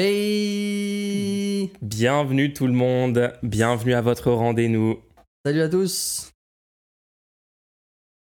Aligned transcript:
Hey 0.00 1.72
Bienvenue 1.82 2.52
tout 2.52 2.68
le 2.68 2.72
monde, 2.72 3.32
bienvenue 3.42 3.94
à 3.94 4.00
votre 4.00 4.30
rendez-vous. 4.30 5.02
Salut 5.44 5.60
à 5.60 5.68
tous 5.68 6.30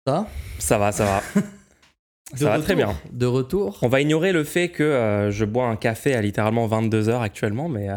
Ça 0.05 0.27
Ça 0.59 0.79
va, 0.79 0.91
ça 0.91 1.05
va. 1.05 1.23
Ça 2.35 2.45
va 2.47 2.61
très 2.61 2.75
bien. 2.75 3.01
De 3.13 3.27
retour 3.27 3.79
On 3.83 3.89
va 3.89 4.01
ignorer 4.01 4.33
le 4.33 4.43
fait 4.43 4.71
que 4.71 4.83
euh, 4.83 5.31
je 5.31 5.45
bois 5.45 5.69
un 5.69 5.77
café 5.77 6.17
à 6.17 6.23
littéralement 6.23 6.67
22h 6.67 7.23
actuellement, 7.23 7.69
mais... 7.69 7.89
euh, 7.91 7.97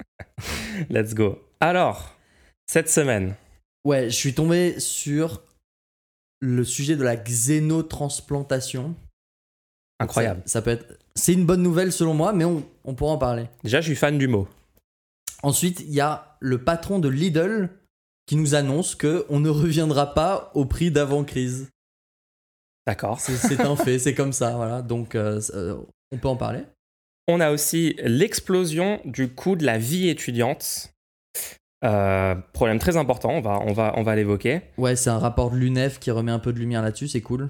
Let's 0.88 1.12
go. 1.12 1.38
Alors, 1.60 2.16
cette 2.66 2.88
semaine, 2.88 3.34
Ouais, 3.84 4.04
je 4.08 4.16
suis 4.16 4.32
tombé 4.32 4.80
sur 4.80 5.42
le 6.40 6.64
sujet 6.64 6.96
de 6.96 7.04
la 7.04 7.16
xénotransplantation. 7.16 8.94
incroyable. 10.00 10.40
Ça, 10.46 10.52
ça 10.52 10.62
peut 10.62 10.70
être... 10.70 10.98
C'est 11.16 11.32
une 11.32 11.46
bonne 11.46 11.62
nouvelle 11.62 11.92
selon 11.92 12.14
moi, 12.14 12.32
mais 12.32 12.44
on, 12.44 12.62
on 12.84 12.94
pourra 12.94 13.12
en 13.12 13.18
parler. 13.18 13.46
Déjà, 13.64 13.80
je 13.80 13.86
suis 13.86 13.96
fan 13.96 14.18
du 14.18 14.28
mot. 14.28 14.46
Ensuite, 15.42 15.80
il 15.80 15.92
y 15.92 16.00
a 16.00 16.36
le 16.40 16.62
patron 16.62 16.98
de 16.98 17.08
Lidl 17.08 17.70
qui 18.26 18.36
nous 18.36 18.54
annonce 18.54 18.94
que 18.94 19.24
on 19.28 19.40
ne 19.40 19.48
reviendra 19.48 20.14
pas 20.14 20.50
au 20.54 20.64
prix 20.64 20.90
d'avant-crise. 20.90 21.70
D'accord. 22.86 23.18
C'est 23.18 23.36
c'est 23.36 23.60
un 23.60 23.76
fait, 23.76 23.98
c'est 23.98 24.14
comme 24.14 24.32
ça, 24.32 24.56
voilà. 24.56 24.82
Donc, 24.82 25.14
euh, 25.14 25.40
euh, 25.54 25.76
on 26.12 26.18
peut 26.18 26.28
en 26.28 26.36
parler. 26.36 26.62
On 27.28 27.40
a 27.40 27.50
aussi 27.50 27.96
l'explosion 27.98 29.00
du 29.04 29.28
coût 29.28 29.56
de 29.56 29.64
la 29.64 29.78
vie 29.78 30.08
étudiante. 30.08 30.92
Euh, 31.84 32.34
problème 32.52 32.78
très 32.78 32.96
important, 32.96 33.30
on 33.30 33.40
va, 33.40 33.60
on 33.60 33.72
va, 33.72 33.92
on 33.96 34.02
va 34.02 34.16
l'évoquer. 34.16 34.62
Ouais, 34.78 34.96
c'est 34.96 35.10
un 35.10 35.18
rapport 35.18 35.50
de 35.50 35.56
l'UNEF 35.56 35.98
qui 35.98 36.10
remet 36.10 36.32
un 36.32 36.38
peu 36.38 36.52
de 36.52 36.58
lumière 36.58 36.82
là-dessus, 36.82 37.08
c'est 37.08 37.20
cool. 37.20 37.48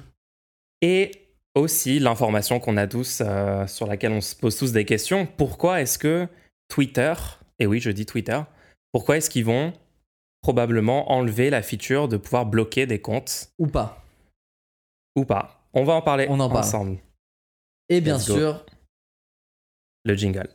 Et 0.83 1.26
aussi 1.57 1.99
l'information 1.99 2.61
qu'on 2.61 2.77
a 2.77 2.87
tous, 2.87 3.23
euh, 3.25 3.67
sur 3.67 3.87
laquelle 3.87 4.13
on 4.13 4.21
se 4.21 4.37
pose 4.37 4.57
tous 4.57 4.73
des 4.73 4.85
questions. 4.85 5.27
Pourquoi 5.27 5.81
est-ce 5.81 5.99
que 5.99 6.29
Twitter, 6.69 7.15
et 7.59 7.67
oui, 7.67 7.81
je 7.81 7.91
dis 7.91 8.07
Twitter, 8.07 8.41
pourquoi 8.93 9.17
est-ce 9.17 9.31
qu'ils 9.31 9.45
vont 9.45 9.73
probablement 10.43 11.11
enlever 11.11 11.51
la 11.51 11.63
feature 11.63 12.09
de 12.09 12.17
pouvoir 12.17 12.47
bloquer 12.47 12.87
des 12.87 13.01
comptes 13.01 13.51
Ou 13.59 13.67
pas. 13.67 14.05
ou 15.17 15.25
pas 15.25 15.69
On 15.73 15.85
va 15.85 15.95
en 15.95 16.03
parler 16.03 16.27
On 16.29 16.39
en 16.41 16.49
parle. 16.49 16.61
ensemble. 16.61 16.99
Et 17.89 18.01
bien 18.01 18.17
Let's 18.19 18.29
go. 18.29 18.35
sûr, 18.37 18.67
Le 20.05 20.15
jingle. 20.15 20.49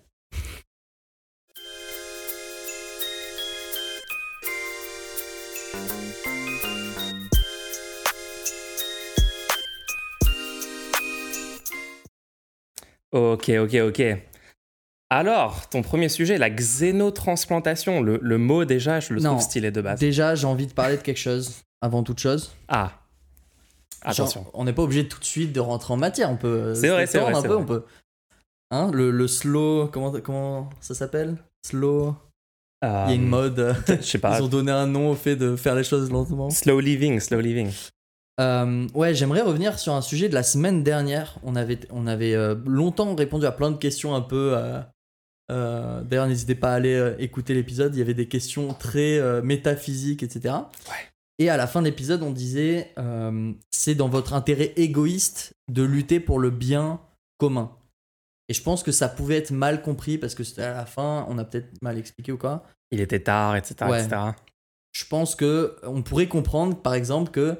Ok, 13.11 13.49
ok, 13.49 13.75
ok. 13.87 14.01
Alors, 15.09 15.67
ton 15.67 15.81
premier 15.81 16.07
sujet, 16.07 16.37
la 16.37 16.49
xénotransplantation. 16.49 18.01
Le, 18.01 18.17
le 18.21 18.37
mot, 18.37 18.63
déjà, 18.63 18.99
je 19.01 19.13
le 19.13 19.19
Non. 19.21 19.31
trouve 19.31 19.41
stylé 19.41 19.71
de 19.71 19.81
base. 19.81 19.99
déjà, 19.99 20.35
j'ai 20.35 20.47
envie 20.47 20.67
de 20.67 20.73
parler 20.73 20.95
de 20.97 21.01
quelque 21.01 21.17
chose 21.19 21.63
avant 21.81 22.03
toute 22.03 22.19
chose. 22.19 22.53
Ah. 22.69 22.93
Genre, 24.03 24.11
Attention. 24.27 24.45
on 24.53 24.63
n'est 24.63 24.73
pas 24.73 24.83
obligé 24.83 25.07
tout 25.07 25.19
de 25.19 25.25
suite 25.25 25.51
de 25.53 25.59
rentrer 25.59 25.93
en 25.93 25.97
matière. 25.97 26.31
On 26.31 26.37
peut. 26.37 26.73
C'est 26.75 26.87
vrai, 26.87 27.05
c'est 27.07 27.19
vrai, 27.19 27.33
un 27.35 27.41
peu, 27.41 27.49
vrai. 27.49 27.57
on 27.57 27.65
peut. 27.65 27.83
Hein, 28.71 28.89
le, 28.93 29.11
le 29.11 29.27
slow, 29.27 29.87
comment, 29.91 30.11
comment 30.21 30.69
ça 30.79 30.95
s'appelle? 30.95 31.35
Slow. 31.67 32.15
Il 32.83 32.87
y 32.87 32.89
a 32.89 33.13
une 33.13 33.25
Euh, 33.25 33.27
mode. 33.27 33.75
Je 33.87 34.01
sais 34.01 34.17
pas. 34.17 34.37
Ils 34.39 34.43
ont 34.43 34.47
donné 34.47 34.71
un 34.71 34.87
nom 34.87 35.11
au 35.11 35.15
fait 35.15 35.35
de 35.35 35.55
faire 35.55 35.75
les 35.75 35.83
choses 35.83 36.09
lentement. 36.09 36.49
Slow 36.49 36.79
living, 36.79 37.19
slow 37.19 37.41
living. 37.41 37.69
Euh, 38.39 38.87
ouais, 38.93 39.13
j'aimerais 39.13 39.41
revenir 39.41 39.77
sur 39.77 39.93
un 39.93 40.01
sujet 40.01 40.29
de 40.29 40.33
la 40.33 40.43
semaine 40.43 40.83
dernière. 40.83 41.37
On 41.43 41.55
avait, 41.55 41.79
on 41.91 42.07
avait 42.07 42.33
euh, 42.33 42.55
longtemps 42.65 43.13
répondu 43.15 43.45
à 43.45 43.51
plein 43.51 43.71
de 43.71 43.77
questions 43.77 44.15
un 44.15 44.21
peu. 44.21 44.55
euh, 44.55 46.01
D'ailleurs, 46.03 46.27
n'hésitez 46.27 46.55
pas 46.55 46.71
à 46.71 46.75
aller 46.75 47.15
écouter 47.19 47.53
l'épisode. 47.53 47.93
Il 47.95 47.99
y 47.99 48.01
avait 48.01 48.13
des 48.13 48.27
questions 48.27 48.73
très 48.73 49.41
métaphysiques, 49.41 50.23
etc. 50.23 50.55
Ouais. 50.87 50.95
Et 51.39 51.49
à 51.49 51.57
la 51.57 51.67
fin 51.67 51.81
de 51.81 51.87
l'épisode, 51.87 52.23
on 52.23 52.31
disait 52.31 52.93
c'est 53.69 53.95
dans 53.95 54.07
votre 54.07 54.33
intérêt 54.33 54.71
égoïste 54.77 55.53
de 55.69 55.83
lutter 55.83 56.19
pour 56.21 56.39
le 56.39 56.51
bien 56.51 57.01
commun. 57.37 57.75
Et 58.47 58.53
je 58.53 58.63
pense 58.63 58.81
que 58.83 58.91
ça 58.91 59.09
pouvait 59.09 59.37
être 59.37 59.51
mal 59.51 59.81
compris 59.81 60.17
parce 60.17 60.35
que 60.35 60.43
à 60.61 60.73
la 60.73 60.85
fin, 60.85 61.25
on 61.29 61.37
a 61.37 61.43
peut-être 61.43 61.69
mal 61.81 61.97
expliqué 61.97 62.31
ou 62.31 62.37
quoi. 62.37 62.63
Il 62.91 63.01
était 63.01 63.19
tard, 63.21 63.55
etc. 63.55 63.75
Ouais. 63.89 64.03
etc. 64.03 64.21
je 64.93 65.05
pense 65.05 65.35
que 65.35 65.75
on 65.83 66.01
pourrait 66.01 66.27
comprendre 66.27 66.81
par 66.81 66.93
exemple 66.93 67.31
que 67.31 67.57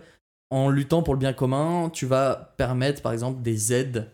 en 0.52 0.70
luttant 0.70 1.02
pour 1.02 1.14
le 1.16 1.20
bien 1.20 1.34
commun, 1.34 1.90
tu 1.92 2.06
vas 2.06 2.54
permettre 2.58 3.02
par 3.02 3.14
exemple 3.14 3.42
des 3.42 3.74
aides 3.74 4.12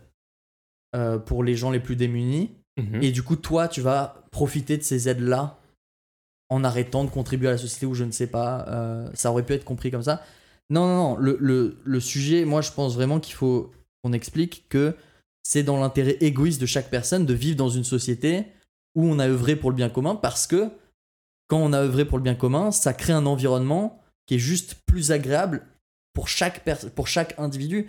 euh, 0.96 1.18
pour 1.18 1.44
les 1.44 1.54
gens 1.56 1.70
les 1.70 1.80
plus 1.80 1.96
démunis 1.96 2.50
Mhm. 2.78 3.02
et 3.02 3.10
du 3.10 3.24
coup 3.24 3.34
toi 3.34 3.66
tu 3.66 3.80
vas 3.80 4.22
profiter 4.30 4.76
de 4.78 4.84
ces 4.84 5.08
aides 5.08 5.18
là 5.20 5.58
en 6.48 6.62
arrêtant 6.62 7.02
de 7.02 7.10
contribuer 7.10 7.48
à 7.48 7.50
la 7.52 7.58
société 7.58 7.86
ou 7.86 7.94
je 7.94 8.04
ne 8.04 8.12
sais 8.12 8.28
pas 8.28 8.64
euh, 8.68 9.10
ça 9.14 9.32
aurait 9.32 9.42
pu 9.44 9.52
être 9.54 9.64
compris 9.64 9.90
comme 9.90 10.04
ça 10.04 10.22
non 10.70 10.86
non 10.86 10.96
non 10.96 11.16
le, 11.16 11.36
le, 11.40 11.78
le 11.82 11.98
sujet 12.00 12.44
moi 12.44 12.60
je 12.60 12.70
pense 12.70 12.94
vraiment 12.94 13.18
qu'il 13.18 13.34
faut 13.34 13.72
qu'on 14.04 14.12
explique 14.12 14.68
que 14.68 14.94
c'est 15.42 15.64
dans 15.64 15.80
l'intérêt 15.80 16.18
égoïste 16.20 16.60
de 16.60 16.66
chaque 16.66 16.88
personne 16.88 17.26
de 17.26 17.34
vivre 17.34 17.56
dans 17.56 17.68
une 17.68 17.82
société 17.82 18.46
où 18.94 19.04
on 19.04 19.18
a 19.18 19.26
œuvré 19.26 19.56
pour 19.56 19.70
le 19.70 19.76
bien 19.76 19.88
commun 19.90 20.14
parce 20.14 20.46
que 20.46 20.70
quand 21.48 21.58
on 21.58 21.72
a 21.72 21.80
œuvré 21.82 22.04
pour 22.04 22.18
le 22.18 22.22
bien 22.22 22.36
commun, 22.36 22.70
ça 22.70 22.92
crée 22.92 23.12
un 23.12 23.26
environnement 23.26 24.00
qui 24.26 24.36
est 24.36 24.38
juste 24.38 24.76
plus 24.86 25.10
agréable 25.10 25.66
pour 26.18 26.26
chaque, 26.26 26.62
pour 26.96 27.06
chaque 27.06 27.38
individu. 27.38 27.86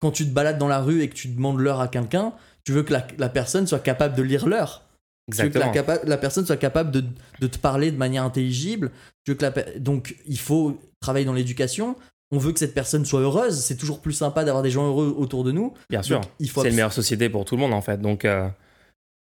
Quand 0.00 0.10
tu 0.10 0.24
te 0.24 0.30
balades 0.32 0.58
dans 0.58 0.66
la 0.66 0.80
rue 0.80 1.00
et 1.02 1.08
que 1.08 1.14
tu 1.14 1.28
demandes 1.28 1.60
l'heure 1.60 1.80
à 1.80 1.86
quelqu'un, 1.86 2.32
tu 2.64 2.72
veux 2.72 2.82
que 2.82 2.92
la, 2.92 3.06
la 3.18 3.28
personne 3.28 3.68
soit 3.68 3.78
capable 3.78 4.16
de 4.16 4.22
lire 4.24 4.48
l'heure. 4.48 4.82
Tu 5.30 5.42
veux 5.44 5.48
que 5.48 5.58
la, 5.60 5.72
la 6.04 6.16
personne 6.16 6.44
soit 6.44 6.56
capable 6.56 6.90
de, 6.90 7.04
de 7.40 7.46
te 7.46 7.56
parler 7.58 7.92
de 7.92 7.96
manière 7.96 8.24
intelligible. 8.24 8.90
Tu 9.24 9.30
veux 9.30 9.36
que 9.36 9.44
la 9.44 9.52
donc, 9.78 10.16
il 10.26 10.38
faut 10.40 10.76
travailler 11.00 11.24
dans 11.24 11.32
l'éducation. 11.34 11.94
On 12.32 12.38
veut 12.38 12.52
que 12.52 12.58
cette 12.58 12.74
personne 12.74 13.04
soit 13.04 13.20
heureuse. 13.20 13.60
C'est 13.60 13.76
toujours 13.76 14.00
plus 14.00 14.12
sympa 14.12 14.42
d'avoir 14.42 14.64
des 14.64 14.70
gens 14.72 14.88
heureux 14.88 15.14
autour 15.16 15.44
de 15.44 15.52
nous. 15.52 15.72
Bien 15.88 16.02
sûr. 16.02 16.18
Donc, 16.20 16.30
C'est 16.40 16.46
une 16.46 16.60
abs- 16.66 16.70
meilleure 16.74 16.92
société 16.92 17.28
pour 17.28 17.44
tout 17.44 17.54
le 17.54 17.60
monde, 17.60 17.74
en 17.74 17.80
fait. 17.80 18.00
Donc, 18.00 18.24
euh, 18.24 18.48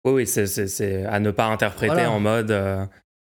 oui, 0.06 0.12
oui, 0.12 0.27
c'est- 0.27 1.05
à 1.05 1.21
ne 1.21 1.31
pas 1.31 1.45
interpréter 1.47 1.93
Voilà. 1.95 2.11
en 2.11 2.21
mode 2.21 2.50
euh, 2.50 2.87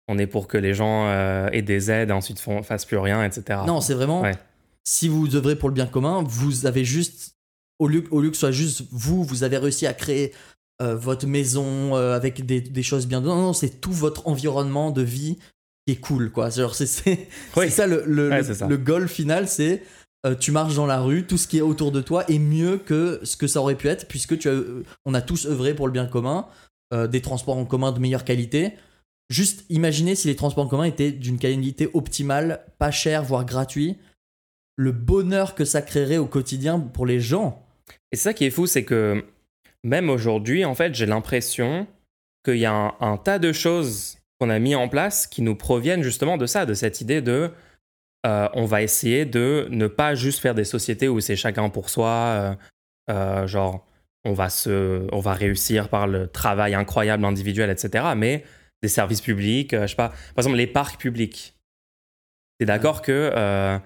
on 0.07 0.17
est 0.17 0.27
pour 0.27 0.47
que 0.47 0.57
les 0.57 0.73
gens 0.73 1.07
euh, 1.09 1.47
aient 1.51 1.61
des 1.61 1.91
aides 1.91 2.09
et 2.09 2.13
ensuite 2.13 2.39
font, 2.39 2.63
fassent 2.63 2.85
plus 2.85 2.97
rien, 2.97 3.23
etc. 3.23 3.59
Non, 3.67 3.81
c'est 3.81 3.93
vraiment. 3.93 4.21
Ouais. 4.21 4.35
Si 4.83 5.07
vous 5.07 5.35
œuvrez 5.35 5.55
pour 5.55 5.69
le 5.69 5.75
bien 5.75 5.87
commun, 5.87 6.23
vous 6.27 6.65
avez 6.65 6.85
juste. 6.85 7.35
Au 7.79 7.87
lieu, 7.87 8.03
au 8.11 8.21
lieu 8.21 8.29
que 8.29 8.35
ce 8.35 8.41
soit 8.41 8.51
juste 8.51 8.83
vous, 8.91 9.23
vous 9.23 9.43
avez 9.43 9.57
réussi 9.57 9.87
à 9.87 9.93
créer 9.93 10.33
euh, 10.83 10.95
votre 10.95 11.25
maison 11.25 11.95
euh, 11.95 12.15
avec 12.15 12.45
des, 12.45 12.61
des 12.61 12.83
choses 12.83 13.07
bien. 13.07 13.21
Non, 13.21 13.35
non, 13.35 13.53
c'est 13.53 13.81
tout 13.81 13.91
votre 13.91 14.27
environnement 14.27 14.91
de 14.91 15.01
vie 15.01 15.37
qui 15.87 15.93
est 15.93 15.99
cool, 15.99 16.31
quoi. 16.31 16.49
Genre, 16.51 16.75
c'est 16.75 17.27
Oui. 17.57 17.71
ça 17.71 17.87
le, 17.87 18.03
le, 18.05 18.29
Ouais, 18.29 18.37
le- 18.37 18.43
c'est 18.43 18.53
ça. 18.53 18.67
le 18.67 18.77
goal 18.77 19.07
final, 19.07 19.47
c'est. 19.47 19.81
euh, 20.27 20.35
tu 20.35 20.51
marches 20.51 20.75
dans 20.75 20.85
la 20.85 20.99
rue, 21.01 21.25
tout 21.25 21.37
ce 21.39 21.47
qui 21.47 21.57
est 21.57 21.61
autour 21.61 21.91
de 21.91 22.01
toi 22.01 22.23
est 22.29 22.37
mieux 22.37 22.77
que 22.77 23.19
ce 23.23 23.35
que 23.35 23.47
ça 23.47 23.59
aurait 23.61 23.73
pu 23.75 23.87
être, 23.87 24.07
puisque 24.07 24.37
tu 24.37 24.47
as, 24.47 24.61
on 25.05 25.15
a 25.15 25.21
tous 25.21 25.47
œuvré 25.47 25.73
pour 25.73 25.87
le 25.87 25.93
bien 25.93 26.05
commun, 26.05 26.45
des 27.09 27.21
transports 27.21 27.57
en 27.57 27.65
commun 27.65 27.91
de 27.93 27.99
meilleure 27.99 28.25
qualité. 28.25 28.73
Juste 29.31 29.63
imaginez 29.69 30.13
si 30.13 30.27
les 30.27 30.35
transports 30.35 30.65
en 30.65 30.67
commun 30.67 30.83
étaient 30.83 31.11
d'une 31.11 31.39
qualité 31.39 31.89
optimale, 31.93 32.65
pas 32.77 32.91
cher, 32.91 33.23
voire 33.23 33.45
gratuit. 33.45 33.97
Le 34.81 34.91
bonheur 34.91 35.53
que 35.53 35.63
ça 35.63 35.83
créerait 35.83 36.17
au 36.17 36.25
quotidien 36.25 36.79
pour 36.79 37.05
les 37.05 37.19
gens. 37.19 37.63
Et 38.11 38.15
ça 38.15 38.33
qui 38.33 38.45
est 38.45 38.49
fou, 38.49 38.65
c'est 38.65 38.83
que 38.83 39.23
même 39.83 40.09
aujourd'hui, 40.09 40.65
en 40.65 40.73
fait, 40.73 40.95
j'ai 40.95 41.05
l'impression 41.05 41.85
qu'il 42.43 42.57
y 42.57 42.65
a 42.65 42.73
un, 42.73 42.93
un 42.99 43.17
tas 43.17 43.37
de 43.37 43.51
choses 43.51 44.17
qu'on 44.39 44.49
a 44.49 44.57
mis 44.57 44.73
en 44.73 44.89
place 44.89 45.27
qui 45.27 45.43
nous 45.43 45.55
proviennent 45.55 46.01
justement 46.01 46.35
de 46.37 46.47
ça, 46.47 46.65
de 46.65 46.73
cette 46.73 46.99
idée 46.99 47.21
de 47.21 47.51
euh, 48.25 48.49
on 48.53 48.65
va 48.65 48.81
essayer 48.81 49.25
de 49.25 49.67
ne 49.69 49.87
pas 49.87 50.15
juste 50.15 50.39
faire 50.39 50.53
des 50.55 50.63
sociétés 50.63 51.07
où 51.07 51.19
c'est 51.19 51.35
chacun 51.35 51.69
pour 51.69 51.89
soi, 51.89 52.09
euh, 52.09 52.55
euh, 53.09 53.47
genre 53.47 53.85
on 54.23 54.33
va, 54.33 54.49
se, 54.49 55.07
on 55.11 55.19
va 55.19 55.33
réussir 55.33 55.89
par 55.89 56.05
le 56.07 56.27
travail 56.27 56.75
incroyable 56.75 57.25
individuel, 57.25 57.72
etc. 57.72 58.05
Mais 58.16 58.43
des 58.84 58.89
services 58.89 59.22
publics, 59.22 59.75
je 59.75 59.87
sais 59.87 59.95
pas, 59.95 60.09
par 60.09 60.39
exemple 60.39 60.57
les 60.57 60.67
parcs 60.67 60.99
publics. 60.99 61.55
T'es 62.59 62.66
d'accord 62.66 63.01
que 63.01 63.79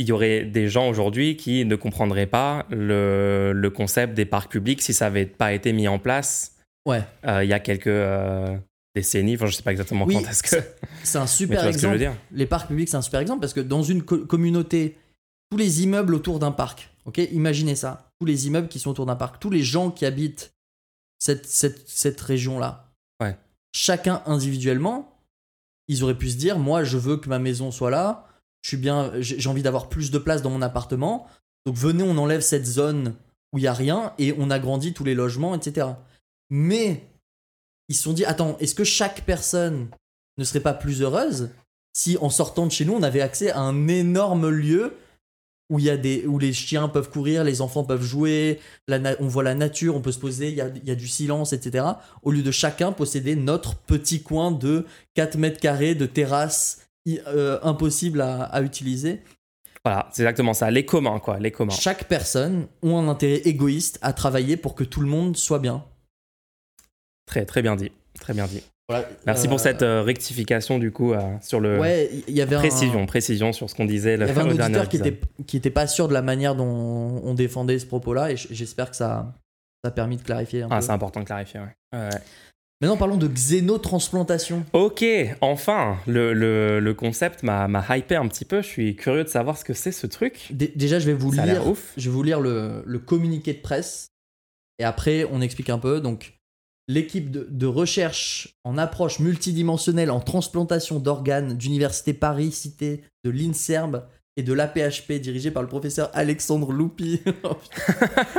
il 0.00 0.08
y 0.08 0.12
aurait 0.12 0.44
des 0.44 0.68
gens 0.68 0.88
aujourd'hui 0.88 1.36
qui 1.36 1.64
ne 1.64 1.76
comprendraient 1.76 2.26
pas 2.26 2.66
le, 2.70 3.52
le 3.54 3.70
concept 3.70 4.14
des 4.14 4.24
parcs 4.24 4.50
publics 4.50 4.80
si 4.82 4.94
ça 4.94 5.04
n'avait 5.06 5.26
pas 5.26 5.52
été 5.52 5.72
mis 5.72 5.88
en 5.88 5.98
place 5.98 6.56
Ouais. 6.86 7.02
euh, 7.26 7.44
il 7.44 7.50
y 7.50 7.52
a 7.52 7.60
quelques 7.60 7.86
euh, 7.88 8.56
décennies. 8.94 9.34
Enfin, 9.34 9.46
je 9.46 9.54
sais 9.54 9.62
pas 9.62 9.72
exactement 9.72 10.06
Oui, 10.06 10.14
quand 10.14 10.28
est-ce 10.30 10.42
que. 10.42 10.56
C'est 11.04 11.18
un 11.18 11.26
super 11.40 11.62
vois 11.62 11.72
ce 11.72 11.76
que 11.76 11.82
je 11.82 11.86
veux 11.88 11.94
exemple. 11.96 12.14
dire 12.16 12.22
Les 12.32 12.46
parcs 12.46 12.68
publics, 12.68 12.88
c'est 12.88 12.96
un 12.96 13.02
super 13.02 13.20
exemple 13.20 13.40
parce 13.40 13.52
que 13.52 13.60
dans 13.60 13.82
une 13.82 14.02
co- 14.02 14.24
communauté, 14.24 14.96
tous 15.50 15.58
les 15.58 15.82
immeubles 15.82 16.14
autour 16.14 16.38
d'un 16.38 16.52
parc, 16.52 16.88
ok 17.04 17.18
Imaginez 17.32 17.74
ça. 17.76 18.08
Tous 18.20 18.26
les 18.26 18.46
immeubles 18.46 18.68
qui 18.68 18.78
sont 18.78 18.90
autour 18.90 19.04
d'un 19.06 19.16
parc, 19.16 19.38
tous 19.40 19.50
les 19.50 19.62
gens 19.62 19.90
qui 19.90 20.06
habitent 20.06 20.52
cette, 21.18 21.44
cette, 21.46 21.86
cette 21.88 22.20
région-là. 22.20 22.90
Ouais. 23.22 23.36
Chacun 23.74 24.22
individuellement, 24.26 25.18
ils 25.88 26.02
auraient 26.02 26.16
pu 26.16 26.30
se 26.30 26.36
dire 26.38 26.58
moi, 26.58 26.84
je 26.84 26.96
veux 26.96 27.18
que 27.18 27.28
ma 27.28 27.38
maison 27.38 27.70
soit 27.70 27.90
là. 27.90 28.26
Je 28.62 28.68
suis 28.68 28.76
bien, 28.76 29.12
j'ai 29.20 29.48
envie 29.48 29.62
d'avoir 29.62 29.88
plus 29.88 30.10
de 30.10 30.18
place 30.18 30.42
dans 30.42 30.50
mon 30.50 30.62
appartement. 30.62 31.26
Donc 31.66 31.76
venez, 31.76 32.02
on 32.02 32.16
enlève 32.18 32.40
cette 32.40 32.66
zone 32.66 33.14
où 33.52 33.58
il 33.58 33.64
y 33.64 33.66
a 33.66 33.72
rien 33.72 34.12
et 34.18 34.34
on 34.38 34.50
agrandit 34.50 34.92
tous 34.92 35.04
les 35.04 35.14
logements, 35.14 35.54
etc. 35.54 35.88
Mais 36.50 37.04
ils 37.88 37.96
se 37.96 38.02
sont 38.02 38.12
dit, 38.12 38.24
attends, 38.24 38.56
est-ce 38.58 38.74
que 38.74 38.84
chaque 38.84 39.22
personne 39.22 39.88
ne 40.38 40.44
serait 40.44 40.60
pas 40.60 40.74
plus 40.74 41.02
heureuse 41.02 41.50
si 41.92 42.16
en 42.20 42.30
sortant 42.30 42.66
de 42.66 42.72
chez 42.72 42.84
nous, 42.84 42.94
on 42.94 43.02
avait 43.02 43.20
accès 43.20 43.50
à 43.50 43.60
un 43.60 43.88
énorme 43.88 44.48
lieu 44.48 44.96
où, 45.70 45.78
il 45.78 45.84
y 45.84 45.90
a 45.90 45.96
des, 45.96 46.26
où 46.26 46.38
les 46.38 46.52
chiens 46.52 46.88
peuvent 46.88 47.10
courir, 47.10 47.44
les 47.44 47.60
enfants 47.60 47.84
peuvent 47.84 48.02
jouer, 48.02 48.60
on 48.88 49.28
voit 49.28 49.44
la 49.44 49.54
nature, 49.54 49.96
on 49.96 50.00
peut 50.00 50.12
se 50.12 50.18
poser, 50.18 50.50
il 50.50 50.54
y 50.56 50.60
a, 50.60 50.68
y 50.84 50.90
a 50.90 50.94
du 50.94 51.08
silence, 51.08 51.52
etc. 51.52 51.84
Au 52.22 52.32
lieu 52.32 52.42
de 52.42 52.50
chacun 52.50 52.92
posséder 52.92 53.36
notre 53.36 53.76
petit 53.76 54.22
coin 54.22 54.50
de 54.50 54.84
4 55.14 55.38
mètres 55.38 55.60
carrés 55.60 55.94
de 55.94 56.06
terrasse 56.06 56.89
euh, 57.08 57.58
impossible 57.62 58.20
à, 58.20 58.42
à 58.44 58.62
utiliser. 58.62 59.22
Voilà, 59.84 60.08
c'est 60.12 60.22
exactement 60.22 60.52
ça. 60.52 60.70
Les 60.70 60.84
communs, 60.84 61.18
quoi, 61.20 61.38
les 61.38 61.50
communs. 61.50 61.72
Chaque 61.72 62.04
personne 62.04 62.66
a 62.82 62.86
un 62.88 63.08
intérêt 63.08 63.40
égoïste 63.46 63.98
à 64.02 64.12
travailler 64.12 64.56
pour 64.58 64.74
que 64.74 64.84
tout 64.84 65.00
le 65.00 65.06
monde 65.08 65.36
soit 65.36 65.58
bien. 65.58 65.84
Très, 67.26 67.46
très 67.46 67.62
bien 67.62 67.76
dit. 67.76 67.90
Très 68.20 68.34
bien 68.34 68.46
dit. 68.46 68.62
Voilà, 68.88 69.08
Merci 69.24 69.46
euh, 69.46 69.50
pour 69.50 69.60
cette 69.60 69.82
euh, 69.82 70.02
rectification, 70.02 70.78
du 70.80 70.90
coup, 70.90 71.12
euh, 71.12 71.20
sur 71.40 71.60
le. 71.60 71.78
Ouais, 71.78 72.10
il 72.26 72.34
y 72.34 72.42
avait 72.42 72.56
un- 72.56 72.58
précision, 72.58 73.06
précision 73.06 73.52
sur 73.52 73.70
ce 73.70 73.74
qu'on 73.76 73.84
disait 73.84 74.16
le, 74.16 74.26
Il 74.26 74.28
y 74.28 74.30
avait 74.32 74.40
un 74.40 74.50
auditeur 74.66 74.88
qui 74.88 74.96
était, 74.96 75.20
qui 75.46 75.56
était 75.56 75.70
pas 75.70 75.86
sûr 75.86 76.08
de 76.08 76.12
la 76.12 76.22
manière 76.22 76.56
dont 76.56 76.66
on 77.24 77.32
défendait 77.34 77.78
ce 77.78 77.86
propos-là 77.86 78.32
et 78.32 78.36
j'espère 78.36 78.90
que 78.90 78.96
ça, 78.96 79.32
ça 79.84 79.88
a 79.88 79.90
permis 79.92 80.16
de 80.16 80.22
clarifier 80.22 80.62
un 80.62 80.68
Ah, 80.72 80.80
peu. 80.80 80.86
c'est 80.86 80.90
important 80.90 81.20
de 81.20 81.24
clarifier, 81.24 81.60
ouais. 81.60 81.76
Ouais, 81.98 82.08
ouais. 82.12 82.20
Maintenant 82.80 82.96
parlons 82.96 83.16
de 83.18 83.28
xénotransplantation. 83.28 84.64
Ok, 84.72 85.04
enfin, 85.42 85.98
le, 86.06 86.32
le, 86.32 86.80
le 86.80 86.94
concept 86.94 87.42
m'a 87.42 87.68
hypé 87.96 88.16
un 88.16 88.26
petit 88.26 88.44
peu. 88.46 88.62
Je 88.62 88.66
suis 88.68 88.96
curieux 88.96 89.24
de 89.24 89.28
savoir 89.28 89.58
ce 89.58 89.64
que 89.64 89.74
c'est 89.74 89.92
ce 89.92 90.06
truc. 90.06 90.48
Dé- 90.50 90.72
Déjà, 90.74 90.98
je 90.98 91.06
vais 91.06 91.12
vous 91.12 91.32
Ça 91.34 91.44
lire, 91.44 91.66
ouf. 91.66 91.92
je 91.98 92.08
vais 92.08 92.14
vous 92.14 92.22
lire 92.22 92.40
le, 92.40 92.82
le 92.86 92.98
communiqué 92.98 93.52
de 93.52 93.60
presse 93.60 94.08
et 94.78 94.84
après 94.84 95.24
on 95.30 95.42
explique 95.42 95.68
un 95.68 95.78
peu. 95.78 96.00
Donc, 96.00 96.38
l'équipe 96.88 97.30
de, 97.30 97.46
de 97.50 97.66
recherche 97.66 98.56
en 98.64 98.78
approche 98.78 99.18
multidimensionnelle 99.20 100.10
en 100.10 100.20
transplantation 100.20 100.98
d'organes 101.00 101.58
d'Université 101.58 102.14
Paris 102.14 102.50
Cité 102.50 103.02
de 103.24 103.30
l'INSERB 103.30 104.04
et 104.38 104.42
de 104.42 104.52
l'APHP 104.54 105.12
dirigée 105.20 105.50
par 105.50 105.62
le 105.62 105.68
professeur 105.68 106.10
Alexandre 106.14 106.72
Loupi. 106.72 107.20
Oh, 107.44 107.56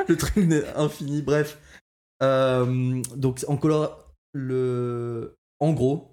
le 0.07 0.17
truc 0.17 0.35
n'est 0.37 0.65
infini. 0.75 1.21
Bref, 1.21 1.59
Euh, 2.23 3.01
donc 3.15 3.43
en 3.47 3.57
color, 3.57 4.10
le, 4.33 5.35
en 5.59 5.73
gros, 5.73 6.11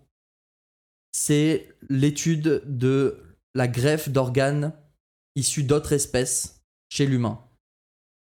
c'est 1.13 1.69
l'étude 1.89 2.63
de 2.67 3.23
la 3.55 3.69
greffe 3.69 4.09
d'organes 4.09 4.73
issus 5.35 5.63
d'autres 5.63 5.93
espèces 5.93 6.61
chez 6.91 7.07
l'humain. 7.07 7.45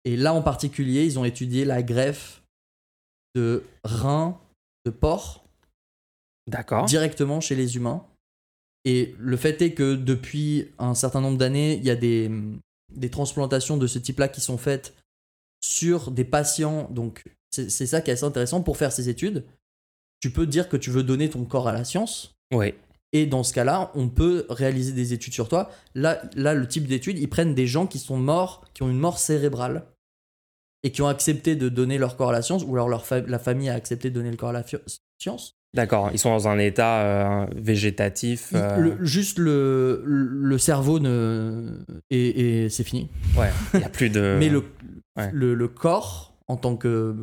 Et 0.05 0.17
là 0.17 0.33
en 0.35 0.43
particulier, 0.43 1.05
ils 1.05 1.19
ont 1.19 1.25
étudié 1.25 1.65
la 1.65 1.83
greffe 1.83 2.43
de 3.35 3.65
reins 3.85 4.41
de 4.85 4.91
porc 4.91 5.45
D'accord. 6.47 6.87
directement 6.87 7.41
chez 7.41 7.55
les 7.55 7.77
humains. 7.77 8.07
Et 8.85 9.17
le 9.19 9.37
fait 9.37 9.61
est 9.63 9.75
que 9.75 9.97
depuis 9.97 10.73
un 10.79 10.95
certain 10.95 11.21
nombre 11.21 11.39
d'années, 11.39 11.75
il 11.75 11.85
y 11.85 11.91
a 11.91 11.97
des, 11.97 12.31
des 12.95 13.11
transplantations 13.11 13.77
de 13.77 13.89
ce 13.89 13.99
type-là 13.99 14.29
qui 14.29 14.41
sont 14.41 14.59
faites 14.59 14.95
sur 15.61 16.13
des 16.13 16.25
patients. 16.25 16.89
Donc 16.91 17.25
c'est 17.51 17.69
c'est 17.69 17.87
ça 17.87 18.01
qui 18.01 18.11
est 18.11 18.15
assez 18.15 18.25
intéressant 18.25 18.63
pour 18.63 18.77
faire 18.77 18.93
ces 18.93 19.09
études. 19.09 19.45
Tu 20.21 20.31
peux 20.31 20.47
dire 20.47 20.69
que 20.69 20.77
tu 20.77 20.91
veux 20.91 21.03
donner 21.03 21.29
ton 21.31 21.45
corps 21.45 21.69
à 21.69 21.73
la 21.73 21.85
science. 21.85 22.35
Oui. 22.55 22.75
Et 23.13 23.27
dans 23.27 23.43
ce 23.45 23.53
cas-là, 23.55 23.91
on 23.95 24.09
peut 24.09 24.47
réaliser 24.51 24.93
des 24.93 25.13
études 25.13 25.33
sur 25.33 25.49
toi. 25.49 25.71
Là, 25.95 26.21
là 26.35 26.55
le 26.55 26.67
type 26.67 26.87
d'études, 26.87 27.19
ils 27.19 27.29
prennent 27.29 27.55
des 27.55 27.67
gens 27.67 27.87
qui 27.87 27.99
sont 27.99 28.17
morts, 28.19 28.65
qui 28.75 28.83
ont 28.83 28.89
une 28.91 28.99
mort 28.99 29.19
cérébrale, 29.19 29.85
et 30.83 30.91
qui 30.91 31.03
ont 31.03 31.09
accepté 31.09 31.57
de 31.57 31.69
donner 31.69 31.99
leur 31.99 32.17
corps 32.17 32.31
à 32.31 32.33
la 32.33 32.43
science, 32.43 32.65
ou 32.67 32.75
alors 32.75 32.89
leur 32.89 33.07
fa- 33.07 33.21
la 33.21 33.39
famille 33.39 33.69
a 33.69 33.75
accepté 33.75 34.11
de 34.11 34.15
donner 34.15 34.31
le 34.31 34.37
corps 34.37 34.51
à 34.51 34.53
la 34.53 34.65
science. 35.19 35.53
D'accord. 35.75 36.11
Ils 36.13 36.19
sont 36.19 36.31
dans 36.31 36.49
un 36.49 36.59
état 36.59 37.03
euh, 37.03 37.47
végétatif. 37.55 38.53
Euh, 38.55 38.77
le- 38.77 39.05
juste 39.05 39.39
le, 39.39 40.03
le 40.07 40.59
cerveau 40.59 40.99
ne, 40.99 41.79
et, 42.11 42.65
et 42.65 42.69
c'est 42.69 42.85
fini. 42.85 43.09
Ouais. 43.37 43.51
Il 43.75 43.81
n'y 43.81 43.85
a 43.85 43.89
plus 43.89 44.09
de. 44.11 44.37
Mais 44.41 44.49
le, 44.49 44.65
ouais. 45.17 45.31
le, 45.33 45.55
le 45.55 45.69
corps, 45.69 46.35
en 46.49 46.57
tant 46.57 46.77
que. 46.77 47.15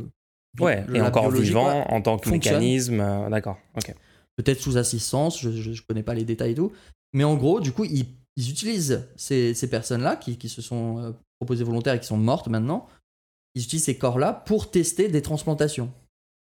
Ouais. 0.60 0.86
Et 0.94 1.02
encore 1.02 1.32
vivant 1.32 1.86
en 1.90 2.02
tant 2.02 2.18
que 2.18 2.30
fonctionne. 2.30 2.56
mécanisme. 2.56 3.00
euh, 3.00 3.30
D'accord. 3.30 3.58
Ok. 3.76 3.94
peut-être 4.38 4.60
sous 4.62 4.78
assistance, 4.78 5.40
je, 5.40 5.52
je 5.52 5.82
connais 5.82 6.04
pas 6.04 6.14
les 6.14 6.26
détails 6.26 6.52
et 6.52 6.56
tout. 6.56 6.72
Mais 7.14 7.24
en 7.24 7.36
gros, 7.36 7.60
du 7.60 7.72
coup, 7.72 7.86
ils, 7.86 8.06
ils 8.38 8.50
utilisent 8.50 9.08
ces, 9.16 9.54
ces 9.54 9.70
personnes-là 9.70 10.16
qui, 10.16 10.38
qui 10.38 10.50
se 10.50 10.62
sont 10.62 11.00
euh, 11.00 11.12
proposées 11.40 11.64
volontaires 11.64 11.94
et 11.96 12.00
qui 12.00 12.08
sont 12.08 12.18
mortes 12.18 12.48
maintenant. 12.48 12.88
Ils 13.56 13.64
utilisent 13.64 13.86
ces 13.86 13.98
corps-là 13.98 14.34
pour 14.34 14.72
tester 14.72 15.08
des 15.10 15.22
transplantations. 15.22 15.92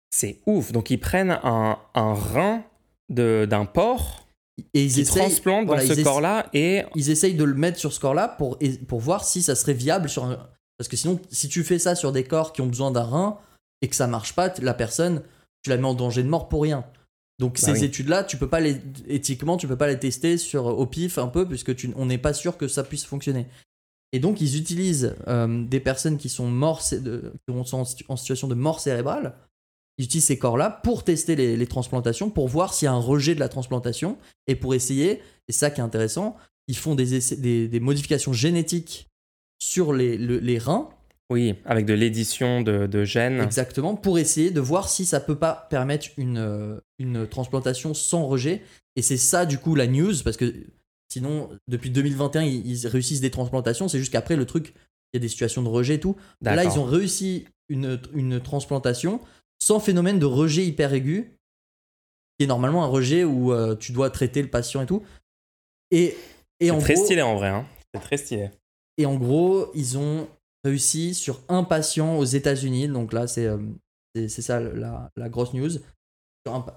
C'est 0.10 0.39
ouf. 0.45 0.71
Donc 0.71 0.89
ils 0.89 1.00
prennent 1.00 1.38
un, 1.44 1.77
un 1.94 2.13
rein 2.13 2.63
d'un 3.10 3.65
porc 3.65 4.27
Et 4.74 4.83
ils 4.86 4.94
qui 4.94 5.01
essayent, 5.01 5.24
transplantent 5.24 5.68
voilà, 5.68 5.86
dans 5.86 5.95
ce 5.95 6.01
corps-là 6.01 6.48
et 6.53 6.83
ils 6.95 7.10
essayent 7.10 7.36
de 7.36 7.44
le 7.45 7.53
mettre 7.53 7.77
sur 7.80 7.94
ce 7.94 8.00
corps-là 8.01 8.27
pour, 8.27 8.57
pour 8.88 9.00
voir 9.00 9.24
si 9.24 9.42
ça 9.42 9.56
serait 9.56 9.74
viable 9.74 10.10
sur 10.10 10.25
un... 10.25 10.50
Parce 10.77 10.88
que 10.89 10.98
sinon, 10.98 11.19
si 11.30 11.48
tu 11.48 11.63
fais 11.63 11.80
ça 11.80 11.95
sur 11.95 12.12
des 12.12 12.24
corps 12.25 12.51
qui 12.53 12.62
ont 12.62 12.68
besoin 12.68 12.92
d'un 12.92 13.03
rein 13.03 13.38
et 13.81 13.88
que 13.88 13.95
ça 13.95 14.07
marche 14.07 14.33
pas, 14.33 14.53
la 14.62 14.74
personne, 14.74 15.21
tu 15.63 15.69
la 15.69 15.77
mets 15.77 15.85
en 15.88 15.94
danger 15.94 16.24
de 16.24 16.29
mort 16.29 16.50
pour 16.50 16.63
rien. 16.63 16.85
Donc 17.39 17.53
Bah 17.62 17.68
ces 17.68 17.71
oui. 17.79 17.83
études-là, 17.85 18.24
tu 18.24 18.38
peux 18.38 18.50
pas 18.50 18.59
les 18.59 18.81
éthiquement, 19.07 19.57
tu 19.57 19.68
peux 19.68 19.75
pas 19.77 19.88
les 19.88 20.00
tester 20.00 20.38
sur 20.38 20.65
au 20.65 20.85
pif 20.88 21.18
un 21.19 21.27
peu 21.27 21.47
puisque 21.47 21.75
tu, 21.75 21.91
on 21.95 22.07
n'est 22.07 22.18
pas 22.18 22.33
sûr 22.33 22.57
que 22.57 22.68
ça 22.68 22.83
puisse 22.83 23.06
fonctionner. 23.06 23.45
Et 24.13 24.19
donc 24.19 24.41
ils 24.41 24.57
utilisent 24.57 25.15
euh, 25.27 25.63
des 25.68 25.79
personnes 25.79 26.18
qui 26.18 26.29
sont 26.29 26.47
mortes, 26.47 26.83
qui 26.89 27.68
sont 27.68 27.77
en, 27.77 27.85
situ- 27.85 28.06
en 28.07 28.15
situation 28.15 28.47
de 28.47 28.56
mort 28.56 28.79
cérébrale. 28.79 29.35
Ils 30.00 30.06
utilisent 30.06 30.25
ces 30.25 30.39
corps-là 30.39 30.69
pour 30.83 31.03
tester 31.03 31.35
les, 31.35 31.56
les 31.57 31.68
transplantations, 31.68 32.29
pour 32.31 32.47
voir 32.47 32.74
s'il 32.74 32.85
y 32.85 32.89
a 32.89 32.94
un 32.94 33.00
rejet 33.00 33.35
de 33.35 33.39
la 33.39 33.50
transplantation 33.50 34.18
et 34.47 34.56
pour 34.56 34.74
essayer. 34.74 35.21
Et 35.47 35.51
ça 35.51 35.69
qui 35.69 35.79
est 35.81 35.83
intéressant, 35.83 36.38
ils 36.68 36.77
font 36.77 36.95
des, 36.95 37.15
essais- 37.15 37.35
des, 37.35 37.68
des 37.68 37.79
modifications 37.79 38.33
génétiques 38.33 39.07
sur 39.59 39.94
les, 39.94 40.18
le- 40.18 40.39
les 40.39 40.57
reins 40.57 40.89
oui, 41.29 41.56
avec 41.65 41.85
de 41.85 41.94
l'édition 41.94 42.62
de, 42.62 42.88
de 42.88 43.03
gènes. 43.03 43.41
Exactement, 43.41 43.95
pour 43.95 44.18
essayer 44.18 44.50
de 44.50 44.62
voir 44.62 44.88
si 44.88 45.06
ça 45.06 45.19
peut 45.19 45.38
pas 45.38 45.68
permettre 45.69 46.07
une, 46.15 46.38
euh, 46.38 46.79
une 47.00 47.27
transplantation 47.27 47.94
sans 47.94 48.25
rejet. 48.25 48.62
Et 48.95 49.01
c'est 49.01 49.18
ça, 49.18 49.45
du 49.45 49.57
coup, 49.57 49.75
la 49.75 49.88
news, 49.88 50.13
parce 50.24 50.38
que 50.38 50.53
sinon, 51.12 51.50
depuis 51.68 51.89
2021, 51.89 52.44
ils, 52.44 52.65
ils 52.65 52.88
réussissent 52.88 53.21
des 53.21 53.31
transplantations. 53.31 53.89
C'est 53.89 54.00
juste 54.00 54.12
qu'après, 54.13 54.38
le 54.38 54.45
truc, 54.45 54.74
il 55.12 55.18
y 55.18 55.18
a 55.18 55.19
des 55.19 55.27
situations 55.27 55.62
de 55.62 55.68
rejet 55.68 55.95
et 55.95 56.00
tout. 56.00 56.15
Là, 56.41 56.63
ils 56.63 56.79
ont 56.79 56.85
réussi 56.85 57.45
une, 57.68 58.00
une 58.13 58.39
transplantation 58.39 59.19
sans 59.59 59.79
phénomène 59.79 60.19
de 60.19 60.25
rejet 60.25 60.65
hyper 60.65 60.94
aigu, 60.94 61.38
qui 62.38 62.46
est 62.46 62.48
normalement 62.48 62.84
un 62.84 62.88
rejet 62.88 63.24
où 63.24 63.51
euh, 63.51 63.75
tu 63.75 63.91
dois 63.91 64.10
traiter 64.10 64.41
le 64.41 64.50
patient 64.50 64.81
et 64.81 64.86
tout. 64.86 65.03
Et, 65.91 66.15
et, 66.60 66.72
en 66.72 66.79
C'est 66.79 66.86
très 66.86 66.93
gros, 66.93 67.05
stylé 67.05 67.22
en 67.22 67.36
vrai. 67.36 67.50
Hein. 67.50 67.65
C'est 67.93 68.01
très 68.01 68.17
stylé. 68.17 68.50
et 68.98 69.05
en 69.05 69.15
gros, 69.15 69.72
ils 69.74 69.98
ont 69.98 70.27
réussi 70.67 71.13
sur 71.13 71.41
un 71.50 71.63
patient 71.63 72.17
aux 72.17 72.25
États-Unis. 72.25 72.88
Donc 72.88 73.13
là, 73.13 73.27
c'est 73.27 73.45
euh, 73.47 73.57
c'est 74.15 74.41
ça 74.41 74.59
la, 74.59 75.12
la 75.15 75.29
grosse 75.29 75.53
news. 75.53 75.69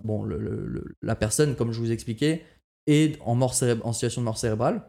Bon, 0.03 0.25
le- 0.25 0.39
le- 0.39 0.67
le- 0.67 0.95
la 1.01 1.15
personne, 1.15 1.55
comme 1.57 1.73
je 1.73 1.79
vous 1.79 1.93
expliquais, 1.93 2.45
est 2.87 3.21
en, 3.21 3.35
mort 3.37 3.55
en 3.85 3.93
situation 3.93 4.21
de 4.21 4.25
mort 4.25 4.37
cérébrale. 4.39 4.83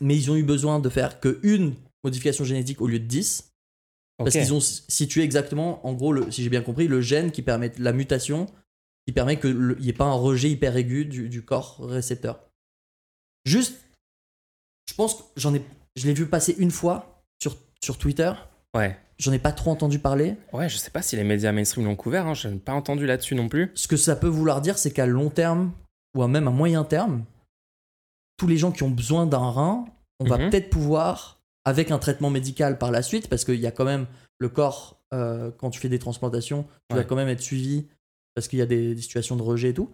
Mais 0.00 0.16
ils 0.16 0.30
ont 0.30 0.36
eu 0.36 0.42
besoin 0.42 0.80
de 0.80 0.88
faire 0.88 1.20
qu'une 1.20 1.74
modification 2.04 2.44
génétique 2.44 2.80
au 2.80 2.86
lieu 2.88 2.98
de 2.98 3.06
10. 3.06 3.50
Parce 4.18 4.34
qu'ils 4.42 4.52
ont 4.52 4.60
situé 4.60 5.22
exactement, 5.22 5.86
en 5.86 5.92
gros, 5.94 6.12
le, 6.12 6.28
si 6.32 6.42
j'ai 6.42 6.50
bien 6.50 6.62
compris, 6.62 6.88
le 6.88 7.00
gène 7.00 7.30
qui 7.30 7.40
permet 7.42 7.72
la 7.78 7.92
mutation, 7.92 8.46
qui 9.06 9.12
permet 9.12 9.38
qu'il 9.38 9.76
n'y 9.78 9.88
ait 9.90 9.92
pas 9.92 10.06
un 10.06 10.12
rejet 10.12 10.50
hyper 10.50 10.76
aigu 10.76 11.04
du, 11.04 11.28
du 11.28 11.44
corps 11.44 11.78
récepteur. 11.78 12.40
Juste, 13.44 13.76
je 14.88 14.94
pense 14.94 15.14
que 15.14 15.22
j'en 15.36 15.54
ai, 15.54 15.62
je 15.94 16.06
l'ai 16.06 16.14
vu 16.14 16.26
passer 16.26 16.56
une 16.58 16.72
fois 16.72 17.22
sur, 17.40 17.56
sur 17.82 17.98
Twitter. 17.98 18.32
Ouais. 18.74 18.98
J'en 19.18 19.32
ai 19.32 19.38
pas 19.38 19.52
trop 19.52 19.70
entendu 19.70 19.98
parler. 19.98 20.36
Ouais, 20.52 20.68
je 20.68 20.76
sais 20.76 20.90
pas 20.90 21.02
si 21.02 21.16
les 21.16 21.24
médias 21.24 21.50
mainstream 21.52 21.84
l'ont 21.86 21.96
couvert. 21.96 22.26
Hein. 22.26 22.34
Je 22.34 22.48
n'ai 22.48 22.58
pas 22.58 22.72
entendu 22.72 23.06
là-dessus 23.06 23.34
non 23.34 23.48
plus. 23.48 23.72
Ce 23.74 23.88
que 23.88 23.96
ça 23.96 24.14
peut 24.14 24.28
vouloir 24.28 24.60
dire, 24.60 24.78
c'est 24.78 24.92
qu'à 24.92 25.06
long 25.06 25.30
terme, 25.30 25.72
ou 26.16 26.22
à 26.22 26.28
même 26.28 26.46
à 26.46 26.52
moyen 26.52 26.84
terme, 26.84 27.24
tous 28.36 28.46
les 28.46 28.56
gens 28.56 28.70
qui 28.70 28.84
ont 28.84 28.90
besoin 28.90 29.26
d'un 29.26 29.50
rein, 29.50 29.84
on 30.20 30.24
va 30.26 30.38
Mhm. 30.38 30.50
peut-être 30.50 30.70
pouvoir, 30.70 31.40
avec 31.64 31.90
un 31.90 31.98
traitement 31.98 32.30
médical 32.30 32.78
par 32.78 32.90
la 32.92 33.02
suite, 33.02 33.28
parce 33.28 33.44
qu'il 33.44 33.56
y 33.60 33.66
a 33.66 33.72
quand 33.72 33.84
même 33.84 34.06
le 34.38 34.48
corps, 34.48 35.00
euh, 35.12 35.50
quand 35.58 35.70
tu 35.70 35.80
fais 35.80 35.88
des 35.88 35.98
transplantations, 35.98 36.62
tu 36.88 36.94
Ouais. 36.96 37.02
vas 37.02 37.04
quand 37.04 37.16
même 37.16 37.28
être 37.28 37.40
suivi, 37.40 37.88
parce 38.34 38.46
qu'il 38.46 38.60
y 38.60 38.62
a 38.62 38.66
des, 38.66 38.94
des 38.94 39.02
situations 39.02 39.34
de 39.36 39.42
rejet 39.42 39.70
et 39.70 39.74
tout. 39.74 39.90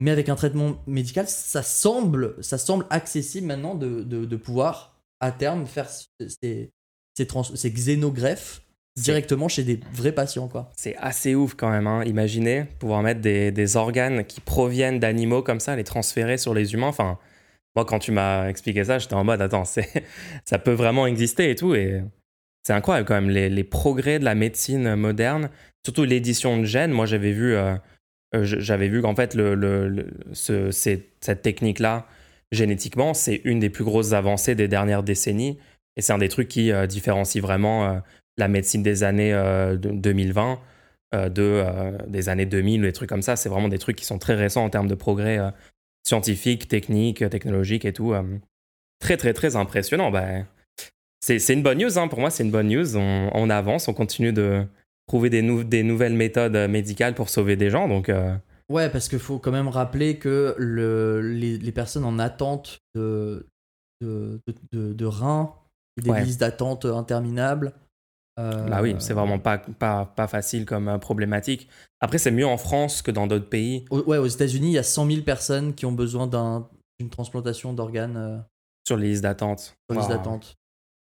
Mais 0.00 0.10
avec 0.10 0.28
un 0.28 0.34
traitement 0.34 0.82
médical, 0.88 1.28
ça 1.28 1.62
semble, 1.62 2.42
ça 2.42 2.58
semble 2.58 2.86
accessible 2.90 3.46
maintenant 3.46 3.76
de, 3.76 4.02
de, 4.02 4.24
de 4.24 4.36
pouvoir, 4.36 4.96
à 5.20 5.30
terme, 5.30 5.66
faire 5.66 5.88
ces, 5.88 6.72
ces, 7.16 7.26
trans- 7.26 7.42
ces 7.44 7.70
xénogreffes 7.70 8.62
directement 8.96 9.48
chez 9.48 9.64
des 9.64 9.80
vrais 9.92 10.12
patients. 10.12 10.48
Quoi. 10.48 10.70
C'est 10.76 10.96
assez 10.96 11.34
ouf 11.34 11.54
quand 11.54 11.70
même. 11.70 11.86
Hein. 11.86 12.04
Imaginez 12.04 12.64
pouvoir 12.78 13.02
mettre 13.02 13.20
des, 13.20 13.50
des 13.50 13.76
organes 13.76 14.24
qui 14.24 14.40
proviennent 14.40 14.98
d'animaux 14.98 15.42
comme 15.42 15.60
ça, 15.60 15.76
les 15.76 15.84
transférer 15.84 16.36
sur 16.38 16.52
les 16.52 16.74
humains. 16.74 16.88
Enfin, 16.88 17.18
moi, 17.74 17.84
quand 17.86 17.98
tu 17.98 18.12
m'as 18.12 18.48
expliqué 18.48 18.84
ça, 18.84 18.98
j'étais 18.98 19.14
en 19.14 19.24
mode 19.24 19.40
attends, 19.40 19.64
c'est, 19.64 19.88
ça 20.44 20.58
peut 20.58 20.72
vraiment 20.72 21.06
exister 21.06 21.50
et 21.50 21.54
tout. 21.54 21.74
Et 21.74 22.02
c'est 22.66 22.74
incroyable 22.74 23.08
quand 23.08 23.14
même 23.14 23.30
les, 23.30 23.48
les 23.48 23.64
progrès 23.64 24.18
de 24.18 24.24
la 24.24 24.34
médecine 24.34 24.94
moderne 24.94 25.48
surtout 25.84 26.04
l'édition 26.04 26.58
de 26.58 26.64
gènes, 26.64 26.92
moi 26.92 27.06
j'avais 27.06 27.32
vu, 27.32 27.54
euh, 27.56 27.74
euh, 28.36 28.44
j'avais 28.44 28.86
vu 28.88 29.02
qu'en 29.02 29.16
fait, 29.16 29.34
le, 29.34 29.56
le- 29.56 29.88
le- 29.88 30.06
ce- 30.32 30.70
c'est- 30.70 31.08
cette 31.20 31.42
technique-là, 31.42 32.06
génétiquement, 32.52 33.14
c'est 33.14 33.40
une 33.44 33.58
des 33.58 33.68
plus 33.70 33.82
grosses 33.82 34.12
avancées 34.12 34.54
des 34.54 34.68
dernières 34.68 35.02
décennies. 35.02 35.58
Et 35.96 36.02
c'est 36.02 36.12
un 36.12 36.18
des 36.18 36.28
trucs 36.28 36.48
qui 36.48 36.72
euh, 36.72 36.86
différencie 36.86 37.42
vraiment 37.42 37.86
euh, 37.86 37.98
la 38.36 38.48
médecine 38.48 38.82
des 38.82 39.02
années 39.02 39.32
euh, 39.32 39.76
de- 39.76 39.90
2020 39.90 40.58
euh, 41.14 41.28
de, 41.28 41.64
des 42.08 42.28
années 42.28 42.46
2000, 42.46 42.82
des 42.82 42.92
trucs 42.92 43.08
comme 43.08 43.22
ça. 43.22 43.36
C'est 43.36 43.48
vraiment 43.48 43.68
des 43.68 43.78
trucs 43.78 43.96
qui 43.96 44.04
sont 44.04 44.18
très 44.18 44.34
récents 44.34 44.64
en 44.64 44.70
termes 44.70 44.88
de 44.88 44.94
progrès 44.94 45.38
scientifique, 46.06 46.68
technique, 46.68 47.28
technologique 47.28 47.84
et 47.84 47.92
tout. 47.92 48.14
très, 48.98 49.16
très, 49.18 49.34
très 49.34 49.54
impressionnant. 49.56 50.10
Ben, 50.10 50.46
c'est 51.20 51.52
une 51.52 51.62
bonne 51.62 51.78
news, 51.78 51.98
hein. 51.98 52.08
pour 52.08 52.18
moi, 52.20 52.30
c'est 52.30 52.42
une 52.42 52.50
bonne 52.50 52.68
news. 52.68 52.96
On, 52.96 53.50
avance, 53.50 53.88
on 53.88 53.94
continue 53.94 54.32
de 54.32 54.64
trouver 55.06 55.28
des, 55.28 55.42
nou- 55.42 55.64
des 55.64 55.82
nouvelles 55.82 56.14
méthodes 56.14 56.56
médicales 56.70 57.14
pour 57.14 57.28
sauver 57.28 57.56
des 57.56 57.68
gens. 57.68 57.88
Donc, 57.88 58.10
Ouais, 58.72 58.88
parce 58.88 59.10
qu'il 59.10 59.18
faut 59.18 59.38
quand 59.38 59.52
même 59.52 59.68
rappeler 59.68 60.16
que 60.16 60.54
le, 60.56 61.20
les, 61.20 61.72
personnes 61.72 62.04
en 62.04 62.18
attente 62.18 62.80
de, 62.94 63.46
de, 64.00 64.40
de, 64.72 65.04
reins, 65.04 65.54
des 66.00 66.10
Ouais. 66.10 66.24
listes 66.24 66.40
d'attente 66.40 66.84
interminables. 66.84 67.72
euh, 68.38 68.66
bah 68.68 68.80
oui, 68.80 68.96
c'est 68.98 69.12
vraiment 69.12 69.38
pas, 69.38 69.58
pas, 69.58 70.06
pas 70.06 70.26
facile 70.26 70.64
comme 70.64 70.88
euh, 70.88 70.96
problématique. 70.98 71.68
Après, 72.00 72.16
c'est 72.18 72.30
mieux 72.30 72.46
en 72.46 72.56
France 72.56 73.02
que 73.02 73.10
dans 73.10 73.26
d'autres 73.26 73.48
pays 73.48 73.84
Ouais, 73.90 74.16
aux 74.16 74.26
États-Unis, 74.26 74.68
il 74.68 74.72
y 74.72 74.78
a 74.78 74.82
100 74.82 75.06
000 75.06 75.22
personnes 75.22 75.74
qui 75.74 75.84
ont 75.84 75.92
besoin 75.92 76.26
d'un- 76.26 76.66
d'une 76.98 77.10
transplantation 77.10 77.74
d'organes 77.74 78.16
euh, 78.16 78.38
sur 78.86 78.96
les 78.96 79.08
listes 79.08 79.22
d'attente. 79.22 79.76
sur 79.90 80.00
Wow. 80.00 80.08
d'attente. 80.08 80.54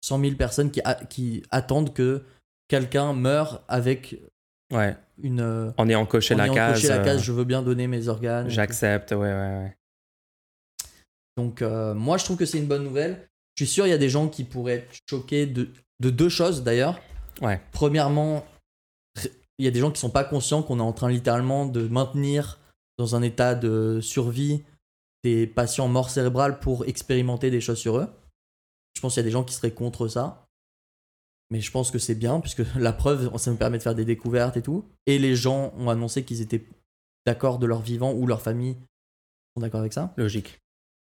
100 0.03 0.19
000 0.19 0.35
personnes 0.35 0.71
qui, 0.71 0.81
qui 1.09 1.43
attendent 1.51 1.93
que 1.93 2.23
quelqu'un 2.67 3.13
meure 3.13 3.63
avec 3.67 4.15
Ouais, 4.73 4.95
une. 5.21 5.73
en 5.77 5.89
ayant 5.89 6.05
coché 6.07 6.33
en 6.33 6.37
la 6.39 6.45
ayant 6.45 6.53
case, 6.55 6.73
coché 6.75 6.87
la 6.87 7.01
euh, 7.01 7.03
case, 7.03 7.21
je 7.21 7.31
veux 7.31 7.43
bien 7.43 7.61
donner 7.61 7.85
mes 7.85 8.07
organes. 8.07 8.49
j'accepte. 8.49 9.11
Ouais, 9.11 9.17
ouais, 9.19 9.33
ouais. 9.33 9.77
Donc, 11.37 11.61
moi, 11.61 12.17
je 12.17 12.25
trouve 12.25 12.37
que 12.37 12.45
c'est 12.45 12.57
une 12.57 12.67
bonne 12.67 12.83
nouvelle. 12.83 13.27
Je 13.55 13.65
suis 13.65 13.73
sûr, 13.73 13.87
il 13.87 13.89
y 13.89 13.93
a 13.93 13.97
des 13.97 14.09
gens 14.09 14.27
qui 14.27 14.43
pourraient 14.43 14.75
être 14.75 14.95
choqués 15.09 15.45
de, 15.45 15.69
de 15.99 16.09
deux 16.09 16.29
choses 16.29 16.63
d'ailleurs. 16.63 16.99
Ouais. 17.41 17.61
Premièrement, 17.71 18.45
il 19.57 19.65
y 19.65 19.67
a 19.67 19.71
des 19.71 19.79
gens 19.79 19.91
qui 19.91 19.99
sont 19.99 20.09
pas 20.09 20.23
conscients 20.23 20.63
qu'on 20.63 20.79
est 20.79 20.83
en 20.83 20.93
train 20.93 21.09
littéralement 21.09 21.65
de 21.65 21.87
maintenir 21.87 22.59
dans 22.97 23.15
un 23.15 23.21
état 23.21 23.55
de 23.55 23.99
survie 24.01 24.63
des 25.23 25.47
patients 25.47 25.87
morts 25.87 26.09
cérébrales 26.09 26.59
pour 26.59 26.85
expérimenter 26.85 27.51
des 27.51 27.61
choses 27.61 27.77
sur 27.77 27.97
eux. 27.97 28.07
Je 28.95 29.01
pense 29.01 29.13
qu'il 29.13 29.21
y 29.21 29.25
a 29.25 29.27
des 29.27 29.31
gens 29.31 29.43
qui 29.43 29.53
seraient 29.53 29.73
contre 29.73 30.07
ça. 30.07 30.45
Mais 31.51 31.59
je 31.59 31.69
pense 31.69 31.91
que 31.91 31.99
c'est 31.99 32.15
bien, 32.15 32.39
puisque 32.39 32.63
la 32.75 32.93
preuve, 32.93 33.35
ça 33.37 33.51
me 33.51 33.57
permet 33.57 33.77
de 33.77 33.83
faire 33.83 33.95
des 33.95 34.05
découvertes 34.05 34.57
et 34.57 34.61
tout. 34.61 34.85
Et 35.05 35.19
les 35.19 35.35
gens 35.35 35.73
ont 35.77 35.89
annoncé 35.89 36.23
qu'ils 36.23 36.41
étaient 36.41 36.65
d'accord 37.25 37.59
de 37.59 37.67
leur 37.67 37.81
vivant 37.81 38.13
ou 38.13 38.25
leur 38.25 38.41
famille 38.41 38.77
sont 39.55 39.61
d'accord 39.61 39.81
avec 39.81 39.93
ça. 39.93 40.13
Logique. 40.17 40.60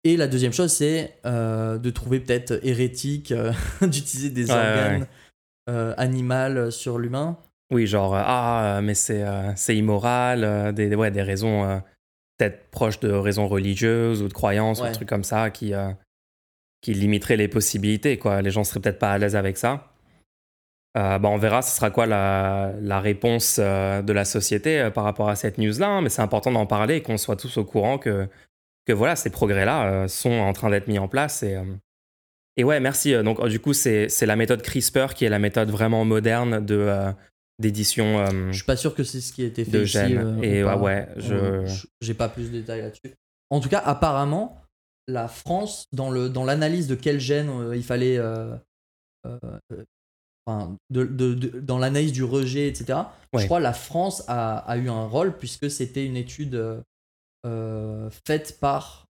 Et 0.03 0.17
la 0.17 0.27
deuxième 0.27 0.53
chose, 0.53 0.71
c'est 0.71 1.15
euh, 1.25 1.77
de 1.77 1.89
trouver 1.89 2.19
peut-être 2.19 2.59
hérétique 2.63 3.31
euh, 3.31 3.53
d'utiliser 3.81 4.29
des 4.29 4.45
Ouais, 4.51 4.57
organes 4.57 5.01
ouais. 5.01 5.07
euh, 5.69 5.93
animaux 5.97 6.71
sur 6.71 6.97
l'humain. 6.97 7.37
Oui, 7.71 7.87
genre, 7.87 8.15
ah, 8.15 8.81
mais 8.83 8.95
c'est 8.95 9.23
c'est 9.55 9.77
immoral, 9.77 10.73
des, 10.73 10.93
ouais, 10.93 11.09
des 11.09 11.21
raisons 11.21 11.81
peut-être 12.37 12.69
proches 12.69 12.99
de 12.99 13.09
raisons 13.09 13.47
religieuses 13.47 14.21
ou 14.21 14.27
de 14.27 14.33
croyances 14.33 14.81
ou 14.81 14.85
des 14.85 14.91
trucs 14.91 15.07
comme 15.07 15.23
ça 15.23 15.49
qui, 15.51 15.71
qui 16.81 16.93
limiteraient 16.93 17.37
les 17.37 17.47
possibilités, 17.47 18.17
quoi. 18.17 18.41
Les 18.41 18.51
gens 18.51 18.65
seraient 18.65 18.81
peut-être 18.81 18.99
pas 18.99 19.13
à 19.13 19.17
l'aise 19.17 19.37
avec 19.37 19.55
ça. 19.55 19.91
Euh, 20.97 21.19
bah, 21.19 21.29
on 21.29 21.37
verra, 21.37 21.61
ce 21.61 21.73
sera 21.75 21.89
quoi 21.89 22.05
la, 22.05 22.73
la 22.81 22.99
réponse 22.99 23.57
euh, 23.59 24.01
de 24.01 24.11
la 24.11 24.25
société 24.25 24.77
euh, 24.81 24.89
par 24.89 25.05
rapport 25.05 25.29
à 25.29 25.37
cette 25.37 25.57
news-là, 25.57 25.87
hein, 25.87 26.01
mais 26.01 26.09
c'est 26.09 26.21
important 26.21 26.51
d'en 26.51 26.65
parler 26.65 26.97
et 26.97 27.01
qu'on 27.01 27.17
soit 27.17 27.37
tous 27.37 27.55
au 27.55 27.63
courant 27.63 27.97
que, 27.97 28.27
que 28.85 28.93
voilà, 28.93 29.15
ces 29.15 29.29
progrès-là 29.29 29.91
euh, 30.03 30.07
sont 30.07 30.31
en 30.31 30.53
train 30.53 30.69
d'être 30.69 30.87
mis 30.87 30.99
en 30.99 31.07
place. 31.07 31.43
Et, 31.43 31.55
euh, 31.55 31.63
et 32.57 32.63
ouais, 32.63 32.79
merci. 32.79 33.13
Euh, 33.13 33.23
Donc, 33.23 33.39
euh, 33.39 33.47
du 33.49 33.59
coup, 33.59 33.73
c'est 33.73 34.07
la 34.21 34.35
méthode 34.35 34.61
CRISPR 34.61 35.13
qui 35.15 35.25
est 35.25 35.29
la 35.29 35.39
méthode 35.39 35.69
vraiment 35.69 36.03
moderne 36.05 36.65
de, 36.65 37.11
d'édition. 37.59 38.19
euh, 38.19 38.51
Je 38.51 38.57
suis 38.57 38.65
pas 38.65 38.75
sûr 38.75 38.95
que 38.95 39.03
c'est 39.03 39.21
ce 39.21 39.31
qui 39.33 39.43
a 39.43 39.47
été 39.47 39.63
fait 39.65 39.71
de 39.71 39.83
ici. 39.83 39.97
euh, 39.97 40.41
Et 40.41 40.63
pas. 40.63 40.77
ouais, 40.77 41.07
je- 41.17 41.65
J'ai 42.01 42.13
pas 42.13 42.27
plus 42.29 42.51
de 42.51 42.59
détails 42.59 42.81
là-dessus. 42.81 43.13
En 43.49 43.59
tout 43.59 43.69
cas, 43.69 43.79
apparemment, 43.79 44.61
la 45.07 45.27
France, 45.27 45.85
dans 45.91 46.09
le 46.09 46.29
dans 46.29 46.43
l'analyse 46.45 46.87
de 46.87 46.95
quel 46.95 47.19
gène 47.19 47.49
euh, 47.49 47.75
il 47.75 47.83
fallait, 47.83 48.17
enfin, 50.45 50.75
de, 50.89 51.05
de- 51.05 51.33
de- 51.33 51.59
dans 51.59 51.77
l'analyse 51.77 52.11
du 52.13 52.23
rejet, 52.23 52.67
etc. 52.67 52.99
Ouais. 53.33 53.41
Je 53.41 53.45
crois 53.45 53.59
la 53.59 53.73
France 53.73 54.23
a, 54.27 54.57
a 54.57 54.77
eu 54.77 54.89
un 54.89 55.05
rôle 55.05 55.37
puisque 55.37 55.69
c'était 55.69 56.05
une 56.05 56.17
étude 56.17 56.55
faite 58.25 58.57
par 58.59 59.07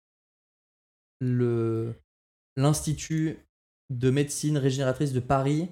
le 1.19 1.93
l'institut 2.57 3.37
de 3.89 4.09
médecine 4.09 4.57
régénératrice 4.57 5.13
de 5.13 5.19
Paris 5.19 5.69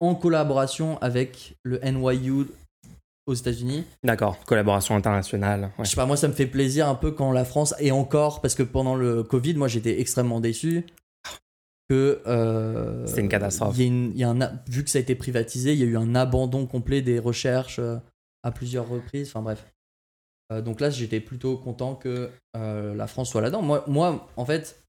en 0.00 0.14
collaboration 0.14 0.98
avec 1.00 1.56
le 1.62 1.78
NYU 1.84 2.46
aux 3.26 3.34
États-Unis. 3.34 3.84
D'accord, 4.02 4.38
collaboration 4.44 4.94
internationale. 4.96 5.72
ouais. 5.78 5.84
Je 5.84 5.90
sais 5.90 5.96
pas, 5.96 6.06
moi 6.06 6.16
ça 6.16 6.28
me 6.28 6.32
fait 6.34 6.46
plaisir 6.46 6.88
un 6.88 6.94
peu 6.94 7.10
quand 7.10 7.32
la 7.32 7.44
France 7.44 7.74
est 7.78 7.90
encore, 7.90 8.40
parce 8.40 8.54
que 8.54 8.62
pendant 8.62 8.94
le 8.96 9.22
Covid, 9.22 9.54
moi 9.54 9.68
j'étais 9.68 10.00
extrêmement 10.00 10.40
déçu 10.40 10.84
que. 11.88 12.22
euh, 12.26 13.06
C'était 13.06 13.20
une 13.22 13.28
catastrophe. 13.28 13.78
y 13.78 13.82
a 13.82 13.86
une- 13.86 14.10
il 14.12 14.18
y 14.18 14.24
a 14.24 14.28
un 14.30 14.40
a- 14.40 14.52
vu 14.68 14.84
que 14.84 14.90
ça 14.90 14.98
a 14.98 15.02
été 15.02 15.14
privatisé, 15.14 15.72
il 15.72 15.78
y 15.78 15.82
a 15.82 15.86
eu 15.86 15.96
un 15.96 16.14
abandon 16.14 16.66
complet 16.66 17.00
des 17.02 17.18
recherches 17.18 17.78
euh, 17.78 17.96
à 18.42 18.50
plusieurs 18.50 18.88
reprises. 18.88 19.28
Enfin 19.28 19.42
bref. 19.42 19.64
Euh, 20.52 20.60
donc 20.60 20.80
là, 20.80 20.90
j'étais 20.90 21.20
plutôt 21.20 21.56
content 21.56 21.94
que 21.94 22.30
euh, 22.56 22.94
la 22.94 23.06
France 23.06 23.30
soit 23.30 23.40
là-dedans. 23.40 23.62
Moi, 23.62 23.84
moi, 23.86 24.28
en 24.36 24.44
fait, 24.44 24.82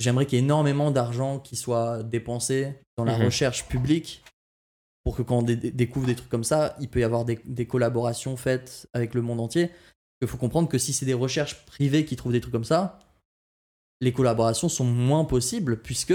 j'aimerais 0.00 0.26
qu'il 0.26 0.38
y 0.38 0.40
ait 0.40 0.44
énormément 0.44 0.90
d'argent 0.90 1.38
qui 1.38 1.56
soit 1.56 2.02
dépensé 2.02 2.74
dans 2.96 3.04
la 3.04 3.16
Mhm. 3.18 3.24
recherche 3.24 3.66
publique 3.66 4.22
pour 5.04 5.16
que 5.16 5.22
quand 5.22 5.38
on 5.38 5.42
dé- 5.42 5.56
dé- 5.56 5.70
découvre 5.70 6.06
des 6.06 6.14
trucs 6.14 6.28
comme 6.28 6.44
ça, 6.44 6.76
il 6.80 6.88
peut 6.88 7.00
y 7.00 7.04
avoir 7.04 7.24
des, 7.24 7.40
des 7.44 7.66
collaborations 7.66 8.36
faites 8.36 8.86
avec 8.92 9.14
le 9.14 9.22
monde 9.22 9.40
entier. 9.40 9.70
Il 10.20 10.28
faut 10.28 10.36
comprendre 10.36 10.68
que 10.68 10.78
si 10.78 10.92
c'est 10.92 11.06
des 11.06 11.14
recherches 11.14 11.64
privées 11.64 12.04
qui 12.04 12.16
trouvent 12.16 12.32
des 12.32 12.40
trucs 12.40 12.52
comme 12.52 12.64
ça, 12.64 12.98
les 14.00 14.12
collaborations 14.12 14.68
sont 14.68 14.84
moins 14.84 15.24
possibles 15.24 15.80
puisque 15.80 16.14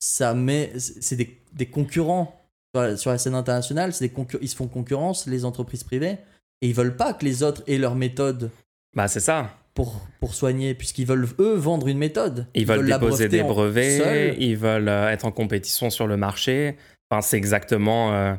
ça 0.00 0.34
met 0.34 0.78
c'est 0.78 1.16
des, 1.16 1.40
des 1.52 1.66
concurrents 1.66 2.40
sur 2.74 2.82
la, 2.82 2.96
sur 2.96 3.10
la 3.10 3.18
scène 3.18 3.34
internationale, 3.34 3.92
c'est 3.92 4.12
ils 4.42 4.48
se 4.48 4.54
font 4.56 4.68
concurrence 4.68 5.26
les 5.26 5.44
entreprises 5.44 5.82
privées 5.84 6.18
et 6.62 6.68
ils 6.68 6.74
veulent 6.74 6.96
pas 6.96 7.12
que 7.12 7.24
les 7.24 7.42
autres 7.42 7.62
aient 7.66 7.78
leur 7.78 7.94
méthode 7.94 8.50
Bah, 8.94 9.08
c'est 9.08 9.20
ça. 9.20 9.50
pour, 9.74 10.00
pour 10.20 10.34
soigner 10.34 10.74
puisqu'ils 10.74 11.06
veulent 11.06 11.28
eux 11.38 11.54
vendre 11.54 11.88
une 11.88 11.98
méthode. 11.98 12.46
Ils, 12.54 12.66
veulent, 12.66 12.86
déposer 12.86 13.28
des 13.28 13.42
brevets, 13.42 14.36
ils 14.38 14.56
veulent 14.56 14.88
euh, 14.88 15.10
être 15.10 15.24
en 15.24 15.32
compétition 15.32 15.90
sur 15.90 16.06
le 16.06 16.16
marché. 16.16 16.76
Enfin, 17.10 17.22
c'est 17.22 17.36
exactement 17.36 18.12
euh, 18.12 18.34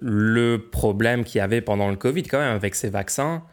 le 0.00 0.58
problème 0.58 1.24
qu'il 1.24 1.38
y 1.38 1.42
avait 1.42 1.60
pendant 1.60 1.90
le 1.90 1.96
Covid, 1.96 2.24
quand 2.24 2.38
même, 2.38 2.54
avec 2.54 2.74
ces 2.74 2.90
vaccins, 2.90 3.44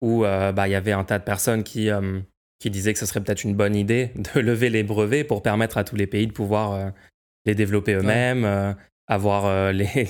où 0.00 0.24
euh, 0.24 0.52
bah, 0.52 0.68
il 0.68 0.72
y 0.72 0.74
avait 0.74 0.92
un 0.92 1.04
tas 1.04 1.18
de 1.18 1.24
personnes 1.24 1.62
qui, 1.62 1.90
euh, 1.90 2.20
qui 2.58 2.70
disaient 2.70 2.92
que 2.92 2.98
ce 2.98 3.06
serait 3.06 3.20
peut-être 3.20 3.44
une 3.44 3.54
bonne 3.54 3.76
idée 3.76 4.12
de 4.34 4.40
lever 4.40 4.70
les 4.70 4.82
brevets 4.82 5.24
pour 5.24 5.42
permettre 5.42 5.78
à 5.78 5.84
tous 5.84 5.96
les 5.96 6.06
pays 6.06 6.26
de 6.26 6.32
pouvoir 6.32 6.92
les 7.44 7.54
développer 7.54 7.94
eux-mêmes, 7.94 8.76
avoir 9.08 9.72
les, 9.72 10.08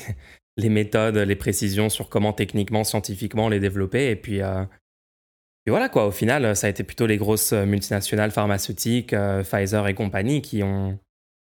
les 0.56 0.68
méthodes, 0.68 1.16
les 1.16 1.36
précisions 1.36 1.88
sur 1.88 2.08
comment 2.08 2.32
techniquement, 2.32 2.84
scientifiquement 2.84 3.48
les 3.48 3.60
développer. 3.60 4.10
Et 4.10 4.16
puis, 4.16 4.42
euh, 4.42 4.64
puis 5.64 5.70
voilà, 5.70 5.88
quoi. 5.88 6.06
Au 6.06 6.10
final, 6.10 6.54
ça 6.56 6.66
a 6.66 6.70
été 6.70 6.84
plutôt 6.84 7.06
les 7.06 7.16
grosses 7.16 7.52
multinationales 7.52 8.30
pharmaceutiques, 8.30 9.12
euh, 9.12 9.42
Pfizer 9.42 9.86
et 9.88 9.94
compagnie, 9.94 10.42
qui 10.42 10.62
ont, 10.62 10.98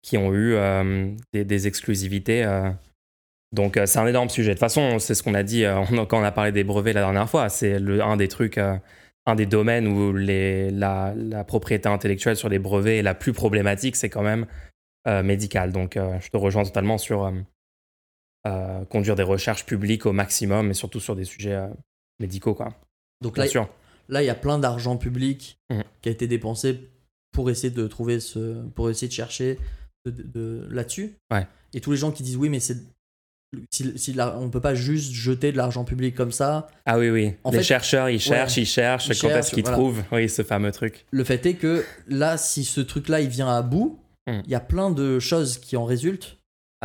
qui 0.02 0.16
ont 0.16 0.32
eu 0.32 0.54
euh, 0.54 1.10
des, 1.32 1.66
exclusivités. 1.66 2.44
Donc, 3.52 3.78
c'est 3.86 3.98
un 3.98 4.06
énorme 4.06 4.28
sujet. 4.28 4.50
De 4.50 4.54
toute 4.54 4.60
façon, 4.60 4.98
c'est 4.98 5.14
ce 5.14 5.22
qu'on 5.22 5.34
a 5.34 5.42
dit 5.42 5.64
quand 6.08 6.20
on 6.20 6.24
a 6.24 6.32
parlé 6.32 6.52
des 6.52 6.64
brevets 6.64 6.92
la 6.92 7.02
dernière 7.02 7.30
fois. 7.30 7.48
C'est 7.48 7.76
un 7.76 8.16
des 8.16 8.28
trucs, 8.28 8.58
un 8.58 9.34
des 9.36 9.46
domaines 9.46 9.86
où 9.86 10.12
les, 10.12 10.70
la, 10.70 11.14
la 11.16 11.44
propriété 11.44 11.88
intellectuelle 11.88 12.36
sur 12.36 12.48
les 12.48 12.58
brevets 12.58 12.98
est 12.98 13.02
la 13.02 13.14
plus 13.14 13.32
problématique, 13.32 13.96
c'est 13.96 14.10
quand 14.10 14.22
même 14.22 14.46
médical. 15.06 15.72
Donc, 15.72 15.96
je 15.96 16.28
te 16.28 16.36
rejoins 16.36 16.64
totalement 16.64 16.98
sur 16.98 17.32
euh, 18.46 18.84
conduire 18.84 19.14
des 19.16 19.22
recherches 19.22 19.64
publiques 19.66 20.06
au 20.06 20.12
maximum, 20.12 20.70
et 20.70 20.74
surtout 20.74 21.00
sur 21.00 21.16
des 21.16 21.24
sujets 21.24 21.54
euh, 21.54 21.68
médicaux, 22.20 22.54
quoi. 22.54 22.74
Donc 23.22 23.34
Bien 23.34 23.44
là, 23.44 23.50
sûr. 23.50 23.68
là, 24.08 24.22
il 24.22 24.26
y 24.26 24.30
a 24.30 24.34
plein 24.34 24.58
d'argent 24.58 24.96
public 24.96 25.58
Mhm. 25.70 25.82
qui 26.02 26.08
a 26.08 26.12
été 26.12 26.26
dépensé 26.26 26.90
pour 27.32 27.50
essayer 27.50 27.70
de 27.70 27.86
trouver 27.86 28.20
ce, 28.20 28.62
pour 28.70 28.90
essayer 28.90 29.08
de 29.08 29.12
chercher 29.12 29.58
de, 30.04 30.10
de- 30.10 30.22
de- 30.22 30.68
là-dessus. 30.70 31.14
Ouais. 31.32 31.46
Et 31.72 31.80
tous 31.80 31.90
les 31.92 31.96
gens 31.96 32.12
qui 32.12 32.22
disent 32.22 32.36
oui, 32.36 32.48
mais 32.50 32.60
c'est 32.60 32.76
si, 33.70 33.96
si 33.98 34.12
la- 34.12 34.36
on 34.38 34.50
peut 34.50 34.60
pas 34.60 34.74
juste 34.74 35.12
jeter 35.12 35.52
de 35.52 35.56
l'argent 35.56 35.84
public 35.84 36.14
comme 36.14 36.32
ça. 36.32 36.66
Ah 36.86 36.98
oui, 36.98 37.08
oui. 37.10 37.34
En 37.44 37.50
les 37.52 37.58
fait- 37.58 37.62
chercheurs, 37.64 38.10
ils 38.10 38.20
cherchent, 38.20 38.56
ils 38.56 38.66
cherchent. 38.66 39.06
Ils 39.06 39.18
quand 39.18 39.28
cherchent, 39.28 39.46
est-ce 39.46 39.54
qu'ils 39.54 39.62
voilà. 39.62 39.76
trouvent 39.78 40.02
Oui, 40.12 40.28
ce 40.28 40.42
fameux 40.42 40.72
truc. 40.72 41.06
Le 41.12 41.22
fait 41.24 41.46
est 41.46 41.54
que 41.54 41.84
là, 42.08 42.36
si 42.36 42.64
ce 42.64 42.80
truc-là 42.80 43.20
il 43.20 43.28
vient 43.28 43.48
à 43.48 43.62
bout, 43.62 43.98
il 44.26 44.34
Mhm. 44.34 44.42
y 44.48 44.54
a 44.54 44.60
plein 44.60 44.90
de 44.90 45.18
choses 45.20 45.58
qui 45.58 45.76
en 45.76 45.84
résultent. 45.84 46.36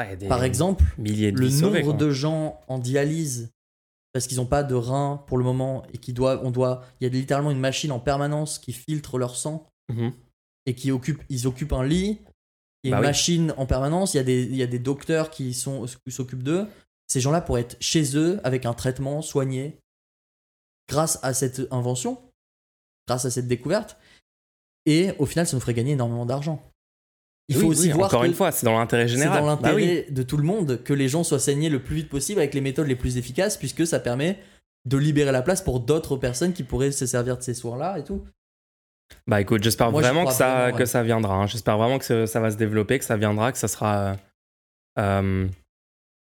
Des 0.06 0.28
Par 0.28 0.44
exemple, 0.44 0.84
milliers 0.98 1.32
de 1.32 1.38
le 1.40 1.50
nombre 1.50 1.94
de 1.94 2.10
gens 2.10 2.60
en 2.68 2.78
dialyse 2.80 3.52
parce 4.14 4.26
qu'ils 4.28 4.38
n'ont 4.38 4.46
pas 4.46 4.64
de 4.64 4.74
rein 4.76 5.24
pour 5.28 5.38
le 5.38 5.44
moment 5.44 5.84
et 5.94 5.98
qui 6.00 6.14
on 6.20 6.52
doit, 6.52 6.84
il 7.00 7.04
y 7.04 7.08
a 7.08 7.10
littéralement 7.14 7.52
une 7.52 7.60
machine 7.60 7.92
en 7.92 8.00
permanence 8.00 8.58
qui 8.60 8.74
filtre 8.74 9.18
leur 9.18 9.36
sang 9.36 9.68
Mhm. 9.92 10.14
et 10.66 10.76
qui 10.76 10.92
occupe, 10.92 11.24
ils 11.30 11.48
occupent 11.48 11.74
un 11.74 11.84
lit. 11.84 12.20
Il 12.84 12.92
y 12.92 12.94
a 12.94 12.96
Bah 12.96 12.98
une 13.00 13.06
oui. 13.06 13.08
machine 13.10 13.54
en 13.58 13.66
permanence. 13.66 14.14
Il 14.14 14.18
y 14.18 14.20
a 14.20 14.24
des, 14.24 14.44
il 14.44 14.56
y 14.56 14.64
a 14.64 14.68
des 14.68 14.80
docteurs 14.80 15.30
qui 15.32 15.54
sont, 15.54 15.86
qui 16.06 16.12
s'occupent 16.12 16.44
d'eux. 16.44 16.68
Ces 17.08 17.20
gens-là 17.22 17.42
pourraient 17.42 17.62
être 17.62 17.78
chez 17.82 18.16
eux 18.18 18.40
avec 18.44 18.66
un 18.66 18.74
traitement 18.74 19.22
soigné 19.22 19.80
grâce 20.88 21.20
à 21.24 21.34
cette 21.34 21.62
invention, 21.72 22.22
grâce 23.08 23.26
à 23.26 23.32
cette 23.32 23.48
découverte. 23.48 23.98
Et 24.86 25.12
au 25.20 25.26
final, 25.26 25.46
ça 25.48 25.56
nous 25.58 25.62
ferait 25.62 25.74
gagner 25.74 25.92
énormément 25.94 26.26
d'argent. 26.26 26.62
Il 27.50 27.56
faut 27.56 27.62
Oui, 27.64 27.68
aussi 27.70 27.88
oui, 27.88 27.94
voir 27.94 28.08
Encore 28.08 28.22
que 28.22 28.28
une 28.28 28.34
fois, 28.34 28.52
c'est 28.52 28.66
dans 28.66 28.78
l'intérêt 28.78 29.08
c'est 29.08 29.16
général. 29.16 29.42
dans 29.44 29.56
Bah 29.58 29.72
oui. 29.76 29.86
l'intérêt 29.86 30.06
de 30.12 30.24
tout 30.24 30.38
le 30.38 30.44
monde 30.44 30.82
que 30.84 30.94
les 30.94 31.08
gens 31.10 31.24
soient 31.24 31.40
saignés 31.40 31.70
le 31.70 31.82
plus 31.84 31.96
vite 31.96 32.10
possible 32.10 32.40
avec 32.40 32.54
les 32.54 32.62
méthodes 32.62 32.88
les 32.88 32.96
plus 32.96 33.18
efficaces, 33.18 33.58
puisque 33.58 33.86
ça 33.88 34.00
permet 34.00 34.38
de 34.86 34.98
libérer 34.98 35.32
la 35.32 35.42
place 35.42 35.62
pour 35.62 35.80
d'autres 35.82 36.16
personnes 36.16 36.54
qui 36.54 36.64
pourraient 36.64 36.92
se 36.92 37.06
servir 37.06 37.38
de 37.38 37.42
ces 37.44 37.54
soins-là 37.56 37.98
et 38.00 38.04
tout. 38.04 38.24
Bah 39.28 39.42
écoute, 39.42 39.64
j'espère 39.64 39.90
vraiment, 39.92 40.26
que 40.26 40.32
ça, 40.32 40.54
vraiment, 40.62 40.74
ouais. 40.74 40.80
que 40.80 40.86
ça 40.86 41.02
viendra. 41.04 41.36
hein. 41.36 41.48
J'espère 41.48 41.78
vraiment 41.78 41.98
que 41.98 42.06
ça, 42.06 42.28
ça 42.28 42.40
va 42.40 42.52
se 42.52 42.58
développer, 42.58 43.00
que 43.00 43.06
ça 43.06 43.18
viendra, 43.18 43.52
que 43.52 43.58
ça 43.58 43.68
sera 43.68 43.98
euh, 43.98 44.16
euh, 45.00 45.48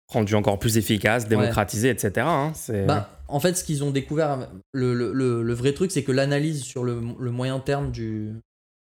rendu 0.08 0.35
encore 0.35 0.58
plus 0.58 0.76
efficace, 0.76 1.26
démocratisé, 1.26 1.88
etc. 1.88 2.26
hein. 2.28 2.52
C'est- 2.54 2.85
Bah, 2.85 3.18
en 3.28 3.40
fait, 3.40 3.54
ce 3.54 3.64
qu'ils 3.64 3.82
ont 3.82 3.90
découvert, 3.90 4.50
le, 4.73 4.92
le- 4.94 5.12
le- 5.14 5.42
le 5.42 5.54
vrai 5.54 5.73
truc, 5.73 5.90
c'est 5.90 6.04
que 6.04 6.12
l'analyse 6.12 6.62
sur 6.62 6.85
le, 6.85 7.00
le 7.18 7.30
moyen 7.30 7.58
terme 7.61 7.90
du, 7.90 8.35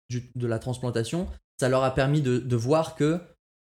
du- 0.09 0.31
de 0.35 0.47
la 0.47 0.57
transplantation, 0.57 1.27
ça 1.61 1.69
leur 1.69 1.83
a 1.83 1.93
permis 1.93 2.21
de, 2.21 2.39
de 2.39 2.55
voir 2.55 2.95
que, 2.95 3.19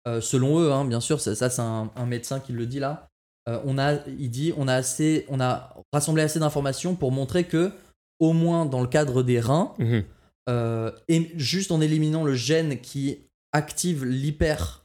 euh, 0.08 0.20
selon 0.20 0.60
eux, 0.60 0.74
hein, 0.74 0.84
bien 0.84 1.00
sûr, 1.00 1.22
ça, 1.22 1.36
ça, 1.36 1.50
c'est 1.50 1.62
un, 1.62 1.90
un 1.96 2.06
médecin 2.06 2.42
qui 2.42 2.52
le 2.52 2.66
dit 2.66 2.80
là, 2.80 3.08
euh, 3.48 3.62
on 3.64 3.78
a, 3.78 4.06
il 4.08 4.30
dit, 4.30 4.54
on 4.58 4.68
a, 4.68 4.74
assez, 4.74 5.26
on 5.30 5.40
a 5.40 5.74
rassemblé 5.94 6.22
assez 6.22 6.38
d'informations 6.40 6.96
pour 6.96 7.14
montrer 7.14 7.46
que, 7.46 7.72
au 8.20 8.34
moins 8.34 8.66
dans 8.66 8.82
le 8.82 8.88
cadre 8.88 9.24
des 9.24 9.40
reins, 9.40 9.74
Mhm. 9.80 10.04
euh, 10.50 10.92
et 11.08 11.32
juste 11.38 11.72
en 11.72 11.80
éliminant 11.80 12.26
le 12.26 12.36
gène 12.36 12.82
qui 12.82 13.20
active 13.54 14.04
l'hyper 14.04 14.84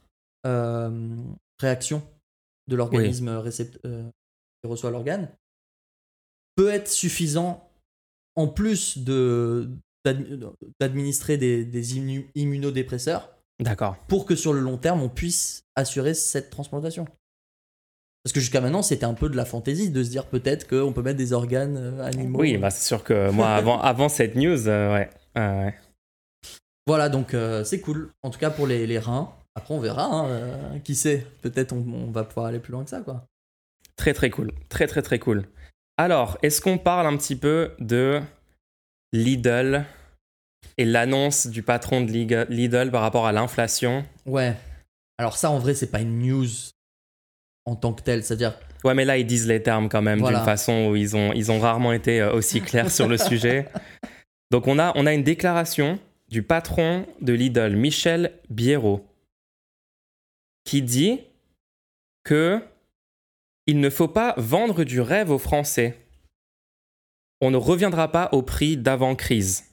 réaction 1.61 2.01
de 2.69 2.75
l'organisme 2.77 3.43
qui 3.51 4.67
reçoit 4.67 4.91
l'organe, 4.91 5.29
peut 6.55 6.69
être 6.69 6.87
suffisant 6.87 7.69
en 8.35 8.47
plus 8.47 8.97
de 8.97 9.69
d'administrer 10.79 11.37
des, 11.37 11.65
des 11.65 11.95
immu- 11.95 12.27
immunodépresseurs 12.35 13.29
D'accord. 13.59 13.97
pour 14.07 14.25
que 14.25 14.35
sur 14.35 14.53
le 14.53 14.59
long 14.59 14.77
terme 14.77 15.01
on 15.01 15.09
puisse 15.09 15.63
assurer 15.75 16.13
cette 16.13 16.49
transplantation. 16.49 17.05
Parce 18.23 18.33
que 18.33 18.39
jusqu'à 18.39 18.61
maintenant 18.61 18.81
c'était 18.81 19.05
un 19.05 19.13
peu 19.13 19.29
de 19.29 19.35
la 19.35 19.45
fantaisie 19.45 19.89
de 19.91 20.03
se 20.03 20.09
dire 20.09 20.25
peut-être 20.27 20.67
qu'on 20.67 20.93
peut 20.93 21.01
mettre 21.01 21.17
des 21.17 21.33
organes 21.33 21.77
euh, 21.77 22.03
animaux. 22.05 22.39
Oui, 22.39 22.57
bah 22.57 22.69
c'est 22.69 22.85
sûr 22.87 23.03
que 23.03 23.29
moi, 23.31 23.49
avant, 23.49 23.79
avant 23.81 24.09
cette 24.09 24.35
news, 24.35 24.67
euh, 24.67 24.93
ouais. 24.93 25.09
euh, 25.37 25.65
ouais. 25.65 25.75
Voilà, 26.87 27.09
donc 27.09 27.33
euh, 27.33 27.63
c'est 27.63 27.79
cool. 27.79 28.11
En 28.23 28.29
tout 28.29 28.39
cas 28.39 28.49
pour 28.49 28.67
les, 28.67 28.87
les 28.87 28.99
reins. 28.99 29.31
Après, 29.55 29.73
on 29.73 29.79
verra. 29.79 30.05
hein, 30.05 30.27
euh, 30.29 30.79
qui 30.79 30.95
sait 30.95 31.27
Peut-être 31.41 31.73
on, 31.73 31.85
on 32.07 32.11
va 32.11 32.23
pouvoir 32.23 32.47
aller 32.47 32.59
plus 32.59 32.71
loin 32.71 32.83
que 32.83 32.89
ça, 32.89 33.01
quoi. 33.01 33.25
Très 33.95 34.13
très 34.13 34.29
cool. 34.29 34.51
Très 34.69 34.87
très 34.87 35.01
très 35.01 35.19
cool. 35.19 35.45
Alors, 35.97 36.37
est-ce 36.41 36.59
qu'on 36.59 36.77
parle 36.79 37.05
un 37.05 37.15
petit 37.17 37.35
peu 37.35 37.71
de 37.79 38.19
Lidl 39.13 39.85
et 40.77 40.85
l'annonce 40.85 41.47
du 41.47 41.63
patron 41.63 42.01
de 42.01 42.11
Lidl 42.51 42.91
par 42.91 43.01
rapport 43.01 43.25
à 43.27 43.31
l'inflation 43.31 44.03
Ouais. 44.25 44.55
Alors 45.17 45.37
ça, 45.37 45.49
en 45.51 45.59
vrai, 45.59 45.75
c'est 45.75 45.91
pas 45.91 46.01
une 46.01 46.19
news 46.19 46.47
en 47.65 47.75
tant 47.75 47.93
que 47.93 48.01
telle. 48.01 48.23
C'est-à-dire, 48.23 48.57
Ouais, 48.83 48.93
mais 48.93 49.05
là, 49.05 49.17
ils 49.17 49.25
disent 49.25 49.47
les 49.47 49.63
termes 49.63 49.87
quand 49.87 50.01
même 50.01 50.19
Voilà. 50.19 50.39
d'une 50.39 50.45
façon 50.45 50.87
où 50.89 50.95
ils 50.97 51.15
ont, 51.15 51.31
ils 51.31 51.51
ont 51.51 51.59
rarement 51.59 51.93
été 51.93 52.19
euh, 52.19 52.33
aussi 52.33 52.59
clairs 52.61 52.91
sur 52.91 53.07
le 53.07 53.17
sujet. 53.17 53.69
Donc, 54.51 54.67
on 54.67 54.77
a, 54.79 54.91
on 54.95 55.05
a 55.05 55.13
une 55.13 55.23
déclaration 55.23 55.99
du 56.29 56.43
patron 56.43 57.05
de 57.21 57.31
Lidl, 57.33 57.75
Michel 57.77 58.33
Biérot, 58.49 59.05
qui 60.65 60.81
dit 60.81 61.21
que 62.23 62.61
il 63.67 63.79
ne 63.79 63.89
faut 63.89 64.09
pas 64.09 64.33
vendre 64.37 64.83
du 64.83 64.99
rêve 64.99 65.31
aux 65.31 65.37
Français. 65.39 65.97
On 67.45 67.51
ne 67.51 67.57
reviendra 67.57 68.09
pas 68.09 68.29
au 68.31 68.41
prix 68.41 68.77
d'avant-crise. 68.77 69.65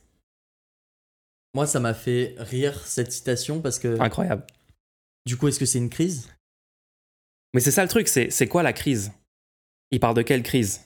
moi, 1.54 1.66
ça 1.68 1.78
m'a 1.78 1.94
fait 1.94 2.35
rire 2.38 2.85
cette 2.85 3.12
citation 3.12 3.61
parce 3.61 3.78
que 3.78 4.00
Incroyable. 4.00 4.44
du 5.24 5.37
coup, 5.37 5.46
est-ce 5.46 5.61
que 5.61 5.66
c'est 5.66 5.78
une 5.78 5.88
crise? 5.90 6.28
Mais 7.54 7.61
c'est 7.61 7.70
ça 7.70 7.83
le 7.85 7.88
truc, 7.88 8.09
c'est 8.09 8.48
quoi 8.48 8.62
la 8.64 8.72
crise? 8.72 9.12
Il 9.92 10.00
parle 10.00 10.16
de 10.16 10.22
quelle 10.22 10.42
crise? 10.42 10.80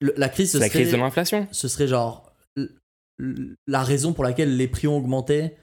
Le- 0.00 0.14
La 0.16 0.28
crise, 0.28 0.52
ce 0.52 0.58
la 0.58 0.66
serait, 0.68 0.80
crise 0.82 0.92
de 0.92 0.96
l'inflation 0.96 1.46
ce 1.52 1.68
serait 1.68 1.86
genre 1.88 2.32
la 3.68 3.82
raison 3.82 4.12
pour 4.12 4.24
laquelle 4.24 4.56
les 4.56 4.68
prix 4.68 4.86
ont 4.88 4.96
augmenté. 4.96 5.54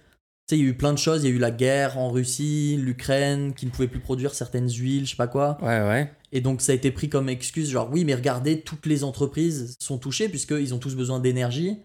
Tu 0.47 0.55
sais, 0.55 0.59
il 0.59 0.65
y 0.65 0.67
a 0.67 0.71
eu 0.71 0.77
plein 0.77 0.91
de 0.91 0.97
choses. 0.97 1.23
Il 1.23 1.29
y 1.29 1.31
a 1.31 1.35
eu 1.35 1.39
la 1.39 1.51
guerre 1.51 1.97
en 1.97 2.09
Russie, 2.09 2.77
l'Ukraine 2.79 3.53
qui 3.53 3.65
ne 3.65 3.71
pouvait 3.71 3.87
plus 3.87 3.99
produire 3.99 4.33
certaines 4.33 4.69
huiles, 4.69 5.05
je 5.05 5.11
sais 5.11 5.15
pas 5.15 5.27
quoi. 5.27 5.57
Ouais, 5.61 5.81
ouais. 5.81 6.11
Et 6.31 6.41
donc 6.41 6.61
ça 6.61 6.71
a 6.71 6.75
été 6.75 6.91
pris 6.91 7.09
comme 7.09 7.29
excuse, 7.29 7.69
genre 7.69 7.89
oui, 7.91 8.03
mais 8.03 8.15
regardez, 8.15 8.61
toutes 8.61 8.85
les 8.85 9.03
entreprises 9.03 9.75
sont 9.79 9.97
touchées 9.97 10.27
puisqu'ils 10.27 10.73
ont 10.73 10.79
tous 10.79 10.95
besoin 10.95 11.19
d'énergie. 11.19 11.77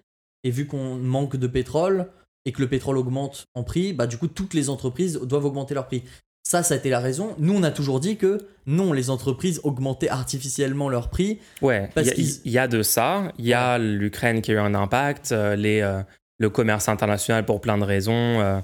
Et 0.45 0.51
vu 0.51 0.67
qu'on 0.67 0.97
manque 0.97 1.37
de 1.37 1.47
pétrole 1.47 2.09
et 2.45 2.53
que 2.53 2.63
le 2.63 2.69
pétrole 2.69 2.97
augmente 2.97 3.45
en 3.55 3.63
prix, 3.63 3.93
bah 3.93 4.07
du 4.07 4.17
coup 4.17 4.29
toutes 4.29 4.55
les 4.55 4.71
entreprises 4.71 5.21
doivent 5.23 5.45
augmenter 5.45 5.75
leur 5.75 5.87
prix. 5.87 6.03
Ça, 6.49 6.63
ça 6.63 6.73
a 6.73 6.77
été 6.79 6.89
la 6.89 7.01
raison. 7.01 7.35
Nous, 7.39 7.53
on 7.53 7.63
a 7.63 7.71
toujours 7.71 8.01
dit 8.01 8.17
que 8.17 8.39
non, 8.65 8.95
les 8.95 9.11
entreprises 9.11 9.61
augmentaient 9.65 10.09
artificiellement 10.09 10.89
leur 10.89 11.11
prix. 11.11 11.41
Ouais, 11.61 11.91
Parce 11.95 12.09
il 12.17 12.25
y, 12.47 12.53
y 12.53 12.59
a 12.59 12.67
de 12.67 12.83
ça. 12.83 13.33
Il 13.39 13.45
y 13.45 13.53
a 13.53 13.77
l'Ukraine 13.77 14.41
qui 14.41 14.53
a 14.53 14.55
eu 14.55 14.59
un 14.59 14.75
impact, 14.75 15.33
euh, 15.33 15.57
les, 15.57 15.83
euh, 15.83 16.01
le 16.39 16.51
commerce 16.51 16.89
international 16.89 17.45
pour 17.45 17.61
plein 17.61 17.79
de 17.79 17.85
raisons. 17.85 18.41
euh, 18.41 18.61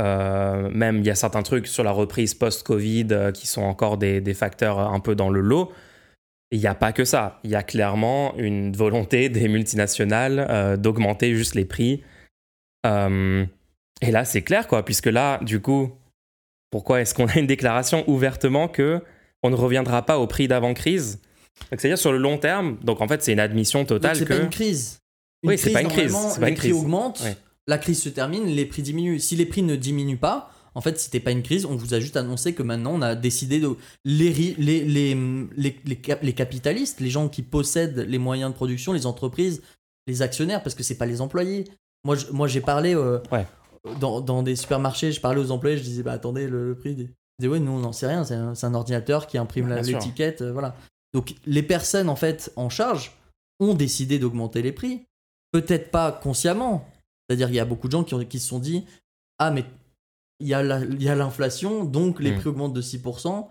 euh, 0.00 0.70
même 0.70 0.98
il 0.98 1.06
y 1.06 1.10
a 1.10 1.14
certains 1.14 1.42
trucs 1.42 1.66
sur 1.66 1.84
la 1.84 1.90
reprise 1.90 2.34
post-Covid 2.34 3.08
euh, 3.10 3.30
qui 3.30 3.46
sont 3.46 3.62
encore 3.62 3.98
des, 3.98 4.20
des 4.22 4.34
facteurs 4.34 4.78
un 4.78 5.00
peu 5.00 5.14
dans 5.14 5.28
le 5.28 5.40
lot. 5.40 5.70
Il 6.50 6.60
n'y 6.60 6.66
a 6.66 6.74
pas 6.74 6.92
que 6.92 7.04
ça. 7.04 7.40
Il 7.44 7.50
y 7.50 7.54
a 7.54 7.62
clairement 7.62 8.34
une 8.36 8.72
volonté 8.74 9.28
des 9.28 9.48
multinationales 9.48 10.46
euh, 10.48 10.76
d'augmenter 10.76 11.34
juste 11.34 11.54
les 11.54 11.64
prix. 11.64 12.02
Et 12.84 14.10
là, 14.10 14.24
c'est 14.24 14.42
clair, 14.42 14.66
quoi, 14.66 14.84
puisque 14.84 15.06
là, 15.06 15.38
du 15.42 15.60
coup, 15.60 15.92
pourquoi 16.72 17.00
est-ce 17.00 17.14
qu'on 17.14 17.26
a 17.26 17.38
une 17.38 17.46
déclaration 17.46 18.02
ouvertement 18.08 18.66
que 18.66 19.00
on 19.44 19.50
ne 19.50 19.54
reviendra 19.54 20.04
pas 20.04 20.18
au 20.18 20.26
prix 20.26 20.48
d'avant-crise? 20.48 21.20
C'est-à-dire 21.68 21.98
sur 21.98 22.10
le 22.10 22.18
long 22.18 22.38
terme, 22.38 22.78
donc 22.82 23.00
en 23.00 23.06
fait, 23.06 23.22
c'est 23.22 23.32
une 23.32 23.38
admission 23.38 23.84
totale 23.84 24.16
c'est 24.16 24.24
que. 24.24 24.34
pas 24.34 24.42
une 24.42 24.50
crise. 24.50 24.98
Oui, 25.44 25.58
c'est 25.58 25.70
pas 25.72 25.82
une 25.82 25.88
crise, 25.88 26.12
pas 26.12 26.40
les 26.46 26.48
une 26.52 26.54
prix 26.56 26.68
crise. 26.70 26.80
augmentent, 26.80 27.20
Ouais. 27.22 27.36
la 27.66 27.78
crise 27.78 28.00
se 28.00 28.08
termine, 28.08 28.46
les 28.46 28.66
prix 28.66 28.82
diminuent. 28.82 29.18
Si 29.18 29.36
les 29.36 29.46
prix 29.46 29.62
ne 29.62 29.76
diminuent 29.76 30.16
pas, 30.18 30.50
en 30.74 30.80
fait, 30.80 30.98
c'était 30.98 31.20
pas 31.20 31.32
une 31.32 31.42
crise. 31.42 31.66
On 31.66 31.76
vous 31.76 31.94
a 31.94 32.00
juste 32.00 32.16
annoncé 32.16 32.54
que 32.54 32.62
maintenant, 32.62 32.92
on 32.94 33.02
a 33.02 33.14
décidé 33.14 33.60
de 33.60 33.70
les 34.04 34.30
les 34.32 34.54
les 34.84 35.14
les, 35.56 35.76
les, 35.84 35.96
cap- 35.96 36.22
les 36.22 36.32
capitalistes, 36.32 37.00
les 37.00 37.10
gens 37.10 37.28
qui 37.28 37.42
possèdent 37.42 37.98
les 38.08 38.18
moyens 38.18 38.50
de 38.52 38.54
production, 38.56 38.92
les 38.92 39.04
entreprises, 39.06 39.62
les 40.06 40.22
actionnaires, 40.22 40.62
parce 40.62 40.74
que 40.74 40.82
c'est 40.82 40.96
pas 40.96 41.06
les 41.06 41.20
employés. 41.20 41.64
Moi, 42.04 42.16
je- 42.16 42.26
moi, 42.32 42.48
j'ai 42.48 42.60
parlé 42.60 42.94
euh, 42.94 43.18
Ouais. 43.30 43.46
dans, 44.00 44.20
dans 44.20 44.42
des 44.42 44.56
supermarchés, 44.56 45.12
je 45.12 45.20
parlais 45.20 45.40
aux 45.40 45.50
employés, 45.50 45.76
je 45.76 45.82
disais 45.82 46.02
bah 46.02 46.12
attendez 46.12 46.46
le, 46.48 46.68
le 46.68 46.74
prix. 46.74 46.94
Des... 46.94 47.02
Ils 47.04 47.10
disaient 47.40 47.48
ouais, 47.52 47.60
nous 47.60 47.72
on 47.72 47.78
n'en 47.80 47.92
sait 47.92 48.06
rien, 48.06 48.24
c'est 48.24 48.34
un, 48.34 48.54
un 48.60 48.74
ordinateur 48.74 49.26
qui 49.26 49.36
imprime 49.38 49.68
l'étiquette, 49.74 50.42
euh, 50.42 50.52
voilà. 50.52 50.74
Donc 51.12 51.34
les 51.46 51.62
personnes 51.62 52.08
en 52.08 52.16
fait 52.16 52.50
en 52.56 52.70
charge 52.70 53.12
ont 53.60 53.74
décidé 53.74 54.18
d'augmenter 54.18 54.62
les 54.62 54.72
prix. 54.72 55.02
Peut-être 55.52 55.90
pas 55.90 56.10
consciemment. 56.12 56.88
C'est-à-dire 57.28 57.46
qu'il 57.48 57.56
y 57.56 57.60
a 57.60 57.64
beaucoup 57.64 57.86
de 57.86 57.92
gens 57.92 58.04
qui, 58.04 58.14
ont- 58.14 58.24
qui 58.24 58.40
se 58.40 58.48
sont 58.48 58.58
dit 58.58 58.84
Ah, 59.38 59.50
mais 59.50 59.64
il 60.40 60.48
y 60.48 60.54
a 60.54 61.14
l'inflation, 61.14 61.84
donc 61.84 62.20
les 62.20 62.32
Mm. 62.32 62.38
prix 62.38 62.48
augmentent 62.48 62.74
de 62.74 62.80
6%, 62.82 63.48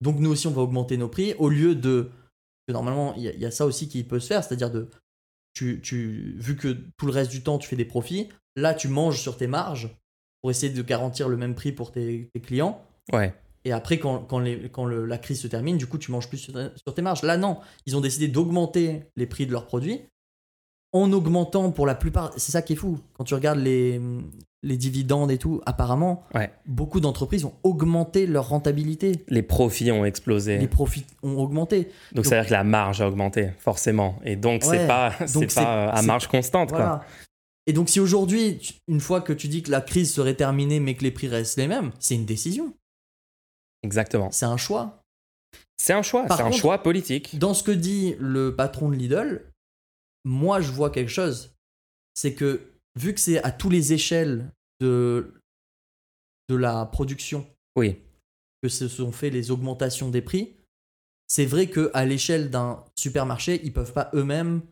donc 0.00 0.18
nous 0.18 0.30
aussi 0.30 0.46
on 0.46 0.50
va 0.52 0.62
augmenter 0.62 0.96
nos 0.96 1.08
prix, 1.08 1.34
au 1.38 1.48
lieu 1.48 1.74
de. 1.74 2.10
que 2.68 2.72
normalement, 2.72 3.14
il 3.14 3.22
y, 3.22 3.28
a- 3.28 3.32
il 3.32 3.40
y 3.40 3.46
a 3.46 3.50
ça 3.50 3.64
aussi 3.64 3.88
qui 3.88 4.02
peut 4.02 4.18
se 4.20 4.26
faire, 4.26 4.42
c'est-à-dire 4.44 4.70
de. 4.70 4.88
Tu, 5.54 5.80
tu, 5.82 6.34
vu 6.38 6.56
que 6.56 6.76
tout 6.98 7.06
le 7.06 7.12
reste 7.12 7.30
du 7.30 7.42
temps 7.42 7.58
tu 7.58 7.68
fais 7.68 7.76
des 7.76 7.84
profits, 7.86 8.28
là 8.56 8.74
tu 8.74 8.88
manges 8.88 9.20
sur 9.20 9.36
tes 9.36 9.46
marges 9.46 9.88
pour 10.42 10.50
essayer 10.50 10.72
de 10.72 10.82
garantir 10.82 11.28
le 11.28 11.36
même 11.36 11.54
prix 11.54 11.72
pour 11.72 11.92
tes, 11.92 12.28
tes 12.34 12.40
clients. 12.40 12.84
Ouais. 13.12 13.32
Et 13.64 13.72
après, 13.72 13.98
quand, 13.98 14.20
quand, 14.24 14.38
les- 14.38 14.68
quand 14.70 14.84
le- 14.84 15.06
la 15.06 15.16
crise 15.18 15.40
se 15.40 15.46
termine, 15.48 15.78
du 15.78 15.86
coup, 15.86 15.96
tu 15.98 16.10
manges 16.10 16.28
plus 16.28 16.38
sur, 16.38 16.52
sur 16.54 16.94
tes 16.94 17.02
marges. 17.02 17.22
Là, 17.22 17.36
non. 17.36 17.58
Ils 17.86 17.96
ont 17.96 18.00
décidé 18.00 18.28
d'augmenter 18.28 19.04
les 19.16 19.26
prix 19.26 19.46
de 19.46 19.52
leurs 19.52 19.66
produits 19.66 20.00
en 21.02 21.12
augmentant 21.12 21.70
pour 21.70 21.86
la 21.86 21.94
plupart. 21.94 22.32
C'est 22.36 22.52
ça 22.52 22.62
qui 22.62 22.72
est 22.74 22.76
fou. 22.76 22.98
Quand 23.14 23.24
tu 23.24 23.34
regardes 23.34 23.58
les, 23.58 24.00
les 24.62 24.76
dividendes 24.76 25.30
et 25.30 25.38
tout, 25.38 25.60
apparemment, 25.66 26.24
Ouais. 26.34 26.50
beaucoup 26.66 27.00
d'entreprises 27.00 27.44
ont 27.44 27.54
augmenté 27.62 28.26
leur 28.26 28.48
rentabilité. 28.48 29.24
Les 29.28 29.42
profits 29.42 29.90
ont 29.92 30.04
explosé. 30.04 30.58
Les 30.58 30.68
profits 30.68 31.04
ont 31.22 31.36
augmenté. 31.36 31.88
Donc, 32.12 32.26
ça 32.26 32.36
veut 32.36 32.40
dire 32.42 32.48
que 32.48 32.54
la 32.54 32.64
marge 32.64 33.00
a 33.00 33.08
augmenté, 33.08 33.50
forcément. 33.58 34.18
Et 34.24 34.36
donc, 34.36 34.62
Ouais, 34.64 34.78
c'est 34.78 34.86
pas, 34.86 35.12
donc 35.34 35.54
pas 35.54 35.88
euh, 35.88 35.90
à 35.92 36.02
marge 36.02 36.26
constante, 36.28 36.70
quoi. 36.70 37.04
Et 37.68 37.72
donc, 37.72 37.88
si 37.88 37.98
aujourd'hui, 37.98 38.60
une 38.86 39.00
fois 39.00 39.20
que 39.20 39.32
tu 39.32 39.48
dis 39.48 39.62
que 39.62 39.70
la 39.72 39.80
crise 39.80 40.12
serait 40.12 40.34
terminée 40.34 40.78
mais 40.78 40.94
que 40.94 41.02
les 41.02 41.10
prix 41.10 41.26
restent 41.28 41.58
les 41.58 41.66
mêmes, 41.66 41.90
c'est 41.98 42.14
une 42.14 42.24
décision. 42.24 42.72
Exactement. 43.82 44.30
C'est 44.30 44.46
un 44.46 44.56
choix. 44.56 45.02
C'est 45.76 45.92
un 45.92 46.02
choix, 46.02 46.24
c'est 46.34 46.42
un 46.42 46.52
choix 46.52 46.82
politique. 46.82 47.38
Dans 47.38 47.54
ce 47.54 47.62
que 47.62 47.70
dit 47.70 48.14
le 48.18 48.56
patron 48.56 48.88
de 48.88 48.94
Lidl, 48.96 49.42
moi 50.26 50.60
je 50.60 50.72
vois 50.72 50.90
quelque 50.90 51.10
chose. 51.10 51.54
C'est 52.14 52.34
que 52.34 52.60
vu 52.98 53.14
que 53.14 53.20
c'est 53.20 53.42
à 53.44 53.52
tous 53.52 53.70
les 53.70 53.92
échelles 53.92 54.50
de, 54.80 55.32
de 56.48 56.56
la 56.56 56.84
production 56.86 57.46
Oui. 57.76 58.00
que 58.62 58.68
se 58.68 58.88
sont 58.88 59.12
fait 59.12 59.30
les 59.30 59.50
augmentations 59.50 60.10
des 60.10 60.22
prix, 60.22 60.54
c'est 61.28 61.46
vrai 61.46 61.68
que 61.68 61.90
à 61.94 62.04
l'échelle 62.04 62.50
d'un 62.50 62.84
supermarché, 62.98 63.60
ils 63.64 63.72
peuvent 63.72 63.92
pas 63.92 64.10
eux-mêmes 64.14 64.62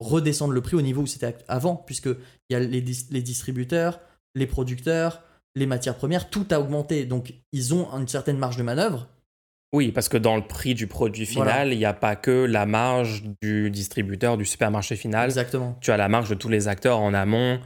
redescendre 0.00 0.52
le 0.52 0.60
prix 0.60 0.76
au 0.76 0.82
niveau 0.82 1.02
où 1.02 1.06
c'était 1.06 1.36
avant, 1.48 1.76
puisque 1.76 2.06
il 2.06 2.52
y 2.52 2.54
a 2.54 2.60
les, 2.60 2.82
dis- 2.82 3.06
les 3.10 3.22
distributeurs, 3.22 4.00
les 4.34 4.46
producteurs, 4.46 5.22
les 5.54 5.66
matières 5.66 5.96
premières, 5.96 6.28
tout 6.30 6.46
a 6.50 6.60
augmenté. 6.60 7.06
Donc 7.06 7.32
ils 7.52 7.74
ont 7.74 7.88
une 7.96 8.08
certaine 8.08 8.38
marge 8.38 8.56
de 8.56 8.62
manœuvre. 8.62 9.08
Oui, 9.72 9.92
parce 9.92 10.08
que 10.08 10.16
dans 10.16 10.36
le 10.36 10.42
prix 10.46 10.74
du 10.74 10.86
produit 10.86 11.26
final, 11.26 11.44
Voilà. 11.48 11.72
il 11.72 11.78
n'y 11.78 11.84
a 11.84 11.92
pas 11.92 12.16
que 12.16 12.30
la 12.30 12.66
marge 12.66 13.24
du 13.42 13.70
distributeur, 13.70 14.36
du 14.36 14.44
supermarché 14.44 14.96
final. 14.96 15.26
Exactement. 15.26 15.76
Tu 15.80 15.90
as 15.90 15.96
la 15.96 16.08
marge 16.08 16.30
de 16.30 16.34
tous 16.34 16.48
les 16.48 16.68
acteurs 16.68 17.00
en 17.00 17.12
amont, 17.14 17.60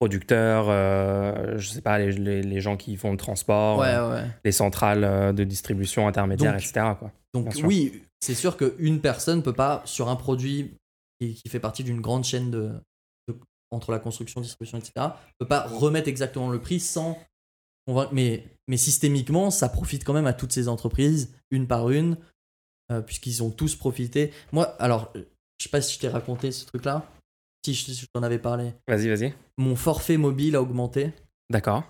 producteurs, 0.00 0.66
euh, 0.68 1.58
je 1.58 1.68
sais 1.68 1.82
pas, 1.82 1.98
les, 1.98 2.12
les- 2.12 2.42
les 2.42 2.60
gens 2.60 2.76
qui 2.76 2.96
font 2.96 3.12
le 3.12 3.16
transport, 3.16 3.78
Ouais, 3.78 3.88
euh, 3.88 4.10
ouais. 4.22 4.26
les 4.44 4.52
centrales 4.52 5.04
euh, 5.04 5.32
de 5.32 5.44
distribution 5.44 6.08
intermédiaires, 6.08 6.52
Donc- 6.54 6.62
etc. 6.62 6.86
Quoi. 6.98 7.12
Donc 7.34 7.52
oui, 7.64 8.02
c'est 8.20 8.34
sûr 8.34 8.56
qu'une 8.56 9.00
personne 9.00 9.42
peut 9.42 9.52
pas, 9.52 9.82
sur 9.84 10.08
un 10.08 10.16
produit 10.16 10.74
qui, 11.20 11.34
qui 11.34 11.48
fait 11.48 11.60
partie 11.60 11.84
d'une 11.84 12.00
grande 12.00 12.24
chaîne 12.24 12.50
de, 12.50 12.70
de- 13.28 13.36
entre 13.70 13.92
la 13.92 13.98
construction, 14.00 14.40
distribution, 14.40 14.78
etc., 14.78 14.92
peut 15.38 15.46
pas 15.46 15.66
remettre 15.68 16.08
exactement 16.08 16.50
le 16.50 16.58
prix 16.60 16.80
sans 16.80 17.16
convaincre. 17.86 18.12
Mais, 18.12 18.44
mais 18.68 18.76
systémiquement, 18.76 19.50
ça 19.50 19.68
profite 19.68 20.04
quand 20.04 20.12
même 20.12 20.26
à 20.26 20.32
toutes 20.32 20.52
ces 20.52 20.68
entreprises, 20.68 21.34
une 21.50 21.66
par 21.66 21.90
une, 21.90 22.16
euh, 22.90 23.00
puisqu'ils 23.00 23.42
ont 23.42 23.50
tous 23.50 23.76
profité. 23.76 24.32
Moi, 24.52 24.64
alors, 24.78 25.12
euh, 25.16 25.24
je 25.58 25.64
sais 25.64 25.70
pas 25.70 25.80
si 25.80 25.94
je 25.94 26.00
t'ai 26.00 26.08
raconté 26.08 26.52
ce 26.52 26.66
truc-là. 26.66 27.06
Si 27.64 27.74
je, 27.74 27.92
je 27.92 28.06
t'en 28.12 28.22
avais 28.22 28.38
parlé. 28.38 28.72
Vas-y, 28.88 29.08
vas-y. 29.08 29.34
Mon 29.56 29.76
forfait 29.76 30.16
mobile 30.16 30.56
a 30.56 30.62
augmenté. 30.62 31.12
D'accord. 31.50 31.84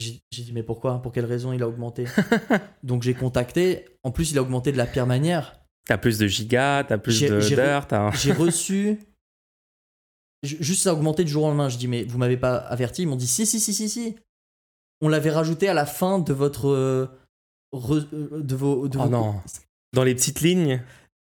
J'ai 0.00 0.20
dit, 0.30 0.52
mais 0.52 0.62
pourquoi? 0.62 1.02
Pour 1.02 1.12
quelle 1.12 1.24
raison 1.24 1.52
il 1.52 1.62
a 1.62 1.68
augmenté? 1.68 2.06
Donc 2.84 3.02
j'ai 3.02 3.14
contacté. 3.14 3.84
En 4.04 4.12
plus, 4.12 4.30
il 4.30 4.38
a 4.38 4.42
augmenté 4.42 4.70
de 4.70 4.76
la 4.76 4.86
pire 4.86 5.06
manière. 5.06 5.58
T'as 5.86 5.98
plus 5.98 6.18
de 6.18 6.26
gigas, 6.26 6.84
t'as 6.84 6.98
plus 6.98 7.20
d'heures. 7.20 7.86
J'ai 8.14 8.32
reçu. 8.32 9.00
Ju- 10.42 10.56
Juste 10.60 10.82
ça 10.84 10.90
a 10.90 10.92
augmenté 10.92 11.24
du 11.24 11.30
jour 11.30 11.44
au 11.44 11.48
lendemain. 11.48 11.68
Je 11.68 11.76
dis, 11.78 11.88
mais 11.88 12.04
vous 12.04 12.18
m'avez 12.18 12.36
pas 12.36 12.56
averti 12.56 13.02
Ils 13.02 13.06
m'ont 13.08 13.16
dit, 13.16 13.26
si, 13.26 13.44
si, 13.46 13.58
si, 13.60 13.72
si, 13.74 13.88
si. 13.88 14.14
On 15.00 15.08
l'avait 15.08 15.30
rajouté 15.30 15.68
à 15.68 15.74
la 15.74 15.86
fin 15.86 16.18
de 16.18 16.32
votre. 16.32 16.68
euh, 16.68 17.06
re- 17.72 18.06
euh, 18.12 18.40
de 18.40 18.54
vos. 18.56 18.88
De 18.88 18.98
Oh 18.98 19.02
vos- 19.04 19.08
non. 19.08 19.34
Dans 19.94 20.04
les 20.04 20.14
petites 20.14 20.40
lignes 20.40 20.82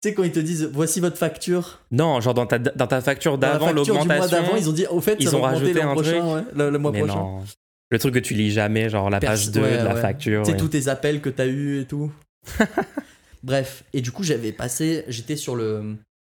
Tu 0.02 0.08
sais, 0.08 0.14
quand 0.14 0.22
ils 0.24 0.32
te 0.32 0.38
disent, 0.40 0.64
voici 0.72 1.00
votre 1.00 1.16
facture. 1.16 1.80
Non, 1.90 2.20
genre 2.20 2.34
dans 2.34 2.46
ta, 2.46 2.58
dans 2.58 2.86
ta 2.86 3.00
facture 3.00 3.38
Dans 3.38 3.46
la 3.46 3.52
d'avant, 3.54 3.66
facture 3.66 3.84
du 3.84 3.90
mois 3.92 3.98
l'augmentation. 4.00 4.36
d'avant, 4.42 4.56
ils 4.56 4.68
ont 4.68 4.72
dit, 4.72 4.86
au 4.86 5.00
fait, 5.00 5.16
ils 5.20 5.28
ça 5.28 5.36
ont 5.36 5.40
va 5.40 5.48
augmenter 5.48 5.60
rajouté 5.64 5.80
l'an 5.82 5.90
un 5.90 5.94
prochain, 5.94 6.34
ouais, 6.34 6.42
le, 6.54 6.70
le 6.70 6.78
mois 6.78 6.92
Mais 6.92 6.98
prochain. 7.00 7.14
non. 7.16 7.44
Le 7.90 7.98
truc 7.98 8.14
que 8.14 8.18
tu 8.18 8.34
lis 8.34 8.50
jamais, 8.50 8.88
genre 8.90 9.08
la 9.10 9.18
Perso- 9.20 9.46
page 9.46 9.50
2 9.52 9.60
ouais, 9.62 9.78
de 9.78 9.84
la 9.84 9.94
ouais. 9.94 10.00
facture. 10.00 10.42
Tu 10.42 10.46
sais, 10.46 10.52
ouais. 10.52 10.58
tous 10.58 10.68
tes 10.68 10.88
appels 10.88 11.20
que 11.22 11.30
t'as 11.30 11.46
eu 11.46 11.80
et 11.80 11.84
tout. 11.86 12.12
Bref, 13.42 13.84
et 13.92 14.00
du 14.00 14.10
coup, 14.12 14.24
j'avais 14.24 14.52
passé, 14.52 15.04
j'étais 15.08 15.36
sur 15.36 15.54
le, 15.56 15.96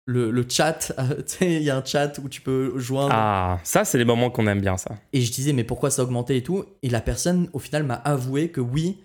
le, 0.10 0.32
le 0.32 0.46
chat. 0.50 0.92
il 1.42 1.62
y 1.62 1.70
a 1.70 1.78
un 1.78 1.86
chat 1.86 2.20
où 2.24 2.28
tu 2.28 2.42
peux 2.42 2.78
joindre. 2.78 3.14
Ah, 3.14 3.60
ça, 3.64 3.86
c'est 3.86 3.98
les 3.98 4.06
moments 4.06 4.32
qu'on 4.32 4.48
aime 4.48 4.62
bien, 4.62 4.76
ça. 4.76 4.98
Et 5.14 5.22
je 5.22 5.32
disais, 5.32 5.54
mais 5.54 5.64
pourquoi 5.64 5.92
ça 5.92 6.02
a 6.02 6.06
augmenté 6.06 6.38
et 6.38 6.44
tout? 6.44 6.66
Et 6.82 6.90
la 6.90 7.02
personne, 7.02 7.50
au 7.54 7.60
final, 7.60 7.84
m'a 7.84 7.96
avoué 7.96 8.50
que 8.50 8.62
oui, 8.62 8.98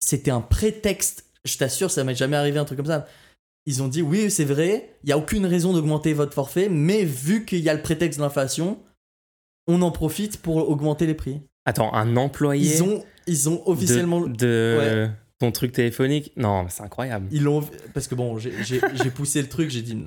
c'était 0.00 0.30
un 0.30 0.40
prétexte. 0.40 1.26
Je 1.44 1.58
t'assure, 1.58 1.90
ça 1.90 2.04
m'est 2.04 2.14
jamais 2.14 2.36
arrivé 2.36 2.58
un 2.58 2.64
truc 2.64 2.78
comme 2.78 2.86
ça. 2.86 3.06
Ils 3.66 3.82
ont 3.82 3.88
dit, 3.88 4.02
oui, 4.02 4.30
c'est 4.30 4.44
vrai, 4.44 4.96
il 5.02 5.06
n'y 5.06 5.12
a 5.12 5.18
aucune 5.18 5.46
raison 5.46 5.72
d'augmenter 5.72 6.12
votre 6.12 6.34
forfait, 6.34 6.68
mais 6.68 7.04
vu 7.04 7.44
qu'il 7.44 7.60
y 7.60 7.68
a 7.68 7.74
le 7.74 7.82
prétexte 7.82 8.18
de 8.18 8.24
l'inflation, 8.24 8.78
on 9.66 9.80
en 9.82 9.90
profite 9.90 10.40
pour 10.40 10.56
augmenter 10.68 11.06
les 11.06 11.14
prix. 11.14 11.40
Attends, 11.64 11.92
un 11.94 12.16
employé 12.16 12.74
Ils 12.74 12.82
ont, 12.82 13.04
ils 13.26 13.48
ont 13.48 13.56
de, 13.56 13.62
officiellement. 13.64 14.20
de 14.20 15.08
ton 15.44 15.52
truc 15.52 15.72
téléphonique 15.72 16.32
Non, 16.36 16.62
mais 16.64 16.70
c'est 16.70 16.82
incroyable. 16.82 17.26
Ils 17.30 17.42
l'ont. 17.42 17.62
Parce 17.92 18.08
que 18.08 18.14
bon, 18.14 18.38
j'ai 18.38 19.10
poussé 19.14 19.42
le 19.42 19.48
truc, 19.48 19.70
j'ai 19.70 19.82
dit. 19.82 20.06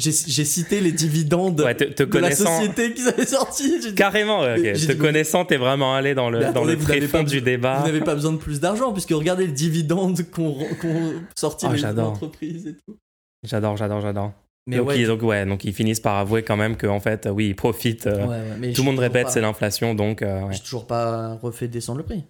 J'ai 0.00 0.12
cité 0.12 0.80
les 0.80 0.92
dividendes 0.92 1.60
Ouais, 1.60 1.74
te, 1.74 1.82
te 1.82 2.04
de 2.04 2.18
la 2.18 2.30
société 2.30 2.94
qu'ils 2.94 3.08
avaient 3.08 3.26
sorti. 3.26 3.80
Dit, 3.80 3.94
Carrément, 3.96 4.42
ouais, 4.42 4.52
ok. 4.56 4.76
J'ai 4.76 4.86
Te 4.86 4.92
dit, 4.92 4.98
connaissant, 4.98 5.44
t'es 5.44 5.56
vraiment 5.56 5.92
allé 5.96 6.14
dans 6.14 6.30
le, 6.30 6.38
dans 6.38 6.46
attendez, 6.50 6.76
le 6.76 7.22
du 7.24 7.40
débat. 7.40 7.80
Vous 7.80 7.86
n'avez 7.86 8.00
pas 8.00 8.14
besoin 8.14 8.30
de 8.32 8.36
plus 8.36 8.60
d'argent, 8.60 8.92
puisque 8.92 9.10
regardez 9.10 9.46
les 9.48 9.52
dividendes 9.52 10.22
qu'ont 10.30 10.56
qu'ont 10.80 11.14
sorti 11.36 11.66
Oh, 11.68 11.72
les 11.72 11.78
j'adore. 11.78 12.12
entreprises 12.12 12.68
et 12.68 12.74
tout. 12.74 12.96
J'adore, 13.44 13.76
j'adore, 13.76 14.00
j'adore. 14.00 14.32
Mais 14.68 14.76
donc, 14.76 14.88
ouais, 14.88 15.00
ils, 15.00 15.06
donc, 15.08 15.22
ouais, 15.22 15.46
donc 15.46 15.64
ils 15.64 15.72
finissent 15.72 15.98
par 15.98 16.16
avouer 16.18 16.42
quand 16.44 16.56
même 16.56 16.76
qu'en 16.76 17.00
fait, 17.00 17.26
oui, 17.32 17.48
ils 17.48 17.56
profitent. 17.56 18.06
euh, 18.06 18.20
ouais, 18.22 18.28
ouais, 18.28 18.42
mais 18.60 18.72
tout 18.72 18.82
le 18.82 18.86
monde 18.86 18.98
répète, 19.00 19.30
c'est 19.30 19.40
l'inflation, 19.40 19.94
donc 19.94 20.22
euh. 20.22 20.42
J'ai 20.52 20.60
toujours 20.60 20.86
pas 20.86 21.34
refait 21.42 21.66
descendre 21.68 21.98
le 21.98 22.04
prix. 22.04 22.22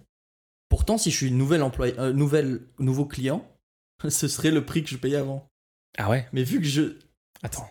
Pourtant, 0.69 0.97
si 0.97 1.11
je 1.11 1.17
suis 1.17 1.31
nouvel 1.31 1.63
employé, 1.63 1.99
euh, 1.99 2.13
nouvel, 2.13 2.61
nouveau 2.77 3.05
client, 3.05 3.45
ce 4.07 4.27
serait 4.27 4.51
le 4.51 4.65
prix 4.65 4.83
que 4.83 4.89
je 4.89 4.97
payais 4.97 5.17
avant. 5.17 5.47
Ah 5.97 6.09
ouais? 6.09 6.27
Mais 6.31 6.43
vu 6.43 6.59
que 6.59 6.67
je. 6.67 6.97
Attends. 7.43 7.69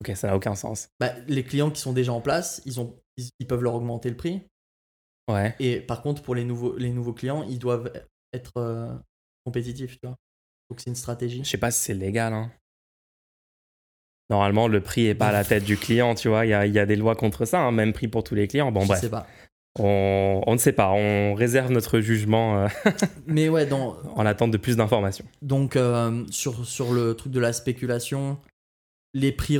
Ok, 0.00 0.16
ça 0.16 0.28
n'a 0.28 0.36
aucun 0.36 0.54
sens. 0.54 0.88
Bah, 1.00 1.12
les 1.26 1.44
clients 1.44 1.70
qui 1.70 1.80
sont 1.80 1.92
déjà 1.92 2.12
en 2.12 2.20
place, 2.20 2.62
ils, 2.64 2.80
ont, 2.80 2.96
ils, 3.16 3.28
ils 3.40 3.46
peuvent 3.46 3.62
leur 3.62 3.74
augmenter 3.74 4.10
le 4.10 4.16
prix. 4.16 4.42
Ouais. 5.30 5.54
Et 5.58 5.80
par 5.80 6.02
contre, 6.02 6.22
pour 6.22 6.34
les 6.34 6.44
nouveaux, 6.44 6.76
les 6.76 6.90
nouveaux 6.90 7.14
clients, 7.14 7.42
ils 7.44 7.58
doivent 7.58 7.90
être 8.32 8.52
euh, 8.58 8.94
compétitifs, 9.44 9.98
tu 10.00 10.06
vois. 10.06 10.16
Donc 10.70 10.80
c'est 10.80 10.90
une 10.90 10.96
stratégie. 10.96 11.42
Je 11.44 11.48
sais 11.48 11.58
pas 11.58 11.70
si 11.70 11.82
c'est 11.82 11.94
légal. 11.94 12.32
Hein. 12.32 12.52
Normalement, 14.30 14.68
le 14.68 14.80
prix 14.80 15.06
est 15.06 15.14
pas 15.14 15.28
à 15.28 15.32
la 15.32 15.44
tête 15.44 15.64
du 15.64 15.76
client, 15.76 16.14
tu 16.14 16.28
vois. 16.28 16.46
Il 16.46 16.50
y 16.50 16.54
a, 16.54 16.66
il 16.66 16.72
y 16.72 16.78
a 16.78 16.86
des 16.86 16.96
lois 16.96 17.16
contre 17.16 17.44
ça, 17.44 17.60
hein, 17.60 17.72
même 17.72 17.92
prix 17.92 18.08
pour 18.08 18.24
tous 18.24 18.34
les 18.34 18.48
clients. 18.48 18.72
Bon, 18.72 18.82
je 18.82 18.88
bref, 18.88 19.00
sais 19.00 19.10
pas. 19.10 19.26
On, 19.78 20.42
on 20.46 20.52
ne 20.52 20.58
sait 20.58 20.72
pas. 20.72 20.90
On 20.92 21.34
réserve 21.34 21.70
notre 21.72 22.00
jugement 22.00 22.58
euh, 22.64 22.68
Mais 23.26 23.48
ouais, 23.48 23.66
dans, 23.66 23.96
en 24.14 24.24
attente 24.26 24.50
de 24.50 24.56
plus 24.56 24.76
d'informations. 24.76 25.24
donc 25.42 25.76
euh, 25.76 26.24
sur, 26.30 26.64
sur 26.66 26.92
le 26.92 27.14
truc 27.14 27.32
de 27.32 27.40
la 27.40 27.52
spéculation, 27.52 28.38
les 29.14 29.32
prix 29.32 29.58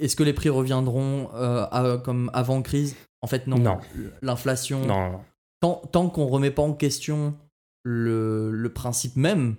est-ce 0.00 0.16
que 0.16 0.22
les 0.24 0.32
prix 0.32 0.48
reviendront 0.48 1.30
euh, 1.34 1.66
à- 1.70 1.98
comme 2.04 2.30
avant 2.34 2.62
crise? 2.62 2.96
En 3.22 3.26
fait, 3.28 3.46
non. 3.46 3.58
Non. 3.58 3.78
L'inflation, 4.22 4.84
Non, 4.86 5.10
non. 5.12 5.20
tant, 5.60 5.82
tant 5.90 6.08
qu'on 6.10 6.26
remet 6.26 6.50
pas 6.50 6.62
en 6.62 6.74
question 6.74 7.34
le, 7.82 8.50
le 8.52 8.68
principe 8.72 9.16
même 9.16 9.56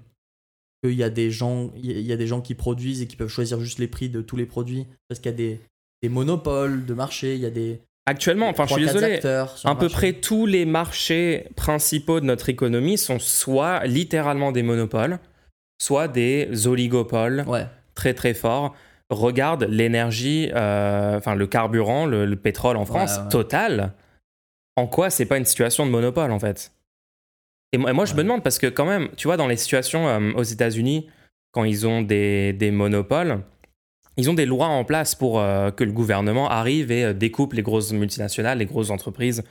qu'il 0.84 0.94
y 0.94 1.04
a 1.04 1.10
des 1.10 1.32
gens 1.32 1.72
il 1.76 2.02
y 2.02 2.12
a 2.14 2.18
des 2.18 2.28
gens 2.28 2.40
qui 2.42 2.54
produisent 2.56 3.02
et 3.02 3.08
qui 3.08 3.16
peuvent 3.16 3.30
choisir 3.30 3.60
juste 3.60 3.80
les 3.80 3.88
prix 3.88 4.10
de 4.10 4.22
tous 4.22 4.36
les 4.38 4.46
produits 4.46 4.86
parce 5.10 5.20
qu'il 5.20 5.32
y 5.32 5.34
a 5.34 5.38
des, 5.38 5.60
des 6.04 6.10
monopoles 6.10 6.86
de 6.86 6.94
marché 6.94 7.36
il 7.36 7.42
y 7.42 7.46
a 7.46 7.50
des 7.50 7.82
Actuellement, 8.10 8.48
enfin, 8.48 8.66
je 8.66 8.74
suis 8.74 8.86
désolé. 8.86 9.20
À 9.66 9.76
peu 9.76 9.90
près 9.90 10.14
tous 10.14 10.46
les 10.46 10.66
marchés 10.66 11.46
principaux 11.58 12.20
de 12.22 12.26
notre 12.26 12.48
économie 12.48 12.98
sont 12.98 13.20
soit 13.20 13.86
littéralement 13.86 14.54
des 14.54 14.64
monopoles, 14.64 15.20
soit 15.78 16.08
des 16.08 16.68
oligopoles 16.68 17.44
ouais 17.48 17.68
très 17.96 18.14
très 18.14 18.34
forts. 18.34 18.74
Regarde 19.10 19.66
l'énergie, 19.70 20.50
euh, 20.56 21.18
enfin 21.18 21.36
le 21.36 21.48
carburant, 21.48 22.06
le, 22.06 22.26
le 22.26 22.36
pétrole 22.36 22.78
en 22.78 22.86
France, 22.86 23.18
Ouais, 23.18 23.24
ouais. 23.24 23.30
total. 23.30 23.94
En 24.78 24.88
quoi 24.88 25.10
c'est 25.10 25.26
pas 25.26 25.38
une 25.38 25.46
situation 25.46 25.86
de 25.86 25.92
monopole 25.92 26.32
en 26.32 26.40
fait? 26.40 26.72
Et 27.74 27.78
moi, 27.78 27.90
et 27.90 27.94
moi, 27.94 28.06
je 28.06 28.14
me 28.14 28.24
demande 28.24 28.44
parce 28.44 28.60
que 28.60 28.68
quand 28.68 28.86
même, 28.86 29.10
tu 29.18 29.28
vois, 29.28 29.36
dans 29.36 29.48
les 29.48 29.58
situations 29.58 30.08
euh, 30.08 30.32
aux 30.36 30.44
États-Unis, 30.44 31.10
quand 31.52 31.66
ils 31.66 31.86
ont 31.86 32.02
des, 32.02 32.54
des 32.54 32.72
monopoles, 32.72 33.40
ils 34.18 34.30
ont 34.30 34.34
des 34.34 34.46
lois 34.46 34.68
en 34.68 34.84
place 34.84 35.16
pour 35.16 35.40
euh, 35.40 35.72
que 35.72 35.84
le 35.84 35.92
gouvernement 35.92 36.50
arrive 36.50 36.92
et 36.92 37.06
euh, 37.06 37.14
découpe 37.14 37.54
les 37.54 37.62
grosses 37.62 37.92
multinationales, 37.94 38.58
les 38.58 38.66
grosses 38.66 38.90
entreprises 38.90 39.44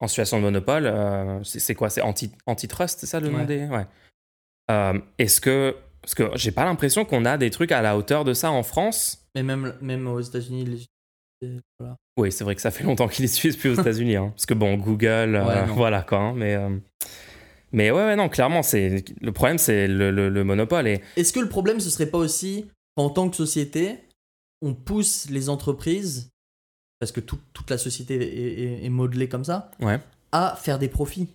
en 0.00 0.08
situation 0.08 0.38
de 0.38 0.42
monopole. 0.42 0.86
Euh, 0.86 1.42
c'est 1.44 1.74
quoi? 1.74 1.90
C'est 1.90 2.00
anti, 2.02 2.30
antitrust, 2.46 3.00
c'est 3.00 3.06
ça 3.06 3.20
le 3.20 3.28
nom 3.28 3.38
Ouais. 3.40 3.46
des 3.46 3.66
Ouais. 3.66 3.86
Euh, 4.70 4.98
Est-ce 5.18 5.40
que 5.40 5.76
parce 6.02 6.14
que 6.14 6.30
j'ai 6.34 6.50
pas 6.52 6.64
l'impression 6.64 7.04
qu'on 7.06 7.24
a 7.24 7.38
des 7.38 7.48
trucs 7.50 7.72
à 7.72 7.80
la 7.80 7.96
hauteur 7.96 8.24
de 8.24 8.34
ça 8.34 8.50
en 8.50 8.62
France. 8.62 9.26
mais 9.34 9.42
même 9.42 9.74
même 9.80 10.06
aux 10.06 10.20
États-Unis 10.20 10.64
les 10.64 11.50
voilà. 11.78 11.96
Oui, 12.16 12.32
c'est 12.32 12.44
vrai 12.44 12.54
que 12.54 12.60
ça 12.62 12.70
fait 12.70 12.84
longtemps 12.84 13.08
qu'ils 13.08 13.22
les 13.24 13.28
suivent 13.28 13.58
plus 13.58 13.70
aux 13.70 13.74
États-Unis, 13.80 14.16
hein. 14.16 14.30
parce 14.34 14.46
que 14.46 14.54
bon, 14.54 14.76
Google, 14.76 15.42
Ouais, 15.46 15.64
voilà 15.66 16.02
quoi. 16.02 16.18
hein, 16.18 16.32
mais 16.34 16.56
mais 17.72 17.90
ouais, 17.90 18.04
ouais, 18.04 18.16
non, 18.16 18.28
clairement, 18.28 18.62
c'est 18.62 19.04
le 19.20 19.32
problème, 19.32 19.58
c'est 19.58 19.88
le, 19.88 20.10
le- 20.10 20.28
le 20.30 20.44
monopole 20.44 20.86
et 20.86 21.00
est-ce 21.16 21.32
que 21.32 21.40
le 21.40 21.48
problème 21.48 21.80
ce 21.80 21.90
serait 21.90 22.06
pas 22.06 22.18
aussi 22.18 22.66
qu'en 22.96 23.10
tant 23.10 23.28
que 23.28 23.36
société 23.36 23.98
on 24.62 24.74
pousse 24.74 25.28
les 25.30 25.48
entreprises 25.48 26.30
parce 27.00 27.12
que 27.12 27.20
tout- 27.20 27.40
toute 27.52 27.70
la 27.70 27.78
société 27.78 28.14
est, 28.16 28.60
est- 28.62 28.84
est 28.84 28.88
modelée 28.88 29.28
comme 29.28 29.44
ça 29.44 29.70
Ouais. 29.80 30.00
à 30.32 30.56
faire 30.56 30.78
des 30.78 30.88
profits 30.88 31.28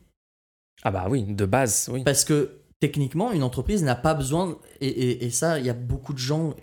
ah 0.84 0.92
bah 0.92 1.08
oui, 1.10 1.24
de 1.24 1.46
base, 1.46 1.90
oui. 1.92 2.06
Parce 2.06 2.24
que 2.24 2.62
techniquement, 2.80 3.34
une 3.34 3.44
entreprise 3.44 3.84
n'a 3.84 3.96
pas 3.98 4.14
besoin, 4.14 4.58
et, 4.80 4.88
et- 4.88 5.26
et 5.26 5.30
ça, 5.30 5.60
il 5.60 5.66
y 5.66 5.70
a 5.70 5.74
beaucoup 5.74 6.14
de 6.14 6.18
gens, 6.20 6.56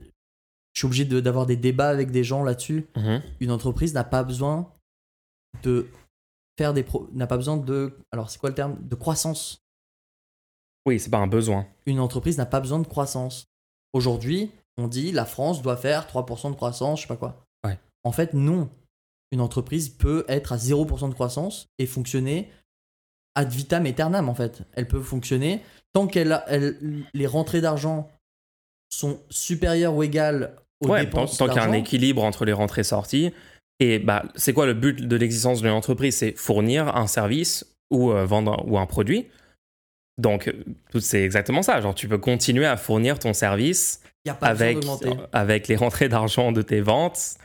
je 0.00 0.78
suis 0.78 0.86
obligé 0.86 1.04
de- 1.04 1.18
d'avoir 1.18 1.44
des 1.44 1.56
débats 1.56 1.88
avec 1.88 2.12
des 2.12 2.22
gens 2.22 2.44
là-dessus, 2.44 2.86
Mhm. 2.96 3.20
une 3.40 3.50
entreprise 3.50 3.92
n'a 3.92 4.04
pas 4.04 4.22
besoin 4.22 4.72
de 5.64 5.88
faire 6.56 6.72
des... 6.72 6.84
pro- 6.84 7.08
n'a 7.14 7.26
pas 7.26 7.36
besoin 7.36 7.56
de... 7.56 7.98
Alors 8.12 8.30
c'est 8.30 8.38
quoi 8.38 8.48
le 8.50 8.54
terme? 8.54 8.76
De 8.80 8.94
croissance. 8.94 9.58
Oui, 10.86 11.00
c'est 11.00 11.10
pas 11.10 11.18
un 11.18 11.26
besoin. 11.26 11.66
Une 11.86 11.98
entreprise 11.98 12.38
n'a 12.38 12.46
pas 12.46 12.60
besoin 12.60 12.78
de 12.78 12.86
croissance. 12.86 13.46
Aujourd'hui, 13.92 14.52
on 14.78 14.88
dit 14.88 15.12
la 15.12 15.24
France 15.24 15.62
doit 15.62 15.76
faire 15.76 16.06
3% 16.06 16.50
de 16.50 16.56
croissance, 16.56 17.00
je 17.00 17.02
sais 17.02 17.08
pas 17.08 17.16
quoi. 17.16 17.46
Ouais. 17.64 17.78
En 18.02 18.12
fait, 18.12 18.34
non. 18.34 18.68
Une 19.32 19.40
entreprise 19.40 19.88
peut 19.88 20.24
être 20.28 20.52
à 20.52 20.56
0% 20.56 21.08
de 21.08 21.14
croissance 21.14 21.68
et 21.78 21.86
fonctionner 21.86 22.50
ad 23.34 23.50
vitam 23.50 23.86
aeternam, 23.86 24.28
en 24.28 24.34
fait. 24.34 24.62
Elle 24.74 24.86
peut 24.86 25.00
fonctionner 25.00 25.62
tant 25.92 26.06
qu'elle 26.06 26.40
elle, 26.46 26.76
les 27.14 27.26
rentrées 27.26 27.60
d'argent 27.60 28.10
sont 28.90 29.20
supérieures 29.30 29.94
ou 29.94 30.02
égales 30.02 30.56
aux 30.80 30.88
Ouais, 30.88 31.04
dépenses 31.04 31.36
tant 31.36 31.46
qu'il 31.48 31.56
y 31.56 31.58
a 31.58 31.64
un 31.64 31.72
équilibre 31.72 32.22
entre 32.22 32.44
les 32.44 32.52
rentrées 32.52 32.82
et 32.82 32.84
sorties. 32.84 33.32
Et 33.80 33.98
bah, 33.98 34.24
c'est 34.36 34.52
quoi 34.52 34.66
le 34.66 34.74
but 34.74 35.06
de 35.06 35.16
l'existence 35.16 35.62
d'une 35.62 35.70
entreprise? 35.70 36.16
C'est 36.16 36.36
fournir 36.38 36.94
un 36.96 37.06
service 37.06 37.66
ou 37.90 38.12
euh, 38.12 38.24
vendre 38.24 38.64
ou 38.68 38.78
un 38.78 38.86
produit. 38.86 39.26
Donc, 40.16 40.54
c'est 41.00 41.22
exactement 41.22 41.62
ça. 41.62 41.80
Genre, 41.80 41.94
tu 41.94 42.06
peux 42.06 42.18
continuer 42.18 42.66
à 42.66 42.76
fournir 42.76 43.18
ton 43.18 43.32
service 43.32 44.00
Il 44.24 44.28
n'y 44.28 44.32
a 44.32 44.34
pas 44.34 44.46
avec, 44.46 44.78
avec 45.32 45.68
les 45.68 45.76
rentrées 45.76 46.08
d'argent 46.08 46.50
de 46.50 46.62
tes 46.62 46.80
ventes, 46.80 47.36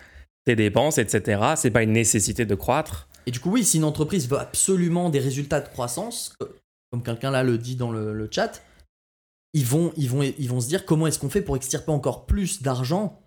tes 0.45 0.55
dépenses, 0.55 0.97
etc. 0.97 1.53
C'est 1.57 1.71
pas 1.71 1.83
une 1.83 1.91
nécessité 1.91 2.45
de 2.45 2.55
croître. 2.55 3.09
Et 3.25 3.31
du 3.31 3.39
coup, 3.39 3.51
oui, 3.51 3.63
si 3.65 3.77
une 3.77 3.83
entreprise 3.83 4.29
veut 4.29 4.39
absolument 4.39 5.09
des 5.09 5.19
résultats 5.19 5.59
de 5.59 5.67
croissance, 5.67 6.35
euh, 6.41 6.47
comme 6.91 7.03
quelqu'un 7.03 7.31
là 7.31 7.43
le 7.43 7.57
dit 7.57 7.75
dans 7.75 7.91
le, 7.91 8.13
le 8.13 8.29
chat, 8.31 8.63
ils 9.53 9.65
vont, 9.65 9.91
ils, 9.97 10.09
vont, 10.09 10.23
ils 10.23 10.49
vont 10.49 10.61
se 10.61 10.67
dire 10.67 10.85
comment 10.85 11.07
est-ce 11.07 11.19
qu'on 11.19 11.29
fait 11.29 11.41
pour 11.41 11.57
extirper 11.57 11.91
encore 11.91 12.25
plus 12.25 12.61
d'argent. 12.61 13.21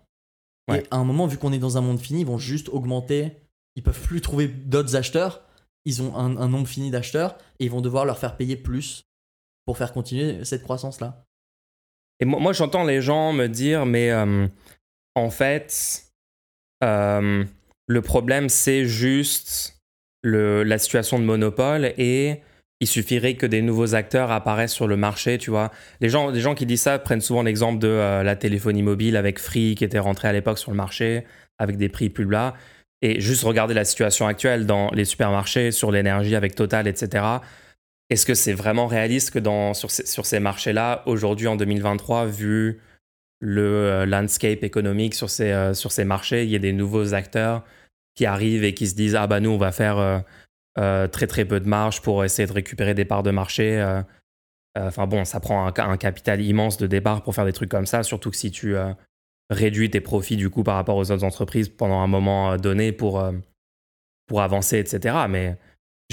Ouais. 0.69 0.79
Et 0.81 0.87
à 0.89 0.97
un 0.97 1.03
moment, 1.03 1.27
vu 1.27 1.37
qu'on 1.37 1.53
est 1.53 1.59
dans 1.59 1.77
un 1.77 1.81
monde 1.81 1.99
fini, 1.99 2.21
ils 2.21 2.27
vont 2.27 2.37
juste 2.37 2.69
augmenter. 2.69 3.37
Ils 3.75 3.83
peuvent 3.83 4.01
plus 4.01 4.21
trouver 4.21 4.47
d'autres 4.47 4.95
acheteurs. 4.95 5.43
Ils 5.85 6.01
ont 6.01 6.15
un, 6.15 6.37
un 6.37 6.47
nombre 6.47 6.67
fini 6.67 6.91
d'acheteurs 6.91 7.37
et 7.59 7.65
ils 7.65 7.71
vont 7.71 7.81
devoir 7.81 8.05
leur 8.05 8.17
faire 8.17 8.35
payer 8.35 8.55
plus 8.55 9.03
pour 9.65 9.77
faire 9.77 9.93
continuer 9.93 10.43
cette 10.43 10.63
croissance-là. 10.63 11.25
Et 12.19 12.25
moi, 12.25 12.53
j'entends 12.53 12.83
les 12.83 13.01
gens 13.01 13.33
me 13.33 13.47
dire, 13.47 13.85
mais 13.85 14.11
euh, 14.11 14.47
en 15.15 15.29
fait, 15.29 16.03
euh, 16.83 17.43
le 17.87 18.01
problème, 18.01 18.49
c'est 18.49 18.85
juste 18.85 19.81
le, 20.21 20.63
la 20.63 20.77
situation 20.77 21.19
de 21.19 21.23
monopole 21.25 21.93
et 21.97 22.41
il 22.79 22.87
suffirait 22.87 23.35
que 23.35 23.45
des 23.45 23.61
nouveaux 23.61 23.95
acteurs 23.95 24.31
apparaissent 24.31 24.73
sur 24.73 24.87
le 24.87 24.97
marché, 24.97 25.37
tu 25.37 25.49
vois. 25.49 25.71
Les 26.01 26.09
gens, 26.09 26.29
les 26.29 26.41
gens 26.41 26.53
qui 26.53 26.65
disent 26.65 26.81
ça 26.81 26.99
prennent 26.99 27.21
souvent 27.21 27.43
l'exemple 27.43 27.79
de 27.79 27.87
euh, 27.87 28.23
la 28.23 28.35
téléphonie 28.35 28.83
mobile 28.83 29.15
avec 29.15 29.39
Free 29.39 29.75
qui 29.75 29.85
était 29.85 29.99
rentré 29.99 30.27
à 30.27 30.33
l'époque 30.33 30.59
sur 30.59 30.71
le 30.71 30.77
marché 30.77 31.23
avec 31.59 31.77
des 31.77 31.89
prix 31.89 32.09
plus 32.09 32.25
bas. 32.25 32.55
Et 33.01 33.19
juste 33.19 33.43
regarder 33.43 33.73
la 33.73 33.85
situation 33.85 34.27
actuelle 34.27 34.65
dans 34.65 34.89
les 34.91 35.05
supermarchés, 35.05 35.71
sur 35.71 35.91
l'énergie 35.91 36.35
avec 36.35 36.55
Total, 36.55 36.87
etc. 36.87 37.25
Est-ce 38.13 38.27
que 38.27 38.35
c'est 38.35 38.53
vraiment 38.53 38.85
réaliste 38.85 39.31
que 39.31 39.39
dans, 39.39 39.73
sur 39.73 39.89
ces, 39.89 40.05
sur 40.05 40.27
ces 40.27 40.39
marchés-là, 40.39 41.01
aujourd'hui 41.07 41.47
en 41.47 41.55
2023, 41.55 42.27
vu 42.27 42.79
le 43.39 43.63
euh, 43.63 44.05
landscape 44.05 44.63
économique 44.63 45.15
sur 45.15 45.31
ces, 45.31 45.51
euh, 45.51 45.73
sur 45.73 45.91
ces 45.91 46.05
marchés, 46.05 46.43
il 46.43 46.51
y 46.51 46.55
ait 46.55 46.59
des 46.59 46.73
nouveaux 46.73 47.15
acteurs 47.15 47.63
qui 48.13 48.27
arrivent 48.27 48.65
et 48.65 48.75
qui 48.75 48.85
se 48.85 48.93
disent 48.93 49.15
Ah 49.15 49.25
bah 49.25 49.39
nous, 49.39 49.49
on 49.49 49.57
va 49.57 49.71
faire 49.71 49.97
euh, 50.77 51.07
très 51.07 51.25
très 51.25 51.43
peu 51.43 51.59
de 51.59 51.67
marge 51.67 52.03
pour 52.03 52.23
essayer 52.23 52.47
de 52.47 52.53
récupérer 52.53 52.93
des 52.93 53.03
parts 53.03 53.23
de 53.23 53.31
marché. 53.31 53.83
Enfin 54.77 55.07
bon, 55.07 55.25
ça 55.25 55.39
prend 55.39 55.65
un, 55.65 55.73
un 55.75 55.97
capital 55.97 56.39
immense 56.39 56.77
de 56.77 56.85
départ 56.85 57.23
pour 57.23 57.33
faire 57.33 57.45
des 57.45 57.53
trucs 57.53 57.71
comme 57.71 57.87
ça, 57.87 58.03
surtout 58.03 58.29
que 58.29 58.37
si 58.37 58.51
tu 58.51 58.75
réduis 59.49 59.89
tes 59.89 60.01
profits 60.01 60.37
du 60.37 60.51
coup 60.51 60.61
par 60.63 60.75
rapport 60.75 60.97
aux 60.97 61.09
autres 61.09 61.23
entreprises 61.23 61.69
pendant 61.69 62.01
un 62.01 62.07
moment 62.07 62.57
donné 62.57 62.91
pour, 62.91 63.27
pour 64.27 64.41
avancer, 64.43 64.77
etc. 64.77 65.15
Mais 65.27 65.57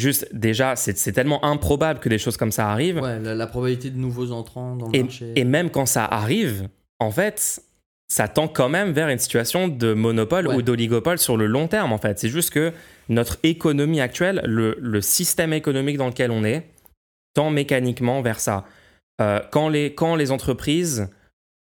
juste 0.01 0.27
déjà, 0.33 0.75
c'est 0.77 1.13
tellement 1.13 1.45
improbable 1.45 2.01
que 2.01 2.09
des 2.09 2.19
choses 2.19 2.37
comme 2.37 2.51
ça 2.53 2.69
arrivent. 2.71 3.01
Ouais, 3.01 3.21
la, 3.21 3.35
la 3.35 3.47
probabilité 3.47 3.91
de 3.91 3.99
nouveaux 3.99 4.33
entrants 4.33 4.75
dans 4.77 4.89
le 4.89 4.97
Et, 4.97 5.03
marché. 5.05 5.33
et 5.37 5.45
même 5.45 5.71
quand 5.71 5.87
ça 5.87 6.05
arrive, 6.05 6.69
en 6.99 7.11
fait, 7.11 7.63
ça 8.09 8.27
tend 8.27 8.49
quand 8.49 8.69
même 8.69 8.91
vers 8.93 9.09
une 9.09 9.19
situation 9.19 9.69
de 9.69 9.93
monopole 9.95 10.49
Ouais. 10.49 10.57
ou 10.57 10.63
d'oligopole 10.63 11.19
sur 11.19 11.37
le 11.37 11.47
long 11.47 11.69
terme, 11.69 11.93
en 11.93 11.99
fait. 11.99 12.19
C'est 12.19 12.29
juste 12.29 12.51
que 12.51 12.73
notre 13.09 13.39
économie 13.45 14.01
actuelle, 14.01 14.43
le, 14.45 14.77
le 14.81 15.01
système 15.01 15.53
économique 15.53 15.97
dans 15.97 16.09
lequel 16.09 16.31
on 16.33 16.43
est, 16.45 16.67
tend 17.35 17.51
mécaniquement 17.51 18.23
vers 18.23 18.41
ça. 18.41 18.65
Euh, 19.21 19.41
quand, 19.53 19.69
les, 19.69 19.95
quand 19.95 20.17
les 20.17 20.33
entreprises 20.33 21.09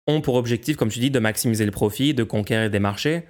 ont 0.07 0.21
pour 0.21 0.35
objectif, 0.35 0.77
comme 0.77 0.89
tu 0.89 0.99
dis, 0.99 1.11
de 1.11 1.19
maximiser 1.19 1.65
le 1.65 1.71
profit, 1.71 2.13
de 2.13 2.23
conquérir 2.23 2.69
des 2.69 2.79
marchés, 2.79 3.23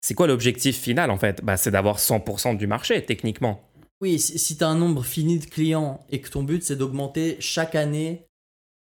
c'est 0.00 0.14
quoi 0.14 0.26
l'objectif 0.26 0.76
final, 0.78 1.10
en 1.10 1.16
fait? 1.16 1.42
Bah, 1.42 1.56
C'est 1.56 1.70
d'avoir 1.70 1.98
100% 1.98 2.56
du 2.56 2.66
marché, 2.66 3.02
techniquement. 3.04 3.62
Oui, 4.04 4.18
si, 4.18 4.58
tu 4.58 4.62
as 4.62 4.68
un 4.68 4.76
nombre 4.76 5.02
fini 5.02 5.38
de 5.38 5.46
clients 5.46 6.04
et 6.10 6.20
que 6.20 6.28
ton 6.28 6.42
but 6.42 6.62
c'est 6.62 6.76
d'augmenter 6.76 7.38
chaque 7.40 7.74
année 7.74 8.26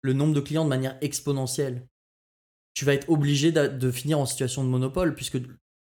le 0.02 0.14
nombre 0.14 0.34
de 0.34 0.40
clients 0.40 0.64
de 0.64 0.70
manière 0.70 0.98
exponentielle, 1.02 1.86
tu 2.74 2.86
vas 2.86 2.96
être 2.96 3.08
obligé 3.08 3.52
de, 3.52 3.92
finir 3.92 4.18
en 4.18 4.26
situation 4.26 4.64
de 4.64 4.70
monopole 4.70 5.14
puisque 5.14 5.38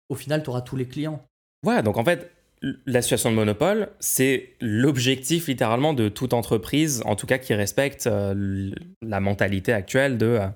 au 0.09 0.15
final 0.15 0.41
tu 0.41 0.49
auras 0.49 0.61
tous 0.61 0.75
les 0.75 0.87
clients. 0.87 1.23
Voilà, 1.61 1.83
donc 1.83 1.97
en 1.97 2.03
fait, 2.03 2.31
la 2.87 3.03
situation 3.03 3.29
de 3.29 3.35
monopole, 3.35 3.89
c'est 3.99 4.55
l'objectif 4.59 5.47
littéralement 5.47 5.93
de 5.93 6.09
toute 6.09 6.33
entreprise, 6.33 7.03
en 7.05 7.15
tout 7.15 7.27
cas 7.27 7.37
qui 7.37 7.53
respecte 7.53 8.07
euh, 8.07 8.71
la 9.03 9.19
mentalité 9.19 9.71
actuelle 9.71 10.17
de, 10.17 10.25
euh, 10.25 10.47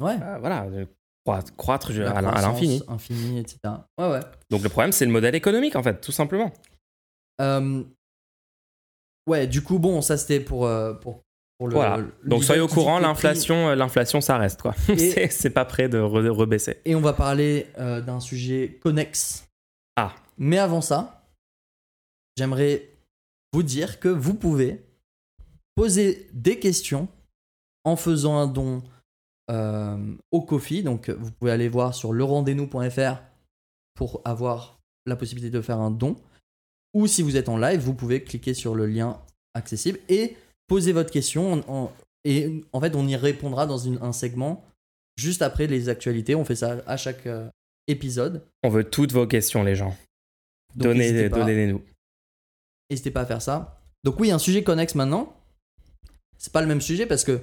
Ouais. 0.00 0.18
euh, 0.22 0.36
voilà, 0.38 0.68
de 0.68 0.86
croître, 1.24 1.56
croître 1.56 1.92
La 1.94 2.10
à 2.10 2.18
à 2.18 2.42
l'infini. 2.42 2.82
Infini, 2.88 3.38
etc. 3.38 3.58
Ouais, 3.96 4.10
ouais. 4.10 4.20
Donc 4.50 4.62
le 4.62 4.68
problème, 4.68 4.92
c'est 4.92 5.06
le 5.06 5.12
modèle 5.12 5.34
économique, 5.34 5.76
en 5.76 5.82
fait, 5.82 6.02
tout 6.02 6.12
simplement. 6.12 6.52
Euh, 7.40 7.84
ouais, 9.28 9.46
du 9.46 9.62
coup, 9.62 9.78
bon, 9.78 10.00
ça 10.02 10.16
c'était 10.16 10.40
pour, 10.40 10.66
euh, 10.66 10.94
pour, 10.94 11.22
pour 11.58 11.68
le. 11.68 11.74
voilà. 11.74 12.00
Donc 12.24 12.44
soyez 12.44 12.60
au 12.60 12.68
courant, 12.68 12.98
l'inflation, 12.98 13.68
euh, 13.68 13.74
l'inflation, 13.74 14.20
ça 14.20 14.38
reste, 14.38 14.62
quoi. 14.62 14.74
C'est- 14.96 15.50
pas 15.50 15.64
prêt 15.64 15.88
de 15.88 15.98
re- 15.98 16.28
rebaisser. 16.28 16.80
Et 16.84 16.94
on 16.94 17.00
va 17.00 17.12
parler 17.12 17.66
euh, 17.78 18.00
d'un 18.00 18.20
sujet 18.20 18.78
connexe. 18.82 19.46
Ah. 19.96 20.14
Mais 20.38 20.58
avant 20.58 20.80
ça, 20.80 21.24
j'aimerais 22.36 22.88
vous 23.52 23.62
dire 23.62 23.98
que 24.00 24.08
vous 24.08 24.34
pouvez 24.34 24.84
poser 25.74 26.28
des 26.32 26.58
questions 26.58 27.08
en 27.84 27.96
faisant 27.96 28.36
un 28.36 28.46
don 28.46 28.82
euh, 29.50 29.96
au 30.30 30.42
Kofi. 30.42 30.82
Donc, 30.82 31.08
vous 31.10 31.30
pouvez 31.32 31.50
aller 31.52 31.68
voir 31.68 31.94
sur 31.94 32.12
lerendez-nous.fr 32.12 33.22
pour 33.94 34.20
avoir 34.24 34.78
la 35.06 35.16
possibilité 35.16 35.50
de 35.50 35.60
faire 35.60 35.78
un 35.78 35.90
don. 35.90 36.16
Ou 36.94 37.06
si 37.06 37.22
vous 37.22 37.36
êtes 37.36 37.48
en 37.48 37.56
live, 37.58 37.80
vous 37.80 37.94
pouvez 37.94 38.22
cliquer 38.22 38.54
sur 38.54 38.74
le 38.74 38.86
lien 38.86 39.20
accessible 39.54 39.98
et 40.08 40.36
poser 40.66 40.92
votre 40.92 41.10
question. 41.10 41.52
en- 41.54 41.64
en- 41.68 41.92
et 42.24 42.62
en 42.72 42.80
fait, 42.80 42.94
on 42.96 43.06
y 43.06 43.16
répondra 43.16 43.66
dans 43.66 43.78
une- 43.78 43.98
un 44.02 44.12
segment 44.12 44.64
juste 45.16 45.42
après 45.42 45.66
les 45.66 45.88
actualités. 45.88 46.34
On 46.34 46.44
fait 46.44 46.56
ça 46.56 46.78
à 46.86 46.96
chaque 46.96 47.26
euh, 47.26 47.48
épisode. 47.86 48.44
On 48.62 48.68
veut 48.68 48.84
toutes 48.84 49.12
vos 49.12 49.26
questions, 49.26 49.62
les 49.62 49.74
gens. 49.76 49.96
Donc, 50.74 50.88
Donnez- 50.88 50.98
n'hésitez 51.10 51.30
pas. 51.30 51.38
Donnez-les-nous. 51.38 51.82
N'hésitez 52.90 53.10
pas 53.10 53.22
à 53.22 53.26
faire 53.26 53.42
ça. 53.42 53.80
Donc 54.04 54.18
oui, 54.20 54.30
un 54.30 54.38
sujet 54.38 54.62
connexe 54.62 54.94
maintenant. 54.94 55.34
C'est 56.38 56.52
pas 56.52 56.60
le 56.60 56.66
même 56.68 56.80
sujet 56.80 57.06
parce 57.06 57.24
que 57.24 57.40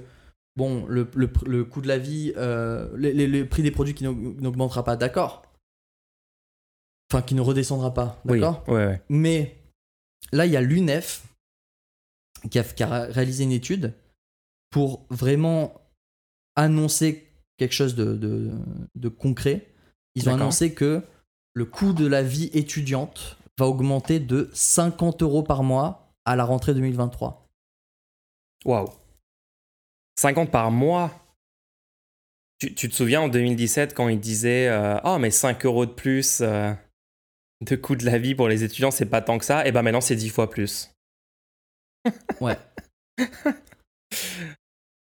bon, 0.56 0.86
le, 0.86 1.06
le- 1.14 1.30
le 1.44 1.64
coût 1.64 1.80
de 1.82 1.88
la 1.88 1.98
vie, 1.98 2.32
euh, 2.36 2.88
les- 2.96 3.26
le 3.26 3.46
prix 3.48 3.62
des 3.62 3.70
produits 3.70 3.94
qui 3.94 4.04
n'aug- 4.04 4.40
n'augmentera 4.40 4.84
pas, 4.84 4.96
d'accord. 4.96 5.42
Enfin, 7.10 7.22
qui 7.22 7.34
ne 7.34 7.40
redescendra 7.40 7.94
pas, 7.94 8.20
Oui, 8.24 8.40
d'accord. 8.40 8.68
ouais, 8.68 8.86
ouais. 8.86 9.02
Mais 9.08 9.56
là, 10.32 10.44
il 10.46 10.52
y 10.52 10.56
a 10.56 10.60
l'UNEF 10.60 11.22
qui 12.50 12.58
a, 12.58 12.64
qui 12.64 12.82
a 12.82 13.04
réalisé 13.04 13.44
une 13.44 13.52
étude 13.52 13.94
pour 14.70 15.06
vraiment 15.10 15.80
annoncer 16.56 17.28
quelque 17.58 17.72
chose 17.74 17.94
de, 17.94 18.14
de- 18.14 18.52
de 18.94 19.08
concret. 19.08 19.66
Ils 20.14 20.28
ont 20.28 20.34
annoncé 20.34 20.74
que 20.74 21.02
le 21.54 21.64
coût 21.64 21.92
de 21.92 22.06
la 22.06 22.22
vie 22.22 22.50
étudiante 22.54 23.36
va 23.58 23.66
augmenter 23.66 24.18
de 24.20 24.50
50 24.52 25.22
euros 25.22 25.42
par 25.42 25.62
mois 25.62 26.12
à 26.24 26.34
la 26.36 26.44
rentrée 26.44 26.74
2023. 26.74 27.46
Waouh. 28.64 28.88
50 30.18 30.50
par 30.50 30.70
mois? 30.70 31.12
Tu, 32.58 32.74
tu 32.74 32.88
te 32.88 32.94
souviens 32.94 33.20
en 33.22 33.28
2017 33.28 33.94
quand 33.94 34.08
ils 34.08 34.20
disaient 34.20 34.68
euh, 34.68 34.98
Oh, 35.04 35.18
mais 35.18 35.30
5 35.30 35.64
euros 35.66 35.86
de 35.86 35.90
plus 35.92 36.40
euh, 36.40 36.72
de 37.62 37.76
coût 37.76 37.96
de 37.96 38.04
la 38.04 38.18
vie 38.18 38.34
pour 38.34 38.48
les 38.48 38.64
étudiants, 38.64 38.90
c'est 38.90 39.06
pas 39.06 39.22
tant 39.22 39.38
que 39.38 39.44
ça. 39.44 39.66
Et 39.66 39.72
ben 39.72 39.82
maintenant, 39.82 40.00
c'est 40.00 40.16
10 40.16 40.28
fois 40.30 40.50
plus. 40.50 40.90
Ouais. 42.40 42.56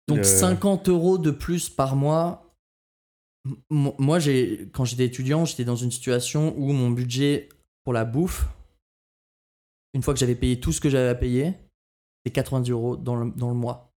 Donc 0.08 0.18
Le- 0.18 0.24
50 0.24 0.88
euros 0.88 1.18
de 1.18 1.30
plus 1.30 1.68
par 1.68 1.96
mois. 1.96 2.54
M- 3.70 3.92
Moi, 3.98 4.18
j'ai, 4.18 4.68
quand 4.72 4.84
j'étais 4.84 5.06
étudiant, 5.06 5.44
j'étais 5.44 5.64
dans 5.64 5.76
une 5.76 5.90
situation 5.90 6.54
où 6.56 6.72
mon 6.72 6.90
budget 6.90 7.48
pour 7.84 7.92
la 7.92 8.04
bouffe, 8.04 8.46
une 9.94 10.02
fois 10.02 10.14
que 10.14 10.20
j'avais 10.20 10.34
payé 10.34 10.60
tout 10.60 10.72
ce 10.72 10.80
que 10.80 10.90
j'avais 10.90 11.08
à 11.08 11.14
payer, 11.14 11.54
c'est 12.24 12.32
90 12.32 12.70
euros 12.70 12.96
dans 12.96 13.16
le, 13.16 13.30
dans 13.32 13.48
le 13.48 13.54
mois. 13.54 13.90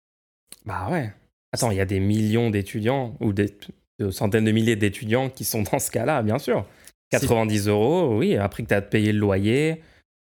Bah 0.65 0.89
ouais. 0.91 1.13
Attends, 1.53 1.71
il 1.71 1.77
y 1.77 1.81
a 1.81 1.87
des 1.87 2.01
millions 2.01 2.51
d'étudiants 2.51 3.17
ou 3.21 3.33
des 3.33 3.55
de 3.99 4.11
centaines 4.13 4.45
de 4.45 4.53
milliers 4.53 4.77
d'étudiants 4.77 5.29
qui 5.29 5.45
sont 5.45 5.63
dans 5.63 5.81
ce 5.81 5.91
cas-là, 5.91 6.23
bien 6.23 6.39
sûr. 6.39 6.65
C'est- 7.11 7.21
90 7.21 7.69
euros, 7.69 8.17
oui, 8.19 8.37
après 8.37 8.63
que 8.63 8.69
tu 8.69 8.75
as 8.75 8.83
payé 8.83 9.13
le 9.13 9.19
loyer, 9.19 9.83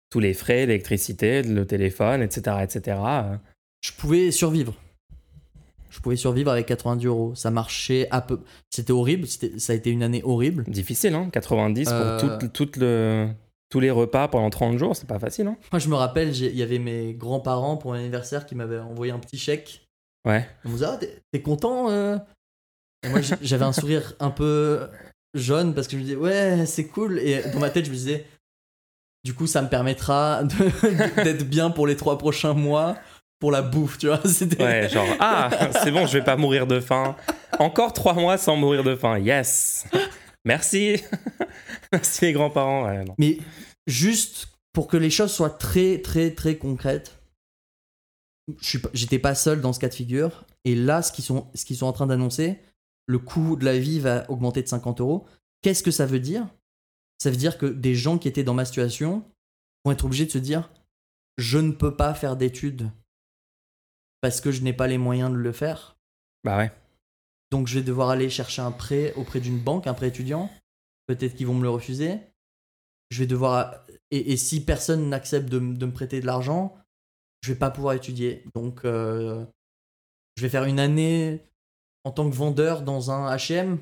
tous 0.10 0.20
les 0.20 0.34
frais, 0.34 0.66
l'électricité, 0.66 1.42
le 1.44 1.66
téléphone, 1.66 2.22
etc., 2.22 2.58
etc. 2.62 2.98
Je 3.82 3.92
pouvais 3.94 4.32
survivre. 4.32 4.74
je 5.90 6.00
pouvais 6.02 6.16
survivre 6.18 6.52
avec 6.52 6.68
90 6.68 7.06
euros. 7.08 7.34
Ça 7.34 7.50
marchait 7.50 8.08
à 8.12 8.22
peu. 8.22 8.40
C'était 8.70 8.92
horrible. 8.92 9.26
c'était- 9.26 9.58
Ça 9.58 9.74
a 9.74 9.76
été 9.76 9.90
une 9.90 10.04
année 10.04 10.22
horrible. 10.24 10.64
Difficile, 10.68 11.16
hein 11.16 11.30
90 11.32 11.86
pour 11.86 11.94
Euh. 11.96 12.38
tout- 12.38 12.48
tout 12.66 12.80
le, 12.80 13.30
tous 13.72 13.80
les 13.80 13.90
repas 13.90 14.28
pendant 14.28 14.50
30 14.52 14.78
jours, 14.78 14.96
c'est 14.96 15.08
pas 15.08 15.18
facile, 15.18 15.48
hein 15.48 15.58
Moi, 15.72 15.80
je 15.80 15.90
me 15.90 15.96
rappelle, 15.96 16.36
il 16.38 16.56
y 16.56 16.62
avait 16.62 16.78
mes 16.78 17.14
grands-parents 17.16 17.78
pour 17.78 17.92
mon 17.94 17.98
anniversaire 17.98 18.46
qui 18.46 18.54
m'avaient 18.54 18.78
envoyé 18.80 19.12
un 19.12 19.18
petit 19.18 19.38
chèque. 19.40 19.88
Ouais. 20.28 20.46
Ils 20.66 20.70
me 20.72 20.76
disaient, 20.76 20.86
ah, 20.88 21.00
t'es- 21.32 21.42
content 21.42 21.90
euh? 21.90 22.18
Et 23.04 23.10
moi, 23.10 23.22
j'avais 23.42 23.66
un 23.66 23.74
sourire 23.74 24.14
un 24.20 24.30
peu 24.30 24.88
jaune 25.34 25.74
parce 25.74 25.88
que 25.88 25.94
je 25.94 25.98
me 25.98 26.04
disais, 26.04 26.16
ouais, 26.16 26.66
c'est 26.66 26.88
cool. 26.88 27.20
Et 27.20 27.42
dans 27.54 27.60
ma 27.60 27.70
tête, 27.70 27.86
je 27.86 27.90
me 27.92 27.96
disais, 27.96 28.26
du 29.24 29.34
coup, 29.34 29.48
ça 29.48 29.62
me 29.62 29.68
permettra 29.70 30.44
d'être 31.24 31.44
bien 31.48 31.70
pour 31.70 31.88
les 31.88 31.96
trois 31.98 32.18
prochains 32.18 32.54
mois 32.54 32.98
pour 33.40 33.52
la 33.52 33.62
bouffe, 33.62 33.98
tu 33.98 34.08
vois. 34.08 34.22
C'était. 34.26 34.64
Ouais, 34.64 34.90
genre, 34.90 35.08
ah, 35.20 35.50
c'est 35.84 35.92
bon, 35.92 36.06
je 36.08 36.18
vais 36.18 36.24
pas 36.24 36.38
mourir 36.38 36.66
de 36.66 36.80
faim. 36.80 37.16
Encore 37.60 37.94
trois 37.94 38.14
mois 38.14 38.38
sans 38.38 38.56
mourir 38.56 38.84
de 38.84 38.96
faim, 38.96 39.20
yes 39.20 39.86
Merci 40.46 41.04
Merci 41.92 42.26
les 42.26 42.34
grands-parents. 42.34 42.86
Ouais. 42.88 43.06
Mais 43.18 43.38
juste 43.86 44.48
pour 44.74 44.88
que 44.88 44.98
les 44.98 45.10
choses 45.10 45.32
soient 45.32 45.50
très, 45.50 46.02
très, 46.02 46.32
très 46.32 46.56
concrètes, 46.58 47.14
je 48.62 48.68
suis 48.68 48.80
pas- 48.80 48.90
j'étais 48.94 49.20
pas 49.20 49.36
seul 49.36 49.62
dans 49.62 49.74
ce 49.74 49.80
cas 49.80 49.90
de 49.90 49.94
figure. 49.94 50.46
Et 50.66 50.76
là, 50.76 51.02
ce 51.02 51.12
qu'ils 51.12 51.26
sont, 51.26 51.48
ce 51.54 51.66
qu'ils 51.66 51.78
sont 51.78 51.86
en 51.86 51.94
train 51.94 52.08
d'annoncer, 52.08 52.60
le 53.08 53.20
coût 53.20 53.56
de 53.56 53.66
la 53.66 53.80
vie 53.80 54.00
va 54.00 54.30
augmenter 54.30 54.62
de 54.62 54.68
50 54.68 55.02
euros. 55.02 55.26
Qu'est-ce 55.62 55.84
que 55.84 55.92
ça 55.92 56.06
veut 56.06 56.20
dire? 56.20 56.48
Ça 57.18 57.32
veut 57.32 57.38
dire 57.38 57.58
que 57.58 57.66
des 57.66 57.96
gens 57.96 58.18
qui 58.18 58.28
étaient 58.28 58.44
dans 58.44 58.54
ma 58.54 58.66
situation 58.66 59.24
vont 59.84 59.92
être 59.92 60.06
obligés 60.06 60.26
de 60.26 60.32
se 60.32 60.38
dire 60.38 60.70
je 61.38 61.58
ne 61.58 61.72
peux 61.72 61.96
pas 61.96 62.14
faire 62.14 62.36
d'études 62.36 62.92
parce 64.22 64.42
que 64.42 64.52
je 64.52 64.62
n'ai 64.62 64.74
pas 64.74 64.88
les 64.88 64.98
moyens 64.98 65.32
de 65.32 65.38
le 65.38 65.52
faire. 65.52 65.98
Bah 66.44 66.58
ouais. 66.58 66.72
Donc 67.52 67.68
je 67.68 67.80
vais 67.80 67.86
devoir 67.86 68.10
aller 68.10 68.30
chercher 68.30 68.62
un 68.62 68.72
prêt 68.72 69.14
auprès 69.14 69.40
d'une 69.40 69.60
banque, 69.60 69.88
un 69.88 69.94
prêt 69.94 70.10
étudiant. 70.10 70.50
Peut-être 71.08 71.36
qu'ils 71.36 71.48
vont 71.48 71.54
me 71.54 71.64
le 71.64 71.70
refuser. 71.70 72.20
Je 73.10 73.20
vais 73.20 73.28
devoir. 73.28 73.86
Et, 74.12 74.34
et 74.34 74.38
si 74.38 74.64
personne 74.64 75.10
n'accepte 75.10 75.50
de 75.50 75.60
me 75.60 75.92
prêter 75.92 76.20
de 76.20 76.26
l'argent, 76.26 76.76
je 77.42 77.54
vais 77.54 77.60
pas 77.60 77.72
pouvoir 77.72 77.94
étudier. 77.94 78.44
Donc 78.56 78.84
euh, 78.84 79.46
je 80.36 80.42
vais 80.42 80.50
faire 80.50 80.66
une 80.66 80.80
année 80.80 81.42
en 82.08 82.12
tant 82.12 82.30
que 82.30 82.36
vendeur 82.36 82.82
dans 82.84 83.12
un 83.12 83.36
HM 83.36 83.78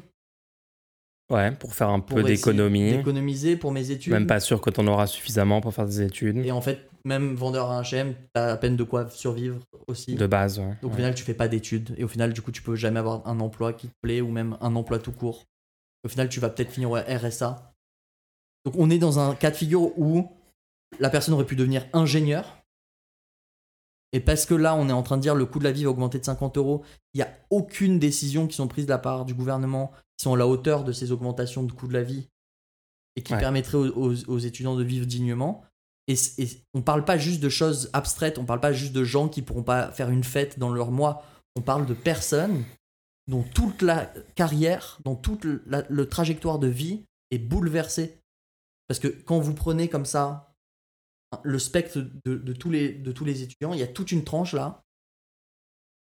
Ouais, 1.31 1.51
pour 1.51 1.73
faire 1.73 1.89
un 1.89 1.99
pour 1.99 2.17
peu 2.17 2.23
d'économie. 2.23 2.91
d'économiser 2.91 3.55
pour 3.55 3.71
mes 3.71 3.89
études. 3.89 4.13
Même 4.13 4.27
pas 4.27 4.39
sûr 4.39 4.61
que 4.61 4.69
t'en 4.69 4.85
auras 4.85 5.07
suffisamment 5.07 5.59
pour 5.61 5.73
faire 5.73 5.85
des 5.87 6.01
études. 6.01 6.37
Et 6.37 6.51
en 6.51 6.61
fait, 6.61 6.87
même 7.03 7.33
vendeur 7.33 7.71
à 7.71 7.79
un 7.79 7.81
HM, 7.81 8.13
t'as 8.33 8.51
à 8.51 8.57
peine 8.57 8.75
de 8.75 8.83
quoi 8.83 9.09
survivre 9.09 9.59
aussi. 9.87 10.13
De 10.15 10.27
base, 10.27 10.59
ouais. 10.59 10.75
Donc 10.83 10.91
au 10.91 10.95
final, 10.95 11.15
tu 11.15 11.23
fais 11.23 11.33
pas 11.33 11.47
d'études. 11.47 11.95
Et 11.97 12.03
au 12.03 12.07
final, 12.07 12.31
du 12.33 12.41
coup, 12.41 12.51
tu 12.51 12.61
peux 12.61 12.75
jamais 12.75 12.99
avoir 12.99 13.27
un 13.27 13.39
emploi 13.39 13.73
qui 13.73 13.87
te 13.87 13.93
plaît 14.01 14.21
ou 14.21 14.29
même 14.29 14.55
un 14.61 14.75
emploi 14.75 14.99
tout 14.99 15.11
court. 15.11 15.45
Au 16.03 16.09
final, 16.09 16.29
tu 16.29 16.39
vas 16.39 16.49
peut-être 16.49 16.71
finir 16.71 16.91
au 16.91 16.95
RSA. 16.95 17.73
Donc 18.65 18.75
on 18.77 18.89
est 18.91 18.99
dans 18.99 19.17
un 19.17 19.33
cas 19.33 19.49
de 19.49 19.55
figure 19.55 19.97
où 19.97 20.31
la 20.99 21.09
personne 21.09 21.33
aurait 21.33 21.45
pu 21.45 21.55
devenir 21.55 21.85
ingénieur. 21.93 22.57
Et 24.15 24.21
parce 24.21 24.45
que 24.45 24.53
là, 24.53 24.75
on 24.75 24.87
est 24.87 24.93
en 24.93 25.03
train 25.03 25.17
de 25.17 25.21
dire 25.21 25.35
le 25.35 25.45
coût 25.45 25.59
de 25.59 25.65
la 25.65 25.73
vie 25.73 25.83
va 25.83 25.89
augmenter 25.89 26.19
de 26.19 26.23
50 26.25 26.57
euros, 26.57 26.83
il 27.13 27.17
n'y 27.17 27.23
a 27.23 27.29
aucune 27.49 27.99
décision 27.99 28.47
qui 28.47 28.55
sont 28.55 28.67
prises 28.69 28.85
de 28.85 28.89
la 28.91 28.97
part 28.97 29.25
du 29.25 29.33
gouvernement 29.33 29.91
qui 30.17 30.23
sont 30.23 30.33
à 30.33 30.37
la 30.37 30.47
hauteur 30.47 30.85
de 30.85 30.93
ces 30.93 31.11
augmentations 31.11 31.63
de 31.63 31.71
coût 31.73 31.87
de 31.89 31.93
la 31.93 32.03
vie 32.03 32.29
et 33.17 33.21
qui 33.23 33.33
Ouais. 33.33 33.39
permettraient 33.39 33.77
aux, 33.77 33.91
aux- 34.13 34.29
aux 34.29 34.37
étudiants 34.39 34.75
de 34.77 34.83
vivre 34.83 35.05
dignement. 35.05 35.63
Et, 36.07 36.15
on 36.73 36.81
parle 36.81 37.03
pas 37.03 37.17
juste 37.17 37.41
de 37.41 37.49
choses 37.49 37.89
abstraites, 37.91 38.37
on 38.37 38.45
parle 38.45 38.61
pas 38.61 38.71
juste 38.71 38.93
de 38.93 39.03
gens 39.03 39.27
qui 39.27 39.41
pourront 39.41 39.63
pas 39.63 39.91
faire 39.91 40.09
une 40.09 40.23
fête 40.23 40.59
dans 40.59 40.71
leur 40.71 40.91
mois. 40.91 41.23
On 41.57 41.61
parle 41.61 41.85
de 41.85 41.93
personnes 41.93 42.63
dont 43.27 43.43
toute 43.43 43.81
la 43.81 44.13
carrière, 44.35 44.99
dont 45.03 45.15
toute 45.15 45.45
la, 45.65 45.83
le 45.89 46.07
trajectoire 46.07 46.59
de 46.59 46.67
vie 46.67 47.03
est 47.31 47.39
bouleversée. 47.39 48.17
Parce 48.87 48.99
que 48.99 49.07
quand 49.07 49.39
vous 49.39 49.55
prenez 49.55 49.89
comme 49.89 50.05
ça 50.05 50.53
le 51.43 51.59
spectre 51.59 51.99
de, 52.25 52.35
de 52.35 52.53
tous, 52.53 52.69
les, 52.69 52.91
de 52.93 53.11
tous 53.11 53.25
les 53.25 53.41
étudiants, 53.43 53.73
il 53.73 53.79
y 53.79 53.83
a 53.83 53.87
toute 53.87 54.11
une 54.11 54.23
tranche 54.23 54.53
là 54.53 54.83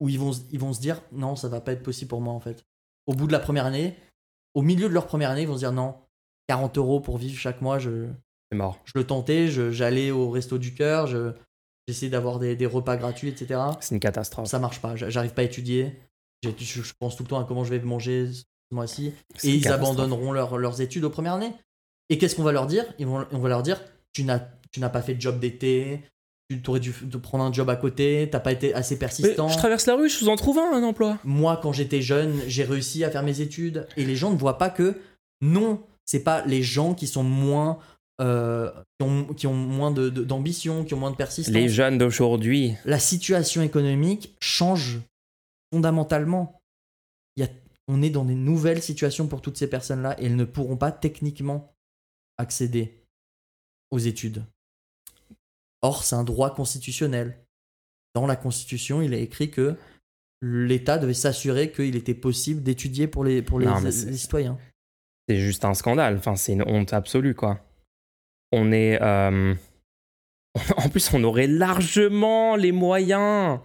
où 0.01 0.09
ils 0.09 0.19
vont, 0.19 0.33
se- 0.33 0.43
ils 0.51 0.59
vont 0.59 0.73
se 0.73 0.81
dire 0.81 1.03
non, 1.13 1.37
ça 1.37 1.49
va 1.49 1.61
pas 1.61 1.73
être 1.73 1.83
possible 1.83 2.09
pour 2.09 2.21
moi 2.21 2.35
en 2.35 2.41
fait. 2.41 2.65
Au 3.07 3.15
bout 3.15 3.27
de 3.27 3.33
la 3.33 3.39
première 3.39 3.67
année, 3.67 3.97
au 4.55 4.63
milieu 4.63 4.89
de 4.89 4.95
leur 4.95 5.07
première 5.07 5.31
année, 5.31 5.43
ils 5.43 5.49
vont 5.49 5.55
se 5.55 5.61
dire 5.61 5.73
non, 5.73 5.95
40 6.49 6.77
euros 6.79 7.01
pour 7.01 7.19
vivre 7.19 7.39
chaque 7.39 7.61
mois, 7.63 7.79
je, 7.79 8.09
mort. 8.55 8.79
je 8.85 8.93
le 8.95 9.05
tentais, 9.07 9.49
je- 9.49 9.71
j'allais 9.71 10.11
au 10.11 10.31
resto 10.31 10.59
du 10.59 10.75
cœur, 10.75 11.07
je- 11.07 11.33
j'essayais 11.89 12.11
d'avoir 12.11 12.39
des, 12.39 12.57
des 12.57 12.67
repas 12.67 12.97
gratuits, 12.97 13.29
etc. 13.29 13.61
C'est 13.81 13.95
une 13.95 14.01
catastrophe. 14.01 14.49
Ça 14.49 14.59
marche 14.59 14.81
pas, 14.81 14.97
j'a- 14.97 15.09
j'arrive 15.11 15.33
pas 15.35 15.43
à 15.43 15.45
étudier. 15.47 15.99
Je, 16.43 16.51
je 16.61 16.93
pense 16.99 17.17
tout 17.17 17.23
le 17.23 17.29
temps 17.29 17.41
à 17.41 17.45
comment 17.45 17.65
je 17.65 17.71
vais 17.71 17.81
manger 17.81 18.33
ce 18.33 18.45
mois-ci. 18.73 19.13
Et 19.45 19.55
ils 19.55 19.69
abandonneront 19.69 20.33
leur- 20.33 20.59
leurs 20.59 20.81
études 20.81 21.05
aux 21.05 21.11
premières 21.11 21.35
années. 21.35 21.53
Et 22.09 22.19
qu'est-ce 22.19 22.37
qu'on 22.37 22.43
va 22.45 22.53
leur 22.53 22.67
dire? 22.67 22.85
Ils 22.99 23.07
vont, 23.07 23.27
On 23.33 23.39
va 23.39 23.49
leur 23.49 23.63
dire 23.63 23.81
tu 24.13 24.25
n'as 24.25 24.39
tu 24.77 24.81
n'as 24.81 24.91
pas 24.91 25.01
fait 25.01 25.15
de 25.15 25.21
job 25.23 25.41
d'été, 25.41 26.03
tu 26.51 26.61
aurais 26.69 26.81
dû 26.81 26.93
prendre 27.23 27.43
un 27.45 27.51
job 27.53 27.71
à 27.71 27.77
côté, 27.77 28.29
t'as 28.31 28.41
pas 28.41 28.53
été 28.53 28.75
assez 28.75 28.95
Mais 28.97 28.99
persistant. 29.01 29.49
je 29.49 29.57
traverse 29.57 29.87
la 29.87 29.95
rue, 29.97 30.11
je 30.11 30.21
vous 30.21 30.29
en 30.29 30.37
trouve 30.37 30.59
un, 30.59 30.71
un 30.75 30.83
emploi. 30.83 31.19
Moi, 31.25 31.59
quand 31.63 31.73
j'étais 31.73 32.03
jeune, 32.03 32.39
j'ai 32.47 32.65
réussi 32.65 33.03
à 33.05 33.11
faire 33.11 33.23
mes 33.23 33.41
études. 33.41 33.87
Et 33.97 34.05
les 34.05 34.17
gens 34.17 34.31
ne 34.31 34.37
voient 34.37 34.59
pas 34.59 34.69
que 34.69 35.01
non, 35.41 35.83
c'est 36.05 36.23
pas 36.23 36.45
les 36.45 36.63
gens 36.63 36.93
qui 36.95 37.07
sont 37.07 37.25
moins. 37.25 37.79
euh, 38.21 38.71
qui, 38.99 39.05
ont, 39.07 39.25
qui 39.35 39.47
ont 39.47 39.55
moins 39.55 39.91
de- 39.91 40.09
de- 40.11 40.25
d'ambition, 40.25 40.85
qui 40.85 40.95
ont 40.95 40.99
moins 40.99 41.11
de 41.11 41.17
persistance. 41.17 41.55
Les 41.55 41.69
jeunes 41.69 41.99
d'aujourd'hui. 41.99 42.75
La 42.85 42.99
situation 42.99 43.61
économique 43.63 44.35
change 44.41 45.01
fondamentalement. 45.73 46.61
Il 47.37 47.43
y 47.45 47.47
a, 47.47 47.51
on 47.89 48.03
est 48.03 48.11
dans 48.11 48.25
des 48.25 48.35
nouvelles 48.35 48.83
situations 48.83 49.27
pour 49.27 49.43
toutes 49.43 49.57
ces 49.59 49.69
personnes-là 49.69 50.15
et 50.21 50.27
elles 50.27 50.37
ne 50.37 50.45
pourront 50.45 50.77
pas 50.79 50.93
techniquement 50.93 51.75
accéder 52.39 53.03
aux 53.91 53.99
études. 53.99 54.43
Or, 55.83 56.05
c'est 56.05 56.17
un 56.17 56.25
droit 56.25 56.55
constitutionnel. 56.55 57.39
Dans 58.15 58.27
la 58.27 58.37
Constitution, 58.37 59.03
il 59.03 59.13
est 59.15 59.23
écrit 59.23 59.51
que 59.51 59.77
l'État 60.43 60.99
devait 60.99 61.15
s'assurer 61.15 61.71
qu'il 61.71 61.97
était 61.97 62.15
possible 62.15 62.63
d'étudier 62.63 63.07
pour 63.07 63.25
les, 63.25 63.43
pour 63.43 63.59
les, 63.61 63.67
Non, 63.67 63.81
mais 63.81 63.91
c'est- 63.93 64.11
les 64.11 64.17
citoyens. 64.17 64.59
C'est 65.29 65.37
juste 65.39 65.65
un 65.65 65.75
scandale. 65.75 66.17
Enfin, 66.17 66.37
c'est 66.37 66.53
une 66.53 66.63
honte 66.67 66.93
absolue, 66.93 67.35
quoi. 67.35 67.61
On 68.53 68.73
est. 68.73 69.01
euh, 69.03 69.55
En 70.77 70.89
plus, 70.89 71.13
on 71.13 71.23
aurait 71.25 71.47
largement 71.47 72.57
les 72.57 72.73
moyens. 72.73 73.59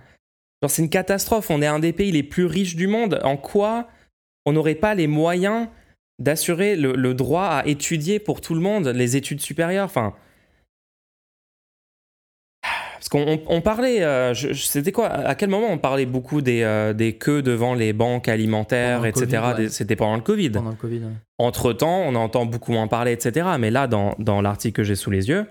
C'est 0.68 0.82
une 0.82 0.90
catastrophe. 0.90 1.50
On 1.50 1.62
est 1.62 1.68
un 1.68 1.80
des 1.80 1.94
pays 1.94 2.12
les 2.12 2.24
plus 2.24 2.46
riches 2.46 2.76
du 2.76 2.88
monde. 2.88 3.20
En 3.24 3.38
quoi 3.38 3.88
on 4.46 4.54
n'aurait 4.54 4.76
pas 4.76 4.96
les 4.96 5.08
moyens 5.08 5.68
d'assurer 6.20 6.76
le, 6.76 6.94
le 6.94 7.14
droit 7.14 7.46
à 7.46 7.66
étudier 7.68 8.20
pour 8.20 8.42
tout 8.42 8.54
le 8.56 8.60
monde, 8.62 8.88
les 8.88 9.16
études 9.16 9.40
supérieures? 9.42 9.86
Enfin. 9.86 10.16
Parce 13.02 13.10
qu'on 13.10 13.28
on- 13.28 13.42
on 13.48 13.62
parlait, 13.62 14.04
euh, 14.04 14.36
c'était 14.36 14.92
quoi 14.92 15.08
À 15.08 15.34
quel 15.34 15.50
moment 15.50 15.70
on 15.72 15.80
parlait 15.80 16.06
beaucoup 16.06 16.42
des, 16.42 16.62
euh, 16.62 16.94
des 16.94 17.14
queues 17.18 17.42
devant 17.42 17.74
les 17.74 17.94
banques 17.94 18.28
alimentaires, 18.28 19.02
le 19.02 19.08
etc. 19.10 19.42
Ouais. 19.58 19.70
C'était 19.70 19.96
pendant 19.96 20.16
le 20.18 20.22
Covid. 20.22 20.52
Pendant 20.52 20.70
le 20.70 20.76
Covid. 20.76 21.00
ouais. 21.00 21.12
Entre-temps, 21.40 22.04
on 22.06 22.14
entend 22.14 22.46
beaucoup 22.46 22.72
moins 22.72 22.88
parler, 22.88 23.12
etc. 23.12 23.48
Mais 23.60 23.72
là, 23.72 23.88
dans, 23.88 24.14
dans 24.20 24.40
l'article 24.42 24.76
que 24.78 24.84
j'ai 24.84 24.96
sous 24.96 25.10
les 25.10 25.30
yeux, 25.30 25.48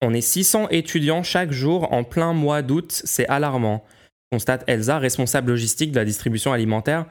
on 0.00 0.14
est 0.14 0.22
600 0.22 0.68
étudiants 0.70 1.22
chaque 1.22 1.52
jour 1.52 1.92
en 1.92 2.02
plein 2.02 2.32
mois 2.32 2.62
d'août. 2.62 3.02
C'est 3.04 3.28
alarmant. 3.28 3.84
Constate 4.32 4.64
Elsa, 4.68 4.98
responsable 4.98 5.50
logistique 5.50 5.90
de 5.92 5.96
la 5.96 6.06
distribution 6.06 6.54
alimentaire 6.54 7.04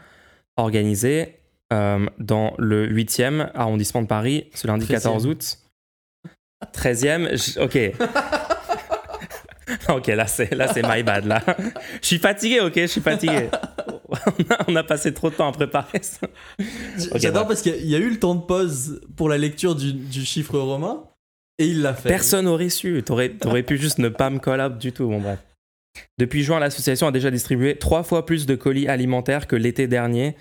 organisée 0.55 1.35
euh, 1.73 2.07
dans 2.17 2.55
le 2.57 2.87
8e 2.87 3.51
arrondissement 3.53 4.01
de 4.01 4.07
Paris 4.07 4.49
ce 4.55 4.65
lundi 4.65 4.87
14 4.87 5.25
13e. 5.27 5.29
août. 5.29 5.57
13e, 6.73 7.35
je- 7.37 7.59
ok. 7.59 7.77
ok, 9.89 10.07
là 10.07 10.27
c'est 10.27 10.53
là 10.53 10.71
c'est 10.73 10.81
my 10.83 11.03
bad 11.03 11.25
là. 11.25 11.43
Je 12.01 12.07
suis 12.07 12.19
fatigué, 12.19 12.61
ok, 12.61 12.73
je 12.75 12.85
suis 12.85 13.01
fatigué. 13.01 13.49
On 14.09 14.15
a, 14.53 14.65
on 14.69 14.75
a 14.75 14.83
passé 14.83 15.13
trop 15.13 15.29
de 15.29 15.35
temps 15.35 15.49
à 15.49 15.51
préparer 15.51 15.99
ça. 16.01 16.27
J'adore 17.15 17.45
bref. 17.45 17.47
parce 17.47 17.61
qu'il 17.61 17.73
y 17.73 17.75
a- 17.75 17.79
il 17.79 17.89
y 17.89 17.95
a 17.95 17.99
eu 17.99 18.09
le 18.09 18.19
temps 18.19 18.35
de 18.35 18.41
pause 18.41 19.01
pour 19.15 19.27
la 19.29 19.37
lecture 19.37 19.75
du, 19.75 19.91
du 19.93 20.23
chiffre 20.25 20.57
romain 20.57 21.03
et 21.59 21.65
il 21.67 21.81
l'a 21.81 21.93
fait. 21.93 22.09
Personne 22.09 22.45
n'aurait 22.45 22.69
su. 22.69 23.01
T'aurais, 23.05 23.29
t'aurais 23.29 23.63
pu 23.63 23.77
juste 23.77 23.97
ne 23.99 24.09
pas 24.09 24.29
me 24.29 24.39
call 24.39 24.61
up 24.61 24.77
du 24.77 24.91
tout. 24.93 25.07
Bon, 25.09 25.19
bref. 25.19 25.39
Depuis 26.19 26.43
juin, 26.43 26.59
l'association 26.59 27.07
a 27.07 27.11
déjà 27.11 27.31
distribué 27.31 27.75
trois 27.75 28.03
fois 28.03 28.25
plus 28.25 28.45
de 28.45 28.55
colis 28.55 28.87
alimentaires 28.87 29.47
que 29.47 29.55
l'été 29.55 29.87
dernier, 29.87 30.35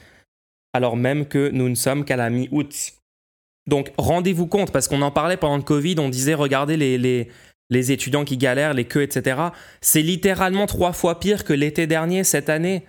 alors 0.74 0.96
même 0.96 1.26
que 1.26 1.48
nous 1.50 1.68
ne 1.70 1.74
sommes 1.74 2.04
qu'à 2.04 2.16
la 2.16 2.28
mi-août. 2.28 2.92
Donc, 3.66 3.90
rendez-vous 3.96 4.46
compte, 4.46 4.70
parce 4.70 4.86
qu'on 4.86 5.00
en 5.02 5.10
parlait 5.10 5.38
pendant 5.38 5.56
le 5.56 5.62
Covid, 5.62 5.96
on 5.98 6.08
disait, 6.10 6.34
regardez 6.34 6.76
les, 6.76 6.98
les, 6.98 7.28
les 7.70 7.92
étudiants 7.92 8.24
qui 8.24 8.36
galèrent, 8.36 8.74
les 8.74 8.84
queues, 8.84 9.02
etc. 9.02 9.40
C'est 9.80 10.02
littéralement 10.02 10.66
trois 10.66 10.92
fois 10.92 11.18
pire 11.18 11.44
que 11.44 11.52
l'été 11.52 11.86
dernier, 11.86 12.24
cette 12.24 12.48
année. 12.48 12.84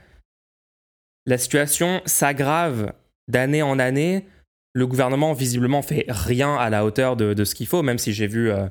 La 1.25 1.37
situation 1.37 2.01
s'aggrave 2.05 2.93
d'année 3.27 3.61
en 3.61 3.79
année. 3.79 4.25
Le 4.73 4.85
gouvernement, 4.87 5.33
visiblement, 5.33 5.81
fait 5.81 6.05
rien 6.07 6.55
à 6.55 6.69
la 6.69 6.85
hauteur 6.85 7.15
de, 7.17 7.33
de 7.33 7.43
ce 7.43 7.55
qu'il 7.55 7.67
faut, 7.67 7.81
même 7.81 7.97
si 7.97 8.13
j'ai 8.13 8.27
vu 8.27 8.51
euh, 8.51 8.67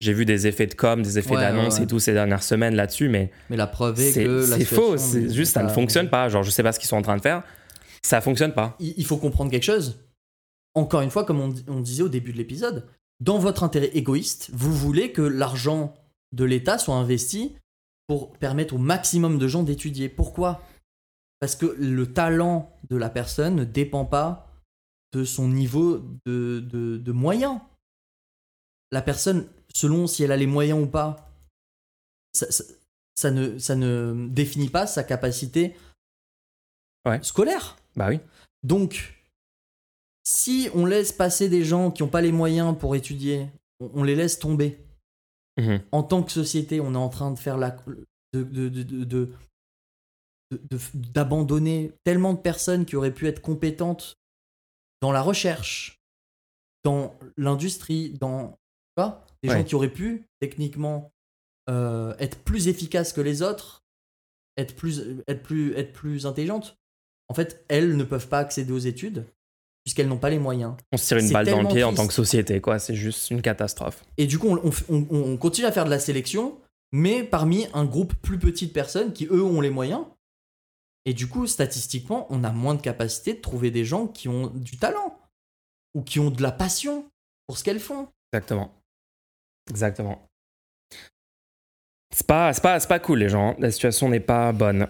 j'ai 0.00 0.14
vu 0.14 0.24
des 0.24 0.46
effets 0.46 0.66
de 0.66 0.74
com, 0.74 1.02
des 1.02 1.18
effets 1.18 1.34
Ouais, 1.34 1.40
d'annonce 1.42 1.74
ouais, 1.74 1.80
ouais. 1.80 1.84
et 1.84 1.86
tout 1.86 2.00
ces 2.00 2.14
dernières 2.14 2.42
semaines 2.42 2.74
là-dessus, 2.74 3.10
mais 3.10 3.30
Mais 3.50 3.56
la 3.58 3.66
preuve 3.66 4.00
est 4.00 4.14
que 4.14 4.42
c'est 4.42 4.64
faux. 4.64 4.96
C'est 4.96 5.30
juste, 5.30 5.52
ça 5.52 5.62
ne 5.62 5.68
fonctionne 5.68 6.08
pas. 6.08 6.30
Genre, 6.30 6.42
je 6.42 6.50
sais 6.50 6.62
pas 6.62 6.72
ce 6.72 6.78
qu'ils 6.78 6.88
sont 6.88 6.96
en 6.96 7.02
train 7.02 7.16
de 7.18 7.22
faire. 7.22 7.42
Ça 8.02 8.22
fonctionne 8.22 8.54
pas. 8.54 8.76
il 8.80 9.04
faut 9.04 9.18
comprendre 9.18 9.50
quelque 9.50 9.64
chose. 9.64 10.00
Encore 10.74 11.02
une 11.02 11.10
fois, 11.10 11.24
comme 11.24 11.54
on 11.68 11.80
disait 11.80 12.02
au 12.02 12.08
début 12.08 12.32
de 12.32 12.38
l'épisode, 12.38 12.86
dans 13.20 13.38
votre 13.38 13.62
intérêt 13.62 13.88
égoïste, 13.96 14.50
vous 14.52 14.72
voulez 14.74 15.12
que 15.12 15.22
l'argent 15.22 15.94
de 16.32 16.44
l'État 16.44 16.78
soit 16.78 16.94
investi 16.96 17.54
pour 18.06 18.32
permettre 18.38 18.74
au 18.74 18.78
maximum 18.78 19.38
de 19.38 19.46
gens 19.48 19.62
d'étudier. 19.62 20.08
Pourquoi? 20.08 20.62
Parce 21.38 21.56
que 21.56 21.66
le 21.66 22.12
talent 22.12 22.74
de 22.88 22.96
la 22.96 23.10
personne 23.10 23.56
ne 23.56 23.64
dépend 23.64 24.04
pas 24.04 24.46
de 25.12 25.24
son 25.24 25.48
niveau 25.48 25.98
de, 26.26 26.60
de, 26.60 26.96
de 26.98 27.12
moyens. 27.12 27.60
La 28.92 29.02
personne, 29.02 29.48
selon 29.74 30.06
si 30.06 30.22
elle 30.22 30.32
a 30.32 30.36
les 30.36 30.46
moyens 30.46 30.80
ou 30.82 30.86
pas, 30.86 31.30
ça, 32.32 32.50
ça- 32.50 32.64
ça 33.16 33.30
ne, 33.30 33.58
ça 33.58 33.74
ne 33.76 34.28
définit 34.30 34.70
pas 34.70 34.86
sa 34.86 35.04
capacité 35.04 35.76
Ouais. 37.06 37.22
scolaire. 37.22 37.76
Bah 37.96 38.08
oui. 38.08 38.20
Donc, 38.62 39.19
si 40.24 40.68
on 40.74 40.84
laisse 40.86 41.12
passer 41.12 41.48
des 41.48 41.64
gens 41.64 41.90
qui 41.90 42.02
n'ont 42.02 42.08
pas 42.08 42.20
les 42.20 42.32
moyens 42.32 42.76
pour 42.78 42.94
étudier, 42.94 43.48
on, 43.80 43.90
on 43.94 44.02
les 44.04 44.14
laisse 44.16 44.38
tomber. 44.38 44.78
Mhm. 45.58 45.82
En 45.92 46.02
tant 46.02 46.22
que 46.22 46.30
société, 46.32 46.80
on 46.80 46.94
est 46.94 46.98
en 46.98 47.08
train 47.08 47.30
de 47.30 47.38
faire 47.38 47.58
la. 47.58 47.76
de- 48.32 49.28
d'abandonner 50.94 51.92
tellement 52.04 52.34
de 52.34 52.38
personnes 52.40 52.84
qui 52.84 52.96
auraient 52.96 53.14
pu 53.14 53.26
être 53.28 53.40
compétentes 53.40 54.16
dans 55.00 55.12
la 55.12 55.22
recherche, 55.22 56.00
dans 56.84 57.14
l'industrie, 57.36 58.10
dans. 58.20 58.48
Tu 58.96 59.02
vois 59.02 59.24
Des 59.42 59.48
Ouais. 59.50 59.58
gens 59.58 59.64
qui 59.64 59.74
auraient 59.74 59.92
pu, 59.92 60.24
techniquement, 60.40 61.10
euh, 61.68 62.14
être 62.18 62.38
plus 62.42 62.68
efficaces 62.68 63.12
que 63.12 63.20
les 63.20 63.42
autres, 63.42 63.82
être 64.56 64.74
plus, 64.76 65.22
être 65.28 65.42
plus, 65.42 65.72
être 65.76 65.92
plus 65.92 66.26
intelligentes. 66.26 66.76
En 67.28 67.34
fait, 67.34 67.64
elles 67.68 67.96
ne 67.96 68.04
peuvent 68.04 68.28
pas 68.28 68.40
accéder 68.40 68.72
aux 68.72 68.78
études 68.78 69.24
puisqu'elles 69.84 70.08
n'ont 70.08 70.18
pas 70.18 70.30
les 70.30 70.38
moyens. 70.38 70.74
On 70.92 70.96
se 70.96 71.06
tire 71.06 71.18
une 71.18 71.30
balle 71.30 71.46
dans 71.46 71.62
le 71.62 71.68
pied 71.68 71.84
en 71.84 71.94
tant 71.94 72.06
que 72.06 72.12
société, 72.12 72.60
quoi. 72.60 72.78
C'est 72.78 72.94
juste 72.94 73.30
une 73.30 73.42
catastrophe. 73.42 74.04
Et 74.16 74.26
du 74.26 74.38
coup, 74.38 74.58
on, 74.88 75.36
continue 75.36 75.66
à 75.66 75.72
faire 75.72 75.84
de 75.84 75.90
la 75.90 75.98
sélection, 75.98 76.58
mais 76.92 77.22
parmi 77.22 77.66
un 77.72 77.84
groupe 77.84 78.14
plus 78.14 78.38
petit 78.38 78.66
de 78.66 78.72
personnes 78.72 79.12
qui, 79.12 79.26
eux, 79.26 79.42
ont 79.42 79.60
les 79.60 79.70
moyens. 79.70 80.04
Et 81.06 81.14
du 81.14 81.28
coup, 81.28 81.46
statistiquement, 81.46 82.26
on 82.30 82.44
a 82.44 82.50
moins 82.50 82.74
de 82.74 82.82
capacité 82.82 83.32
de 83.34 83.40
trouver 83.40 83.70
des 83.70 83.84
gens 83.84 84.06
qui 84.06 84.28
ont 84.28 84.48
du 84.48 84.76
talent 84.76 85.18
ou 85.94 86.02
qui 86.02 86.20
ont 86.20 86.30
de 86.30 86.42
la 86.42 86.52
passion 86.52 87.06
pour 87.46 87.56
ce 87.56 87.64
qu'elles 87.64 87.80
font. 87.80 88.08
Exactement. 88.32 88.74
Exactement. 89.70 90.26
C'est 92.14 92.26
pas, 92.26 92.52
pas, 92.54 92.80
c'est 92.80 92.88
pas 92.88 92.98
cool, 92.98 93.20
les 93.20 93.28
gens. 93.28 93.56
La 93.58 93.70
situation 93.70 94.08
n'est 94.08 94.20
pas 94.20 94.52
bonne. 94.52 94.88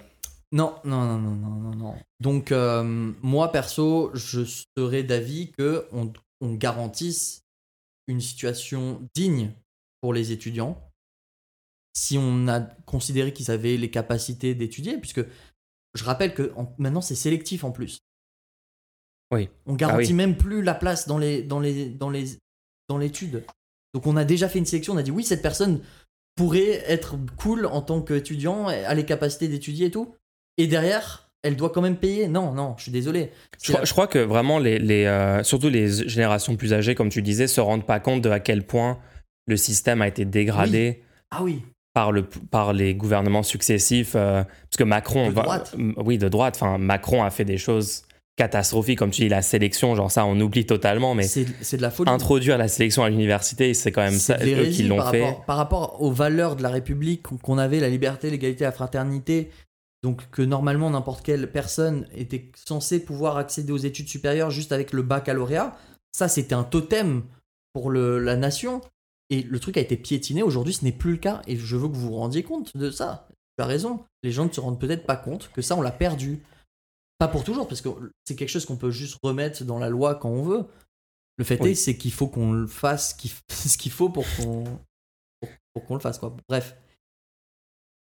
Non, 0.52 0.74
non, 0.84 1.04
non, 1.04 1.18
non, 1.18 1.34
non, 1.36 1.50
non, 1.60 1.76
non. 1.76 1.96
Donc, 2.18 2.50
euh, 2.50 2.82
moi, 3.22 3.52
perso, 3.52 4.10
je 4.14 4.44
serais 4.44 5.04
d'avis 5.04 5.52
que 5.52 5.86
on, 5.92 6.12
on 6.40 6.54
garantisse 6.54 7.42
une 8.08 8.20
situation 8.20 9.08
digne 9.14 9.52
pour 10.00 10.12
les 10.12 10.32
étudiants 10.32 10.82
si 11.96 12.18
on 12.18 12.48
a 12.48 12.60
considéré 12.60 13.32
qu'ils 13.32 13.50
avaient 13.50 13.76
les 13.76 13.90
capacités 13.90 14.54
d'étudier, 14.54 14.98
puisque 14.98 15.24
je 15.94 16.04
rappelle 16.04 16.34
que 16.34 16.52
en- 16.56 16.72
maintenant 16.78 17.00
c'est 17.00 17.16
sélectif 17.16 17.64
en 17.64 17.72
plus. 17.72 17.98
Oui. 19.32 19.48
On 19.66 19.74
garantit 19.74 20.08
oui. 20.10 20.14
même 20.14 20.36
plus 20.36 20.62
la 20.62 20.74
place 20.74 21.06
dans 21.06 21.18
les 21.18 21.42
dans 21.42 21.60
les 21.60 21.88
dans 21.88 22.10
les 22.10 22.38
dans 22.88 22.96
l'étude. 22.98 23.44
Donc 23.92 24.06
on 24.06 24.16
a 24.16 24.24
déjà 24.24 24.48
fait 24.48 24.60
une 24.60 24.66
sélection, 24.66 24.94
on 24.94 24.98
a 24.98 25.02
dit 25.02 25.10
oui 25.10 25.24
cette 25.24 25.42
personne 25.42 25.82
pourrait 26.36 26.82
être 26.90 27.16
cool 27.36 27.66
en 27.66 27.82
tant 27.82 28.02
qu'étudiant, 28.02 28.68
a 28.68 28.94
les 28.94 29.04
capacités 29.04 29.48
d'étudier 29.48 29.86
et 29.86 29.90
tout. 29.90 30.14
Et 30.58 30.66
derrière, 30.66 31.30
elle 31.42 31.56
doit 31.56 31.70
quand 31.70 31.80
même 31.82 31.96
payer. 31.96 32.28
Non, 32.28 32.52
non, 32.52 32.74
je 32.76 32.82
suis 32.84 32.92
désolé. 32.92 33.30
Je 33.62 33.68
crois, 33.68 33.80
la- 33.80 33.84
je 33.86 33.92
crois 33.92 34.06
que 34.06 34.18
vraiment, 34.18 34.58
les, 34.58 34.78
les, 34.78 35.06
euh, 35.06 35.42
surtout 35.42 35.68
les 35.68 36.08
générations 36.08 36.56
plus 36.56 36.72
âgées, 36.74 36.94
comme 36.94 37.08
tu 37.08 37.22
disais, 37.22 37.46
se 37.46 37.60
rendent 37.60 37.86
pas 37.86 38.00
compte 38.00 38.22
de 38.22 38.30
à 38.30 38.40
quel 38.40 38.62
point 38.64 38.98
le 39.46 39.56
système 39.56 40.02
a 40.02 40.08
été 40.08 40.24
dégradé 40.24 41.02
Ah 41.30 41.42
oui, 41.42 41.62
par, 41.94 42.12
le, 42.12 42.22
par 42.24 42.72
les 42.72 42.94
gouvernements 42.94 43.42
successifs. 43.42 44.12
euh, 44.14 44.42
parce 44.44 44.76
que 44.78 44.84
Macron. 44.84 45.28
De 45.30 45.34
droite. 45.34 45.74
oui, 45.96 46.18
de 46.18 46.28
droite. 46.28 46.56
Enfin, 46.56 46.76
Macron 46.78 47.22
a 47.24 47.30
fait 47.30 47.44
des 47.46 47.56
choses 47.58 48.02
catastrophiques, 48.36 48.98
comme 48.98 49.10
tu 49.10 49.22
dis, 49.22 49.28
la 49.28 49.42
sélection, 49.42 49.94
genre 49.94 50.10
ça, 50.10 50.24
on 50.24 50.38
oublie 50.40 50.64
totalement, 50.64 51.14
mais 51.14 51.24
c'est 51.24 51.76
de 51.76 51.82
la 51.82 51.90
folie. 51.90 52.10
introduire 52.10 52.56
la 52.56 52.68
sélection 52.68 53.02
à 53.02 53.10
l'université, 53.10 53.74
c'est 53.74 53.92
quand 53.92 54.00
même 54.02 54.14
ça, 54.14 54.38
eux 54.42 54.66
qui 54.70 54.84
l'ont 54.84 55.02
fait. 55.10 55.24
Rapport, 55.24 55.44
par 55.44 55.56
rapport 55.58 56.02
aux 56.02 56.10
valeurs 56.10 56.56
de 56.56 56.62
la 56.62 56.70
République 56.70 57.22
qu'on 57.42 57.58
avait, 57.58 57.80
la 57.80 57.90
liberté, 57.90 58.30
l'égalité, 58.30 58.64
la 58.64 58.72
fraternité, 58.72 59.50
donc 60.02 60.28
que 60.30 60.42
normalement 60.42 60.90
n'importe 60.90 61.24
quelle 61.24 61.50
personne 61.52 62.06
était 62.14 62.50
censée 62.66 63.00
pouvoir 63.04 63.36
accéder 63.36 63.72
aux 63.72 63.76
études 63.76 64.08
supérieures 64.08 64.50
juste 64.50 64.72
avec 64.72 64.92
le 64.92 65.02
baccalauréat, 65.02 65.76
ça 66.12 66.28
c'était 66.28 66.54
un 66.54 66.64
totem 66.64 67.22
pour 67.72 67.90
le- 67.90 68.18
la 68.18 68.36
nation. 68.36 68.80
Et 69.32 69.42
le 69.42 69.60
truc 69.60 69.76
a 69.76 69.80
été 69.80 69.96
piétiné. 69.96 70.42
Aujourd'hui, 70.42 70.74
ce 70.74 70.84
n'est 70.84 70.90
plus 70.90 71.12
le 71.12 71.16
cas. 71.18 71.40
Et 71.46 71.56
je 71.56 71.76
veux 71.76 71.86
que 71.88 71.94
vous 71.94 72.08
vous 72.08 72.16
rendiez 72.16 72.42
compte 72.42 72.76
de 72.76 72.90
ça. 72.90 73.28
Tu 73.56 73.62
as 73.62 73.66
raison. 73.66 74.04
Les 74.24 74.32
gens 74.32 74.44
ne 74.44 74.50
se 74.50 74.60
rendent 74.60 74.80
peut-être 74.80 75.06
pas 75.06 75.14
compte 75.16 75.52
que 75.52 75.62
ça, 75.62 75.76
on 75.76 75.82
l'a 75.82 75.92
perdu. 75.92 76.42
Pas 77.18 77.28
pour 77.28 77.44
toujours, 77.44 77.68
parce 77.68 77.80
que 77.80 77.90
c'est 78.24 78.34
quelque 78.34 78.48
chose 78.48 78.66
qu'on 78.66 78.76
peut 78.76 78.90
juste 78.90 79.18
remettre 79.22 79.62
dans 79.62 79.78
la 79.78 79.88
loi 79.88 80.16
quand 80.16 80.30
on 80.30 80.42
veut. 80.42 80.64
Le 81.36 81.44
fait 81.44 81.60
Oui. 81.62 81.70
est, 81.70 81.74
c'est 81.76 81.96
qu'il 81.96 82.10
faut 82.10 82.26
qu'on 82.26 82.50
le 82.52 82.66
fasse 82.66 83.14
qu'il- 83.14 83.30
ce 83.50 83.78
qu'il 83.78 83.92
faut 83.92 84.08
pour 84.08 84.24
qu'on 84.36 84.64
pour, 85.40 85.50
pour 85.74 85.84
qu'on 85.84 85.94
le 85.94 86.00
fasse. 86.00 86.18
Quoi. 86.18 86.36
Bref. 86.48 86.74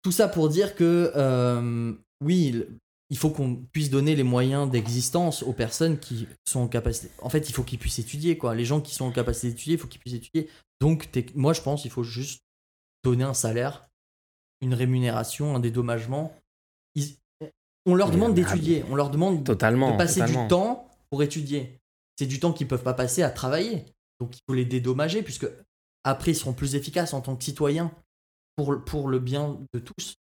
Tout 0.03 0.13
ça 0.13 0.29
pour 0.29 0.49
dire 0.49 0.75
que, 0.75 1.13
euh, 1.15 1.93
oui, 2.25 2.65
il 3.11 3.19
faut 3.19 3.31
qu'on 3.31 3.57
puisse 3.73 3.91
donner 3.91 4.15
les 4.15 4.23
moyens 4.23 4.71
d'existence 4.71 5.43
aux 5.43 5.53
personnes 5.53 5.99
qui 5.99 6.27
sont 6.47 6.61
en 6.61 6.69
capacité. 6.69 7.11
En 7.21 7.29
fait, 7.29 7.49
il 7.49 7.53
faut 7.53 7.65
qu'ils 7.65 7.79
puissent 7.79 7.99
étudier. 7.99 8.39
Quoi. 8.39 8.55
Les 8.55 8.65
gens 8.65 8.81
qui 8.81 8.95
sont 8.95 9.05
en 9.05 9.13
capacité 9.13 9.49
d'étudier, 9.49 9.75
il 9.75 9.79
faut 9.79 9.89
qu'ils 9.89 10.01
puissent 10.01 10.15
étudier. 10.15 10.49
Donc, 10.81 11.09
moi, 11.35 11.53
je 11.53 11.61
pense 11.61 11.83
qu'il 11.83 11.91
faut 11.91 12.05
juste 12.05 12.41
donner 13.05 13.25
un 13.25 13.35
salaire, 13.35 13.89
une 14.61 14.75
rémunération, 14.75 15.57
un 15.57 15.61
dédommagement. 15.61 16.35
Ils- 16.95 17.17
on 17.87 17.95
leur 17.95 18.11
demande 18.11 18.35
d'étudier, 18.35 18.85
on 18.91 18.95
leur 18.95 19.11
demande 19.11 19.45
Totalement. 19.45 19.93
de 19.93 19.97
passer 19.97 20.21
totalement. 20.21 20.43
du 20.43 20.49
temps 20.49 20.91
pour 21.11 21.23
étudier. 21.23 21.79
C'est 22.19 22.27
du 22.27 22.39
temps 22.39 22.53
qu'ils 22.53 22.69
peuvent 22.69 22.83
pas 22.83 22.95
passer 22.95 23.23
à 23.23 23.31
travailler. 23.31 23.87
Donc 24.21 24.37
il 24.37 24.41
faut 24.47 24.55
les 24.55 24.67
dédommager 24.67 25.23
puisque 25.23 25.47
après 26.05 26.33
ils 26.33 26.37
seront 26.37 26.53
plus 26.53 26.75
efficaces 26.75 27.15
en 27.15 27.23
tant 27.23 27.35
que 27.37 27.43
citoyens 27.43 27.91
pour, 28.65 28.73
le- 28.73 28.81
pour 28.85 29.09
le 29.09 29.19
bien 29.19 29.59
de 29.73 29.79
tous. 29.79 30.15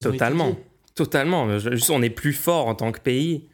Totalement. 0.00 0.56
Totalement. 0.94 1.46
On 1.90 2.02
est 2.02 2.10
plus 2.10 2.32
fort 2.32 2.66
en 2.68 2.74
tant 2.74 2.90
que 2.92 3.00
pays 3.00 3.48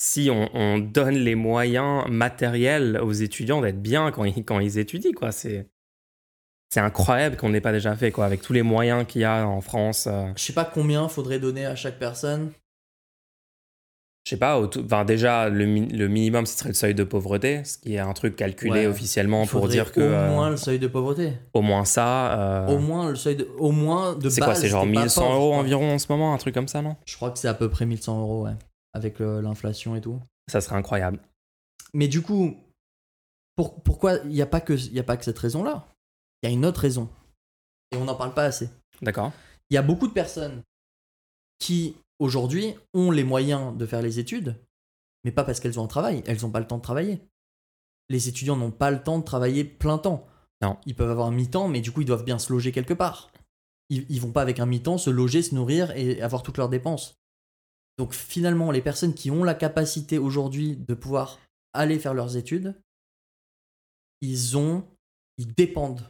si 0.00 0.30
on, 0.30 0.48
on 0.54 0.78
donne 0.78 1.16
les 1.16 1.34
moyens 1.34 2.06
matériels 2.08 3.00
aux 3.02 3.12
étudiants 3.12 3.60
d'être 3.60 3.82
bien 3.82 4.10
quand 4.12 4.24
ils, 4.24 4.44
quand 4.44 4.60
ils 4.60 4.78
étudient. 4.78 5.12
Quoi. 5.12 5.32
C'est, 5.32 5.66
c'est 6.72 6.80
incroyable 6.80 7.36
qu'on 7.36 7.48
n'ait 7.48 7.60
pas 7.60 7.72
déjà 7.72 7.96
fait, 7.96 8.12
quoi, 8.12 8.24
avec 8.24 8.40
tous 8.42 8.52
les 8.52 8.62
moyens 8.62 9.04
qu'il 9.06 9.22
y 9.22 9.24
a 9.24 9.46
en 9.46 9.60
France. 9.60 10.06
euh, 10.06 10.30
Je 10.36 10.42
sais 10.42 10.52
pas 10.52 10.64
combien 10.64 11.08
faudrait 11.08 11.40
donner 11.40 11.66
à 11.66 11.74
chaque 11.74 11.98
personne. 11.98 12.52
Je 14.28 14.34
sais 14.34 14.38
pas, 14.38 14.60
autour- 14.60 14.84
enfin, 14.84 15.06
déjà, 15.06 15.48
le, 15.48 15.64
mi- 15.64 15.88
le 15.88 16.06
minimum, 16.06 16.44
ce 16.44 16.58
serait 16.58 16.68
le 16.68 16.74
seuil 16.74 16.94
de 16.94 17.02
pauvreté, 17.02 17.64
ce 17.64 17.78
qui 17.78 17.94
est 17.94 17.98
un 17.98 18.12
truc 18.12 18.36
calculé 18.36 18.80
Ouais. 18.80 18.86
officiellement 18.86 19.46
pour 19.46 19.68
dire 19.68 19.90
que 19.90 20.00
au 20.00 20.04
euh, 20.04 20.28
moins 20.28 20.50
le 20.50 20.58
seuil 20.58 20.78
de 20.78 20.86
pauvreté. 20.86 21.32
au 21.54 21.62
moins 21.62 21.86
ça. 21.86 22.38
euh, 22.38 22.66
Au 22.68 22.78
moins 22.78 23.08
le 23.08 23.16
seuil 23.16 23.36
de 23.36 23.48
au 23.56 23.70
moins 23.72 24.14
de 24.14 24.28
c'est 24.28 24.42
quoi, 24.42 24.54
c'est 24.54 24.68
genre 24.68 24.84
t'es 24.84 24.92
pas 24.92 25.00
1100 25.04 25.22
pauvre, 25.22 25.34
euros 25.34 25.54
environ 25.54 25.94
en 25.94 25.98
ce 25.98 26.06
moment, 26.10 26.34
un 26.34 26.38
truc 26.38 26.52
comme 26.54 26.68
ça, 26.68 26.82
non? 26.82 26.96
Je 27.06 27.16
crois 27.16 27.30
que 27.30 27.38
c'est 27.38 27.48
à 27.48 27.54
peu 27.54 27.70
près 27.70 27.86
1100 27.86 28.20
euros, 28.20 28.44
ouais, 28.44 28.54
avec 28.92 29.18
le- 29.18 29.40
l'inflation 29.40 29.96
et 29.96 30.02
tout. 30.02 30.20
Ça 30.50 30.60
serait 30.60 30.76
incroyable. 30.76 31.20
Mais 31.94 32.06
du 32.08 32.20
coup, 32.20 32.54
pour- 33.56 33.82
pourquoi 33.82 34.16
il 34.24 34.30
n'y 34.30 34.42
a, 34.42 34.46
pas 34.46 34.60
que- 34.60 34.74
y 34.92 34.98
a 35.00 35.04
pas 35.04 35.16
que 35.16 35.24
cette 35.24 35.38
raison-là? 35.38 35.86
Il 36.42 36.48
y 36.48 36.52
a 36.52 36.54
une 36.54 36.66
autre 36.66 36.80
raison. 36.82 37.08
Et 37.92 37.96
on 37.96 38.04
n'en 38.04 38.14
parle 38.14 38.34
pas 38.34 38.44
assez. 38.44 38.68
D'accord 39.00 39.32
Il 39.70 39.74
y 39.74 39.78
a 39.78 39.82
beaucoup 39.82 40.06
de 40.06 40.12
personnes 40.12 40.62
qui, 41.58 41.96
aujourd'hui, 42.18 42.74
ont 42.94 43.10
les 43.10 43.24
moyens 43.24 43.76
de 43.76 43.86
faire 43.86 44.02
les 44.02 44.18
études, 44.18 44.56
mais 45.24 45.32
pas 45.32 45.44
parce 45.44 45.60
qu'elles 45.60 45.78
ont 45.78 45.84
un 45.84 45.88
travail. 45.88 46.22
Elles 46.26 46.42
n'ont 46.42 46.50
pas 46.50 46.60
le 46.60 46.66
temps 46.66 46.78
de 46.78 46.82
travailler. 46.82 47.20
Les 48.08 48.28
étudiants 48.28 48.56
n'ont 48.56 48.70
pas 48.70 48.90
le 48.90 49.02
temps 49.02 49.18
de 49.18 49.24
travailler 49.24 49.64
plein 49.64 49.98
temps. 49.98 50.26
Non. 50.62 50.78
Ils 50.86 50.94
peuvent 50.94 51.10
avoir 51.10 51.28
un 51.28 51.32
mi-temps, 51.32 51.68
mais 51.68 51.80
du 51.80 51.92
coup, 51.92 52.00
ils 52.00 52.06
doivent 52.06 52.24
bien 52.24 52.38
se 52.38 52.52
loger 52.52 52.72
quelque 52.72 52.94
part. 52.94 53.30
Ils, 53.90 54.06
ils 54.08 54.20
vont 54.20 54.32
pas 54.32 54.42
avec 54.42 54.60
un 54.60 54.66
mi-temps 54.66 54.98
se 54.98 55.10
loger, 55.10 55.42
se 55.42 55.54
nourrir 55.54 55.90
et 55.92 56.20
avoir 56.22 56.42
toutes 56.42 56.58
leurs 56.58 56.68
dépenses. 56.68 57.18
Donc 57.98 58.14
finalement, 58.14 58.70
les 58.70 58.80
personnes 58.80 59.14
qui 59.14 59.30
ont 59.30 59.44
la 59.44 59.54
capacité 59.54 60.18
aujourd'hui 60.18 60.76
de 60.76 60.94
pouvoir 60.94 61.38
aller 61.72 61.98
faire 61.98 62.14
leurs 62.14 62.36
études, 62.36 62.80
ils 64.20 64.56
ont, 64.56 64.84
ils 65.36 65.52
dépendent, 65.52 66.08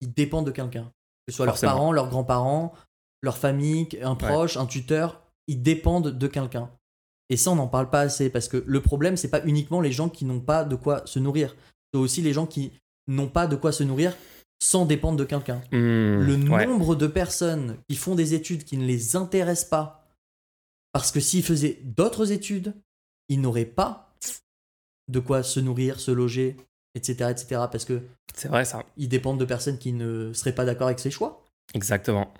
ils 0.00 0.12
dépendent 0.12 0.46
de 0.46 0.50
quelqu'un, 0.50 0.92
que 1.26 1.32
ce 1.32 1.36
soit 1.36 1.46
Forcément. 1.46 1.72
leurs 1.72 1.78
parents, 1.78 1.92
leurs 1.92 2.08
grands-parents, 2.08 2.74
leur 3.22 3.38
famille, 3.38 3.88
un 4.02 4.14
proche, 4.14 4.56
un 4.56 4.66
tuteur, 4.66 5.22
ils 5.46 5.62
dépendent 5.62 6.16
de 6.16 6.26
quelqu'un. 6.26 6.70
Et 7.28 7.36
ça, 7.36 7.50
on 7.50 7.56
n'en 7.56 7.66
parle 7.66 7.90
pas 7.90 8.02
assez 8.02 8.30
parce 8.30 8.48
que 8.48 8.62
le 8.66 8.80
problème, 8.80 9.16
c'est 9.16 9.30
pas 9.30 9.44
uniquement 9.44 9.80
les 9.80 9.92
gens 9.92 10.08
qui 10.08 10.24
n'ont 10.24 10.40
pas 10.40 10.64
de 10.64 10.76
quoi 10.76 11.02
se 11.06 11.18
nourrir, 11.18 11.56
c'est 11.92 11.98
aussi 11.98 12.22
les 12.22 12.32
gens 12.32 12.46
qui 12.46 12.72
n'ont 13.08 13.28
pas 13.28 13.46
de 13.46 13.56
quoi 13.56 13.72
se 13.72 13.82
nourrir 13.82 14.16
sans 14.62 14.86
dépendre 14.86 15.18
de 15.18 15.24
quelqu'un. 15.24 15.60
Hmm, 15.72 16.20
le 16.20 16.34
ouais. 16.48 16.66
nombre 16.66 16.94
de 16.94 17.06
personnes 17.06 17.76
qui 17.88 17.96
font 17.96 18.14
des 18.14 18.34
études 18.34 18.64
qui 18.64 18.76
ne 18.76 18.86
les 18.86 19.16
intéressent 19.16 19.68
pas, 19.68 20.08
parce 20.92 21.12
que 21.12 21.20
s'ils 21.20 21.42
faisaient 21.42 21.78
d'autres 21.84 22.32
études, 22.32 22.74
ils 23.28 23.40
n'auraient 23.40 23.64
pas 23.66 24.14
de 25.08 25.20
quoi 25.20 25.42
se 25.42 25.60
nourrir, 25.60 26.00
se 26.00 26.10
loger, 26.10 26.56
etc., 26.94 27.30
etc., 27.30 27.46
parce 27.70 27.84
que 27.84 28.02
C'est 28.34 28.48
vrai 28.48 28.64
ça. 28.64 28.84
ils 28.96 29.08
dépendent 29.08 29.38
de 29.38 29.44
personnes 29.44 29.78
qui 29.78 29.92
ne 29.92 30.32
seraient 30.32 30.54
pas 30.54 30.64
d'accord 30.64 30.86
avec 30.86 31.00
ses 31.00 31.10
choix. 31.10 31.44
Exactement. 31.74 32.32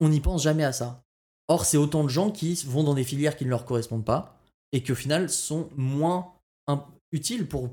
On 0.00 0.08
n'y 0.08 0.20
pense 0.20 0.42
jamais 0.42 0.64
à 0.64 0.72
ça. 0.72 1.02
Or, 1.48 1.64
c'est 1.64 1.76
autant 1.76 2.02
de 2.04 2.08
gens 2.08 2.30
qui 2.30 2.62
vont 2.66 2.82
dans 2.82 2.94
des 2.94 3.04
filières 3.04 3.36
qui 3.36 3.44
ne 3.44 3.50
leur 3.50 3.64
correspondent 3.64 4.04
pas 4.04 4.36
et 4.72 4.82
qui 4.82 4.92
au 4.92 4.96
final 4.96 5.28
sont 5.30 5.68
moins 5.76 6.32
utiles 7.12 7.46
pour, 7.46 7.68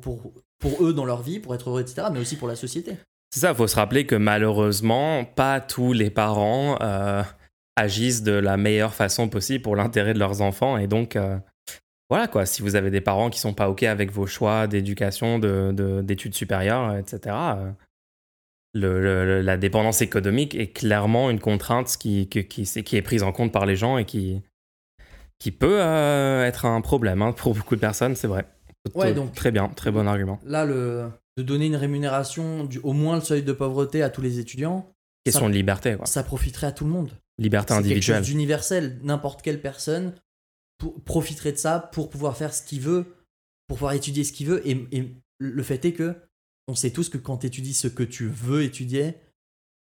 eux 0.81 0.93
dans 0.93 1.05
leur 1.05 1.21
vie, 1.21 1.39
pour 1.39 1.55
être 1.55 1.69
heureux, 1.69 1.81
etc., 1.81 2.07
mais 2.13 2.19
aussi 2.19 2.37
pour 2.37 2.47
la 2.47 2.55
société. 2.55 2.95
C'est 3.31 3.39
ça, 3.39 3.49
il 3.49 3.55
faut 3.55 3.67
se 3.67 3.75
rappeler 3.75 4.05
que 4.05 4.15
malheureusement, 4.15 5.25
pas 5.25 5.59
tous 5.59 5.91
les 5.91 6.11
parents 6.11 6.77
euh, 6.81 7.23
agissent 7.75 8.21
de 8.21 8.31
la 8.33 8.57
meilleure 8.57 8.93
façon 8.93 9.27
possible 9.27 9.63
pour 9.63 9.75
l'intérêt 9.75 10.13
de 10.13 10.19
leurs 10.19 10.41
enfants. 10.41 10.77
Et 10.77 10.85
donc, 10.85 11.15
euh, 11.15 11.37
voilà 12.11 12.27
quoi, 12.27 12.45
si 12.45 12.61
vous 12.61 12.75
avez 12.75 12.91
des 12.91 13.01
parents 13.01 13.31
qui 13.31 13.39
sont 13.39 13.55
pas 13.55 13.69
OK 13.71 13.81
avec 13.81 14.11
vos 14.11 14.27
choix 14.27 14.67
d'éducation, 14.67 15.39
de- 15.39 15.71
de- 15.73 16.01
d'études 16.03 16.35
supérieures, 16.35 16.95
etc., 16.95 17.35
le- 18.73 18.99
le- 19.01 19.41
la 19.41 19.57
dépendance 19.57 20.01
économique 20.01 20.55
est 20.55 20.71
clairement 20.71 21.29
une 21.29 21.39
contrainte 21.39 21.95
qui, 21.97 22.27
qui, 22.27 22.45
qui, 22.47 22.63
qui 22.83 22.95
est 22.97 23.01
prise 23.01 23.23
en 23.23 23.31
compte 23.31 23.51
par 23.51 23.65
les 23.65 23.75
gens 23.75 23.97
et 23.97 24.05
qui, 24.05 24.41
qui 25.39 25.51
peut 25.51 25.81
euh, 25.81 26.43
être 26.45 26.65
un 26.65 26.81
problème 26.81 27.21
hein, 27.21 27.31
pour 27.33 27.53
beaucoup 27.53 27.75
de 27.75 27.81
personnes, 27.81 28.15
c'est 28.15 28.27
vrai. 28.27 28.45
Ouais, 28.95 29.13
donc- 29.13 29.33
Très 29.33 29.51
bien, 29.51 29.69
très 29.69 29.91
bon 29.91 30.07
argument. 30.07 30.39
Là, 30.45 30.65
le, 30.65 31.09
de 31.37 31.43
donner 31.43 31.67
une 31.67 31.75
rémunération, 31.75 32.63
du, 32.65 32.79
au 32.79 32.93
moins 32.93 33.15
le 33.15 33.21
seuil 33.21 33.43
de 33.43 33.53
pauvreté 33.53 34.01
à 34.03 34.09
tous 34.09 34.21
les 34.21 34.39
étudiants, 34.39 34.89
Question 35.25 35.47
de 35.47 35.53
liberté, 35.53 35.95
quoi. 35.95 36.05
ça 36.05 36.21
profiterait 36.23 36.67
à 36.67 36.71
tout 36.73 36.83
le 36.83 36.91
monde. 36.91 37.11
Liberté 37.37 37.73
C'est 37.73 37.79
individuelle. 37.79 38.17
chose 38.17 38.25
d'universel. 38.27 38.99
N'importe 39.03 39.41
quelle 39.41 39.61
personne 39.61 40.13
pour- 40.77 41.01
profiterait 41.03 41.53
de 41.53 41.57
ça 41.57 41.79
pour 41.79 42.09
pouvoir 42.09 42.35
faire 42.35 42.53
ce 42.53 42.61
qu'il 42.61 42.81
veut, 42.81 43.05
pour 43.67 43.77
pouvoir 43.77 43.93
étudier 43.93 44.23
ce 44.25 44.33
qu'il 44.33 44.47
veut. 44.47 44.67
Et, 44.67 44.85
et 44.91 45.13
le 45.39 45.63
fait 45.63 45.85
est 45.85 45.93
que 45.93 46.13
on 46.67 46.75
sait 46.75 46.91
tous 46.91 47.09
que 47.09 47.17
quand 47.17 47.39
tu 47.39 47.47
étudies 47.47 47.73
ce 47.73 47.87
que 47.87 48.03
tu 48.03 48.27
veux 48.27 48.63
étudier, 48.63 49.13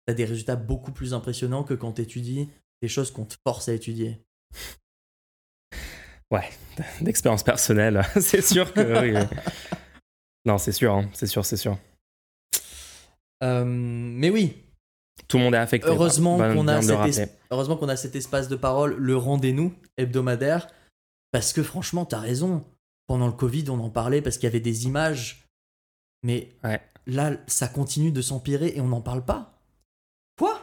tu 0.06 0.12
as 0.12 0.14
des 0.14 0.24
résultats 0.24 0.56
beaucoup 0.56 0.92
plus 0.92 1.14
impressionnants 1.14 1.64
que 1.64 1.74
quand 1.74 1.94
tu 1.94 2.02
étudies 2.02 2.48
des 2.82 2.88
choses 2.88 3.10
qu'on 3.10 3.24
te 3.24 3.34
force 3.46 3.68
à 3.68 3.74
étudier. 3.74 4.22
d'expérience 7.00 7.42
personnelle, 7.42 8.02
c'est 8.20 8.42
sûr 8.42 8.72
que 8.72 9.00
oui. 9.00 9.26
Non, 10.44 10.58
c'est 10.58 10.72
sûr, 10.72 10.94
hein, 10.94 11.10
c'est 11.12 11.26
sûr, 11.26 11.44
c'est 11.44 11.56
sûr. 11.56 11.76
Euh, 13.42 13.64
mais 13.64 14.30
oui, 14.30 14.56
Tout 15.28 15.38
le 15.38 15.44
monde 15.44 15.54
est 15.54 15.58
affecté. 15.58 15.88
heureusement 15.88 16.36
qu'on 16.38 16.68
a, 16.68 17.92
a 17.92 17.96
cet 17.96 18.16
espace 18.16 18.48
de 18.48 18.56
parole, 18.56 18.96
le 18.96 19.16
rendez-nous 19.16 19.74
hebdomadaire, 19.96 20.68
parce 21.32 21.52
que 21.52 21.62
franchement, 21.62 22.06
tu 22.06 22.14
as 22.14 22.20
raison. 22.20 22.64
Pendant 23.06 23.26
le 23.26 23.32
Covid, 23.32 23.64
on 23.70 23.80
en 23.80 23.90
parlait 23.90 24.22
parce 24.22 24.36
qu'il 24.36 24.44
y 24.44 24.46
avait 24.46 24.60
des 24.60 24.86
images, 24.86 25.49
mais 26.22 26.48
Ouais. 26.64 26.80
là, 27.06 27.32
ça 27.46 27.68
continue 27.68 28.12
de 28.12 28.22
s'empirer 28.22 28.72
et 28.76 28.80
on 28.80 28.88
n'en 28.88 29.00
parle 29.00 29.24
pas. 29.24 29.52
Quoi? 30.38 30.60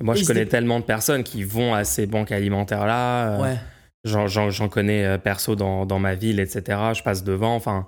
Moi, 0.00 0.14
je 0.14 0.24
connais 0.24 0.46
tellement 0.46 0.80
de 0.80 0.84
personnes 0.84 1.24
qui 1.24 1.44
vont 1.44 1.74
à 1.74 1.84
ces 1.84 2.06
banques 2.06 2.32
alimentaires-là. 2.32 3.38
euh, 3.38 3.42
Ouais. 3.42 3.58
J'en, 4.04 4.68
connais 4.70 5.04
euh, 5.04 5.18
perso 5.18 5.56
dans, 5.56 5.84
dans 5.84 5.98
ma 5.98 6.14
ville, 6.14 6.40
etc. 6.40 6.62
Je 6.94 7.02
passe 7.02 7.22
devant. 7.22 7.54
Enfin, 7.54 7.86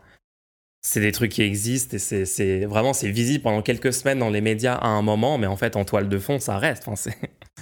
c'est 0.82 1.00
des 1.00 1.12
trucs 1.12 1.32
qui 1.32 1.40
existent 1.42 1.96
et 1.96 1.98
c'est, 2.26 2.66
vraiment 2.66 2.92
c'est 2.92 3.10
visible 3.10 3.42
pendant 3.42 3.62
quelques 3.62 3.94
semaines 3.94 4.18
dans 4.18 4.28
les 4.28 4.42
médias 4.42 4.74
à 4.74 4.88
un 4.88 5.00
moment, 5.00 5.38
mais 5.38 5.46
en 5.46 5.56
fait, 5.56 5.74
en 5.74 5.84
toile 5.86 6.08
de 6.10 6.18
fond, 6.18 6.38
ça 6.38 6.58
reste. 6.58 6.86
Enfin, 6.86 7.10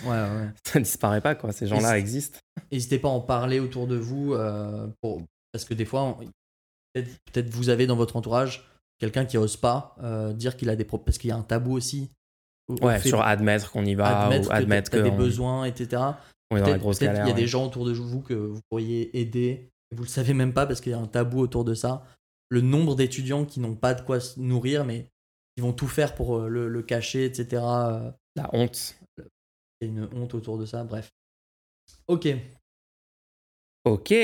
Ouais, 0.04 0.10
ouais. 0.10 0.48
ça 0.64 0.80
disparaît 0.80 1.20
pas, 1.20 1.34
quoi. 1.36 1.52
Ces 1.52 1.66
gens-là 1.68 1.96
existent. 1.98 2.38
N'hésitez 2.72 2.98
pas 2.98 3.08
à 3.08 3.12
en 3.12 3.20
parler 3.20 3.60
autour 3.60 3.86
de 3.86 3.96
vous, 3.96 4.34
euh, 4.34 4.88
pour... 5.00 5.22
parce 5.52 5.64
que 5.64 5.74
des 5.74 5.84
fois, 5.84 6.18
peut-être, 6.94 7.48
vous 7.50 7.68
avez 7.68 7.86
dans 7.86 7.96
votre 7.96 8.16
entourage 8.16 8.66
quelqu'un 8.98 9.24
qui 9.24 9.38
ose 9.38 9.56
pas 9.56 9.94
euh, 10.02 10.32
dire 10.32 10.56
qu'il 10.56 10.68
a 10.70 10.76
des 10.76 10.84
problèmes, 10.84 11.04
parce 11.06 11.18
qu'il 11.18 11.28
y 11.28 11.32
a 11.32 11.36
un 11.36 11.42
tabou 11.42 11.72
aussi. 11.76 12.10
au- 12.68 12.74
au 12.74 12.86
Ouais, 12.86 13.00
sur 13.00 13.20
admettre 13.22 13.70
qu'on 13.72 13.84
y 13.84 13.94
va 13.94 14.24
admettre 14.24 14.46
ou 14.46 14.50
que 14.50 14.54
admettre 14.54 14.90
t'as 14.90 15.02
des 15.02 15.10
besoins, 15.10 15.64
etc. 15.64 16.02
on 16.50 16.56
est 16.56 16.60
dans 16.60 16.68
la 16.68 16.78
grosse 16.78 16.98
galère. 17.00 17.22
qu'il 17.24 17.28
y 17.28 17.32
a 17.32 17.34
ouais. 17.34 17.40
des 17.40 17.46
gens 17.48 17.66
autour 17.66 17.84
de 17.86 17.92
vous 17.92 18.20
que 18.20 18.34
vous 18.34 18.60
pourriez 18.68 19.18
aider. 19.18 19.70
Vous 19.94 20.02
le 20.04 20.08
savez 20.08 20.34
même 20.34 20.52
pas 20.52 20.66
parce 20.66 20.80
qu'il 20.80 20.92
y 20.92 20.94
a 20.94 20.98
un 20.98 21.06
tabou 21.08 21.40
autour 21.40 21.64
de 21.64 21.74
ça. 21.74 22.04
Le 22.48 22.60
nombre 22.60 22.94
d'étudiants 22.94 23.44
qui 23.44 23.58
n'ont 23.60 23.74
pas 23.74 23.94
de 23.94 24.02
quoi 24.02 24.20
se 24.20 24.38
nourrir, 24.38 24.84
mais 24.84 25.08
qui 25.56 25.62
vont 25.62 25.72
tout 25.72 25.88
faire 25.88 26.14
pour 26.14 26.36
euh, 26.36 26.48
le, 26.48 26.68
le 26.68 26.82
cacher, 26.82 27.24
etc. 27.24 27.62
euh, 27.64 28.10
La 28.36 28.48
honte. 28.52 28.96
Il 29.80 29.88
y 29.88 29.90
a 29.90 29.92
une 29.92 30.08
honte 30.14 30.34
autour 30.34 30.58
de 30.58 30.66
ça. 30.66 30.84
Bref. 30.84 31.10
Ok. 32.06 32.28
Ok. 33.84 34.14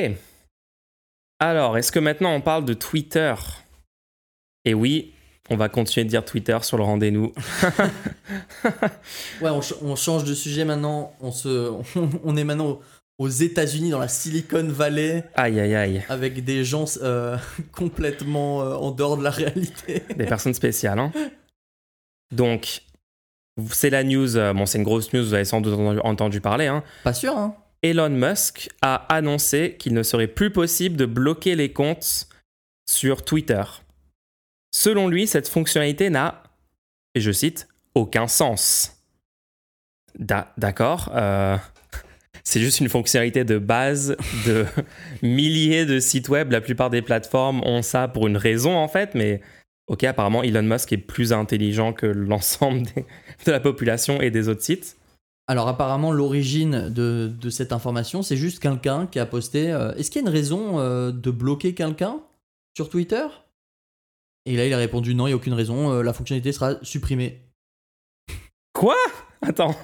Alors, 1.39 1.77
est-ce 1.77 1.93
que 1.93 1.99
maintenant 1.99 2.33
on 2.33 2.41
parle 2.41 2.65
de 2.65 2.75
Twitter? 2.75 3.35
Et 4.65 4.75
oui, 4.75 5.13
on 5.51 5.57
va 5.57 5.69
continuer 5.69 6.05
de 6.05 6.11
dire 6.11 6.25
Twitter 6.25 6.57
sur 6.63 6.77
le 6.79 6.83
rendez-vous. 6.85 7.33
Ouais, 9.41 9.51
on, 9.51 9.63
ch- 9.63 9.79
on 9.83 9.95
change 9.97 10.25
de 10.25 10.35
sujet 10.35 10.65
maintenant. 10.65 11.13
On, 11.21 11.31
se, 11.31 11.71
on, 12.25 12.37
est 12.37 12.45
maintenant 12.45 12.81
aux- 13.19 13.29
États-Unis, 13.29 13.91
dans 13.91 13.99
la 13.99 14.09
Silicon 14.09 14.67
Valley, 14.69 15.25
Aïe, 15.35 15.61
aïe, 15.61 15.75
aïe. 15.75 16.03
avec 16.09 16.43
des 16.45 16.65
gens 16.65 16.85
euh, 17.03 17.37
complètement 17.73 18.63
euh, 18.63 18.75
en 18.75 18.91
dehors 18.91 19.17
de 19.17 19.23
la 19.23 19.31
réalité. 19.31 20.03
Des 20.17 20.27
personnes 20.27 20.55
spéciales. 20.55 20.99
Hein. 20.99 21.13
Donc, 22.35 22.83
c'est 23.71 23.91
la 23.91 24.03
news. 24.05 24.37
euh, 24.37 24.53
Bon, 24.53 24.67
c'est 24.67 24.79
une 24.79 24.85
grosse 24.85 25.13
news, 25.13 25.25
vous 25.25 25.35
avez 25.35 25.45
sans 25.45 25.61
doute 25.61 25.79
entendu 26.03 26.41
parler. 26.41 26.67
Hein. 26.67 26.83
Pas 27.05 27.15
sûr, 27.15 27.37
hein 27.37 27.55
Elon 27.91 28.11
Musk 28.11 28.69
a 28.83 28.95
annoncé 29.15 29.77
qu'il 29.79 29.95
ne 29.95 30.03
serait 30.03 30.27
plus 30.27 30.51
possible 30.51 30.97
de 30.97 31.07
bloquer 31.07 31.55
les 31.55 31.73
comptes 31.73 32.29
sur 32.89 33.25
Twitter. 33.25 33.63
Selon 34.73 35.09
lui, 35.09 35.27
cette 35.27 35.49
fonctionnalité 35.49 36.11
n'a, 36.11 36.43
et 37.15 37.21
je 37.21 37.31
cite, 37.33 37.69
aucun 37.95 38.27
sens. 38.29 38.93
Da- 40.19 40.53
D'accord. 40.59 41.11
euh, 41.15 41.57
c'est 42.45 42.61
juste 42.61 42.81
une 42.81 42.89
fonctionnalité 42.89 43.45
de 43.45 43.59
base 43.59 44.17
de 44.47 44.67
milliers 45.23 45.87
de 45.87 46.01
sites 46.01 46.29
web. 46.29 46.53
La 46.53 46.61
plupart 46.61 46.91
des 46.91 47.03
plateformes 47.03 47.63
ont 47.65 47.83
ça 47.83 48.09
pour 48.09 48.27
une 48.27 48.37
raison, 48.37 48.77
en 48.77 48.89
fait, 48.89 49.15
mais 49.15 49.41
ok, 49.87 50.05
apparemment, 50.05 50.43
Elon 50.43 50.63
Musk 50.63 50.93
est 50.93 50.99
plus 50.99 51.33
intelligent 51.33 51.93
que 51.93 52.07
l'ensemble 52.07 52.83
de 53.47 53.51
la 53.53 53.61
population 53.61 54.21
et 54.21 54.31
des 54.31 54.49
autres 54.49 54.63
sites. 54.63 54.97
Alors 55.49 55.69
apparemment 55.69 56.11
l'origine 56.13 56.89
de, 56.89 57.33
de 57.33 57.51
cette 57.51 57.73
information, 57.73 58.23
c'est 58.23 58.37
juste 58.37 58.59
quelqu'un 58.59 59.07
qui 59.07 59.19
a 59.21 59.27
posté 59.27 59.71
euh, 59.73 59.95
Est-ce 59.95 60.11
qu'il 60.11 60.21
y 60.21 60.25
a 60.25 60.29
une 60.29 60.35
raison 60.35 60.81
euh, 60.81 61.13
de 61.13 61.31
bloquer 61.31 61.73
quelqu'un 61.75 62.21
sur 62.77 62.89
Twitter? 62.89 63.27
Et 64.45 64.57
là 64.57 64.67
il 64.67 64.73
a 64.75 64.79
répondu 64.79 65.15
non, 65.15 65.27
il 65.27 65.31
n'y 65.31 65.35
a 65.35 65.37
aucune 65.37 65.55
raison, 65.55 65.93
euh, 65.93 66.03
la 66.03 66.13
fonctionnalité 66.13 66.53
sera 66.53 66.83
supprimée. 66.83 67.43
Quoi? 68.73 68.97
Attends. 69.43 69.77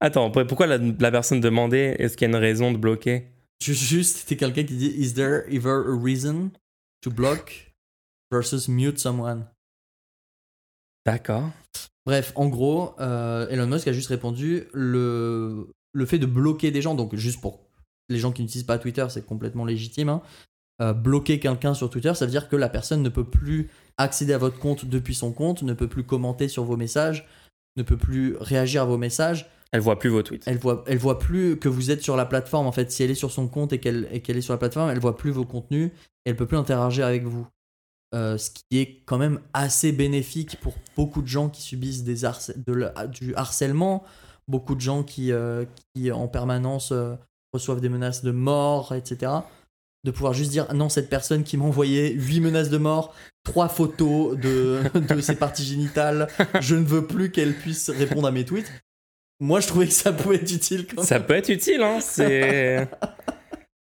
Attends, 0.00 0.30
pour- 0.30 0.46
pourquoi 0.46 0.66
la, 0.66 0.78
la 0.78 1.10
personne 1.10 1.40
demandait 1.40 1.96
est-ce 2.00 2.16
qu'il 2.16 2.28
y 2.28 2.32
a 2.32 2.36
une 2.36 2.40
raison 2.42 2.72
de 2.72 2.78
bloquer? 2.78 3.28
Ju- 3.62 3.74
Juste, 3.74 4.18
c'était 4.18 4.36
quelqu'un 4.36 4.64
qui 4.64 4.76
dit 4.76 4.92
Is 4.96 5.14
there 5.14 5.44
ever 5.48 5.84
a 5.86 5.96
reason 5.96 6.50
to 7.00 7.10
block 7.10 7.72
versus 8.32 8.66
mute 8.68 8.98
someone? 8.98 9.46
D'accord. 11.06 11.50
Bref, 12.06 12.32
en 12.34 12.48
gros, 12.48 12.94
euh, 13.00 13.48
Elon 13.48 13.66
Musk 13.66 13.86
a 13.88 13.92
juste 13.92 14.08
répondu 14.08 14.64
le, 14.72 15.68
le 15.92 16.06
fait 16.06 16.18
de 16.18 16.26
bloquer 16.26 16.70
des 16.70 16.82
gens, 16.82 16.94
donc 16.94 17.14
juste 17.14 17.40
pour 17.40 17.60
les 18.08 18.18
gens 18.18 18.32
qui 18.32 18.42
n'utilisent 18.42 18.66
pas 18.66 18.78
Twitter, 18.78 19.06
c'est 19.08 19.24
complètement 19.24 19.64
légitime. 19.64 20.08
hein. 20.08 20.22
Euh, 20.80 20.92
bloquer 20.92 21.38
quelqu'un 21.38 21.74
sur 21.74 21.90
Twitter, 21.90 22.12
ça 22.14 22.24
veut 22.24 22.30
dire 22.30 22.48
que 22.48 22.56
la 22.56 22.68
personne 22.68 23.02
ne 23.02 23.08
peut 23.08 23.24
plus 23.24 23.70
accéder 23.98 24.32
à 24.32 24.38
votre 24.38 24.58
compte 24.58 24.84
depuis 24.86 25.14
son 25.14 25.32
compte, 25.32 25.62
ne 25.62 25.74
peut 25.74 25.86
plus 25.86 26.02
commenter 26.02 26.48
sur 26.48 26.64
vos 26.64 26.76
messages, 26.76 27.28
ne 27.76 27.82
peut 27.82 27.96
plus 27.96 28.36
réagir 28.40 28.82
à 28.82 28.84
vos 28.86 28.98
messages. 28.98 29.48
Elle 29.70 29.80
voit 29.80 29.98
plus 29.98 30.10
vos 30.10 30.22
tweets. 30.22 30.42
Elle 30.46 30.58
voit, 30.58 30.82
elle 30.86 30.98
voit 30.98 31.18
plus 31.18 31.56
que 31.58 31.68
vous 31.68 31.90
êtes 31.90 32.02
sur 32.02 32.16
la 32.16 32.26
plateforme. 32.26 32.66
En 32.66 32.72
fait, 32.72 32.90
si 32.90 33.02
elle 33.02 33.10
est 33.10 33.14
sur 33.14 33.30
son 33.30 33.48
compte 33.48 33.72
et 33.72 33.78
qu'elle 33.78 34.08
et 34.10 34.20
qu'elle 34.20 34.36
est 34.36 34.42
sur 34.42 34.52
la 34.54 34.58
plateforme, 34.58 34.90
elle 34.90 34.98
voit 34.98 35.16
plus 35.16 35.30
vos 35.30 35.44
contenus. 35.44 35.90
Et 36.26 36.30
elle 36.30 36.36
peut 36.36 36.46
plus 36.46 36.58
interagir 36.58 37.06
avec 37.06 37.24
vous. 37.24 37.46
Euh, 38.14 38.36
ce 38.36 38.50
qui 38.50 38.78
est 38.78 39.00
quand 39.06 39.16
même 39.16 39.40
assez 39.54 39.90
bénéfique 39.90 40.56
pour 40.60 40.74
beaucoup 40.96 41.22
de 41.22 41.28
gens 41.28 41.48
qui 41.48 41.62
subissent 41.62 42.04
des 42.04 42.24
harce- 42.26 42.52
de 42.66 42.72
la- 42.74 43.06
du 43.06 43.34
harcèlement, 43.36 44.04
beaucoup 44.48 44.74
de 44.74 44.80
gens 44.82 45.02
qui, 45.02 45.32
euh, 45.32 45.64
qui 45.94 46.12
en 46.12 46.28
permanence 46.28 46.92
euh, 46.92 47.14
reçoivent 47.54 47.80
des 47.80 47.88
menaces 47.88 48.22
de 48.22 48.30
mort, 48.30 48.94
etc. 48.94 49.32
De 50.04 50.10
pouvoir 50.10 50.34
juste 50.34 50.50
dire 50.50 50.74
non, 50.74 50.88
cette 50.90 51.08
personne 51.08 51.42
qui 51.42 51.56
m'a 51.56 51.64
envoyé 51.64 52.12
8 52.12 52.40
menaces 52.40 52.68
de 52.68 52.76
mort, 52.76 53.14
trois 53.44 53.68
photos 53.70 54.36
de, 54.36 54.80
de 55.14 55.20
ses 55.22 55.36
parties 55.36 55.64
génitales, 55.64 56.28
je 56.60 56.74
ne 56.74 56.84
veux 56.84 57.06
plus 57.06 57.30
qu'elle 57.30 57.54
puisse 57.54 57.88
répondre 57.88 58.28
à 58.28 58.30
mes 58.30 58.44
tweets. 58.44 58.70
Moi, 59.40 59.60
je 59.60 59.68
trouvais 59.68 59.86
que 59.86 59.92
ça 59.92 60.12
pouvait 60.12 60.36
être 60.36 60.52
utile 60.52 60.86
quand 60.86 61.02
Ça 61.02 61.18
peut 61.18 61.34
être 61.34 61.48
utile, 61.48 61.80
hein. 61.82 61.98
C'est. 62.02 62.88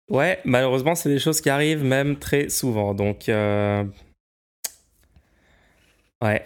Ouais, 0.07 0.39
malheureusement, 0.45 0.93
c'est 0.93 1.09
des 1.09 1.18
choses 1.18 1.41
qui 1.41 1.49
arrivent 1.49 1.84
même 1.84 2.18
très 2.18 2.47
souvent. 2.49 2.93
Donc. 2.93 3.28
euh, 3.28 3.84
Ouais. 6.24 6.45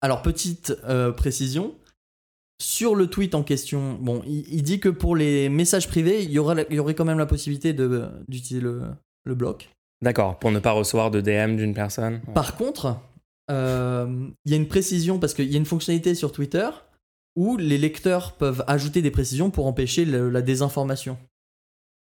Alors, 0.00 0.22
petite 0.22 0.74
euh, 0.84 1.12
précision. 1.12 1.74
Sur 2.60 2.94
le 2.94 3.08
tweet 3.08 3.34
en 3.34 3.42
question, 3.42 3.94
bon, 3.94 4.22
il, 4.26 4.46
il 4.52 4.62
dit 4.62 4.78
que 4.78 4.88
pour 4.88 5.16
les 5.16 5.48
messages 5.48 5.88
privés, 5.88 6.22
il 6.22 6.30
y, 6.30 6.38
aura, 6.38 6.54
il 6.70 6.76
y 6.76 6.78
aurait 6.78 6.94
quand 6.94 7.04
même 7.04 7.18
la 7.18 7.26
possibilité 7.26 7.72
de- 7.72 8.08
d'utiliser 8.28 8.60
le, 8.60 8.82
le 9.24 9.34
bloc. 9.34 9.68
D'accord, 10.00 10.38
pour 10.38 10.50
ne 10.52 10.60
pas 10.60 10.70
recevoir 10.72 11.10
de 11.10 11.20
DM 11.20 11.56
d'une 11.56 11.74
personne. 11.74 12.20
Ouais. 12.26 12.34
Par 12.34 12.56
contre, 12.56 12.98
euh, 13.50 14.28
il 14.44 14.50
y 14.50 14.54
a 14.54 14.56
une 14.56 14.68
précision 14.68 15.18
parce 15.18 15.34
qu'il 15.34 15.50
y 15.50 15.54
a 15.54 15.58
une 15.58 15.66
fonctionnalité 15.66 16.14
sur 16.14 16.30
Twitter 16.30 16.68
où 17.34 17.56
les 17.56 17.78
lecteurs 17.78 18.32
peuvent 18.32 18.62
ajouter 18.68 19.02
des 19.02 19.10
précisions 19.10 19.50
pour 19.50 19.66
empêcher 19.66 20.04
le- 20.04 20.30
la 20.30 20.42
désinformation. 20.42 21.18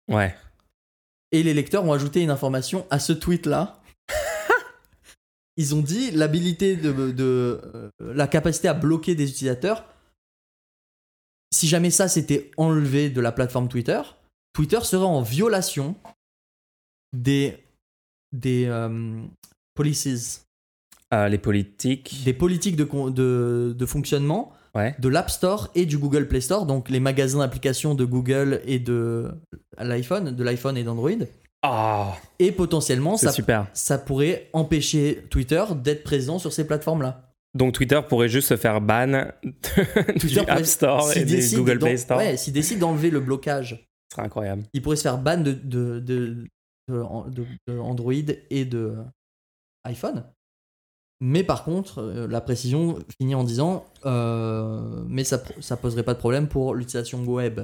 Ouais. 0.08 0.32
Et 1.32 1.42
les 1.42 1.54
lecteurs 1.54 1.84
ont 1.84 1.92
ajouté 1.92 2.22
une 2.22 2.30
information 2.30 2.86
à 2.90 2.98
ce 3.00 3.12
tweet-là. 3.12 3.80
Ils 5.56 5.74
ont 5.74 5.80
dit 5.82 6.10
l'habilité 6.10 6.76
de, 6.76 6.92
de 7.12 7.60
euh, 7.74 7.90
la 8.00 8.26
capacité 8.26 8.68
à 8.68 8.74
bloquer 8.74 9.14
des 9.14 9.28
utilisateurs. 9.30 9.84
Si 11.54 11.66
jamais 11.68 11.90
ça 11.90 12.08
s'était 12.08 12.50
enlevé 12.56 13.08
de 13.08 13.20
la 13.20 13.32
plateforme 13.32 13.68
Twitter, 13.68 14.00
Twitter 14.52 14.80
serait 14.82 15.04
en 15.04 15.22
violation 15.22 15.96
des 17.14 17.56
des 18.32 18.66
euh, 18.66 19.22
policies, 19.74 20.40
Euh, 21.14 21.28
les 21.28 21.38
politiques. 21.38 22.24
des 22.24 22.34
politiques 22.34 22.76
de, 22.76 22.84
de, 23.10 23.74
de 23.76 23.86
fonctionnement 23.86 24.52
Ouais. 24.74 24.94
de 24.98 25.08
l'App 25.08 25.30
Store 25.30 25.70
et 25.74 25.86
du 25.86 25.96
Google 25.96 26.28
Play 26.28 26.42
Store, 26.42 26.66
donc 26.66 26.90
les 26.90 27.00
magasins 27.00 27.38
d'applications 27.38 27.94
de 27.94 28.04
Google 28.04 28.60
et 28.66 28.78
de 28.78 29.30
l'iPhone, 29.78 30.32
de 30.36 30.44
l'iPhone 30.44 30.76
et 30.76 30.84
d'Android. 30.84 31.12
Ah, 31.68 32.16
Et 32.38 32.52
potentiellement, 32.52 33.16
ça, 33.16 33.32
super. 33.32 33.66
ça 33.72 33.98
pourrait 33.98 34.48
empêcher 34.52 35.24
Twitter 35.30 35.64
d'être 35.82 36.02
présent 36.04 36.38
sur 36.38 36.52
ces 36.52 36.66
plateformes-là. 36.66 37.22
Donc 37.54 37.72
Twitter 37.72 38.00
pourrait 38.06 38.28
juste 38.28 38.48
se 38.48 38.56
faire 38.56 38.80
ban 38.80 39.06
de- 39.08 39.32
du 40.12 40.18
Twitter 40.20 40.44
App 40.46 40.64
Store 40.66 41.10
s'il 41.10 41.22
et 41.22 41.24
des 41.24 41.36
décide 41.36 41.58
Google 41.58 41.78
Play 41.78 41.96
Store. 41.96 42.18
Ouais, 42.18 42.36
s'il 42.36 42.52
décide 42.52 42.78
d'enlever 42.80 43.10
le 43.10 43.20
blocage, 43.20 43.86
Ce 44.10 44.16
serait 44.16 44.26
incroyable. 44.26 44.64
il 44.74 44.82
pourrait 44.82 44.96
se 44.96 45.02
faire 45.02 45.16
ban 45.18 45.38
de, 45.38 45.52
de, 45.52 45.98
de, 46.00 46.44
de- 46.88 47.30
de- 47.30 47.46
de 47.66 47.78
Android 47.78 48.12
et 48.50 48.64
de 48.66 48.94
iPhone. 49.84 50.24
Mais 51.22 51.44
par 51.44 51.64
contre, 51.64 52.00
euh, 52.02 52.26
la 52.28 52.42
précision 52.42 52.98
finit 53.18 53.34
en 53.34 53.42
disant 53.44 53.86
euh, 54.04 55.02
mais 55.08 55.24
ça, 55.24 55.42
ça 55.60 55.78
poserait 55.78 56.02
pas 56.02 56.12
de 56.12 56.18
problème 56.18 56.48
pour 56.48 56.74
l'utilisation 56.74 57.24
web. 57.24 57.60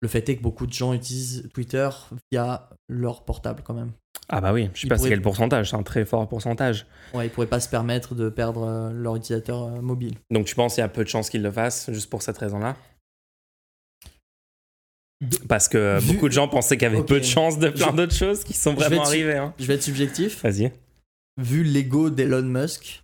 Le 0.00 0.08
fait 0.08 0.28
est 0.28 0.36
que 0.36 0.42
beaucoup 0.42 0.66
de 0.66 0.72
gens 0.72 0.92
utilisent 0.92 1.48
Twitter 1.54 1.88
via 2.30 2.68
leur 2.88 3.24
portable 3.24 3.62
quand 3.64 3.74
même. 3.74 3.92
Ah 4.28 4.40
bah 4.40 4.52
oui, 4.52 4.70
je 4.74 4.80
sais 4.80 4.86
Il 4.86 4.88
pas 4.88 4.96
c'est 4.96 5.00
pourrait- 5.00 5.10
quel 5.10 5.22
pourcentage, 5.22 5.70
c'est 5.70 5.76
un 5.76 5.82
très 5.82 6.04
fort 6.04 6.26
pourcentage. 6.28 6.86
Ouais, 7.14 7.26
ils 7.26 7.30
pourraient 7.30 7.46
pas 7.46 7.60
se 7.60 7.68
permettre 7.68 8.14
de 8.14 8.28
perdre 8.28 8.62
euh, 8.64 8.90
leur 8.92 9.16
utilisateur 9.16 9.62
euh, 9.64 9.80
mobile. 9.80 10.16
Donc 10.30 10.46
tu 10.46 10.54
penses 10.54 10.74
qu'il 10.74 10.82
y 10.82 10.84
a 10.84 10.88
peu 10.88 11.04
de 11.04 11.08
chances 11.08 11.30
qu'ils 11.30 11.42
le 11.42 11.50
fassent 11.50 11.90
juste 11.90 12.08
pour 12.10 12.22
cette 12.22 12.38
raison-là? 12.38 12.76
Parce 15.48 15.68
que 15.68 15.98
Vu- 16.00 16.12
beaucoup 16.14 16.28
de 16.28 16.34
gens 16.34 16.48
pensaient 16.48 16.76
qu'il 16.76 16.82
y 16.90 16.94
avait 16.94 17.02
peu 17.04 17.18
de 17.20 17.24
chances 17.24 17.58
de 17.58 17.68
plein 17.70 17.90
Je- 17.90 17.96
d'autres 17.96 18.14
choses 18.14 18.44
qui 18.44 18.52
sont 18.52 18.74
vraiment 18.74 19.04
arrivées. 19.04 19.36
hein. 19.36 19.54
Je 19.58 19.64
vais 19.66 19.74
être 19.74 19.82
subjectif. 19.82 20.42
Vas-y. 20.42 20.70
Vu 21.40 21.62
l'ego 21.64 22.10
d'Elon 22.10 22.42
Musk 22.42 23.02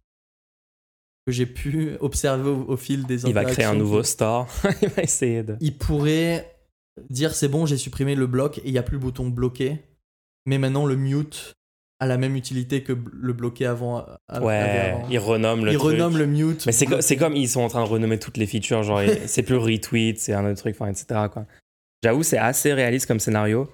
que 1.27 1.33
j'ai 1.33 1.47
pu 1.47 1.97
observer 2.01 2.49
au, 2.51 2.65
au 2.69 2.77
fil 2.77 3.05
des 3.07 3.25
Il 3.27 3.33
va 3.35 3.45
créer 3.45 3.65
un 3.65 3.71
interactions 3.71 3.79
nouveau 3.79 4.03
store. 4.03 4.49
il 4.83 4.89
va 4.89 5.03
essayer 5.03 5.43
de. 5.43 5.57
il 5.61 5.77
pourrait 5.77 6.50
dire 7.09 7.35
c'est 7.35 7.49
bon, 7.49 7.67
j'ai 7.67 7.77
supprimé 7.77 8.15
le 8.15 8.27
bloc 8.27 8.59
et 8.59 8.63
il 8.67 8.73
n'y 8.73 8.79
a 8.79 8.83
plus 8.83 8.95
le 8.95 9.01
bouton 9.01 9.29
bloquer. 9.29 9.79
Mais 10.47 10.59
maintenant, 10.59 10.87
le 10.87 10.97
mute 10.97 11.55
a 12.01 12.07
la 12.07 12.17
même 12.17 12.35
utilité 12.35 12.83
que 12.83 12.97
le 13.13 13.33
bloquer 13.33 13.67
avant. 13.67 14.07
Ouais, 14.41 14.57
avant. 14.57 15.07
il 15.11 15.19
renomme 15.19 15.65
le 15.67 15.73
Il 15.73 15.79
truc. 15.79 15.93
renomme 15.93 16.17
le 16.17 16.27
mute. 16.27 16.65
Mais 16.67 16.73
c'est 16.73 17.17
comme 17.17 17.37
ils 17.37 17.49
sont 17.49 17.61
en 17.61 17.69
train 17.69 17.85
de 17.85 17.89
renommer 17.89 18.19
toutes 18.19 18.39
les 18.39 18.47
features, 18.47 18.83
genre 18.83 19.03
c'est 19.27 19.43
plus 19.43 19.57
retweet, 19.57 20.19
c'est 20.19 20.33
un 20.33 20.45
autre 20.51 20.61
truc, 20.61 20.77
enfin, 20.79 20.91
etc. 20.91 21.21
J'avoue, 22.03 22.23
c'est 22.23 22.39
assez 22.39 22.73
réaliste 22.73 23.07
comme 23.07 23.21
scénario. 23.21 23.71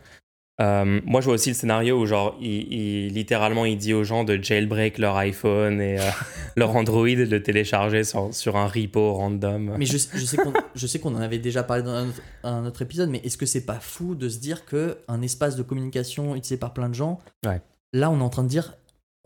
Euh, 0.61 1.00
moi, 1.04 1.20
je 1.20 1.26
vois 1.26 1.34
aussi 1.34 1.50
le 1.50 1.54
scénario 1.54 2.00
où, 2.00 2.07
genre, 2.07 2.34
il, 2.40 2.72
il- 2.72 3.09
littéralement, 3.12 3.66
il 3.66 3.76
dit 3.76 3.92
aux 3.92 4.04
gens 4.04 4.24
de 4.24 4.42
jailbreak 4.42 4.96
leur 4.96 5.14
iPhone 5.16 5.80
et 5.82 6.00
euh, 6.00 6.04
leur 6.57 6.74
Android 6.74 7.07
et 7.09 7.14
de 7.16 7.24
le 7.24 7.42
télécharger 7.42 8.04
sur, 8.04 8.34
sur 8.34 8.57
un 8.57 8.66
repo 8.66 9.12
random. 9.12 9.74
Mais 9.78 9.84
je, 9.84 9.98
je 10.74 10.86
sais 10.86 10.98
qu'on 10.98 11.14
en 11.14 11.20
avait 11.20 11.38
déjà 11.38 11.62
parlé 11.62 11.82
dans 11.82 11.90
un 11.90 12.09
autre, 12.09 12.22
un 12.42 12.64
autre 12.64 12.80
épisode, 12.82 13.11
mais 13.11 13.20
est-ce 13.22 13.36
que 13.36 13.44
c'est 13.46 13.66
pas 13.66 13.80
fou 13.80 14.14
de 14.14 14.28
se 14.30 14.38
dire 14.38 14.64
que 14.64 14.96
un 15.09 15.20
espace 15.20 15.57
de 15.57 15.62
communication 15.62 16.34
utilisé 16.34 16.57
par 16.57 16.72
plein 16.72 16.88
de 16.88 16.94
gens, 16.94 17.20
Ouais. 17.46 17.61
là 17.92 18.11
on 18.11 18.18
est 18.18 18.22
en 18.22 18.30
train 18.30 18.44
de 18.44 18.48
dire, 18.48 18.72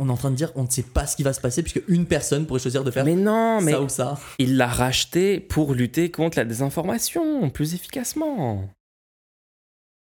on 0.00 0.08
est 0.08 0.12
en 0.12 0.16
train 0.16 0.30
de 0.32 0.36
dire, 0.36 0.50
on 0.56 0.64
ne 0.64 0.68
sait 0.70 0.82
pas 0.82 1.06
ce 1.06 1.14
qui 1.14 1.22
va 1.22 1.32
se 1.32 1.40
passer 1.40 1.62
puisque 1.62 1.82
une 1.86 2.06
personne 2.06 2.44
pourrait 2.46 2.58
choisir 2.58 2.82
de 2.82 2.90
faire 2.90 3.04
Mais 3.04 3.14
non, 3.14 3.60
mais 3.60 3.70
ça 3.72 3.80
ou 3.82 3.88
ça. 3.88 4.18
il 4.40 4.56
l'a 4.56 4.66
racheté 4.66 5.38
pour 5.38 5.74
lutter 5.74 6.10
contre 6.10 6.38
la 6.38 6.44
désinformation 6.44 7.50
plus 7.50 7.74
efficacement. 7.74 8.68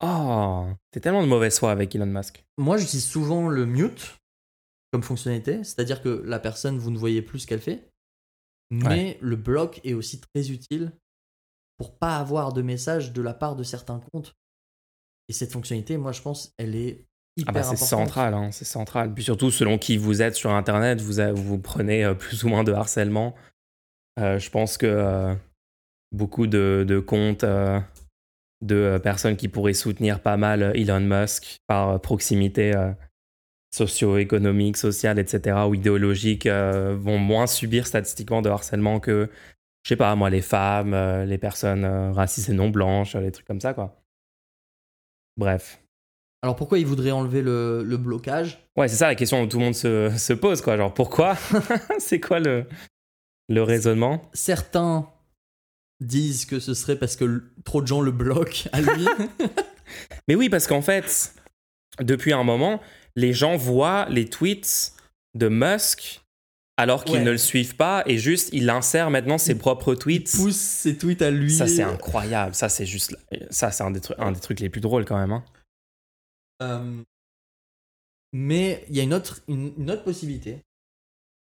Oh, 0.03 0.67
c'est 0.95 1.01
tellement 1.01 1.23
de 1.23 1.29
mauvaise 1.29 1.59
foi 1.59 1.71
avec 1.73 1.95
Elon 1.95 2.07
Musk. 2.07 2.45
Moi, 2.59 2.77
j'utilise 2.79 3.05
souvent 3.07 3.49
le 3.49 3.67
mute 3.67 4.17
comme 4.93 5.03
fonctionnalité, 5.03 5.63
c'est-à-dire 5.63 6.03
que 6.03 6.23
la 6.25 6.39
personne, 6.39 6.79
vous 6.79 6.91
ne 6.91 6.99
voyez 6.99 7.23
plus 7.23 7.41
ce 7.41 7.47
qu'elle 7.47 7.61
fait, 7.61 7.91
mais 8.71 9.19
le 9.21 9.37
bloc 9.37 9.81
est 9.85 9.95
aussi 9.95 10.21
très 10.21 10.51
utile 10.51 10.93
pour 11.79 11.97
pas 11.97 12.17
avoir 12.19 12.53
de 12.53 12.63
message 12.63 13.13
de 13.13 13.23
la 13.23 13.35
part 13.35 13.57
de 13.57 13.63
certains 13.63 14.01
comptes. 14.13 14.35
Et 15.29 15.33
cette 15.33 15.53
fonctionnalité, 15.53 15.97
moi, 15.97 16.13
je 16.13 16.23
pense, 16.23 16.53
elle 16.59 16.75
est 16.75 17.07
hyper 17.37 17.49
Ah 17.49 17.53
bah 17.53 17.63
c'est 17.63 17.69
importante. 17.75 17.89
central, 18.09 18.35
hein, 18.35 18.51
c'est 18.53 18.65
central. 18.65 19.15
Puis 19.15 19.23
surtout, 19.25 19.51
selon 19.51 19.79
qui 19.79 19.97
vous 19.97 20.23
êtes 20.23 20.35
sur 20.35 20.51
Internet, 20.51 21.01
vous, 21.01 21.21
a- 21.21 21.33
vous 21.33 21.59
prenez 21.59 22.05
euh, 22.05 22.15
plus 22.15 22.43
ou 22.45 22.49
moins 22.49 22.65
de 22.65 22.73
harcèlement. 22.73 23.35
Euh, 24.19 24.39
je 24.39 24.51
pense 24.51 24.77
que 24.77 24.87
euh, 24.87 25.35
beaucoup 26.11 26.47
de, 26.49 26.85
de 26.87 26.99
comptes 26.99 27.45
euh, 27.45 27.79
de 28.63 28.77
euh, 28.77 28.99
personnes 28.99 29.37
qui 29.37 29.49
pourraient 29.49 29.75
soutenir 29.75 30.21
pas 30.21 30.37
mal 30.37 30.63
euh, 30.63 30.73
Elon 30.75 31.01
Musk 31.01 31.61
par 31.67 31.91
euh, 31.91 31.99
proximité 31.99 32.73
socio-économique, 33.73 34.77
sociale, 34.77 35.19
etc., 35.19 35.59
ou 35.69 35.75
idéologique, 35.75 36.49
vont 36.49 37.19
moins 37.19 37.47
subir 37.47 37.87
statistiquement 37.87 38.43
de 38.43 38.51
harcèlement 38.51 38.99
que, 38.99 39.31
je 39.85 39.91
sais 39.91 39.97
pas, 39.97 40.13
moi, 40.17 40.29
les 40.29 40.43
femmes, 40.43 40.93
les 41.25 41.39
personnes 41.39 41.85
racistes 41.85 42.49
et 42.49 42.53
non 42.53 42.69
blanches, 42.71 43.15
les 43.15 43.31
trucs 43.31 43.47
comme 43.47 43.61
ça, 43.61 43.73
quoi. 43.73 44.03
Bref. 45.37 45.81
Alors 46.43 46.57
pourquoi 46.57 46.81
il 46.81 46.87
voudrait 46.87 47.13
enlever 47.13 47.43
le, 47.43 47.85
le 47.85 47.97
blocage? 47.97 48.59
Ouais, 48.77 48.89
c'est 48.89 48.97
ça 48.97 49.07
la 49.07 49.15
question 49.15 49.45
que 49.47 49.51
tout 49.53 49.59
le 49.59 49.65
monde 49.67 49.75
se, 49.75 50.11
se 50.11 50.33
pose, 50.33 50.63
quoi. 50.63 50.77
Genre, 50.77 50.93
pourquoi? 50.93 51.37
C'est 52.01 52.19
quoi 52.19 52.41
le, 52.41 52.67
le 53.49 53.63
raisonnement? 53.63 54.23
Certains 54.33 55.09
disent 56.01 56.45
que 56.47 56.61
ce 56.61 56.75
serait 56.75 56.97
parce 56.97 57.17
que 57.17 57.45
trop 57.65 57.83
de 57.83 57.87
gens 57.87 58.01
le 58.01 58.11
bloquent 58.13 58.69
à 58.73 58.81
lui. 58.81 59.07
Mais 60.29 60.35
oui, 60.35 60.49
parce 60.49 60.67
qu'en 60.67 60.83
fait, 60.83 61.35
depuis 62.01 62.33
un 62.33 62.45
moment, 62.45 62.81
les 63.17 63.33
gens 63.33 63.57
voient 63.57 64.07
les 64.09 64.29
tweets 64.29 64.93
de 65.35 65.49
Musk 65.49 66.23
alors 66.77 67.05
qu'ils 67.05 67.17
Ouais. 67.17 67.25
ne 67.25 67.31
le 67.33 67.39
suivent 67.39 67.77
pas 67.77 68.03
et 68.07 68.17
juste 68.17 68.49
il 68.53 68.71
insère 68.71 69.11
maintenant 69.11 69.37
ses 69.37 69.55
propres 69.59 69.93
il 69.95 69.99
tweets. 69.99 70.33
pousse 70.35 70.57
ses 70.57 70.97
tweets 70.97 71.21
à 71.23 71.31
lui. 71.31 71.53
Ça, 71.53 71.67
c'est 71.67 71.83
incroyable. 71.83 72.55
Ça, 72.55 72.69
c'est 72.71 72.87
juste. 72.87 73.15
Ça, 73.51 73.71
c'est 73.71 73.83
un, 73.83 73.91
des 73.91 74.01
trucs- 74.01 74.19
un 74.19 74.33
des 74.33 74.41
trucs 74.41 74.61
les 74.61 74.71
plus 74.71 74.81
drôles 74.81 75.05
quand 75.05 75.19
même. 75.19 75.33
hein. 75.33 75.45
Euh, 76.63 77.03
mais 78.33 78.85
il 78.89 78.97
y 78.97 79.01
a 79.01 79.03
une 79.03 79.13
autre, 79.15 79.41
une, 79.49 79.73
une 79.77 79.91
autre 79.91 80.05
possibilité. 80.05 80.61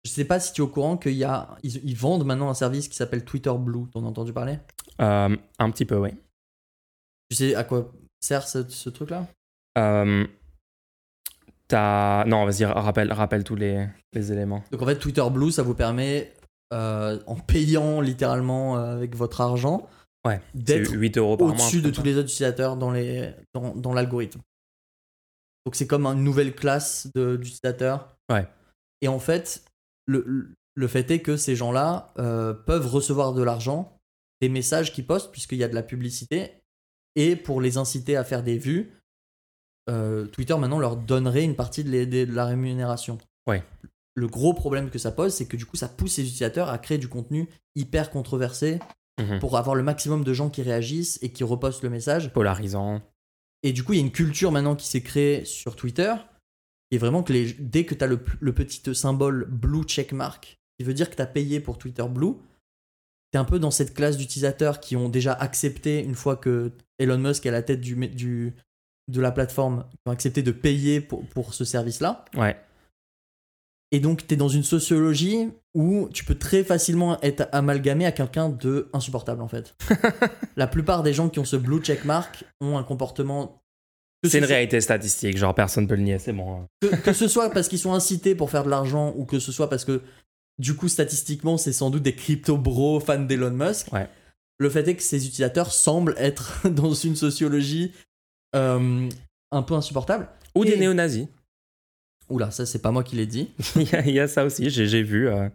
Je 0.04 0.10
sais 0.10 0.24
pas 0.24 0.38
si 0.38 0.52
tu 0.52 0.60
es 0.60 0.64
au 0.64 0.68
courant 0.68 0.96
qu'ils 0.96 1.26
ils, 1.62 1.76
ils 1.84 1.96
vendent 1.96 2.24
maintenant 2.26 2.50
un 2.50 2.54
service 2.54 2.88
qui 2.88 2.96
s'appelle 2.96 3.24
Twitter 3.24 3.52
Blue. 3.58 3.88
T'en 3.90 4.04
as 4.04 4.08
entendu 4.08 4.32
parler? 4.32 4.58
Euh, 5.00 5.36
un 5.58 5.70
petit 5.70 5.84
peu, 5.86 5.96
oui. 5.96 6.10
Tu 7.30 7.36
sais 7.36 7.54
à 7.54 7.64
quoi 7.64 7.90
sert 8.20 8.46
ce, 8.46 8.68
ce 8.68 8.90
truc-là? 8.90 9.26
Euh, 9.78 10.26
Non, 11.72 12.44
vas-y, 12.44 12.64
rappelle, 12.64 13.12
rappelle 13.12 13.44
tous 13.44 13.56
les, 13.56 13.86
les 14.12 14.32
éléments. 14.32 14.62
Donc 14.70 14.82
en 14.82 14.86
fait, 14.86 14.98
Twitter 14.98 15.24
Blue, 15.30 15.50
ça 15.50 15.62
vous 15.62 15.74
permet, 15.74 16.34
euh, 16.72 17.18
en 17.26 17.36
payant 17.36 18.00
littéralement 18.00 18.76
euh, 18.76 18.94
avec 18.96 19.16
votre 19.16 19.40
argent, 19.40 19.88
Ouais, 20.26 20.40
d'être 20.54 20.90
8 20.90 21.18
euros 21.18 21.36
par 21.36 21.48
mois. 21.48 21.54
au-dessus 21.56 21.82
de 21.82 21.90
tous 21.90 22.02
les 22.02 22.12
autres 22.16 22.28
utilisateurs 22.30 22.78
dans 22.78 22.90
les 22.90 23.34
dans, 23.52 23.74
dans 23.74 23.92
l'algorithme. 23.92 24.40
Donc 25.66 25.74
c'est 25.76 25.86
comme 25.86 26.06
une 26.06 26.24
nouvelle 26.24 26.54
classe 26.54 27.08
d'utilisateurs. 27.14 28.16
Ouais. 28.32 28.46
Et 29.02 29.08
en 29.08 29.18
fait, 29.18 29.62
le, 30.06 30.52
le 30.74 30.88
fait 30.88 31.10
est 31.10 31.20
que 31.20 31.36
ces 31.36 31.56
gens-là 31.56 32.12
euh, 32.18 32.52
peuvent 32.52 32.86
recevoir 32.86 33.32
de 33.32 33.42
l'argent, 33.42 33.96
des 34.40 34.48
messages 34.48 34.92
qu'ils 34.92 35.06
postent 35.06 35.30
puisqu'il 35.32 35.58
y 35.58 35.64
a 35.64 35.68
de 35.68 35.74
la 35.74 35.82
publicité, 35.82 36.52
et 37.16 37.36
pour 37.36 37.60
les 37.60 37.76
inciter 37.78 38.16
à 38.16 38.24
faire 38.24 38.42
des 38.42 38.58
vues, 38.58 38.92
euh, 39.90 40.26
Twitter 40.26 40.56
maintenant 40.56 40.78
leur 40.78 40.96
donnerait 40.96 41.44
une 41.44 41.56
partie 41.56 41.84
de, 41.84 41.90
les- 41.90 42.06
de 42.06 42.32
la 42.32 42.46
rémunération. 42.46 43.18
Ouais. 43.46 43.62
Le 44.14 44.26
gros 44.28 44.54
problème 44.54 44.90
que 44.90 44.98
ça 44.98 45.10
pose, 45.12 45.34
c'est 45.34 45.46
que 45.46 45.56
du 45.56 45.66
coup, 45.66 45.76
ça 45.76 45.88
pousse 45.88 46.16
les 46.18 46.24
utilisateurs 46.24 46.68
à 46.70 46.78
créer 46.78 46.98
du 46.98 47.08
contenu 47.08 47.48
hyper 47.74 48.10
controversé 48.10 48.78
Mhm. 49.20 49.38
pour 49.38 49.56
avoir 49.56 49.76
le 49.76 49.84
maximum 49.84 50.24
de 50.24 50.32
gens 50.32 50.50
qui 50.50 50.60
réagissent 50.62 51.20
et 51.22 51.30
qui 51.30 51.44
repostent 51.44 51.84
le 51.84 51.88
message. 51.90 52.32
Polarisant. 52.32 53.00
Et 53.62 53.72
du 53.72 53.84
coup, 53.84 53.92
il 53.92 53.96
y 53.96 54.02
a 54.02 54.04
une 54.04 54.10
culture 54.10 54.50
maintenant 54.50 54.74
qui 54.74 54.88
s'est 54.88 55.02
créée 55.02 55.44
sur 55.44 55.76
Twitter 55.76 56.12
qui 56.90 56.96
est 56.96 56.98
vraiment 56.98 57.22
que 57.22 57.32
les, 57.32 57.52
dès 57.54 57.84
que 57.84 57.94
tu 57.94 58.04
as 58.04 58.06
le, 58.06 58.20
le 58.40 58.52
petit 58.52 58.94
symbole 58.94 59.46
blue 59.50 59.84
checkmark 59.84 60.58
qui 60.78 60.84
veut 60.84 60.94
dire 60.94 61.10
que 61.10 61.16
tu 61.16 61.22
as 61.22 61.26
payé 61.26 61.60
pour 61.60 61.78
Twitter 61.78 62.04
Blue, 62.08 62.34
tu 63.32 63.36
es 63.36 63.38
un 63.38 63.44
peu 63.44 63.58
dans 63.58 63.70
cette 63.70 63.94
classe 63.94 64.16
d'utilisateurs 64.16 64.80
qui 64.80 64.96
ont 64.96 65.08
déjà 65.08 65.32
accepté, 65.32 66.02
une 66.02 66.14
fois 66.14 66.36
que 66.36 66.72
Elon 66.98 67.18
Musk 67.18 67.46
est 67.46 67.50
à 67.50 67.52
la 67.52 67.62
tête 67.62 67.80
du, 67.80 67.94
du, 68.08 68.54
de 69.08 69.20
la 69.20 69.32
plateforme, 69.32 69.84
qui 69.90 69.96
ont 70.06 70.12
accepté 70.12 70.42
de 70.42 70.52
payer 70.52 71.00
pour, 71.00 71.24
pour 71.26 71.54
ce 71.54 71.64
service-là. 71.64 72.24
Ouais. 72.34 72.56
Et 73.92 74.00
donc, 74.00 74.26
tu 74.26 74.34
es 74.34 74.36
dans 74.36 74.48
une 74.48 74.64
sociologie 74.64 75.50
où 75.74 76.08
tu 76.12 76.24
peux 76.24 76.34
très 76.34 76.64
facilement 76.64 77.20
être 77.20 77.48
amalgamé 77.52 78.06
à 78.06 78.12
quelqu'un 78.12 78.48
de 78.48 78.88
insupportable, 78.92 79.40
en 79.40 79.48
fait. 79.48 79.76
la 80.56 80.66
plupart 80.66 81.04
des 81.04 81.12
gens 81.12 81.28
qui 81.28 81.38
ont 81.38 81.44
ce 81.44 81.56
blue 81.56 81.80
checkmark 81.80 82.44
ont 82.60 82.76
un 82.76 82.82
comportement. 82.82 83.62
C'est 84.28 84.38
ce 84.38 84.38
une 84.38 84.44
réalité 84.44 84.80
statistique, 84.80 85.36
genre 85.36 85.54
personne 85.54 85.86
peut 85.86 85.94
le 85.96 86.02
nier, 86.02 86.18
c'est 86.18 86.32
bon. 86.32 86.60
hein. 86.62 86.68
que, 86.80 86.94
que 86.96 87.12
ce 87.12 87.28
soit 87.28 87.50
parce 87.50 87.68
qu'ils 87.68 87.78
sont 87.78 87.92
incités 87.92 88.34
pour 88.34 88.50
faire 88.50 88.64
de 88.64 88.70
l'argent 88.70 89.12
ou 89.16 89.24
que 89.24 89.38
ce 89.38 89.52
soit 89.52 89.68
parce 89.70 89.84
que 89.84 90.02
du 90.58 90.74
coup 90.74 90.88
statistiquement 90.88 91.56
c'est 91.58 91.72
sans 91.72 91.90
doute 91.90 92.02
des 92.02 92.14
crypto 92.14 92.56
bros 92.56 93.00
fans 93.00 93.18
d'Elon 93.20 93.50
Musk. 93.50 93.92
Ouais. 93.92 94.08
Le 94.58 94.70
fait 94.70 94.86
est 94.88 94.94
que 94.96 95.02
ces 95.02 95.26
utilisateurs 95.26 95.72
semblent 95.72 96.14
être 96.16 96.68
dans 96.70 96.94
une 96.94 97.16
sociologie 97.16 97.92
euh, 98.54 99.08
un 99.50 99.62
peu 99.62 99.74
insupportable. 99.74 100.28
Ou 100.54 100.64
des 100.64 100.76
néo-nazis. 100.76 101.26
Oula, 102.30 102.50
ça 102.50 102.64
c'est 102.64 102.80
pas 102.80 102.92
moi 102.92 103.02
qui 103.04 103.16
l'ai 103.16 103.26
dit. 103.26 103.50
il, 103.76 103.90
y 103.90 103.94
a, 103.94 104.06
il 104.06 104.14
y 104.14 104.20
a 104.20 104.28
ça 104.28 104.44
aussi, 104.44 104.70
j'ai 104.70 105.02
vu. 105.02 105.28
euh, 105.28 105.48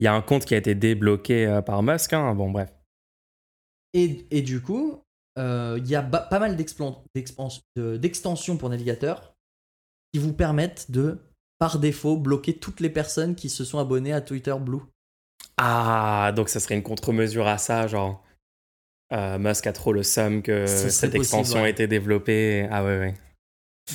Il 0.00 0.04
y 0.04 0.06
a 0.06 0.14
un 0.14 0.22
compte 0.22 0.44
qui 0.44 0.54
a 0.54 0.58
été 0.58 0.74
débloqué 0.74 1.46
euh, 1.46 1.60
par 1.60 1.82
Musk, 1.82 2.12
hein, 2.12 2.34
bon 2.34 2.50
bref. 2.50 2.70
Et, 3.94 4.26
et 4.30 4.42
du 4.42 4.60
coup, 4.60 5.00
il 5.36 5.86
y 5.86 5.94
a 5.94 6.02
pas 6.02 6.38
mal 6.38 6.56
d'extensions 6.56 8.56
pour 8.56 8.70
navigateur 8.70 9.34
qui 10.12 10.20
vous 10.20 10.32
permettent 10.32 10.90
de, 10.90 11.18
par 11.58 11.78
défaut, 11.78 12.16
bloquer 12.16 12.56
toutes 12.56 12.80
les 12.80 12.90
personnes 12.90 13.34
qui 13.34 13.48
se 13.48 13.64
sont 13.64 13.78
abonnées 13.78 14.12
à 14.12 14.20
Twitter 14.20 14.54
Blue. 14.58 14.80
Ah, 15.58 16.32
donc 16.36 16.48
ça 16.48 16.60
serait 16.60 16.74
une 16.74 16.82
contre-mesure 16.82 17.46
à 17.46 17.58
ça, 17.58 17.86
genre. 17.86 18.22
euh, 19.12 19.38
Musk 19.38 19.66
a 19.66 19.72
trop 19.72 19.92
le 19.92 20.02
seum 20.02 20.42
que 20.42 20.66
cette 20.66 21.12
possible, 21.12 21.16
extension 21.16 21.60
ouais. 21.60 21.66
a 21.66 21.68
été 21.68 21.86
développée. 21.86 22.68
Ah 22.70 22.84
ouais, 22.84 22.98
ouais. 22.98 23.14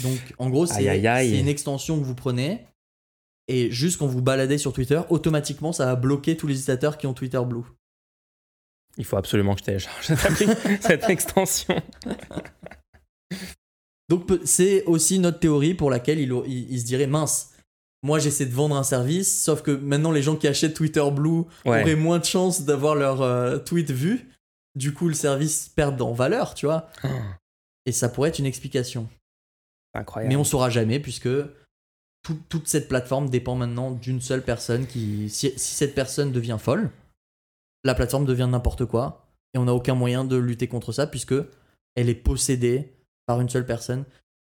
Donc, 0.04 0.20
en 0.38 0.50
gros, 0.50 0.66
c'est 0.66 1.40
une 1.40 1.48
extension 1.48 2.00
que 2.00 2.04
vous 2.04 2.16
prenez. 2.16 2.66
Et 3.48 3.72
juste 3.72 4.00
quand 4.00 4.08
vous 4.08 4.22
baladez 4.22 4.58
sur 4.58 4.72
Twitter, 4.72 5.02
automatiquement, 5.10 5.74
ça 5.74 5.86
va 5.86 5.96
bloquer 5.96 6.38
tous 6.38 6.48
les 6.48 6.54
utilisateurs 6.54 6.98
qui 6.98 7.08
ont 7.08 7.14
Twitter 7.14 7.42
Blue. 7.46 7.64
Il 8.98 9.06
faut 9.06 9.18
absolument 9.18 9.54
que 9.56 9.60
je 9.62 9.66
télécharge 9.66 10.06
cette, 10.82 11.04
extension. 11.10 11.76
Donc, 14.10 14.30
c'est 14.44 14.84
aussi 14.86 15.20
notre 15.20 15.40
théorie 15.40 15.74
pour 15.74 15.90
laquelle 15.90 16.20
il, 16.20 16.34
au- 16.34 16.44
il- 16.46 16.70
il 16.72 16.80
se 16.80 16.86
dirait 16.86 17.08
mince. 17.08 17.52
Moi, 18.04 18.20
j'essaie 18.20 18.46
de 18.46 18.54
vendre 18.54 18.76
un 18.76 18.84
service, 18.84 19.44
sauf 19.44 19.62
que 19.62 19.72
maintenant, 19.72 20.12
les 20.12 20.22
gens 20.24 20.36
qui 20.36 20.48
achètent 20.48 20.74
Twitter 20.74 21.04
Blue 21.12 21.44
Ouais. 21.66 21.82
auraient 21.82 21.96
moins 21.96 22.20
de 22.20 22.26
chances 22.26 22.64
d'avoir 22.64 22.96
leur 22.96 23.22
euh, 23.22 23.58
tweet 23.60 23.92
vu. 23.92 24.30
Du 24.76 24.94
coup, 24.94 25.08
le 25.08 25.14
service 25.14 25.70
perd 25.70 26.02
en 26.02 26.12
valeur, 26.14 26.54
tu 26.54 26.66
vois. 26.66 26.90
Oh, 27.04 27.08
Et 27.86 27.92
ça 27.92 28.10
pourrait 28.10 28.30
être 28.30 28.40
une 28.40 28.46
explication. 28.46 29.08
incroyable. 29.94 30.30
Mais 30.34 30.36
on 30.40 30.44
saura 30.44 30.70
jamais 30.70 31.00
puisque 31.00 31.30
tout- 32.24 32.40
toute 32.50 32.68
cette 32.68 32.88
plateforme 32.88 33.30
dépend 33.30 33.56
maintenant 33.56 33.92
d'une 33.92 34.20
seule 34.22 34.44
personne 34.44 34.88
qui. 34.88 35.30
Si, 35.30 35.54
si 35.58 35.76
cette 35.76 35.94
personne 35.96 36.32
devient 36.32 36.58
folle, 36.60 36.90
la 37.84 37.96
plateforme 37.96 38.26
devient 38.26 38.48
n'importe 38.50 38.86
quoi 38.86 39.28
et 39.54 39.58
on 39.58 39.66
n'a 39.66 39.74
aucun 39.74 39.96
moyen 39.96 40.24
de 40.24 40.38
lutter 40.38 40.68
contre 40.68 40.92
ça 40.92 41.08
puisque 41.08 41.36
elle 41.96 42.10
est 42.10 42.16
possédée 42.16 42.94
par 43.26 43.42
une 43.42 43.50
seule 43.50 43.66
personne. 43.66 44.06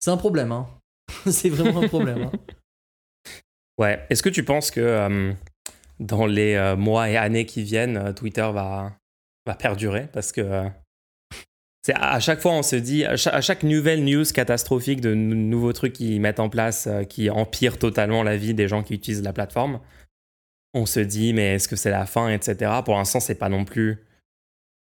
C'est 0.01 0.11
un 0.11 0.17
problème, 0.17 0.53
hein. 0.53 0.67
C'est 1.31 1.51
vraiment 1.51 1.83
un 1.83 1.89
problème. 1.89 2.23
hein. 2.25 2.33
Ouais. 3.79 4.07
Est-ce 4.09 4.23
que 4.23 4.31
tu 4.31 4.43
penses 4.43 4.71
que 4.71 4.81
euh, 4.81 5.33
dans 6.01 6.25
les 6.25 6.55
euh, 6.55 6.77
mois 6.77 7.11
et 7.11 7.19
années 7.19 7.45
qui 7.45 7.63
viennent, 7.63 7.99
euh, 7.99 8.13
Twitter 8.15 8.49
va, 8.53 8.97
va 9.45 9.55
perdurer? 9.55 10.09
Parce 10.15 10.33
que 10.33 10.63
c'est 11.85 11.95
à, 11.95 12.19
chaque 12.21 12.41
fois, 12.41 12.53
on 12.53 12.63
se 12.63 12.77
dit, 12.77 13.05
à 13.05 13.17
chaque, 13.19 13.35
à 13.35 13.41
chaque 13.43 13.63
nouvelle 13.65 14.03
news 14.03 14.25
catastrophique 14.25 15.03
de 15.03 15.13
nou- 15.13 15.35
nouveaux 15.35 15.75
trucs 15.75 15.93
qu'ils 15.93 16.21
mettent 16.23 16.41
en 16.41 16.49
place 16.49 16.89
qui 17.11 17.29
empirent 17.29 17.79
totalement 17.79 18.23
la 18.23 18.39
vie 18.39 18.55
des 18.55 18.67
gens 18.67 18.83
qui 18.83 18.95
utilisent 18.95 19.23
la 19.23 19.35
plateforme, 19.35 19.81
on 20.77 20.87
se 20.87 21.01
dit, 21.01 21.33
mais 21.33 21.55
est-ce 21.55 21.69
que 21.69 21.77
c'est 21.77 21.91
la 21.91 22.07
fin, 22.07 22.29
etc. 22.29 22.71
Pour 22.85 22.95
l'instant, 22.95 23.19
c'est 23.21 23.35
pas 23.35 23.49
non 23.49 23.65
plus 23.65 24.05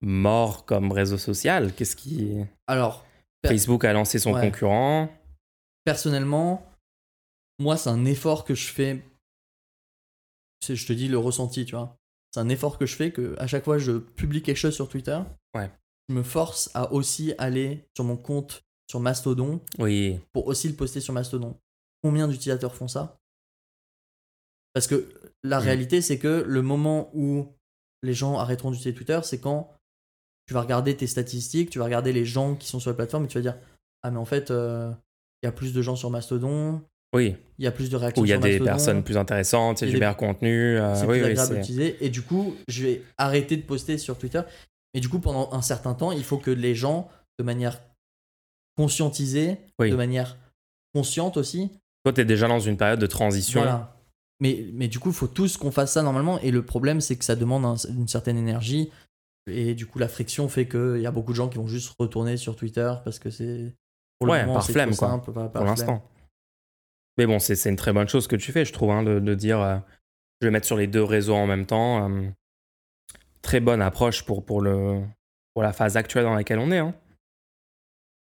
mort 0.03 0.65
comme 0.67 0.93
réseau 0.93 1.17
social. 1.19 1.73
Qu'est-ce 1.75 1.97
qui. 1.97 2.37
Alors, 2.67 3.07
Facebook 3.47 3.85
a 3.85 3.93
lancé 3.93 4.19
son 4.19 4.33
Ouais. 4.35 4.41
concurrent. 4.43 5.09
personnellement, 5.85 6.67
moi, 7.59 7.77
c'est 7.77 7.91
un 7.91 8.07
effort 8.07 8.45
que 8.47 8.55
je 8.55 8.69
fais. 8.69 9.03
C'est- 10.63 10.77
Je 10.77 10.87
te 10.87 10.93
dis 10.95 11.09
le 11.09 11.19
ressenti, 11.19 11.67
tu 11.67 11.75
vois. 11.75 11.99
C'est 12.33 12.41
un 12.41 12.49
effort 12.49 12.79
que 12.79 12.87
je 12.87 12.97
fais 12.97 13.13
que 13.13 13.37
à 13.39 13.47
chaque 13.47 13.65
fois 13.65 13.77
je 13.79 13.93
publie 13.99 14.43
quelque 14.43 14.57
chose 14.57 14.75
sur 14.75 14.89
Twitter. 14.89 15.21
Ouais. 15.55 15.71
Je 16.09 16.15
me 16.15 16.23
force 16.23 16.71
à 16.75 16.91
aussi 16.93 17.35
aller 17.39 17.85
sur 17.95 18.05
mon 18.05 18.17
compte 18.17 18.63
sur 18.91 18.99
Mastodon 19.01 19.61
Oui. 19.79 20.19
pour 20.33 20.47
aussi 20.47 20.69
le 20.69 20.75
poster 20.75 21.01
sur 21.01 21.13
Mastodon. 21.13 21.55
Combien 22.03 22.29
d'utilisateurs 22.29 22.75
font 22.75 22.89
ça? 22.89 23.19
Parce 24.75 24.87
que 24.87 25.09
la 25.43 25.59
Mm. 25.61 25.63
réalité, 25.63 26.03
c'est 26.03 26.19
que 26.19 26.45
le 26.47 26.63
moment 26.63 27.11
où 27.15 27.47
les 28.03 28.13
gens 28.15 28.39
arrêteront 28.39 28.71
d'utiliser 28.71 28.95
Twitter, 28.95 29.21
c'est 29.23 29.39
quand 29.41 29.71
tu 30.47 30.53
vas 30.55 30.61
regarder 30.61 30.95
tes 30.97 31.07
statistiques, 31.07 31.71
tu 31.71 31.79
vas 31.79 31.87
regarder 31.87 32.13
les 32.13 32.27
gens 32.27 32.55
qui 32.55 32.67
sont 32.69 32.81
sur 32.81 32.91
la 32.91 32.97
plateforme 32.97 33.25
et 33.25 33.29
tu 33.29 33.39
vas 33.39 33.43
dire 33.43 33.57
Ah, 34.03 34.11
mais 34.11 34.19
en 34.19 34.25
fait, 34.27 34.51
euh, 34.51 34.93
il 35.43 35.47
y 35.47 35.49
a 35.49 35.53
plus 35.53 35.73
de 35.73 35.81
gens 35.81 35.97
sur 35.97 36.11
Mastodon, 36.11 36.83
Oui. 37.15 37.37
il 37.59 37.65
y 37.65 37.67
a 37.69 37.73
plus 37.73 37.89
de 37.89 37.97
réactions 37.97 38.21
Où 38.23 38.27
il 38.27 38.29
y 38.29 38.33
a 38.33 38.37
sur 38.37 38.43
des 38.43 38.51
Mastodon, 38.59 38.65
personnes 38.67 39.03
plus 39.05 39.17
intéressantes, 39.17 39.81
il 39.81 39.87
y 39.87 39.89
a 39.89 39.93
du 39.93 39.99
meilleur 39.99 40.17
contenu. 40.19 40.77
euh, 40.77 40.95
c'est 40.95 41.03
oui, 41.03 41.07
plus 41.07 41.15
oui, 41.25 41.31
agréable 41.31 41.49
c'est- 41.55 41.61
d'utiliser. 41.61 42.05
Et 42.05 42.11
du 42.11 42.21
coup, 42.23 42.55
je 42.69 42.83
vais 42.85 43.03
arrêter 43.17 43.57
de 43.57 43.63
poster 43.63 43.97
sur 43.97 44.19
Twitter. 44.19 44.43
Et 44.93 45.01
du 45.01 45.09
coup, 45.09 45.19
pendant 45.21 45.51
un 45.53 45.63
certain 45.63 45.95
temps, 45.95 46.13
il 46.13 46.23
faut 46.25 46.37
que 46.39 46.51
les 46.51 46.75
gens, 46.75 47.09
de 47.39 47.45
manière 47.45 47.81
conscientisée, 48.77 49.57
Oui. 49.79 49.91
de 49.91 49.97
manière 49.97 50.37
consciente 50.95 51.37
aussi, 51.37 51.71
Toi, 52.05 52.13
tu 52.13 52.21
es 52.21 52.25
déjà 52.27 52.49
dans 52.49 52.61
une 52.61 52.77
période 52.77 53.01
de 53.01 53.07
transition. 53.07 53.61
Voilà. 53.63 53.94
Mais, 54.41 54.67
mais 54.73 54.89
du 54.89 54.99
coup, 54.99 55.11
il 55.11 55.15
faut 55.15 55.27
tous 55.29 55.57
qu'on 55.57 55.71
fasse 55.71 55.93
ça 55.93 56.03
normalement. 56.03 56.39
Et 56.41 56.51
le 56.51 56.65
problème, 56.65 57.01
c'est 57.01 57.17
que 57.17 57.25
ça 57.25 57.37
demande 57.37 57.65
un- 57.65 57.77
une 57.91 58.09
certaine 58.09 58.37
énergie. 58.37 58.91
Et 59.47 59.75
du 59.75 59.87
coup, 59.87 59.99
la 59.99 60.09
friction 60.09 60.49
fait 60.49 60.67
qu'il 60.69 61.01
y 61.01 61.07
a 61.07 61.11
beaucoup 61.11 61.33
de 61.33 61.37
gens 61.37 61.49
qui 61.49 61.59
vont 61.59 61.69
juste 61.69 61.95
retourner 61.99 62.37
sur 62.37 62.57
Twitter 62.57 62.93
parce 63.05 63.19
que 63.19 63.31
c'est. 63.31 63.75
Pour 64.19 64.29
Ouais, 64.31 64.41
le 64.41 64.47
moment, 64.47 64.59
par 64.61 64.67
flemme, 64.67 64.97
quoi, 64.97 65.09
simple, 65.09 65.33
par- 65.33 65.51
par 65.53 65.63
pour 65.63 65.65
l'instant. 65.65 66.03
Mais 67.19 67.27
bon, 67.27 67.39
c'est 67.39 67.69
une 67.69 67.77
très 67.77 67.93
bonne 67.93 68.09
chose 68.09 68.27
que 68.27 68.37
tu 68.37 68.53
fais, 68.53 68.65
je 68.65 68.73
trouve, 68.73 68.91
hein, 68.91 69.03
de, 69.03 69.21
de 69.21 69.35
dire 69.35 69.61
euh, 69.61 69.77
je 70.41 70.47
vais 70.49 70.51
mettre 70.51 70.67
sur 70.67 70.77
les 70.77 70.87
deux 70.87 71.03
réseaux 71.05 71.35
en 71.35 71.47
même 71.47 71.67
temps. 71.67 72.09
euh, 72.11 72.29
très 73.43 73.61
bonne 73.61 73.83
approche 73.83 74.25
pour, 74.25 74.45
pour, 74.45 74.61
le, 74.63 75.03
pour 75.53 75.63
la 75.63 75.73
phase 75.75 75.97
actuelle 75.97 76.25
dans 76.25 76.35
laquelle 76.35 76.59
on 76.59 76.71
est. 76.73 76.79
hein. 76.79 76.95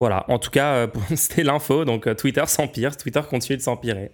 Voilà, 0.01 0.29
en 0.29 0.39
tout 0.39 0.51
cas, 0.51 0.75
euh, 0.75 0.89
c'était 1.17 1.45
l'info. 1.45 1.85
Donc, 1.85 2.15
Twitter 2.17 2.45
s'empire, 2.47 2.97
Twitter 2.97 3.23
continue 3.29 3.57
de 3.57 3.63
s'empirer. 3.63 4.13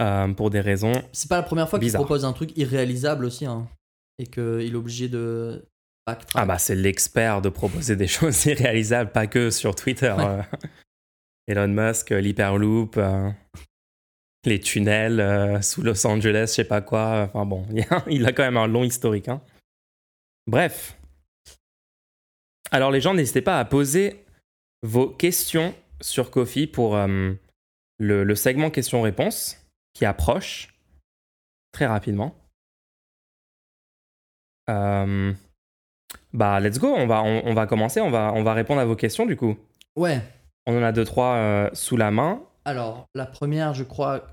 Euh, 0.00 0.28
pour 0.32 0.50
des 0.50 0.60
raisons. 0.60 0.92
C'est 1.12 1.28
pas 1.28 1.38
la 1.38 1.42
première 1.42 1.68
fois 1.68 1.78
qu'il 1.80 1.92
propose 1.92 2.24
un 2.24 2.32
truc 2.32 2.56
irréalisable 2.56 3.24
aussi. 3.24 3.46
hein. 3.46 3.68
Et 4.20 4.26
qu'il 4.26 4.72
est 4.72 4.74
obligé 4.76 5.08
de 5.08 5.64
backtrack. 6.06 6.40
Ah, 6.40 6.46
bah, 6.46 6.58
c'est 6.58 6.76
l'expert 6.76 7.42
de 7.42 7.48
proposer 7.48 7.96
des 7.96 8.06
choses 8.08 8.46
irréalisables, 8.46 9.10
pas 9.10 9.26
que 9.26 9.50
sur 9.50 9.74
Twitter. 9.74 10.14
Ouais. 10.16 10.24
euh. 10.24 10.42
Elon 11.48 11.68
Musk, 11.68 12.12
euh, 12.12 12.20
l'Hyperloop, 12.20 12.96
euh, 12.96 13.30
les 14.44 14.60
tunnels 14.60 15.18
euh, 15.18 15.60
sous 15.62 15.82
Los 15.82 16.06
Angeles, 16.06 16.46
je 16.48 16.54
sais 16.54 16.64
pas 16.64 16.80
quoi. 16.80 17.28
Enfin 17.32 17.44
bon, 17.46 17.66
il 18.08 18.24
a, 18.26 18.32
quand 18.32 18.44
même 18.44 18.56
un 18.56 18.66
long 18.68 18.84
historique. 18.84 19.28
hein. 19.28 19.40
Bref. 20.46 20.96
Alors 22.70 22.90
les 22.90 23.00
gens, 23.00 23.14
n'hésitez 23.14 23.42
pas 23.42 23.58
à 23.58 23.64
poser 23.64 24.24
vos 24.82 25.08
questions 25.08 25.74
sur 26.00 26.30
Kofi 26.30 26.66
pour 26.66 26.96
le, 26.96 27.38
le 27.98 28.34
segment 28.36 28.70
questions-réponses 28.70 29.56
qui 29.98 30.04
approche 30.04 30.78
très 31.72 31.86
rapidement. 31.86 32.36
Euh, 34.70 35.34
bah, 36.32 36.60
let's 36.60 36.78
go, 36.78 36.86
on 36.86 37.08
va, 37.08 37.24
on, 37.24 37.42
on 37.44 37.52
va 37.52 37.66
commencer, 37.66 38.00
on 38.00 38.08
va, 38.08 38.32
on 38.32 38.44
va 38.44 38.54
répondre 38.54 38.80
à 38.80 38.84
vos 38.84 38.94
questions 38.94 39.26
du 39.26 39.36
coup. 39.36 39.56
Ouais. 39.96 40.22
On 40.66 40.78
en 40.78 40.84
a 40.84 40.92
deux, 40.92 41.04
trois 41.04 41.34
euh, 41.34 41.70
sous 41.72 41.96
la 41.96 42.12
main. 42.12 42.40
Alors, 42.64 43.06
la 43.16 43.26
première, 43.26 43.74
je 43.74 43.82
crois, 43.82 44.24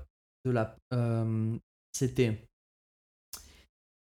de 0.44 0.52
la, 0.52 0.76
euh, 0.94 1.56
c'était 1.92 2.46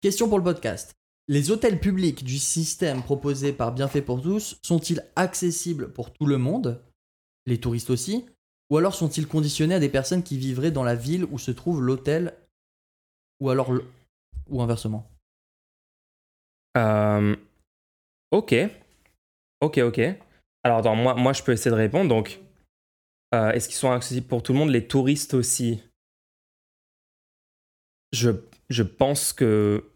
question 0.01 0.29
pour 0.29 0.37
le 0.37 0.43
podcast. 0.43 0.93
Les 1.27 1.49
hôtels 1.49 1.79
publics 1.79 2.23
du 2.23 2.37
système 2.37 3.01
proposé 3.01 3.53
par 3.53 3.71
Bienfait 3.71 4.03
pour 4.03 4.21
tous 4.21 4.59
sont-ils 4.63 5.03
accessibles 5.15 5.91
pour 5.91 6.13
tout 6.13 6.27
le 6.27 6.37
monde, 6.37 6.83
les 7.47 7.59
touristes 7.59 7.89
aussi, 7.89 8.27
ou 8.69 8.77
alors 8.77 8.95
sont-ils 8.95 9.27
conditionnés 9.27 9.75
à 9.75 9.79
des 9.79 9.89
personnes 9.89 10.23
qui 10.23 10.37
vivraient 10.37 10.71
dans 10.71 10.83
la 10.83 10.95
ville 10.95 11.25
où 11.25 11.37
se 11.37 11.51
trouve 11.51 11.81
l'hôtel, 11.81 12.33
ou 13.39 13.49
alors 13.49 13.71
ou 14.49 14.61
inversement? 14.61 15.09
Euh, 16.77 17.35
ok. 18.31 18.55
Ok, 19.61 19.77
ok. 19.79 19.99
Alors, 20.63 20.79
attends, 20.79 20.95
moi, 20.95 21.15
moi, 21.15 21.33
je 21.33 21.43
peux 21.43 21.51
essayer 21.51 21.71
de 21.71 21.75
répondre. 21.75 22.09
Donc, 22.09 22.39
euh, 23.33 23.51
est-ce 23.51 23.67
qu'ils 23.67 23.77
sont 23.77 23.91
accessibles 23.91 24.27
pour 24.27 24.43
tout 24.43 24.53
le 24.53 24.59
monde 24.59 24.69
Les 24.69 24.87
touristes 24.87 25.33
aussi? 25.33 25.81
Je, 28.11 28.31
je 28.69 28.83
pense 28.83 29.33
que. 29.33 29.89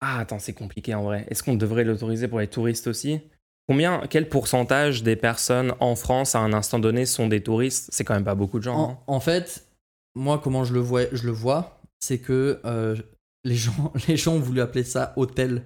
Ah, 0.00 0.20
attends, 0.20 0.38
c'est 0.38 0.54
compliqué 0.54 0.94
en 0.94 1.02
vrai. 1.02 1.26
Est-ce 1.28 1.42
qu'on 1.42 1.54
devrait 1.56 1.84
l'autoriser 1.84 2.28
pour 2.28 2.40
les 2.40 2.48
touristes 2.48 2.86
aussi? 2.86 3.20
Combien, 3.68 4.02
quel 4.10 4.28
pourcentage 4.28 5.02
des 5.02 5.16
personnes 5.16 5.74
en 5.80 5.96
France 5.96 6.34
à 6.34 6.40
un 6.40 6.52
instant 6.52 6.78
donné 6.78 7.06
sont 7.06 7.28
des 7.28 7.42
touristes? 7.42 7.88
C'est 7.92 8.04
quand 8.04 8.14
même 8.14 8.24
pas 8.24 8.34
beaucoup 8.34 8.58
de 8.58 8.64
gens. 8.64 8.76
En, 8.76 8.90
hein. 8.90 8.98
en 9.06 9.20
fait, 9.20 9.66
moi, 10.14 10.38
comment 10.38 10.64
je 10.64 10.74
le 10.74 10.80
vois, 10.80 11.02
je 11.12 11.24
le 11.24 11.32
vois 11.32 11.80
c'est 12.04 12.18
que 12.18 12.60
euh, 12.64 12.96
les, 13.44 13.54
gens, 13.56 13.92
les 14.08 14.16
gens 14.16 14.34
ont 14.34 14.40
voulu 14.40 14.60
appeler 14.60 14.84
ça 14.84 15.14
hôtel 15.16 15.64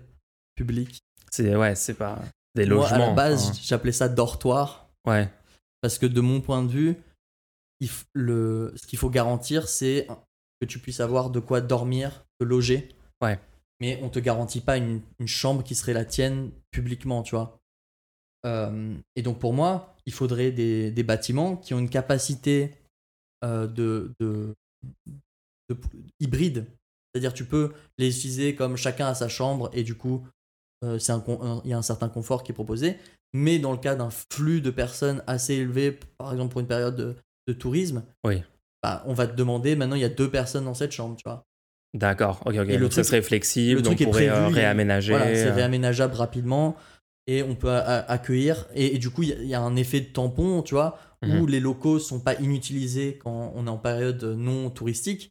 public. 0.54 1.00
C'est 1.30 1.54
ouais, 1.56 1.74
c'est 1.74 1.94
pas 1.94 2.18
des 2.54 2.66
Moi, 2.66 2.76
logements. 2.76 2.94
à 2.94 3.08
la 3.08 3.14
base, 3.14 3.58
j'appelais 3.62 3.92
ça 3.92 4.08
dortoir. 4.08 4.88
ouais, 5.06 5.28
Parce 5.80 5.98
que 5.98 6.06
de 6.06 6.20
mon 6.20 6.40
point 6.40 6.62
de 6.62 6.70
vue, 6.70 6.96
il 7.80 7.90
le, 8.14 8.72
ce 8.76 8.86
qu'il 8.86 8.98
faut 8.98 9.10
garantir, 9.10 9.68
c'est 9.68 10.06
que 10.60 10.66
tu 10.66 10.78
puisses 10.78 11.00
avoir 11.00 11.30
de 11.30 11.40
quoi 11.40 11.60
dormir, 11.60 12.24
te 12.38 12.44
loger. 12.44 12.88
Ouais. 13.22 13.38
Mais 13.80 14.00
on 14.02 14.08
te 14.08 14.18
garantit 14.18 14.60
pas 14.60 14.76
une, 14.76 15.02
une 15.20 15.28
chambre 15.28 15.62
qui 15.62 15.74
serait 15.74 15.92
la 15.92 16.04
tienne 16.04 16.50
publiquement, 16.70 17.22
tu 17.22 17.36
vois. 17.36 17.60
Euh, 18.46 18.94
et 19.16 19.22
donc 19.22 19.38
pour 19.38 19.52
moi, 19.52 19.96
il 20.06 20.12
faudrait 20.12 20.52
des, 20.52 20.90
des 20.90 21.02
bâtiments 21.02 21.56
qui 21.56 21.74
ont 21.74 21.78
une 21.78 21.90
capacité 21.90 22.74
euh, 23.44 23.66
de, 23.66 24.12
de, 24.20 24.54
de- 25.68 25.76
hybride. 26.20 26.66
C'est-à-dire 27.12 27.32
tu 27.34 27.44
peux 27.44 27.72
les 27.98 28.16
utiliser 28.16 28.54
comme 28.54 28.76
chacun 28.76 29.06
a 29.08 29.14
sa 29.14 29.28
chambre 29.28 29.70
et 29.72 29.82
du 29.82 29.94
coup, 29.94 30.26
euh, 30.84 30.98
c'est 30.98 31.12
un 31.12 31.20
con- 31.20 31.40
un- 31.42 31.60
il 31.64 31.70
y 31.70 31.74
a 31.74 31.78
un 31.78 31.82
certain 31.82 32.08
confort 32.08 32.42
qui 32.44 32.52
est 32.52 32.54
proposé. 32.54 32.96
Mais 33.34 33.58
dans 33.58 33.72
le 33.72 33.78
cas 33.78 33.94
d'un 33.94 34.10
flux 34.32 34.60
de 34.60 34.70
personnes 34.70 35.22
assez 35.26 35.54
élevé, 35.54 35.98
par 36.16 36.32
exemple 36.32 36.52
pour 36.52 36.60
une 36.60 36.66
période 36.66 36.96
de, 36.96 37.52
tourisme, 37.54 38.04
Oui. 38.24 38.42
bah, 38.82 39.02
on 39.06 39.14
va 39.14 39.26
te 39.26 39.34
demander 39.34 39.74
maintenant 39.74 39.96
il 39.96 40.02
y 40.02 40.04
a 40.04 40.08
deux 40.10 40.30
personnes 40.30 40.64
dans 40.66 40.74
cette 40.74 40.92
chambre, 40.92 41.16
tu 41.16 41.22
vois. 41.24 41.42
d'accord. 41.94 42.40
Ok, 42.46 42.54
ok. 42.56 42.68
Et 42.68 42.76
le 42.76 42.80
donc 42.84 42.92
ça 42.92 43.00
truc- 43.00 43.06
serait 43.06 43.22
flexible, 43.22 43.76
le 43.76 43.82
donc 43.82 43.96
on 44.00 44.04
pourrait 44.04 44.28
prévu, 44.28 44.54
réaménager. 44.54 45.12
Voilà, 45.12 45.34
c'est 45.34 45.50
réaménageable 45.50 46.14
rapidement 46.14 46.76
et 47.28 47.42
on 47.44 47.54
peut 47.54 47.70
accueillir. 47.70 48.66
Et, 48.74 48.96
et 48.96 48.98
du 48.98 49.10
coup, 49.10 49.22
il 49.22 49.28
y 49.28 49.32
a- 49.32 49.36
il 49.42 49.46
y, 49.48 49.54
a 49.54 49.60
un 49.60 49.76
effet 49.76 50.00
de 50.00 50.06
tampon, 50.06 50.62
tu 50.62 50.74
vois, 50.74 50.98
Mhm. 51.22 51.40
où 51.40 51.46
les 51.46 51.60
locaux 51.60 51.98
sont 51.98 52.20
pas 52.20 52.34
inutilisés 52.40 53.18
quand 53.22 53.52
on 53.54 53.66
est 53.66 53.70
en 53.70 53.78
période 53.78 54.24
non 54.24 54.70
touristique. 54.70 55.30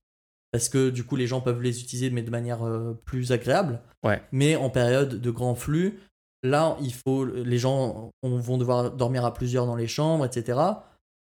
Parce 0.52 0.70
que 0.70 0.90
du 0.90 1.04
coup, 1.04 1.16
les 1.18 1.28
gens 1.28 1.42
peuvent 1.42 1.62
les 1.62 1.82
utiliser, 1.82 2.10
mais 2.10 2.22
de 2.22 2.30
manière 2.30 2.64
euh, 2.66 2.94
plus 3.06 3.32
agréable. 3.32 3.82
Ouais. 4.04 4.22
Mais 4.32 4.56
en 4.56 4.70
période 4.70 5.20
de 5.22 5.32
grand 5.32 5.56
flux, 5.56 6.00
là, 6.44 6.78
il 6.82 6.94
faut, 6.94 7.26
les 7.26 7.58
gens 7.58 8.12
on, 8.24 8.38
vont 8.38 8.58
devoir 8.58 8.92
dormir 8.92 9.26
à 9.26 9.34
plusieurs 9.34 9.66
dans 9.66 9.76
les 9.76 9.88
chambres, 9.88 10.26
etc. 10.26 10.60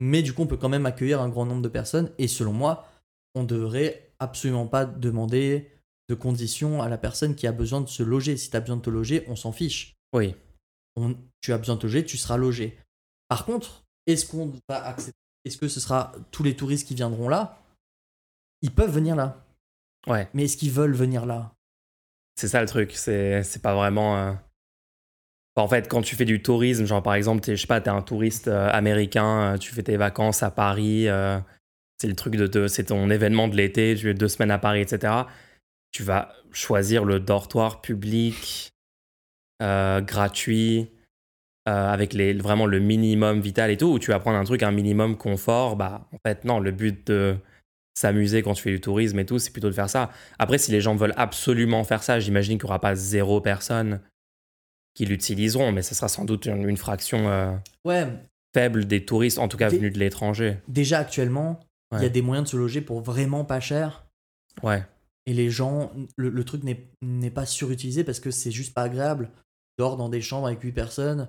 Mais 0.01 0.22
du 0.22 0.33
coup, 0.33 0.43
on 0.43 0.47
peut 0.47 0.57
quand 0.57 0.68
même 0.68 0.87
accueillir 0.87 1.20
un 1.20 1.29
grand 1.29 1.47
nombre 1.47 1.62
de 1.62 1.68
personnes. 1.68 2.11
Et 2.18 2.29
selon 2.29 2.53
moi, 2.53 2.87
on 3.35 3.45
devrait 3.45 4.11
absolument 4.18 4.66
pas 4.66 4.85
demander 4.85 5.70
de 6.09 6.14
conditions 6.14 6.83
à 6.83 6.89
la 6.89 6.99
personne 6.99 7.35
qui 7.35 7.47
a 7.47 7.53
besoin 7.53 7.81
de 7.81 7.89
se 7.89 8.03
loger. 8.03 8.37
Si 8.37 8.51
tu 8.51 8.57
as 8.57 8.61
besoin 8.61 8.77
de 8.77 8.83
te 8.83 8.91
loger, 8.91 9.24
on 9.29 9.37
s'en 9.37 9.53
fiche. 9.53 9.95
Oui. 10.14 10.35
On- 10.97 11.16
tu 11.40 11.53
as 11.53 11.59
besoin 11.59 11.74
de 11.76 11.80
te 11.80 11.86
loger, 11.86 12.05
tu 12.05 12.16
seras 12.16 12.36
logé. 12.36 12.78
Par 13.28 13.44
contre, 13.44 13.84
est-ce 14.07 14.26
qu'on 14.26 14.53
va 14.68 14.84
accepter 14.86 15.16
Est-ce 15.44 15.59
que 15.59 15.68
ce 15.68 15.78
sera 15.80 16.12
tous 16.32 16.42
les 16.42 16.57
touristes 16.57 16.88
qui 16.88 16.94
viendront 16.94 17.28
là? 17.28 17.61
Ils 18.62 18.72
peuvent 18.72 18.90
venir 18.92 19.14
là. 19.14 19.44
Ouais. 20.07 20.28
Mais 20.34 20.44
est-ce 20.44 20.57
qu'ils 20.57 20.72
veulent 20.72 20.94
venir 20.94 21.26
là? 21.26 21.53
C'est 22.36 22.49
ça 22.49 22.61
le 22.61 22.66
truc, 22.66 22.92
c'est 22.92 23.42
c'est 23.42 23.62
pas 23.62 23.74
vraiment. 23.74 24.16
euh, 24.16 24.32
En 25.57 25.68
fait, 25.68 25.88
quand 25.88 26.03
tu 26.03 26.16
fais 26.16 26.24
du 26.26 26.42
tourisme, 26.42 26.84
genre 26.84 27.03
par 27.03 27.14
exemple, 27.14 27.40
t'es- 27.40 27.57
je 27.57 27.61
sais 27.62 27.66
pas, 27.66 27.80
t'es 27.80 27.88
un 27.90 28.03
touriste 28.03 28.49
euh, 28.49 28.68
américain, 28.70 29.55
euh, 29.55 29.59
tu 29.59 29.72
fais 29.72 29.82
tes 29.82 29.97
vacances 29.97 30.42
à 30.42 30.51
Paris, 30.51 31.09
euh, 31.09 31.38
c'est 31.99 32.09
le 32.09 32.14
truc 32.14 32.36
de, 32.36 32.47
te- 32.47 32.68
c'est 32.68 32.84
ton 32.84 33.09
événement 33.11 33.49
de 33.49 33.57
l'été, 33.57 33.94
tu 33.97 34.11
es 34.11 34.14
deux 34.14 34.28
semaines 34.28 34.51
à 34.51 34.59
Paris, 34.59 34.80
etc. 34.82 35.24
Tu 35.92 36.03
vas 36.03 36.34
choisir 36.53 37.05
le 37.07 37.20
dortoir 37.20 37.80
public, 37.80 38.70
euh, 39.62 40.00
gratuit, 40.00 40.90
euh, 41.68 41.88
avec 41.88 42.12
les, 42.12 42.32
vraiment 42.34 42.66
le 42.66 42.78
minimum 42.78 43.40
vital 43.40 43.70
et 43.70 43.76
tout, 43.76 43.86
ou 43.86 43.98
tu 43.98 44.11
vas 44.11 44.18
prendre 44.20 44.38
un 44.38 44.44
truc, 44.44 44.62
un 44.62 44.70
minimum 44.72 45.16
confort. 45.16 45.76
Bah, 45.76 46.09
en 46.12 46.18
fait, 46.26 46.44
non, 46.44 46.61
le 46.61 46.70
but 46.70 47.07
de 47.09 47.36
s'amuser 47.98 48.42
quand 48.42 48.52
tu 48.54 48.62
fais 48.62 48.70
du 48.70 48.80
tourisme 48.80 49.18
et 49.18 49.26
tout, 49.26 49.38
c'est 49.38 49.50
plutôt 49.50 49.68
de 49.68 49.74
faire 49.74 49.88
ça. 49.90 50.11
Après, 50.38 50.59
si 50.59 50.70
les 50.70 50.80
gens 50.80 50.94
veulent 50.94 51.14
absolument 51.16 51.82
faire 51.84 52.02
ça, 52.02 52.20
j'imagine 52.20 52.59
qu'il 52.59 52.66
n'y 52.66 52.70
aura 52.70 52.80
pas 52.80 52.94
zéro 52.94 53.40
personne 53.40 54.00
qui 54.94 55.07
l'utiliseront, 55.07 55.72
mais 55.72 55.82
ce 55.82 55.94
sera 55.94 56.09
sans 56.09 56.24
doute 56.24 56.46
une, 56.46 56.68
une 56.68 56.76
fraction 56.76 57.28
euh, 57.28 57.52
Ouais, 57.84 58.07
faible 58.54 58.86
des 58.86 59.04
touristes, 59.04 59.38
en 59.38 59.48
tout 59.48 59.57
cas 59.59 59.68
venus 59.68 59.92
de 59.92 59.98
l'étranger. 59.98 60.59
déjà 60.68 60.98
actuellement, 61.00 61.61
il 61.92 62.02
y 62.02 62.07
a 62.07 62.09
des 62.11 62.22
moyens 62.22 62.46
de 62.46 62.50
se 62.50 62.57
loger 62.57 62.80
pour 62.80 63.00
vraiment 63.00 63.44
pas 63.44 63.61
cher. 63.61 64.07
Ouais, 64.62 64.82
Et 65.26 65.34
les 65.34 65.50
gens, 65.50 65.92
le, 66.16 66.30
le 66.30 66.44
truc 66.44 66.62
n'est 67.02 67.30
pas 67.30 67.46
surutilisé 67.46 68.04
parce 68.04 68.20
que 68.20 68.30
c'est 68.30 68.50
juste 68.50 68.74
pas 68.74 68.82
agréable. 68.82 69.30
Dors 69.79 69.97
dans 69.97 70.09
des 70.09 70.20
chambres 70.20 70.47
avec 70.47 70.62
8 70.62 70.72
personnes. 70.72 71.29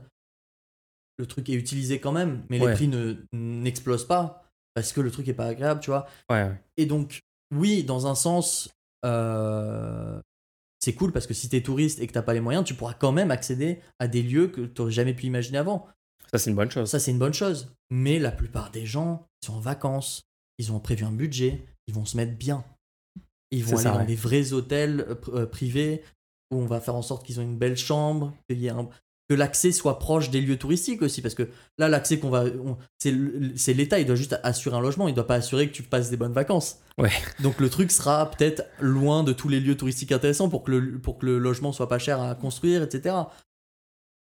Le 1.18 1.26
truc 1.26 1.50
est 1.50 1.54
utilisé 1.54 2.00
quand 2.00 2.12
même, 2.12 2.44
mais 2.50 2.60
Ouais. 2.62 2.68
les 2.70 2.74
prix 2.76 2.88
ne 2.88 3.16
n'explosent 3.34 4.08
pas 4.08 4.44
parce 4.76 4.94
que 4.94 5.02
le 5.02 5.10
truc 5.12 5.28
est 5.28 5.34
pas 5.34 5.48
agréable, 5.48 5.80
tu 5.80 5.90
vois. 5.90 6.06
ouais, 6.30 6.44
ouais. 6.44 6.62
Et 6.78 6.86
donc, 6.86 7.22
oui, 7.54 7.84
dans 7.84 8.06
un 8.08 8.14
sens, 8.16 8.70
euh, 9.06 10.22
c'est 10.80 10.94
cool 10.94 11.12
parce 11.12 11.26
que 11.26 11.34
si 11.34 11.50
t'es 11.50 11.62
touriste 11.62 12.00
et 12.00 12.08
que 12.08 12.14
t'as 12.14 12.22
pas 12.22 12.34
les 12.34 12.40
moyens, 12.40 12.64
tu 12.66 12.76
pourras 12.76 12.94
quand 12.94 13.12
même 13.12 13.32
accéder 13.32 13.80
à 14.00 14.08
des 14.08 14.22
lieux 14.22 14.48
que 14.48 14.62
t'aurais 14.62 14.92
jamais 14.92 15.14
pu 15.16 15.26
imaginer 15.26 15.58
avant. 15.58 15.88
Ça, 16.32 16.38
c'est 16.38 16.50
une 16.52 16.56
bonne 16.56 16.70
chose. 16.70 16.90
Ça, 16.90 17.00
c'est 17.00 17.12
une 17.12 17.20
bonne 17.20 17.34
chose. 17.34 17.74
Mais 17.90 18.20
la 18.20 18.32
plupart 18.32 18.70
des 18.70 18.86
gens, 18.86 19.26
ils 19.42 19.48
sont 19.48 19.54
en 19.56 19.60
vacances, 19.60 20.22
ils 20.60 20.72
ont 20.72 20.80
prévu 20.80 21.04
un 21.06 21.12
budget, 21.12 21.66
ils 21.88 21.94
vont 21.94 22.06
se 22.06 22.16
mettre 22.18 22.38
bien. 22.38 22.64
Ils 23.50 23.64
vont 23.64 23.70
C'est 23.70 23.74
aller 23.76 23.84
ça, 23.84 23.92
dans 23.94 24.00
ouais. 24.00 24.06
des 24.06 24.16
vrais 24.16 24.54
hôtels 24.54 25.06
euh, 25.08 25.16
euh, 25.30 25.46
privés 25.48 26.04
où 26.52 26.58
on 26.62 26.66
va 26.66 26.80
faire 26.80 26.96
en 26.96 27.02
sorte 27.02 27.26
qu'ils 27.26 27.40
ont 27.40 27.44
une 27.44 27.58
belle 27.58 27.78
chambre, 27.78 28.34
qu'il 28.50 28.60
y 28.60 28.68
ait 28.68 28.72
un- 28.72 28.90
que 29.30 29.36
l'accès 29.36 29.74
soit 29.74 30.00
proche 30.00 30.30
des 30.30 30.40
lieux 30.40 30.58
touristiques 30.58 31.02
aussi. 31.02 31.22
Parce 31.22 31.36
que 31.36 31.50
là, 31.78 31.90
l'accès 31.90 32.18
qu'on 32.18 32.30
va. 32.30 32.46
c'est 32.98 33.74
l'État, 33.74 34.00
il 34.00 34.06
doit 34.06 34.16
juste 34.16 34.40
assurer 34.44 34.78
un 34.78 34.80
logement, 34.82 35.10
il 35.10 35.14
doit 35.14 35.28
pas 35.28 35.36
assurer 35.36 35.68
que 35.68 35.74
tu 35.74 35.84
passes 35.84 36.10
des 36.10 36.16
bonnes 36.18 36.32
vacances. 36.34 36.80
Ouais. 36.98 37.12
Donc 37.42 37.60
le 37.60 37.70
truc 37.70 37.92
sera 37.92 38.32
peut-être 38.32 38.64
loin 38.80 39.24
de 39.24 39.34
tous 39.34 39.50
les 39.50 39.60
lieux 39.60 39.76
touristiques 39.76 40.14
intéressants 40.14 40.48
pour 40.50 40.64
que 40.64 40.72
le, 40.72 40.98
pour 41.00 41.18
que 41.18 41.26
le 41.26 41.40
logement 41.40 41.74
soit 41.74 41.90
pas 41.90 42.00
cher 42.00 42.22
à 42.22 42.36
construire, 42.36 42.84
etc. 42.84 43.16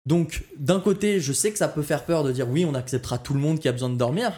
Donc, 0.07 0.45
d'un 0.59 0.81
côté, 0.81 1.21
je 1.21 1.33
sais 1.33 1.53
que 1.53 1.59
ça 1.59 1.69
peut 1.69 1.83
faire 1.83 2.05
peur 2.05 2.25
de 2.25 2.33
dire 2.33 2.49
oui, 2.49 2.65
on 2.65 2.75
acceptera 2.75 3.19
tout 3.19 3.35
le 3.35 3.41
monde 3.41 3.59
qui 3.61 3.69
a 3.69 3.73
besoin 3.73 3.89
de 3.91 3.97
dormir. 3.97 4.33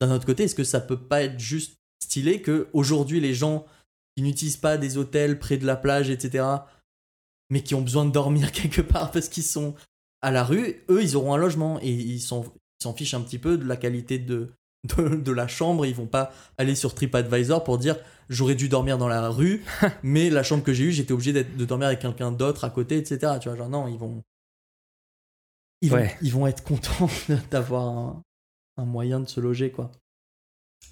D'un 0.00 0.10
autre 0.12 0.26
côté, 0.26 0.44
est-ce 0.44 0.54
que 0.54 0.64
ça 0.64 0.80
peut 0.80 0.98
pas 0.98 1.22
être 1.22 1.38
juste 1.38 1.76
stylé 2.02 2.40
que 2.40 2.68
aujourd'hui 2.72 3.20
les 3.20 3.34
gens 3.34 3.66
qui 4.16 4.22
n'utilisent 4.22 4.56
pas 4.56 4.76
des 4.76 4.98
hôtels 4.98 5.38
près 5.38 5.56
de 5.56 5.66
la 5.66 5.76
plage, 5.76 6.10
etc., 6.10 6.44
mais 7.52 7.62
qui 7.62 7.74
ont 7.74 7.82
besoin 7.82 8.06
de 8.06 8.10
dormir 8.10 8.50
quelque 8.52 8.80
part 8.80 9.10
parce 9.10 9.28
qu'ils 9.28 9.42
sont 9.42 9.74
à 10.22 10.30
la 10.30 10.42
rue, 10.42 10.82
eux, 10.88 11.02
ils 11.02 11.16
auront 11.16 11.34
un 11.34 11.36
logement 11.36 11.78
et 11.82 11.90
ils 11.90 12.20
s'en 12.20 12.44
fichent 12.96 13.12
un 13.12 13.20
petit 13.20 13.38
peu 13.38 13.58
de 13.58 13.64
la 13.64 13.76
qualité 13.76 14.18
de, 14.18 14.52
de, 14.96 15.16
de 15.16 15.32
la 15.32 15.46
chambre. 15.46 15.84
Ils 15.84 15.94
vont 15.94 16.06
pas 16.06 16.32
aller 16.56 16.74
sur 16.74 16.94
TripAdvisor 16.94 17.62
pour 17.62 17.76
dire 17.76 17.98
j'aurais 18.30 18.54
dû 18.54 18.70
dormir 18.70 18.96
dans 18.96 19.08
la 19.08 19.28
rue, 19.28 19.62
mais 20.02 20.30
la 20.30 20.42
chambre 20.42 20.64
que 20.64 20.72
j'ai 20.72 20.84
eue, 20.84 20.92
j'étais 20.92 21.12
obligé 21.12 21.32
de 21.34 21.64
dormir 21.66 21.88
avec 21.88 22.00
quelqu'un 22.00 22.32
d'autre 22.32 22.64
à 22.64 22.70
côté, 22.70 22.96
etc. 22.96 23.34
Tu 23.38 23.50
vois, 23.50 23.58
genre 23.58 23.68
non, 23.68 23.86
ils 23.86 23.98
vont. 23.98 24.22
Ils 25.82 25.90
vont, 25.90 26.08
ils 26.22 26.32
vont 26.32 26.46
être 26.46 26.64
contents 26.64 27.10
d'avoir 27.50 27.86
un, 27.86 28.22
un 28.78 28.84
moyen 28.86 29.20
de 29.20 29.28
se 29.28 29.40
loger, 29.40 29.70
quoi. 29.72 29.92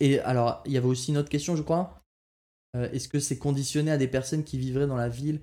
Et 0.00 0.18
alors, 0.20 0.62
il 0.66 0.72
y 0.72 0.76
avait 0.76 0.88
aussi 0.88 1.12
une 1.12 1.16
autre 1.18 1.30
question, 1.30 1.56
je 1.56 1.62
crois. 1.62 2.02
Euh, 2.76 2.90
Est-ce 2.90 3.08
que 3.08 3.18
c'est 3.18 3.38
conditionné 3.38 3.90
à 3.92 3.96
des 3.96 4.08
personnes 4.08 4.44
qui 4.44 4.58
vivraient 4.58 4.86
dans 4.86 4.96
la 4.96 5.08
ville 5.08 5.40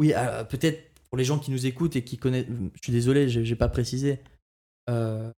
Oui, 0.00 0.12
euh, 0.16 0.44
peut-être 0.44 0.90
pour 1.08 1.18
les 1.18 1.24
gens 1.24 1.38
qui 1.38 1.50
nous 1.50 1.66
écoutent 1.66 1.94
et 1.94 2.02
qui 2.02 2.16
connaissent. 2.16 2.46
Je 2.74 2.80
suis 2.82 2.92
désolé, 2.92 3.28
j'ai 3.28 3.56
pas 3.56 3.68
précisé. 3.68 4.20
Euh, 4.88 5.30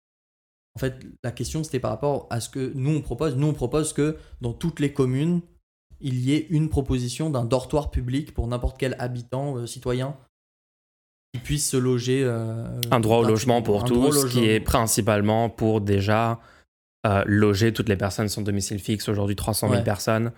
en 0.77 0.79
fait, 0.79 1.05
la 1.25 1.33
question 1.33 1.65
c'était 1.65 1.81
par 1.81 1.91
rapport 1.91 2.27
à 2.31 2.41
ce 2.41 2.49
que 2.51 2.71
nous 2.75 2.91
on 2.91 3.01
propose. 3.01 3.37
Nous 3.37 3.47
on 3.47 3.55
propose 3.55 3.93
que 3.93 4.19
dans 4.41 4.53
toutes 4.53 4.79
les 4.79 4.93
communes, 4.93 5.41
il 6.01 6.21
y 6.21 6.35
ait 6.35 6.47
une 6.51 6.69
proposition 6.69 7.31
d'un 7.31 7.45
dortoir 7.45 7.91
public 7.91 8.35
pour 8.35 8.47
n'importe 8.47 8.79
quel 8.79 8.97
habitant, 8.99 9.57
euh, 9.57 9.67
citoyen, 9.67 10.15
qui 11.33 11.41
puisse 11.41 11.69
se 11.69 11.77
loger. 11.77 12.25
Un 12.91 13.01
droit 13.01 13.19
au 13.19 13.25
logement 13.25 13.63
pour 13.63 13.85
tous, 13.85 14.27
qui 14.27 14.45
est 14.45 14.61
principalement 14.61 15.49
pour 15.49 15.81
déjà 15.81 16.39
loger 17.25 17.73
toutes 17.73 17.89
les 17.89 17.97
personnes 17.97 18.29
sans 18.29 18.43
domicile 18.43 18.79
fixe, 18.79 19.09
aujourd'hui 19.09 19.37
300 19.37 19.69
000 19.69 19.79
Ouais. 19.79 19.85
personnes. 19.85 20.33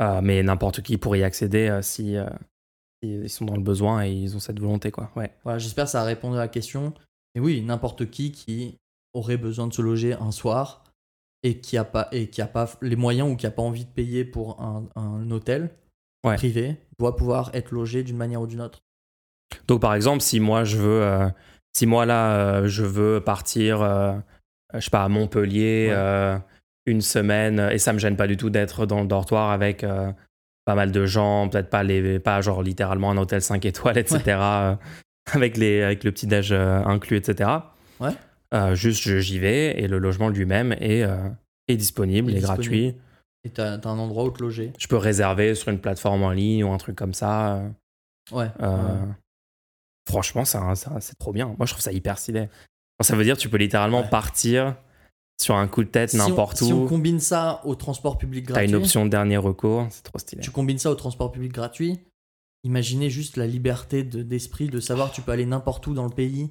Euh, 0.00 0.20
mais 0.22 0.42
n'importe 0.42 0.80
qui 0.80 0.96
pourrait 0.96 1.20
y 1.20 1.24
accéder 1.24 1.68
euh, 1.68 1.82
si, 1.82 2.16
euh, 2.16 2.24
si 2.24 2.49
ils 3.02 3.30
sont 3.30 3.44
dans 3.44 3.56
le 3.56 3.62
besoin 3.62 4.04
et 4.04 4.12
ils 4.12 4.36
ont 4.36 4.40
cette 4.40 4.58
volonté. 4.60 4.90
Quoi. 4.90 5.10
Ouais. 5.16 5.30
Voilà, 5.44 5.58
j'espère 5.58 5.84
que 5.86 5.90
ça 5.90 6.02
a 6.02 6.04
répondu 6.04 6.36
à 6.36 6.40
la 6.40 6.48
question. 6.48 6.92
Et 7.34 7.40
oui, 7.40 7.62
n'importe 7.62 8.10
qui 8.10 8.32
qui 8.32 8.76
aurait 9.14 9.36
besoin 9.36 9.66
de 9.66 9.72
se 9.72 9.82
loger 9.82 10.12
un 10.14 10.30
soir 10.32 10.84
et 11.42 11.58
qui 11.60 11.76
a 11.78 11.84
pas 11.84 12.08
et 12.12 12.28
qui 12.28 12.42
a 12.42 12.46
pas 12.46 12.68
les 12.82 12.96
moyens 12.96 13.30
ou 13.30 13.36
qui 13.36 13.46
a 13.46 13.50
pas 13.50 13.62
envie 13.62 13.84
de 13.84 13.90
payer 13.90 14.24
pour 14.24 14.60
un, 14.60 14.84
un 14.96 15.30
hôtel 15.30 15.70
Ouais. 16.22 16.36
privé 16.36 16.76
doit 16.98 17.16
pouvoir 17.16 17.50
être 17.54 17.70
logé 17.70 18.02
d'une 18.02 18.18
manière 18.18 18.42
ou 18.42 18.46
d'une 18.46 18.60
autre. 18.60 18.80
Donc 19.68 19.80
par 19.80 19.94
exemple, 19.94 20.20
si 20.20 20.38
moi 20.38 20.64
je 20.64 20.76
veux, 20.76 21.02
euh, 21.02 21.28
si 21.72 21.86
moi 21.86 22.04
là 22.04 22.36
euh, 22.36 22.68
je 22.68 22.84
veux 22.84 23.22
partir, 23.24 23.80
euh, 23.80 24.12
je 24.74 24.80
sais 24.80 24.90
pas 24.90 25.02
à 25.04 25.08
Montpellier 25.08 25.88
Ouais. 25.90 26.38
une 26.84 27.00
semaine 27.00 27.58
et 27.72 27.78
ça 27.78 27.94
me 27.94 27.98
gêne 27.98 28.16
pas 28.18 28.26
du 28.26 28.36
tout 28.36 28.50
d'être 28.50 28.84
dans 28.84 29.00
le 29.00 29.06
dortoir 29.06 29.50
avec 29.50 29.82
pas 30.64 30.74
mal 30.74 30.92
de 30.92 31.06
gens, 31.06 31.48
peut-être 31.48 31.70
pas, 31.70 31.82
les, 31.82 32.18
pas 32.18 32.40
genre 32.40 32.62
littéralement 32.62 33.10
un 33.10 33.16
hôtel 33.16 33.42
5 33.42 33.64
étoiles, 33.64 33.98
etc., 33.98 34.22
euh, 34.28 34.74
avec, 35.32 35.56
les, 35.56 35.82
avec 35.82 36.04
le 36.04 36.12
petit-déj 36.12 36.52
euh, 36.52 36.82
inclus, 36.84 37.16
etc. 37.16 37.50
Ouais. 38.00 38.12
Euh, 38.54 38.74
juste, 38.74 39.18
j'y 39.20 39.38
vais 39.38 39.80
et 39.80 39.86
le 39.88 39.98
logement 39.98 40.28
lui-même 40.28 40.72
est, 40.80 41.02
euh, 41.02 41.28
est 41.68 41.76
disponible, 41.76 42.30
Est 42.30 42.34
est, 42.34 42.38
disponible. 42.38 42.62
gratuit. 42.64 42.94
Et 43.44 43.50
t'as 43.50 43.78
t'as 43.78 43.88
un 43.90 43.98
endroit 43.98 44.24
où 44.24 44.30
te 44.30 44.42
loger? 44.42 44.72
Je 44.78 44.86
peux 44.86 44.96
réserver 44.98 45.54
sur 45.54 45.68
une 45.70 45.78
plateforme 45.80 46.22
en 46.24 46.30
ligne 46.30 46.62
ou 46.64 46.72
un 46.72 46.76
truc 46.78 46.94
comme 46.96 47.14
ça. 47.14 47.62
Ouais. 48.32 48.48
ouais. 48.60 48.68
Franchement, 50.08 50.44
ça, 50.44 50.74
ça- 50.74 51.00
c'est 51.00 51.16
trop 51.18 51.32
bien. 51.32 51.46
Moi, 51.58 51.66
je 51.66 51.72
trouve 51.72 51.82
ça 51.82 51.92
hyper 51.92 52.18
stylé. 52.18 52.48
Ça 53.00 53.16
veut 53.16 53.24
dire 53.24 53.36
que 53.36 53.40
tu 53.40 53.48
peux 53.48 53.56
littéralement 53.56 54.02
Ouais. 54.02 54.08
partir 54.10 54.76
sur 55.40 55.54
un 55.56 55.66
coup 55.68 55.82
de 55.84 55.88
tête 55.88 56.10
Si 56.10 56.16
n'importe 56.16 56.58
Si 56.58 56.72
on 56.72 56.84
où. 56.84 56.88
combine 56.88 57.20
ça 57.20 57.60
au 57.64 57.74
transport 57.74 58.18
public 58.18 58.46
T'as 58.46 58.52
gratuit, 58.54 58.68
une 58.68 58.74
option 58.76 59.04
de 59.04 59.10
dernier 59.10 59.36
recours, 59.38 59.86
c'est 59.90 60.02
trop 60.02 60.18
stylé. 60.18 60.42
tu 60.42 60.50
combines 60.50 60.78
ça 60.78 60.90
au 60.90 60.94
transport 60.94 61.32
public 61.32 61.52
gratuit, 61.52 61.98
imaginez 62.64 63.08
juste 63.10 63.36
la 63.36 63.46
liberté 63.46 64.02
de- 64.04 64.22
d'esprit 64.22 64.68
de 64.68 64.80
savoir 64.80 65.10
que 65.10 65.14
tu 65.16 65.22
peux 65.22 65.32
aller 65.32 65.46
n'importe 65.46 65.86
où 65.86 65.94
dans 65.94 66.04
le 66.04 66.10
pays 66.14 66.50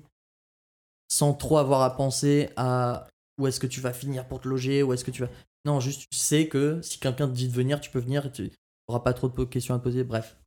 sans 1.12 1.34
trop 1.34 1.58
avoir 1.58 1.82
à 1.82 1.96
penser 1.96 2.50
à 2.56 3.08
où 3.40 3.48
est-ce 3.48 3.60
que 3.60 3.68
tu 3.68 3.80
vas 3.82 3.94
finir 3.94 4.28
pour 4.28 4.42
te 4.42 4.48
loger, 4.48 4.84
où 4.84 4.94
est-ce 4.94 5.04
que 5.06 5.12
tu 5.12 5.22
vas... 5.24 5.30
Non, 5.66 5.80
juste 5.80 6.08
tu 6.12 6.18
sais 6.18 6.48
que 6.48 6.82
si 6.82 7.00
quelqu'un 7.00 7.28
te 7.28 7.34
dit 7.34 7.48
de 7.48 7.54
venir, 7.54 7.80
tu 7.82 7.90
peux 7.90 8.00
venir 8.00 8.26
et 8.28 8.32
tu 8.32 8.52
n'auras 8.88 9.02
pas 9.02 9.14
trop 9.14 9.28
de 9.30 9.44
questions 9.46 9.74
à 9.76 9.80
te 9.80 9.84
poser, 9.84 10.04
bref. 10.04 10.38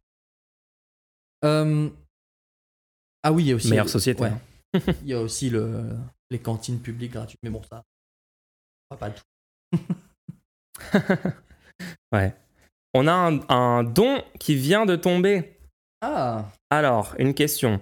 Euh, 1.44 1.88
Ah 3.22 3.32
oui, 3.32 3.44
il 3.44 3.48
y 3.48 3.52
a 3.52 3.56
aussi... 3.56 3.70
Meilleure 3.70 3.88
société. 3.88 4.22
Ouais. 4.22 4.28
hein. 4.74 4.80
Il 5.02 5.08
y 5.08 5.14
a 5.14 5.20
aussi 5.20 5.50
le, 5.50 5.84
les 6.30 6.38
cantines 6.38 6.80
publiques 6.80 7.12
gratuites, 7.12 7.40
mais 7.42 7.50
bon, 7.50 7.62
ça... 7.68 7.82
pas 8.96 9.10
tout. 9.10 9.22
Ouais. 12.12 12.34
On 12.94 13.06
a 13.06 13.12
un, 13.12 13.40
un 13.48 13.82
don 13.84 14.22
qui 14.38 14.54
vient 14.54 14.84
de 14.86 14.96
tomber. 14.96 15.58
Ah 16.02 16.44
Alors, 16.70 17.14
une 17.18 17.32
question. 17.34 17.80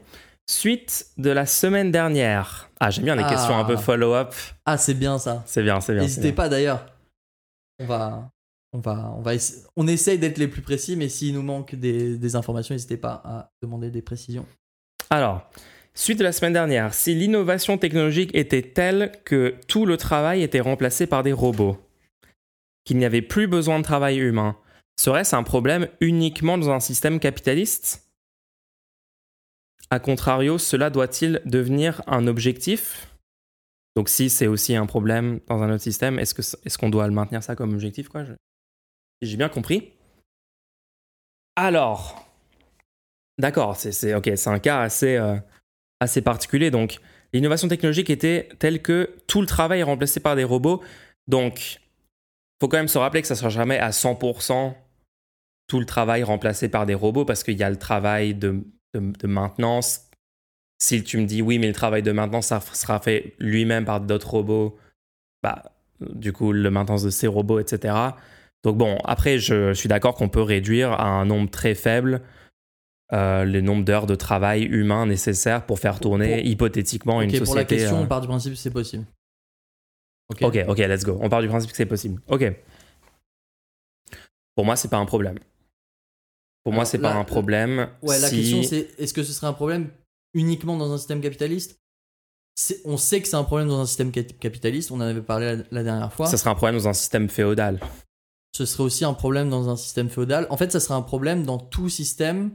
Suite 0.48 1.06
de 1.18 1.30
la 1.30 1.46
semaine 1.46 1.90
dernière. 1.90 2.70
Ah, 2.80 2.90
j'aime 2.90 3.04
bien 3.04 3.16
les 3.16 3.24
Ah. 3.24 3.28
questions 3.30 3.56
un 3.58 3.64
peu 3.64 3.76
follow-up. 3.76 4.34
Ah, 4.64 4.78
c'est 4.78 4.94
bien 4.94 5.18
ça. 5.18 5.42
C'est 5.46 5.62
bien, 5.62 5.80
c'est 5.80 5.94
bien. 5.94 6.02
N'hésitez 6.02 6.32
pas 6.32 6.48
d'ailleurs. 6.48 6.86
On 7.80 7.86
va, 7.86 8.30
on 8.72 8.78
va, 8.78 9.12
on 9.16 9.20
va, 9.22 9.34
essa- 9.34 9.66
on 9.76 9.86
essaye 9.88 10.18
d'être 10.18 10.38
les 10.38 10.48
plus 10.48 10.62
précis, 10.62 10.96
mais 10.96 11.08
s'il 11.08 11.34
nous 11.34 11.42
manque 11.42 11.74
des, 11.74 12.16
des 12.16 12.36
informations, 12.36 12.74
n'hésitez 12.74 12.96
pas 12.96 13.20
à 13.24 13.50
demander 13.62 13.90
des 13.90 14.02
précisions. 14.02 14.46
Alors, 15.08 15.50
suite 15.94 16.18
de 16.18 16.24
la 16.24 16.32
semaine 16.32 16.52
dernière, 16.52 16.94
si 16.94 17.14
l'innovation 17.14 17.78
technologique 17.78 18.30
était 18.34 18.62
telle 18.62 19.12
que 19.24 19.56
tout 19.68 19.86
le 19.86 19.96
travail 19.96 20.42
était 20.42 20.60
remplacé 20.60 21.06
par 21.06 21.22
des 21.22 21.32
robots, 21.32 21.78
qu'il 22.84 22.98
n'y 22.98 23.04
avait 23.04 23.22
plus 23.22 23.46
besoin 23.46 23.78
de 23.78 23.84
travail 23.84 24.18
humain, 24.18 24.56
serait-ce 24.98 25.36
un 25.36 25.42
problème 25.42 25.88
uniquement 26.00 26.58
dans 26.58 26.70
un 26.70 26.80
système 26.80 27.20
capitaliste? 27.20 28.06
A 29.90 29.98
contrario, 29.98 30.58
cela 30.58 30.90
doit-il 30.90 31.42
devenir 31.44 32.02
un 32.06 32.26
objectif? 32.26 33.08
Donc 33.96 34.08
si 34.08 34.30
c'est 34.30 34.46
aussi 34.46 34.76
un 34.76 34.86
problème 34.86 35.40
dans 35.48 35.62
un 35.62 35.70
autre 35.70 35.82
système, 35.82 36.18
est-ce 36.18 36.32
que 36.34 36.42
est-ce 36.64 36.78
qu'on 36.78 36.90
doit 36.90 37.08
le 37.08 37.12
maintenir 37.12 37.42
ça 37.42 37.56
comme 37.56 37.74
objectif 37.74 38.08
quoi? 38.08 38.24
J'ai 39.20 39.36
bien 39.36 39.48
compris. 39.48 39.92
Alors, 41.56 42.26
D'accord, 43.38 43.74
c'est 43.76 43.92
c'est- 43.92 44.14
ok, 44.14 44.30
c'est 44.36 44.50
un 44.50 44.58
cas 44.58 44.80
assez, 44.82 45.16
euh, 45.16 45.36
assez 46.00 46.22
particulier. 46.22 46.70
Donc, 46.70 46.98
l'innovation 47.32 47.68
technologique 47.68 48.10
était 48.10 48.48
telle 48.58 48.82
que 48.82 49.10
tout 49.26 49.40
le 49.40 49.46
travail 49.46 49.80
est 49.80 49.84
remplacé 49.84 50.20
par 50.20 50.34
des 50.36 50.44
robots. 50.44 50.82
Donc, 51.28 51.80
faut 52.60 52.68
quand 52.68 52.78
même 52.78 52.88
se 52.88 52.98
rappeler 52.98 53.22
que 53.22 53.28
ça 53.28 53.36
sera 53.36 53.50
jamais 53.50 53.78
à 53.78 53.90
100% 53.90 54.74
tout 55.68 55.78
le 55.78 55.86
travail 55.86 56.22
remplacé 56.24 56.68
par 56.68 56.84
des 56.84 56.94
robots 56.94 57.24
parce 57.24 57.44
qu'il 57.44 57.56
y 57.56 57.62
a 57.62 57.70
le 57.70 57.76
travail 57.78 58.34
de- 58.34 58.64
de 58.94 59.26
maintenance. 59.26 60.06
Si 60.82 61.04
tu 61.04 61.18
me 61.18 61.26
dis 61.26 61.42
oui, 61.42 61.58
mais 61.58 61.68
le 61.68 61.74
travail 61.74 62.02
de 62.02 62.10
maintenance 62.10 62.46
ça 62.46 62.60
sera 62.60 62.98
fait 62.98 63.34
lui-même 63.38 63.84
par 63.84 64.00
d'autres 64.00 64.30
robots, 64.30 64.76
bah, 65.42 65.62
du 66.00 66.32
coup, 66.32 66.52
le 66.52 66.70
maintenance 66.70 67.02
de 67.04 67.10
ces 67.10 67.26
robots, 67.26 67.60
etc. 67.60 67.94
Donc 68.64 68.78
bon, 68.78 68.98
après, 69.04 69.38
je 69.38 69.72
suis 69.74 69.88
d'accord 69.88 70.14
qu'on 70.14 70.28
peut 70.28 70.42
réduire 70.42 70.92
à 70.92 71.06
un 71.06 71.24
nombre 71.24 71.50
très 71.50 71.74
faible 71.74 72.22
euh, 73.12 73.44
le 73.44 73.60
nombre 73.60 73.84
d'heures 73.84 74.06
de 74.06 74.14
travail 74.14 74.62
humain 74.64 75.06
nécessaires 75.06 75.66
pour 75.66 75.78
faire 75.78 75.98
tourner 76.00 76.36
pour- 76.38 76.46
hypothétiquement 76.46 77.20
une 77.22 77.30
société. 77.30 77.44
pour 77.46 77.54
la 77.56 77.64
question, 77.64 77.98
euh, 77.98 78.02
on 78.02 78.06
part 78.06 78.20
du 78.20 78.28
principe 78.28 78.52
que 78.52 78.58
c'est 78.58 78.70
possible. 78.70 79.04
Ok. 80.28 80.42
Ok, 80.42 80.58
ok, 80.68 80.78
let's 80.78 81.04
go. 81.04 81.18
On 81.20 81.28
part 81.28 81.42
du 81.42 81.48
principe 81.48 81.70
que 81.72 81.76
c'est 81.76 81.86
possible. 81.86 82.20
Ok. 82.28 82.44
Pour 84.54 84.64
moi, 84.64 84.76
c'est 84.76 84.88
pas 84.88 84.98
un 84.98 85.06
problème. 85.06 85.38
Pour 86.62 86.72
moi, 86.72 86.84
c'est 86.84 86.98
pas 86.98 87.14
un 87.14 87.24
problème. 87.24 87.88
Ouais, 88.02 88.18
la 88.18 88.28
question 88.30 88.62
c'est 88.62 88.90
est-ce 88.98 89.14
que 89.14 89.22
ce 89.24 89.32
serait 89.32 89.46
un 89.46 89.52
problème 89.54 89.90
uniquement 90.34 90.76
dans 90.76 90.92
un 90.92 90.98
système 90.98 91.20
capitaliste? 91.20 91.80
On 92.84 92.98
sait 92.98 93.22
que 93.22 93.28
c'est 93.28 93.36
un 93.36 93.44
problème 93.44 93.68
dans 93.68 93.80
un 93.80 93.86
système 93.86 94.12
cap- 94.12 94.38
capitaliste. 94.38 94.90
On 94.90 94.96
en 94.96 95.00
avait 95.00 95.22
parlé 95.22 95.56
la, 95.56 95.62
la 95.70 95.82
dernière 95.82 96.12
fois. 96.12 96.26
ça 96.26 96.36
serait 96.36 96.50
un 96.50 96.54
problème 96.54 96.76
dans 96.76 96.88
un 96.88 96.92
système 96.92 97.30
féodal. 97.30 97.80
ce 98.54 98.66
serait 98.66 98.82
aussi 98.82 99.04
un 99.06 99.14
problème 99.14 99.48
dans 99.48 99.70
un 99.70 99.76
système 99.76 100.10
féodal. 100.10 100.46
En 100.50 100.56
fait, 100.58 100.70
ça 100.70 100.80
serait 100.80 100.94
un 100.94 101.02
problème 101.02 101.44
dans 101.44 101.56
tout 101.58 101.88
système 101.88 102.50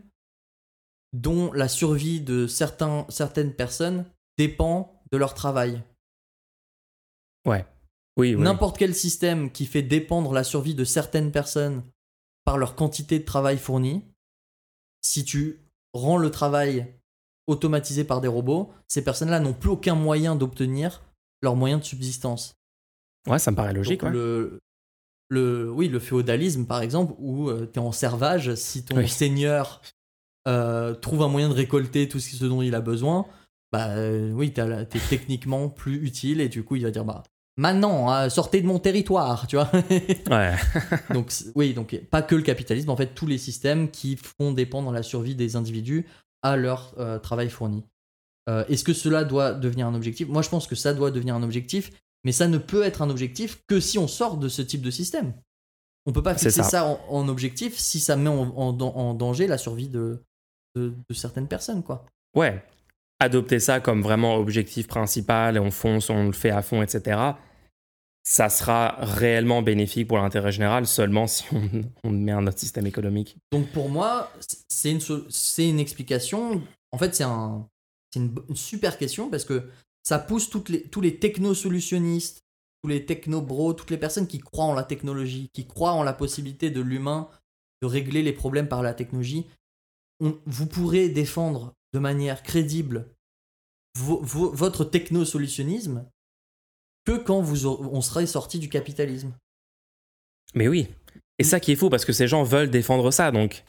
dont 1.16 1.52
la 1.54 1.68
survie 1.68 2.20
de 2.22 2.46
certains, 2.48 3.06
certaines 3.10 3.54
personnes 3.54 4.06
dépend 4.38 5.02
de 5.12 5.18
leur 5.18 5.34
travail. 5.34 5.82
Oui, 7.48 7.58
oui. 8.18 8.36
N'importe 8.36 8.78
quel 8.78 8.94
système 8.94 9.52
qui 9.52 9.66
fait 9.66 9.82
dépendre 9.82 10.34
la 10.34 10.44
survie 10.44 10.76
de 10.76 10.84
certaines 10.84 11.32
personnes 11.32 11.84
par 12.44 12.58
leur 12.58 12.76
quantité 12.76 13.20
de 13.20 13.26
travail 13.26 13.58
fourni, 13.58 14.04
si 15.02 15.24
tu 15.24 15.60
rends 15.94 16.18
le 16.18 16.32
travail 16.32 16.94
automatisé 17.48 18.04
par 18.04 18.22
des 18.22 18.28
robots, 18.28 18.72
ces 18.88 19.04
personnes-là 19.04 19.40
n'ont 19.40 19.54
plus 19.54 19.70
aucun 19.70 19.96
moyen 19.96 20.36
d'obtenir 20.36 21.04
leurs 21.42 21.56
moyens 21.56 21.82
de 21.82 21.86
subsistance. 21.86 22.56
Ouais, 23.28 23.40
ça 23.40 23.52
me 23.52 23.56
paraît 23.56 23.74
logique. 23.74 24.02
Donc, 24.02 24.10
ouais. 24.10 24.16
le, 24.16 24.60
le, 25.30 25.72
oui, 25.72 25.88
le 25.88 26.00
féodalisme, 26.00 26.66
par 26.66 26.82
exemple, 26.82 27.14
où 27.20 27.52
tu 27.52 27.74
es 27.76 27.80
en 27.80 27.92
servage, 27.92 28.56
si 28.56 28.84
ton 28.84 28.98
Oui. 28.98 29.08
seigneur 29.10 29.82
euh, 30.48 30.94
trouve 30.94 31.22
un 31.24 31.28
moyen 31.28 31.50
de 31.50 31.54
récolter 31.54 32.08
tout 32.08 32.20
ce 32.20 32.46
dont 32.46 32.62
il 32.62 32.76
a 32.76 32.82
besoin, 32.82 33.26
bah 33.72 33.90
euh, 33.90 34.32
oui, 34.32 34.52
t'es 34.54 34.86
techniquement 35.10 35.70
plus 35.70 36.06
utile 36.06 36.42
et 36.42 36.50
du 36.50 36.64
coup, 36.64 36.76
il 36.76 36.84
va 36.84 36.92
dire 36.92 37.04
bah 37.06 37.24
maintenant, 37.58 38.10
hein, 38.12 38.30
sortez 38.30 38.62
de 38.62 38.68
mon 38.68 38.80
territoire, 38.80 39.48
tu 39.48 39.56
vois. 39.56 39.72
Ouais. 40.30 40.54
donc 41.14 41.32
oui, 41.56 41.74
donc 41.74 42.00
pas 42.12 42.22
que 42.22 42.36
le 42.36 42.42
capitalisme, 42.42 42.90
en 42.90 42.96
fait, 42.98 43.16
tous 43.16 43.28
les 43.28 43.38
systèmes 43.38 43.90
qui 43.90 44.18
font 44.18 44.52
dépendre 44.52 44.92
la 44.92 45.04
survie 45.04 45.36
des 45.36 45.56
individus 45.56 46.06
à 46.44 46.56
leur 46.58 46.94
euh, 47.00 47.18
travail 47.20 47.50
fourni. 47.50 47.84
Est-ce 48.48 48.84
que 48.84 48.94
cela 48.94 49.24
doit 49.24 49.54
devenir 49.54 49.88
un 49.88 49.96
objectif? 49.96 50.28
Moi, 50.28 50.44
je 50.44 50.50
pense 50.50 50.68
que 50.68 50.76
ça 50.76 50.94
doit 50.94 51.10
devenir 51.10 51.34
un 51.34 51.42
objectif, 51.42 51.92
mais 52.24 52.32
ça 52.32 52.48
ne 52.48 52.60
peut 52.60 52.84
être 52.84 53.02
un 53.02 53.10
objectif 53.10 53.64
que 53.68 53.80
si 53.80 53.98
on 53.98 54.08
sort 54.08 54.38
de 54.38 54.50
ce 54.50 54.62
type 54.62 54.84
de 54.84 54.92
système. 54.92 55.34
On 56.06 56.12
peut 56.12 56.22
pas 56.22 56.36
fixer 56.36 56.52
ça, 56.52 56.64
ça. 56.64 56.86
en, 56.86 57.00
en 57.10 57.28
objectif 57.28 57.76
si 57.80 58.00
ça 58.00 58.16
met 58.16 58.30
en, 58.30 58.50
en- 58.56 58.78
en 58.80 59.14
danger 59.16 59.48
la 59.48 59.58
survie 59.58 59.90
de, 59.90 60.22
de, 60.76 60.94
de 61.10 61.14
certaines 61.16 61.48
personnes, 61.48 61.84
quoi. 61.84 62.06
Ouais. 62.36 62.64
Adopter 63.20 63.60
ça 63.60 63.80
comme 63.80 64.02
vraiment 64.02 64.36
objectif 64.36 64.88
principal 64.88 65.56
et 65.56 65.60
on 65.60 65.72
fonce, 65.72 66.10
on 66.10 66.26
le 66.26 66.34
fait 66.34 66.50
à 66.50 66.62
fond, 66.62 66.82
etc. 66.82 67.18
Ça 68.24 68.50
sera 68.50 68.98
réellement 69.00 69.62
bénéfique 69.62 70.08
pour 70.08 70.18
l'intérêt 70.18 70.52
général 70.52 70.86
seulement 70.86 71.28
si 71.28 71.46
on, 71.54 71.70
on 72.04 72.10
met 72.10 72.32
un 72.32 72.46
autre 72.46 72.60
système 72.60 72.88
économique. 72.88 73.38
Donc 73.52 73.70
pour 73.70 73.90
moi, 73.90 74.32
c'est 74.68 74.92
une, 74.92 75.00
une 75.60 75.80
explication. 75.80 76.62
En 76.92 76.98
fait, 76.98 77.16
c'est 77.16 77.24
un, 77.24 77.68
c'est 78.12 78.20
une, 78.20 78.36
une 78.50 78.56
super 78.56 78.98
question 78.98 79.30
parce 79.30 79.46
que 79.46 79.70
ça 80.04 80.20
pousse 80.20 80.50
toutes 80.50 80.70
les, 80.70 80.84
tous 80.84 81.02
les 81.02 81.18
techno-solutionnistes, 81.18 82.42
tous 82.82 82.90
les 82.90 83.06
techno-bros, 83.06 83.74
toutes 83.74 83.92
les 83.92 83.98
personnes 83.98 84.28
qui 84.28 84.40
croient 84.40 84.66
en 84.66 84.74
la 84.74 84.84
technologie, 84.84 85.50
qui 85.54 85.66
croient 85.66 85.94
en 85.94 86.04
la 86.04 86.14
possibilité 86.14 86.70
de 86.70 86.82
l'humain 86.82 87.30
de 87.82 87.88
régler 87.88 88.24
les 88.24 88.34
problèmes 88.34 88.68
par 88.68 88.82
la 88.82 88.94
technologie. 88.94 89.46
On- 90.22 90.38
vous 90.46 90.66
pourrez 90.68 91.10
défendre 91.10 91.74
de 91.94 92.00
manière 92.00 92.44
crédible 92.44 93.08
vo- 93.98 94.22
vo- 94.22 94.52
votre 94.52 94.86
techno-solutionnisme 94.86 96.06
que 97.06 97.18
quand 97.18 97.42
vous, 97.42 97.68
on 97.68 98.02
serait 98.02 98.26
sorti 98.26 98.60
du 98.60 98.70
capitalisme. 98.70 99.34
Mais 100.56 100.68
oui. 100.68 100.88
Et 101.38 101.44
ça 101.44 101.60
qui 101.60 101.72
est 101.72 101.76
fou 101.76 101.90
parce 101.90 102.06
que 102.06 102.14
ces 102.14 102.28
gens 102.28 102.44
veulent 102.44 102.70
défendre 102.70 103.12
ça. 103.12 103.32
Donc, 103.32 103.64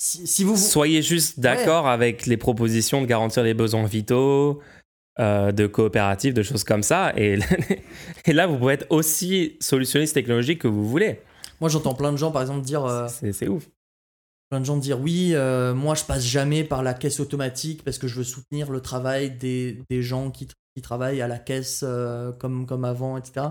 Si, 0.00 0.26
si 0.28 0.44
vous, 0.44 0.56
soyez 0.56 1.02
juste 1.02 1.40
d'accord 1.40 1.88
avec 1.88 2.26
les 2.26 2.36
propositions 2.36 3.00
de 3.02 3.06
garantir 3.06 3.42
les 3.42 3.54
besoins 3.54 3.84
vitaux, 3.86 4.62
euh, 5.18 5.50
de 5.50 5.66
coopératives, 5.66 6.34
de 6.34 6.44
choses 6.44 6.62
comme 6.62 6.84
ça. 6.84 7.12
Et, 7.16 7.38
et 8.26 8.32
là, 8.32 8.46
vous 8.46 8.56
pouvez 8.58 8.74
être 8.74 8.86
aussi 8.90 9.56
solutionniste 9.60 10.14
technologique 10.14 10.60
que 10.60 10.68
vous 10.68 10.88
voulez. 10.88 11.20
moi 11.60 11.68
j'entends 11.68 11.94
plein 11.94 12.12
de 12.12 12.16
gens 12.18 12.30
par 12.30 12.42
exemple 12.42 12.60
dire... 12.64 12.84
euh, 12.84 13.08
c'est 13.08 13.48
ouf. 13.48 13.68
Plein 14.50 14.60
de 14.60 14.64
gens 14.64 14.76
dire 14.76 15.00
oui, 15.00 15.32
euh, 15.34 15.74
moi 15.74 15.94
je 15.94 16.04
passe 16.04 16.24
jamais 16.24 16.64
par 16.64 16.82
la 16.82 16.94
caisse 16.94 17.20
automatique 17.20 17.84
parce 17.84 17.98
que 17.98 18.08
je 18.08 18.16
veux 18.16 18.24
soutenir 18.24 18.70
le 18.70 18.80
travail 18.80 19.30
des, 19.30 19.82
des 19.90 20.02
gens 20.02 20.30
qui, 20.30 20.48
qui 20.74 20.82
travaillent 20.82 21.20
à 21.20 21.28
la 21.28 21.38
caisse 21.38 21.80
euh, 21.86 22.32
comme, 22.32 22.66
comme 22.66 22.84
avant, 22.84 23.16
etc. 23.16 23.46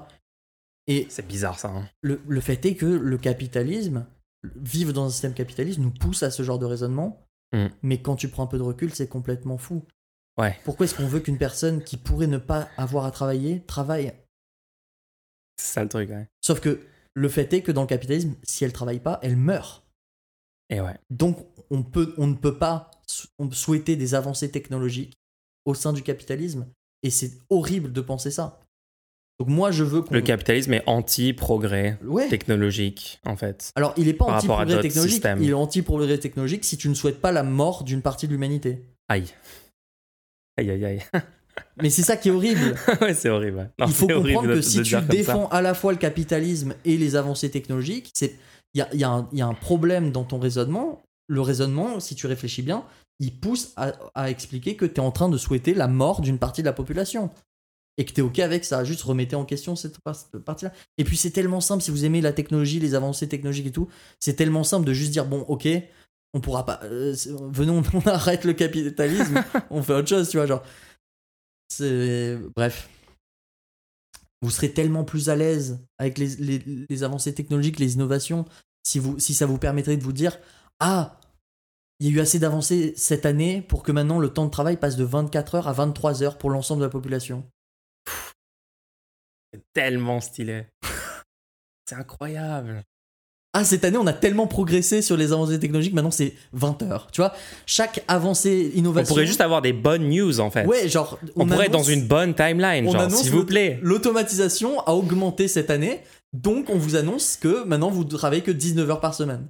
Et 0.87 1.05
C'est 1.09 1.27
bizarre 1.27 1.59
ça. 1.59 1.69
hein. 1.69 1.87
le, 2.01 2.21
le 2.27 2.41
fait 2.41 2.65
est 2.65 2.75
que 2.75 2.85
le 2.85 3.17
capitalisme, 3.17 4.05
vivre 4.55 4.93
dans 4.93 5.05
un 5.05 5.09
système 5.09 5.33
capitaliste 5.33 5.79
nous 5.79 5.91
pousse 5.91 6.23
à 6.23 6.31
ce 6.31 6.43
genre 6.43 6.59
de 6.59 6.65
raisonnement. 6.65 7.25
Mm. 7.53 7.67
Mais 7.83 8.01
quand 8.01 8.15
tu 8.15 8.29
prends 8.29 8.43
un 8.43 8.47
peu 8.47 8.57
de 8.57 8.63
recul, 8.63 8.93
c'est 8.93 9.07
complètement 9.07 9.57
fou. 9.57 9.83
Ouais. 10.37 10.57
Pourquoi 10.63 10.85
est-ce 10.85 10.95
qu'on 10.95 11.07
veut 11.07 11.19
qu'une 11.19 11.37
personne 11.37 11.83
qui 11.83 11.97
pourrait 11.97 12.27
ne 12.27 12.37
pas 12.37 12.69
avoir 12.77 13.05
à 13.05 13.11
travailler 13.11 13.63
travaille? 13.65 14.13
C'est 15.57 15.73
ça 15.73 15.83
le 15.83 15.89
truc, 15.89 16.09
ouais. 16.09 16.27
Sauf 16.41 16.59
que 16.59 16.79
le 17.15 17.29
fait 17.29 17.51
est 17.53 17.61
que 17.63 17.71
dans 17.71 17.81
le 17.81 17.87
capitalisme, 17.87 18.35
si 18.43 18.63
elle 18.63 18.73
travaille 18.73 18.99
pas, 18.99 19.19
elle 19.23 19.35
meurt. 19.35 19.83
Et 20.69 20.81
ouais. 20.81 20.95
Donc 21.09 21.37
on, 21.69 21.83
peut, 21.83 22.13
on 22.17 22.27
ne 22.27 22.35
peut 22.35 22.57
pas 22.57 22.91
sou- 23.07 23.27
souhaiter 23.51 23.95
des 23.95 24.15
avancées 24.15 24.51
technologiques 24.51 25.13
au 25.65 25.73
sein 25.73 25.93
du 25.93 26.01
capitalisme. 26.01 26.67
Et 27.03 27.09
c'est 27.09 27.31
horrible 27.49 27.91
de 27.93 28.01
penser 28.01 28.31
ça. 28.31 28.59
Donc 29.39 29.49
moi 29.49 29.69
je 29.71 29.83
veux. 29.83 30.03
Le 30.09 30.21
capitalisme 30.21 30.73
est 30.73 30.83
anti-progrès 30.87 31.99
Ouais. 32.03 32.27
technologique, 32.27 33.19
en 33.25 33.35
fait. 33.35 33.71
Alors 33.75 33.93
il 33.95 34.07
est 34.07 34.13
pas 34.13 34.25
anti-progrès 34.25 34.81
technologique, 34.81 35.11
systèmes. 35.13 35.41
il 35.43 35.49
est 35.51 35.53
anti-progrès 35.53 36.17
technologique 36.17 36.65
si 36.65 36.75
tu 36.75 36.89
ne 36.89 36.95
souhaites 36.95 37.21
pas 37.21 37.31
la 37.31 37.43
mort 37.43 37.83
d'une 37.83 38.01
partie 38.01 38.27
de 38.27 38.31
l'humanité. 38.31 38.83
Aïe. 39.07 39.25
Aïe, 40.57 40.71
aïe, 40.71 40.85
aïe. 40.85 41.01
Mais 41.81 41.89
c'est 41.91 42.01
ça 42.03 42.17
qui 42.17 42.29
est 42.29 42.31
horrible. 42.31 42.75
ouais, 43.01 43.13
c'est 43.13 43.29
horrible. 43.29 43.71
Non, 43.79 43.85
il 43.87 43.93
faut 43.93 44.07
comprendre 44.07 44.47
que 44.49 44.55
de 44.55 44.61
si 44.61 44.77
tu 44.81 44.91
ça. 44.91 45.01
défends 45.01 45.47
à 45.49 45.61
la 45.61 45.73
fois 45.75 45.91
le 45.91 45.97
capitalisme 45.99 46.73
et 46.85 46.97
les 46.97 47.15
avancées 47.15 47.49
technologiques, 47.51 48.11
c'est 48.15 48.35
il 48.73 48.79
y 48.79 48.81
a, 48.81 48.93
y 48.95 49.03
un- 49.03 49.27
il 49.31 49.39
y 49.39 49.41
a 49.41 49.47
un 49.47 49.53
problème 49.53 50.11
dans 50.11 50.23
ton 50.23 50.39
raisonnement. 50.39 51.03
Le 51.27 51.41
raisonnement, 51.41 51.99
si 51.99 52.15
tu 52.15 52.27
réfléchis 52.27 52.61
bien, 52.61 52.85
il 53.19 53.37
pousse 53.39 53.73
à, 53.75 53.93
à 54.15 54.29
expliquer 54.29 54.75
que 54.75 54.85
tu 54.85 54.95
es 54.95 54.99
en 54.99 55.11
train 55.11 55.29
de 55.29 55.37
souhaiter 55.37 55.73
la 55.73 55.87
mort 55.87 56.21
d'une 56.21 56.37
partie 56.39 56.61
de 56.61 56.67
la 56.67 56.73
population. 56.73 57.29
Et 57.97 58.05
que 58.05 58.11
tu 58.13 58.19
es 58.21 58.23
OK 58.23 58.37
avec 58.39 58.63
ça. 58.63 58.83
Juste 58.83 59.01
remettez 59.01 59.35
en 59.35 59.43
question 59.43 59.75
cette, 59.75 59.99
par- 60.01 60.15
cette 60.15 60.37
partie-là. 60.43 60.71
Et 60.99 61.03
puis 61.03 61.17
c'est 61.17 61.31
tellement 61.31 61.61
simple, 61.61 61.81
si 61.83 61.89
vous 61.91 62.05
aimez 62.05 62.21
la 62.21 62.31
technologie, 62.31 62.79
les 62.79 62.93
avancées 62.93 63.27
technologiques 63.27 63.65
et 63.67 63.71
tout, 63.71 63.87
c'est 64.19 64.35
tellement 64.35 64.63
simple 64.63 64.85
de 64.85 64.93
juste 64.93 65.11
dire 65.11 65.25
bon, 65.25 65.41
OK, 65.47 65.67
on 66.35 66.39
pourra 66.41 66.63
pas. 66.65 66.79
euh, 66.83 67.15
venons, 67.51 67.81
on 67.93 68.07
arrête 68.07 68.43
le 68.45 68.53
capitalisme, 68.53 69.43
on 69.71 69.81
fait 69.81 69.93
autre 69.95 70.07
chose, 70.09 70.29
tu 70.29 70.37
vois. 70.37 70.45
Genre. 70.45 70.61
C'est. 71.69 72.37
Bref 72.55 72.87
vous 74.41 74.51
serez 74.51 74.73
tellement 74.73 75.03
plus 75.03 75.29
à 75.29 75.35
l'aise 75.35 75.85
avec 75.97 76.17
les, 76.17 77.03
avancées 77.03 77.33
technologiques, 77.33 77.79
les 77.79 77.95
innovations, 77.95 78.45
si, 78.83 79.01
si 79.17 79.33
ça 79.33 79.45
vous 79.45 79.57
permettrait 79.57 79.97
de 79.97 80.03
vous 80.03 80.13
dire 80.13 80.37
Ah, 80.79 81.19
il 81.99 82.07
y 82.07 82.09
a 82.09 82.13
eu 82.13 82.19
assez 82.19 82.39
d'avancées 82.39 82.93
cette 82.95 83.25
année 83.25 83.61
pour 83.61 83.83
que 83.83 83.91
maintenant 83.91 84.19
le 84.19 84.29
temps 84.29 84.45
de 84.45 84.51
travail 84.51 84.77
passe 84.77 84.95
de 84.95 85.03
24 85.03 85.55
heures 85.55 85.67
à 85.67 85.73
23 85.73 86.23
heures 86.23 86.37
pour 86.37 86.51
l'ensemble 86.51 86.81
de 86.81 86.85
la 86.85 86.91
population. 86.91 87.49
C'est 89.51 89.63
tellement 89.73 90.21
stylé. 90.21 90.67
c'est 91.85 91.95
incroyable. 91.95 92.83
Ah, 93.59 93.63
cette 93.63 93.83
année, 93.85 93.97
on 93.97 94.05
a 94.05 94.13
tellement 94.13 94.45
progressé 94.45 95.01
sur 95.01 95.17
les 95.17 95.31
avancées 95.33 95.59
technologiques, 95.59 95.93
maintenant 95.95 96.11
c'est 96.11 96.33
20 96.53 96.83
heures. 96.83 97.07
Tu 97.11 97.21
vois, 97.21 97.33
chaque 97.65 98.03
avancée, 98.07 98.71
On 98.75 98.77
innovation. 98.77 99.07
pourrait 99.15 99.25
juste 99.25 99.41
avoir 99.41 99.63
des 99.63 99.73
bonnes 99.73 100.09
news, 100.09 100.39
en 100.39 100.51
fait. 100.51 100.65
Ouais, 100.67 100.87
genre. 100.87 101.17
on, 101.35 101.47
pourrait 101.47 101.65
être 101.65 101.71
dans 101.71 101.79
annonce- 101.79 101.89
une 101.91 102.07
bonne 102.07 102.35
timeline, 102.35 102.87
on 102.87 102.91
genre, 102.91 103.01
annonce 103.01 103.23
s'il 103.23 103.31
vous 103.31 103.45
plaît. 103.45 103.79
L'automatisation 103.81 104.81
a 104.81 104.91
augmenté 104.93 105.47
cette 105.47 105.71
année, 105.71 106.01
donc 106.33 106.69
on 106.69 106.77
vous 106.77 106.95
annonce 106.95 107.35
que 107.35 107.63
maintenant 107.63 107.89
vous 107.89 108.03
travaillez 108.03 108.43
que 108.43 108.51
19 108.51 108.87
heures 108.91 109.01
par 109.01 109.15
semaine. 109.15 109.47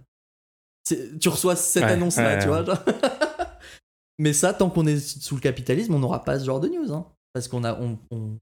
Tu 1.20 1.28
reçois 1.28 1.58
cette 1.58 1.84
Ouais, 1.84 1.92
annonce-là, 1.92 2.36
ouais, 2.36 2.40
tu 2.42 2.48
vois. 2.48 2.64
genre. 2.64 2.80
Mais 4.20 4.32
ça, 4.32 4.54
tant 4.54 4.70
qu'on 4.70 4.88
est 4.88 5.00
sous 5.00 5.36
le 5.36 5.42
capitalisme, 5.42 5.94
on 5.94 6.00
n'aura 6.00 6.24
pas 6.24 6.40
ce 6.40 6.46
genre 6.46 6.60
de 6.62 6.70
news. 6.70 6.94
hein. 6.94 7.06
Parce 7.34 7.48
qu'on 7.50 7.64
a. 7.66 7.78
On, 7.80 7.98
on, 8.12 8.38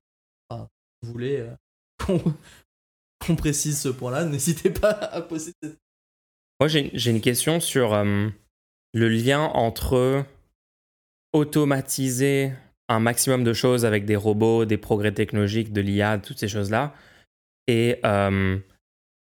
voulez 1.01 1.38
euh, 1.39 1.49
qu'on 2.05 2.22
qu'on 3.26 3.36
précise 3.36 3.80
ce 3.80 3.89
point-là, 3.89 4.26
n'hésitez 4.26 4.69
pas 4.69 4.91
à 4.91 5.21
poser. 5.21 5.53
Moi, 6.59 6.67
j'ai 6.67 7.11
une 7.11 7.21
question 7.21 7.59
sur 7.59 7.93
euh, 7.93 8.30
le 8.93 9.09
lien 9.09 9.41
entre 9.41 10.23
automatiser 11.34 12.53
un 12.88 12.99
maximum 12.99 13.43
de 13.43 13.53
choses 13.53 13.86
avec 13.86 14.05
des 14.05 14.15
robots, 14.15 14.65
des 14.65 14.78
progrès 14.78 15.11
technologiques, 15.11 15.73
de 15.73 15.82
l'IA, 15.82 16.17
toutes 16.19 16.39
ces 16.39 16.47
choses-là, 16.47 16.93
et 17.67 17.99
euh, 18.05 18.57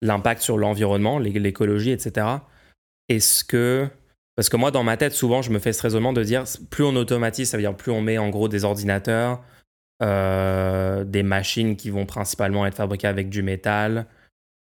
l'impact 0.00 0.40
sur 0.42 0.56
l'environnement, 0.58 1.18
l'é- 1.18 1.38
l'écologie, 1.38 1.90
etc. 1.90 2.26
Est-ce 3.08 3.44
que... 3.44 3.88
Parce 4.34 4.48
que 4.48 4.56
moi, 4.56 4.70
dans 4.70 4.82
ma 4.82 4.96
tête, 4.96 5.12
souvent, 5.12 5.42
je 5.42 5.50
me 5.50 5.58
fais 5.58 5.74
ce 5.74 5.82
raisonnement 5.82 6.14
de 6.14 6.24
dire, 6.24 6.44
plus 6.70 6.84
on 6.84 6.96
automatise, 6.96 7.50
ça 7.50 7.58
veut 7.58 7.62
dire 7.62 7.76
plus 7.76 7.92
on 7.92 8.00
met 8.00 8.16
en 8.16 8.30
gros 8.30 8.48
des 8.48 8.64
ordinateurs, 8.64 9.44
euh, 10.02 11.04
des 11.04 11.22
machines 11.22 11.76
qui 11.76 11.90
vont 11.90 12.06
principalement 12.06 12.66
être 12.66 12.74
fabriquées 12.74 13.06
avec 13.06 13.28
du 13.28 13.42
métal 13.42 14.06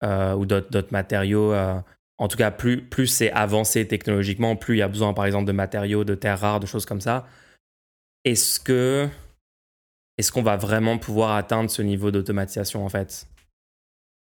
euh, 0.05 0.35
ou 0.35 0.47
d'autres 0.47 0.93
matériaux. 0.93 1.53
euh, 1.53 1.81
en 2.19 2.29
tout 2.29 2.37
cas, 2.39 2.51
plus, 2.51 3.07
c'est 3.09 3.31
avancé 3.33 3.87
technologiquement, 3.89 4.57
plus 4.57 4.77
il 4.77 4.79
y 4.79 4.83
a 4.83 4.89
besoin, 4.89 5.13
par 5.13 5.27
exemple, 5.27 5.47
de 5.47 5.53
matériaux, 5.53 6.05
de 6.05 6.15
terres 6.15 6.41
rares, 6.41 6.61
de 6.61 6.67
choses 6.67 6.87
comme 6.87 7.01
ça. 7.01 7.27
Est-ce 8.25 8.59
que 8.61 9.09
est-ce 10.17 10.33
qu'on 10.33 10.43
va 10.43 10.57
vraiment 10.57 10.97
pouvoir 10.97 11.33
atteindre 11.33 11.69
ce 11.69 11.83
niveau 11.83 12.11
d'automatisation, 12.11 12.87
en 12.87 12.89
fait? 12.89 13.27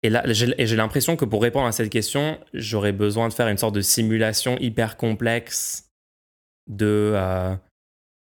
Et 0.02 0.10
là, 0.10 0.24
j'ai 0.26 0.76
l'impression 0.76 1.16
que 1.16 1.24
pour 1.24 1.40
répondre 1.40 1.66
à 1.66 1.72
cette 1.72 1.90
question, 1.90 2.38
j'aurais 2.52 2.92
besoin 2.92 3.28
de 3.28 3.32
faire 3.32 3.48
une 3.48 3.58
sorte 3.58 3.74
de 3.74 3.80
simulation 3.80 4.58
hyper 4.58 4.96
complexe 4.96 5.88
de 6.66 7.14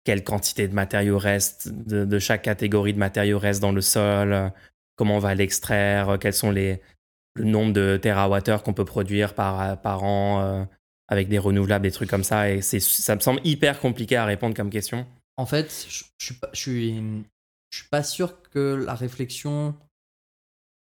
quelle 0.05 0.25
quantité 0.25 0.67
de 0.69 0.75
matériaux 0.75 1.19
reste, 1.19 1.69
de, 1.69 2.05
de 2.05 2.19
chaque 2.19 2.43
catégorie 2.43 2.93
de 2.93 2.99
matériaux 2.99 3.39
reste 3.39 3.61
dans 3.61 3.73
le 3.73 3.81
sol, 3.81 4.33
euh, 4.33 4.49
comment 4.97 5.17
on 5.17 5.21
va 5.21 5.35
l'extraire, 5.35 6.11
euh, 6.11 6.17
quels 6.19 6.35
sont 6.35 6.51
les, 6.51 6.81
le 7.35 7.45
nombre 7.45 7.73
de 7.73 7.97
terawattheures 8.03 8.63
qu'on 8.63 8.75
peut 8.75 8.85
produire 8.85 9.35
par, 9.35 9.81
par 9.81 10.03
an 10.05 10.41
euh, 10.43 10.65
avec 11.09 11.29
des 11.29 11.39
renouvelables, 11.39 11.85
des 11.85 11.93
trucs 11.93 12.11
comme 12.11 12.25
ça. 12.25 12.51
Et 12.51 12.63
c'est, 12.63 12.81
ça 12.81 13.15
me 13.15 13.21
semble 13.21 13.41
hyper 13.45 13.79
compliqué 13.81 14.17
à 14.17 14.25
répondre 14.25 14.57
comme 14.57 14.71
question. 14.71 15.07
En 15.37 15.47
fait, 15.47 15.87
je, 15.89 16.05
je 16.19 16.25
suis 16.27 16.35
pas, 16.35 16.51
je 16.53 16.61
suis, 16.61 17.03
je 17.71 17.79
suis 17.79 17.89
pas 17.89 18.03
sûr 18.03 18.43
que 18.51 18.75
la 18.85 18.95
réflexion 18.95 19.75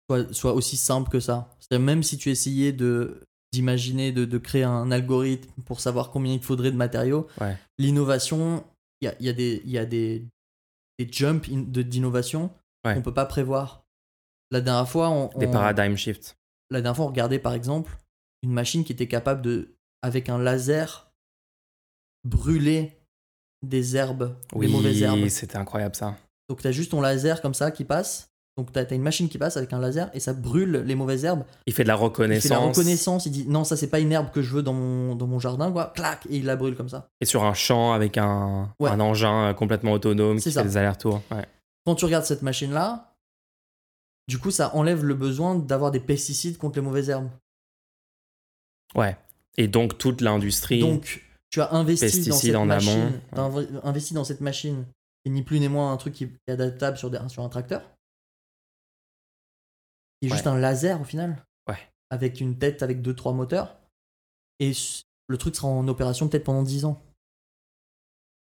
soit, 0.09 0.33
soit 0.33 0.53
aussi 0.53 0.77
simple 0.77 1.09
que 1.09 1.19
ça. 1.19 1.49
C'est-à-dire 1.59 1.85
même 1.85 2.03
si 2.03 2.17
tu 2.17 2.29
essayais 2.29 2.71
de 2.71 3.21
d'imaginer 3.53 4.11
de, 4.11 4.25
de 4.25 4.37
créer 4.39 4.63
un 4.63 4.89
algorithme 4.89 5.61
pour 5.67 5.79
savoir 5.79 6.09
combien 6.09 6.33
il 6.33 6.41
faudrait 6.41 6.71
de 6.71 6.75
matériaux, 6.75 7.27
Ouais. 7.39 7.55
l'innovation, 7.77 8.63
il 9.01 9.05
y 9.05 9.07
a, 9.09 9.15
y 9.21 9.29
a 9.29 9.33
des 9.33 9.61
y 9.65 9.77
a 9.77 9.85
des, 9.85 10.25
des 10.99 11.07
jumps 11.11 11.47
in- 11.49 11.63
de- 11.67 11.81
d'innovation 11.81 12.53
Ouais. 12.85 12.93
qu'on 12.95 13.01
peut 13.01 13.13
pas 13.13 13.25
prévoir. 13.25 13.85
La 14.51 14.59
dernière 14.61 14.89
fois, 14.89 15.09
on, 15.09 15.27
Des 15.39 15.47
on- 15.47 15.51
paradigm 15.51 15.95
shifts. 15.95 16.37
la 16.69 16.81
dernière 16.81 16.95
fois, 16.97 17.05
on 17.05 17.09
regardait 17.09 17.39
par 17.39 17.53
exemple 17.53 17.97
une 18.43 18.51
machine 18.51 18.83
qui 18.83 18.91
était 18.91 19.07
capable 19.07 19.41
de, 19.41 19.75
avec 20.01 20.27
un 20.29 20.37
laser, 20.37 21.09
brûler 22.25 22.97
des 23.61 23.95
herbes, 23.95 24.35
des 24.53 24.67
mauvaises 24.67 25.01
herbes. 25.01 25.19
Oui, 25.21 25.29
c'était 25.29 25.55
incroyable 25.57 25.95
ça. 25.95 26.17
Donc 26.49 26.61
tu 26.61 26.67
as 26.67 26.71
juste 26.73 26.91
ton 26.91 27.01
laser 27.01 27.41
comme 27.41 27.53
ça 27.53 27.71
qui 27.71 27.85
passe. 27.85 28.29
Donc 28.55 28.71
tu 28.71 28.77
as, 28.77 28.93
une 28.93 29.01
machine 29.01 29.29
qui 29.29 29.39
passe 29.39 29.57
avec 29.57 29.73
un 29.73 29.79
laser 29.79 30.11
et 30.13 30.19
ça 30.19 30.31
brûle 30.33 30.83
les 30.85 30.93
mauvaises 30.93 31.25
herbes. 31.25 31.43
Il 31.65 31.73
fait 31.73 31.83
de 31.83 31.87
la 31.87 31.95
Il 31.95 31.97
fait 31.97 32.03
reconnaissance. 32.03 32.49
la 32.51 32.59
reconnaissance, 32.59 33.25
il 33.25 33.31
dit 33.31 33.45
non 33.47 33.63
ça 33.63 33.75
c'est 33.75 33.87
pas 33.87 33.99
une 33.99 34.11
herbe 34.11 34.29
que 34.31 34.43
je 34.43 34.53
veux 34.53 34.61
dans 34.61 34.73
mon, 34.73 35.15
dans 35.15 35.25
mon 35.25 35.39
jardin 35.39 35.71
quoi. 35.71 35.91
Clac 35.95 36.25
et 36.29 36.37
il 36.37 36.45
la 36.45 36.55
brûle 36.55 36.75
comme 36.75 36.89
ça. 36.89 37.07
Et 37.19 37.25
sur 37.25 37.43
un 37.43 37.55
champ 37.55 37.93
avec 37.93 38.17
un, 38.17 38.71
Ouais. 38.79 38.91
un 38.91 38.99
engin 38.99 39.49
euh, 39.49 39.53
complètement 39.53 39.93
autonome 39.93 40.37
C'est 40.39 40.51
qui 40.51 40.53
ça. 40.53 40.61
fait 40.61 40.69
des 40.69 40.77
allers-retours. 40.77 41.21
Ouais. 41.31 41.45
Quand 41.85 41.95
tu 41.95 42.05
regardes 42.05 42.25
cette 42.25 42.43
machine 42.43 42.71
là, 42.71 43.15
du 44.27 44.37
coup 44.37 44.51
ça 44.51 44.75
enlève 44.75 45.03
le 45.03 45.15
besoin 45.15 45.55
d'avoir 45.55 45.89
des 45.89 45.99
pesticides 45.99 46.57
contre 46.59 46.77
les 46.77 46.85
mauvaises 46.85 47.09
herbes. 47.09 47.29
ouais. 48.95 49.17
Et 49.57 49.67
donc 49.67 49.97
toute 49.97 50.21
l'industrie. 50.21 50.79
Donc 50.79 51.23
tu 51.51 51.61
as 51.61 51.71
investi 51.73 52.27
dans 52.29 52.35
cette 52.35 52.55
en 52.55 52.65
machine, 52.65 52.91
amont. 52.91 53.21
t'as 53.35 53.41
inv- 53.61 53.79
investi 53.83 54.13
dans 54.15 54.23
cette 54.23 54.41
machine 54.41 54.85
et 55.25 55.29
ni 55.29 55.43
plus 55.43 55.59
ni 55.59 55.69
moins 55.69 55.91
un 55.93 55.97
truc 55.97 56.13
qui 56.15 56.23
est 56.47 56.51
adaptable 56.51 56.97
sur, 56.97 57.09
des- 57.11 57.19
sur 57.29 57.43
un 57.43 57.49
tracteur. 57.49 57.81
Qui 60.23 60.27
est 60.27 60.35
juste 60.35 60.47
un 60.47 60.57
laser 60.57 61.01
au 61.01 61.03
final. 61.03 61.43
Ouais. 61.67 61.77
Avec 62.09 62.39
une 62.39 62.57
tête 62.57 62.81
avec 62.81 63.01
deux 63.01 63.13
trois 63.13 63.33
moteurs. 63.33 63.77
Et 64.59 64.71
le 65.27 65.37
truc 65.37 65.55
sera 65.55 65.67
en 65.67 65.85
opération 65.89 66.29
peut-être 66.29 66.45
pendant 66.45 66.63
10 66.63 66.85
ans. 66.85 67.01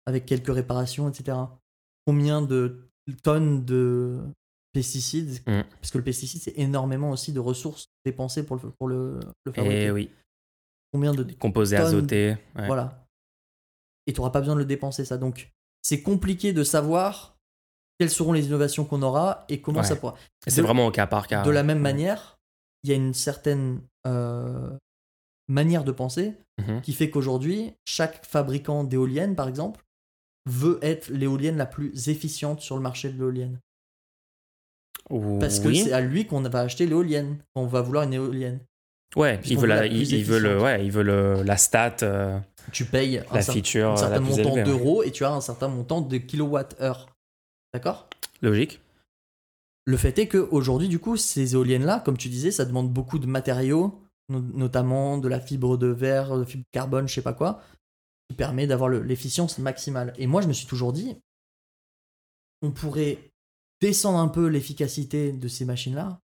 Avec 0.06 0.28
quelques 0.28 0.54
réparations, 0.54 1.10
etc. 1.10 1.38
Combien 2.06 2.44
de 2.44 2.88
tonnes 3.24 3.66
de 3.66 4.22
pesticides 4.74 5.42
Mm. 5.48 5.64
Parce 5.82 5.90
que 5.90 5.98
le 5.98 6.04
pesticide, 6.04 6.42
c'est 6.42 6.58
énormément 6.58 7.10
aussi 7.10 7.34
de 7.34 7.40
ressources 7.40 7.88
dépensées 8.04 8.46
pour 8.46 8.58
le, 8.58 8.72
pour 8.78 8.88
le, 8.88 9.20
le 9.46 9.52
fabriquer. 9.52 9.84
Et 9.86 9.92
oui. 9.92 10.12
Combien 10.92 11.14
de 11.14 11.24
Composés 11.34 11.78
azotés. 11.78 12.38
ouais. 12.56 12.68
voilà. 12.68 13.08
Et 14.06 14.14
tu 14.14 14.20
n'auras 14.20 14.30
pas 14.30 14.40
besoin 14.42 14.54
de 14.54 14.60
le 14.60 14.66
dépenser, 14.66 15.04
ça. 15.04 15.18
Donc, 15.18 15.52
c'est 15.82 16.04
compliqué 16.04 16.54
de 16.54 16.64
savoir 16.64 17.35
quelles 17.98 18.10
seront 18.10 18.34
les 18.34 18.46
innovations 18.48 18.86
qu'on 18.86 19.02
aura 19.02 19.46
et 19.50 19.62
comment 19.62 19.80
Ouais. 19.80 19.86
ça 19.86 19.96
pourra. 19.96 20.16
C'est 20.48 20.62
vraiment 20.62 20.88
au 20.88 20.92
cas 20.92 21.08
par 21.08 21.28
cas. 21.28 21.44
De 21.44 21.50
la 21.52 21.64
même 21.64 21.80
manière, 21.80 22.38
il 22.84 22.90
y 22.90 22.94
a 22.94 22.96
une 22.96 23.14
certaine 23.14 23.82
euh, 24.08 24.70
manière 25.48 25.84
de 25.84 25.92
penser 25.92 26.34
Mhm. 26.62 26.82
qui 26.82 26.94
fait 26.94 27.10
qu'aujourd'hui, 27.10 27.74
chaque 27.86 28.26
fabricant 28.26 28.84
d'éoliennes, 28.86 29.36
par 29.36 29.48
exemple, 29.48 29.84
veut 30.50 30.80
être 30.82 31.10
l'éolienne 31.10 31.58
la 31.58 31.66
plus 31.66 32.08
efficiente 32.10 32.62
sur 32.62 32.76
le 32.76 32.82
marché 32.82 33.10
de 33.10 33.18
l'éolienne. 33.18 33.60
Parce 35.40 35.60
que 35.60 35.74
c'est 35.74 35.92
à 35.94 36.02
lui 36.02 36.26
qu'on 36.26 36.42
va 36.42 36.62
acheter 36.62 36.86
l'éolienne, 36.88 37.38
qu'on 37.54 37.68
va 37.68 37.82
vouloir 37.82 38.06
une 38.06 38.14
éolienne. 38.14 38.60
Ouais, 39.16 39.40
il 39.46 39.58
veut 39.58 39.68
la, 39.68 39.76
la 39.84 39.88
plus 39.88 40.12
il, 40.12 40.18
il 40.20 40.26
veut 40.26 40.40
le, 40.40 40.50
efficiente. 40.52 40.64
ouais, 40.64 40.86
il 40.86 40.92
veut 40.92 41.04
le, 41.04 41.44
la 41.44 41.58
stat, 41.58 41.96
euh, 42.04 42.38
Tu 42.72 42.86
payes 42.86 43.20
un, 43.20 43.34
la 43.34 43.42
cer- 43.42 43.54
feature 43.54 43.90
un 43.92 43.94
euh, 43.94 43.98
certain 43.98 44.20
montant 44.20 44.64
d'euros 44.64 45.04
et 45.04 45.12
tu 45.12 45.24
as 45.24 45.32
un 45.32 45.42
certain 45.42 45.68
montant 45.68 46.02
de 46.02 46.18
kilowattheure. 46.18 47.08
D'accord? 47.76 48.10
Logique. 48.42 48.80
Le 49.84 49.98
fait 49.98 50.18
est 50.18 50.30
qu'aujourd'hui, 50.30 50.88
du 50.88 50.98
coup, 50.98 51.18
ces 51.18 51.56
éoliennes-là, 51.56 52.00
comme 52.00 52.18
tu 52.18 52.30
disais, 52.30 52.52
ça 52.52 52.64
demande 52.64 52.90
beaucoup 52.90 53.20
de 53.20 53.26
matériaux, 53.28 54.02
no- 54.30 54.40
notamment 54.40 55.18
de 55.18 55.28
la 55.28 55.42
fibre 55.42 55.76
de 55.78 55.88
verre, 55.88 56.38
de 56.38 56.46
fibre 56.46 56.64
de 56.64 56.70
carbone, 56.72 57.06
je 57.10 57.14
sais 57.16 57.22
pas 57.22 57.34
quoi, 57.34 57.62
qui 58.30 58.36
permet 58.38 58.66
d'avoir 58.66 58.88
le- 58.88 59.02
l'efficience 59.04 59.58
maximale. 59.58 60.14
Et 60.18 60.26
moi, 60.26 60.42
je 60.42 60.48
me 60.48 60.54
suis 60.54 60.68
toujours 60.68 60.94
dit, 60.94 61.18
on 62.62 62.72
pourrait 62.72 63.30
descendre 63.82 64.20
un 64.20 64.30
peu 64.30 64.48
l'efficacité 64.48 65.34
de 65.34 65.48
ces 65.50 65.66
machines-là, 65.66 66.22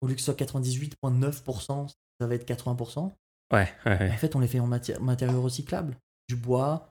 au 0.00 0.08
lieu 0.08 0.14
que 0.14 0.20
ce 0.20 0.24
soit 0.26 0.34
98,9%, 0.34 1.86
ça 2.20 2.26
va 2.26 2.34
être 2.34 2.44
80%. 2.44 3.12
Ouais, 3.52 3.72
ouais, 3.86 3.98
ouais. 4.00 4.10
En 4.10 4.16
fait, 4.16 4.34
on 4.34 4.40
les 4.40 4.48
fait 4.48 4.58
en 4.58 4.66
matériaux 4.66 5.42
recyclables, 5.42 5.96
du 6.28 6.34
bois, 6.34 6.90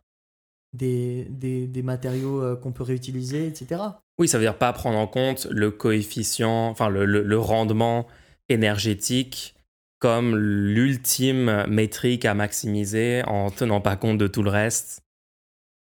des, 0.74 1.26
des, 1.30 1.82
matériaux 1.82 2.42
euh, 2.42 2.56
qu'on 2.56 2.72
peut 2.72 2.84
réutiliser, 2.84 3.48
etc. 3.48 3.82
Oui, 4.20 4.28
ça 4.28 4.38
veut 4.38 4.44
dire 4.44 4.58
pas 4.58 4.74
prendre 4.74 4.98
en 4.98 5.08
compte 5.08 5.48
le 5.50 5.72
coefficient, 5.72 6.68
enfin 6.68 6.90
le, 6.90 7.40
rendement 7.40 8.08
énergétique 8.50 9.56
comme 10.00 10.36
l'ultime 10.36 11.66
métrique 11.68 12.26
à 12.26 12.36
maximiser 12.36 13.24
en 13.26 13.50
tenant 13.50 13.82
pas 13.82 13.96
compte 13.96 14.18
de 14.18 14.28
tout 14.28 14.44
le 14.44 14.50
reste. 14.50 15.02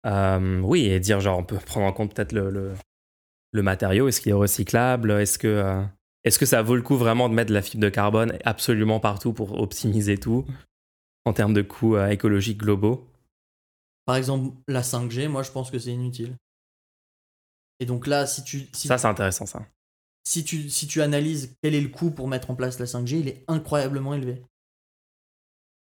Euh, 0.05 0.59
oui, 0.61 0.85
et 0.85 0.99
dire 0.99 1.19
genre 1.19 1.37
on 1.37 1.43
peut 1.43 1.57
prendre 1.57 1.85
en 1.85 1.93
compte 1.93 2.13
peut-être 2.13 2.33
le, 2.33 2.73
le, 3.51 3.61
matériau, 3.61 4.07
est-ce 4.07 4.19
qu'il 4.19 4.31
est 4.31 4.33
recyclable, 4.33 5.11
est-ce 5.11 5.37
que, 5.37 5.47
euh, 5.47 5.81
est-ce 6.23 6.39
que 6.39 6.45
ça 6.45 6.61
vaut 6.61 6.75
le 6.75 6.81
coup 6.81 6.97
vraiment 6.97 7.29
de 7.29 7.35
mettre 7.35 7.49
de 7.49 7.53
la 7.53 7.61
fibre 7.61 7.83
de 7.83 7.89
carbone 7.89 8.37
absolument 8.43 8.99
partout 8.99 9.31
pour 9.31 9.61
optimiser 9.61 10.17
tout 10.17 10.45
en 11.25 11.33
termes 11.33 11.53
de 11.53 11.61
coûts 11.61 11.97
écologiques 11.97 12.57
globaux? 12.57 13.10
Par 14.05 14.15
exemple, 14.15 14.55
la 14.67 14.81
5G, 14.81 15.27
moi 15.27 15.43
je 15.43 15.51
pense 15.51 15.71
que 15.71 15.79
c'est 15.79 15.91
inutile. 15.91 16.35
Et 17.79 17.85
donc 17.85 18.07
là, 18.07 18.25
si 18.27 18.43
tu, 18.43 18.67
si, 18.73 18.87
Ça 18.87 18.97
c'est 18.97 19.07
intéressant 19.07 19.45
ça. 19.45 19.65
si, 20.23 20.43
tu, 20.43 20.69
si 20.69 20.87
tu 20.87 21.01
analyses 21.01 21.55
quel 21.63 21.73
est 21.75 21.81
le 21.81 21.89
coût 21.89 22.11
pour 22.11 22.27
mettre 22.27 22.51
en 22.51 22.55
place 22.55 22.79
la 22.79 22.85
5G, 22.85 23.19
il 23.19 23.27
est 23.27 23.43
incroyablement 23.47 24.13
élevé. 24.13 24.41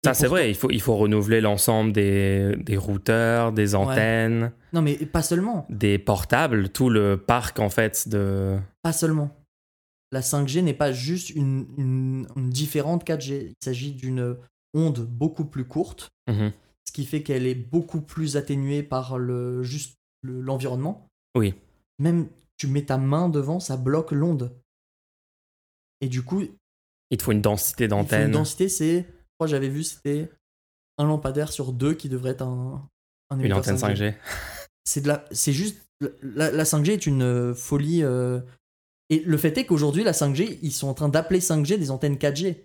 Ça 0.04 0.14
c'est 0.14 0.28
vrai, 0.28 0.48
il 0.50 0.54
faut, 0.54 0.70
il 0.70 0.80
faut 0.80 0.96
renouveler 0.96 1.42
l'ensemble 1.42 1.92
des, 1.92 2.56
des 2.56 2.78
routeurs, 2.78 3.52
des 3.52 3.74
antennes. 3.74 4.50
Non 4.72 4.80
mais 4.80 4.94
pas 4.96 5.22
seulement, 5.22 5.66
des 5.68 5.98
portables, 5.98 6.70
tout 6.70 6.88
le 6.88 7.18
parc 7.18 7.58
en 7.58 7.68
fait 7.68 8.08
de. 8.08 8.58
pas 8.82 8.92
seulement. 8.94 9.36
La 10.12 10.22
5G 10.22 10.62
n'est 10.62 10.74
pas 10.74 10.90
juste 10.92 11.30
une, 11.30 11.66
une, 11.76 12.26
une 12.34 12.50
différente 12.50 13.06
4G. 13.06 13.48
Il 13.50 13.54
s'agit 13.62 13.92
d'une 13.92 14.36
onde 14.74 15.00
beaucoup 15.06 15.44
plus 15.44 15.64
courte, 15.66 16.08
Mhm. 16.28 16.52
Ce 16.90 16.92
qui 16.92 17.06
fait 17.06 17.22
qu'elle 17.22 17.46
est 17.46 17.54
beaucoup 17.54 18.00
plus 18.00 18.36
atténuée 18.36 18.82
par 18.82 19.16
le, 19.16 19.62
juste 19.62 19.96
le- 20.22 20.40
l'environnement. 20.40 21.06
Oui. 21.36 21.54
Même 22.00 22.28
tu 22.56 22.66
mets 22.66 22.84
ta 22.84 22.98
main 22.98 23.28
devant, 23.28 23.60
ça 23.60 23.76
bloque 23.76 24.10
l'onde. 24.10 24.52
Et 26.00 26.08
du 26.08 26.22
coup, 26.22 26.42
Il 27.10 27.16
te 27.16 27.22
faut 27.22 27.30
une 27.30 27.42
densité 27.42 27.84
faut 27.88 27.94
Une 27.94 28.00
d'antenne. 28.02 28.30
densité, 28.32 28.68
c'est. 28.68 29.02
Je 29.02 29.32
crois 29.38 29.46
que 29.46 29.52
j'avais 29.52 29.68
vu, 29.68 29.84
c'était 29.84 30.30
un 30.98 31.04
lampadaire 31.04 31.52
sur 31.52 31.72
deux 31.72 31.94
qui 31.94 32.08
devrait 32.08 32.32
être 32.32 32.42
un, 32.42 32.88
un 33.30 33.38
Une 33.38 33.52
antenne 33.52 33.76
5G. 33.76 34.16
C'est 34.84 35.02
de 35.02 35.08
la, 35.08 35.24
c'est 35.30 35.52
juste. 35.52 35.80
La, 36.22 36.50
la 36.50 36.64
5G 36.64 36.90
est 36.90 37.06
une 37.06 37.22
euh, 37.22 37.54
folie. 37.54 38.02
euh, 38.02 38.40
Et 39.10 39.20
le 39.20 39.36
fait 39.36 39.56
est 39.58 39.64
qu'aujourd'hui, 39.66 40.02
la 40.02 40.12
5G, 40.12 40.58
ils 40.60 40.72
sont 40.72 40.88
en 40.88 40.94
train 40.94 41.08
d'appeler 41.08 41.38
5G 41.38 41.78
des 41.78 41.92
antennes 41.92 42.16
4G. 42.16 42.56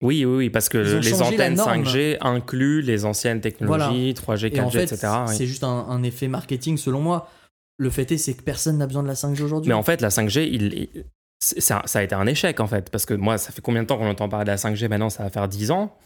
Oui, 0.00 0.24
oui, 0.24 0.36
oui, 0.36 0.50
parce 0.50 0.68
que 0.68 0.78
les 0.78 1.22
antennes 1.22 1.54
norme. 1.54 1.82
5G 1.84 2.18
incluent 2.20 2.82
les 2.82 3.04
anciennes 3.04 3.40
technologies, 3.40 4.12
3G, 4.14 4.50
4G, 4.50 4.54
Et 4.56 4.60
en 4.60 4.70
fait, 4.70 4.82
etc. 4.84 5.08
oui. 5.26 5.34
c'est 5.34 5.46
juste 5.46 5.64
un, 5.64 5.68
un 5.88 6.02
effet 6.04 6.28
marketing 6.28 6.76
selon 6.76 7.00
moi. 7.00 7.28
Le 7.78 7.90
fait 7.90 8.10
est, 8.12 8.18
c'est 8.18 8.34
que 8.34 8.42
personne 8.42 8.78
n'a 8.78 8.86
besoin 8.86 9.02
de 9.02 9.08
la 9.08 9.14
5G 9.14 9.42
aujourd'hui. 9.42 9.68
Mais 9.68 9.74
en 9.74 9.82
fait, 9.82 10.00
la 10.00 10.10
5G, 10.10 10.48
il, 10.52 10.72
il- 10.74 11.04
c'est- 11.40 11.60
ça, 11.60 11.82
ça 11.86 11.98
a 11.98 12.02
été 12.02 12.14
un 12.14 12.26
échec 12.26 12.60
en 12.60 12.66
fait. 12.68 12.90
Parce 12.90 13.06
que 13.06 13.14
moi, 13.14 13.38
ça 13.38 13.50
fait 13.52 13.60
combien 13.60 13.82
de 13.82 13.88
temps 13.88 13.98
qu'on 13.98 14.08
entend 14.08 14.28
parler 14.28 14.44
de 14.44 14.50
la 14.50 14.56
5G 14.56 14.88
maintenant? 14.88 15.10
Ça 15.10 15.24
va 15.24 15.30
faire 15.30 15.48
10 15.48 15.70
ans? 15.72 15.96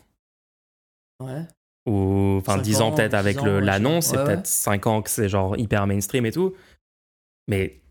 Ouais. 1.21 1.43
Ou 1.87 2.37
enfin 2.39 2.55
Cinq 2.57 2.63
10 2.63 2.81
ans 2.81 2.93
peut-être 2.93 3.11
10 3.13 3.17
avec 3.17 3.43
ouais, 3.43 3.61
l'annonce, 3.61 4.07
je- 4.07 4.11
c'est 4.13 4.17
ouais, 4.19 4.25
peut-être 4.25 4.39
ouais. 4.41 4.45
5 4.47 4.87
ans 4.87 5.03
que 5.03 5.11
c'est 5.11 5.29
genre 5.29 5.59
hyper 5.59 5.87
mainstream 5.87 6.25
et 6.27 6.33
tout. 6.33 6.55
Mais 7.49 7.82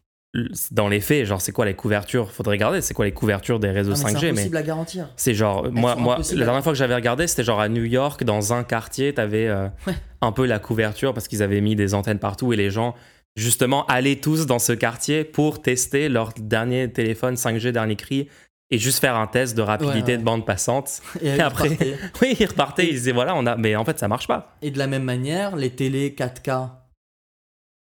dans 0.72 0.88
les 0.88 1.02
faits, 1.02 1.26
genre 1.26 1.41
c'est 1.41 1.52
quoi 1.52 1.66
les 1.66 1.74
couvertures? 1.74 2.32
Faudrait 2.32 2.56
regarder, 2.56 2.82
c'est 2.82 2.94
quoi 2.94 3.06
les 3.06 3.12
couvertures 3.12 3.60
des 3.60 3.70
réseaux 3.70 3.94
Ah, 3.98 4.03
mais 4.06 4.12
5G 4.14 4.20
c'est 4.20 4.22
mais 4.22 4.30
impossible 4.32 4.58
à 4.58 4.64
garantir. 4.64 5.10
C'est 5.18 5.34
genre, 5.34 5.70
moi, 5.72 5.95
moi 5.95 6.20
la 6.34 6.45
dernière 6.45 6.64
fois 6.64 6.72
que 6.72 6.78
j'avais 6.78 6.95
regardé, 6.95 7.28
c'était 7.28 7.44
genre 7.44 7.60
à 7.60 7.68
New 7.68 7.84
York, 7.84 8.24
dans 8.24 8.53
un 8.53 8.64
quartier, 8.64 9.14
t'avais 9.14 9.48
euh, 9.48 9.68
Ouais. 9.88 9.94
un 10.22 10.32
peu 10.32 10.45
la 10.45 10.60
couverture 10.60 11.14
parce 11.14 11.28
qu'ils 11.28 11.44
avaient 11.44 11.60
mis 11.62 11.76
des 11.76 11.94
antennes 11.94 12.20
partout 12.20 12.53
et 12.53 12.56
les 12.56 12.70
gens, 12.72 12.95
justement, 13.36 13.86
allaient 13.88 14.16
tous 14.18 14.45
dans 14.45 14.60
ce 14.60 14.72
quartier 14.74 15.24
pour 15.26 15.62
tester 15.62 16.08
leur 16.08 16.32
dernier 16.40 16.90
téléphone 16.91 17.36
5G 17.36 17.72
dernier 17.72 17.98
cri 17.98 18.30
et 18.74 18.78
juste 18.78 18.99
faire 18.99 19.18
un 19.18 19.28
test 19.28 19.58
de 19.58 19.62
rapidité 19.62 19.99
Ouais, 20.03 20.12
ouais. 20.14 20.18
de 20.18 20.24
bande 20.24 20.45
passante. 20.45 21.02
Et, 21.22 21.28
Et 21.36 21.41
après-. 21.41 21.78
Oui, 22.22 22.38
ils 22.40 22.45
repartaient, 22.45 22.86
ils 22.88 22.94
disaient 22.94 23.12
voilà, 23.12 23.36
on 23.36 23.45
a, 23.45 23.58
mais 23.58 23.76
en 23.76 23.84
fait, 23.84 23.99
ça 23.99 24.08
marche 24.08 24.28
pas. 24.30 24.56
Et 24.62 24.72
de 24.72 24.78
la 24.78 24.88
même 24.88 25.03
manière, 25.03 25.58
les 25.58 25.72
télés 25.72 26.16
4K, 26.18 26.70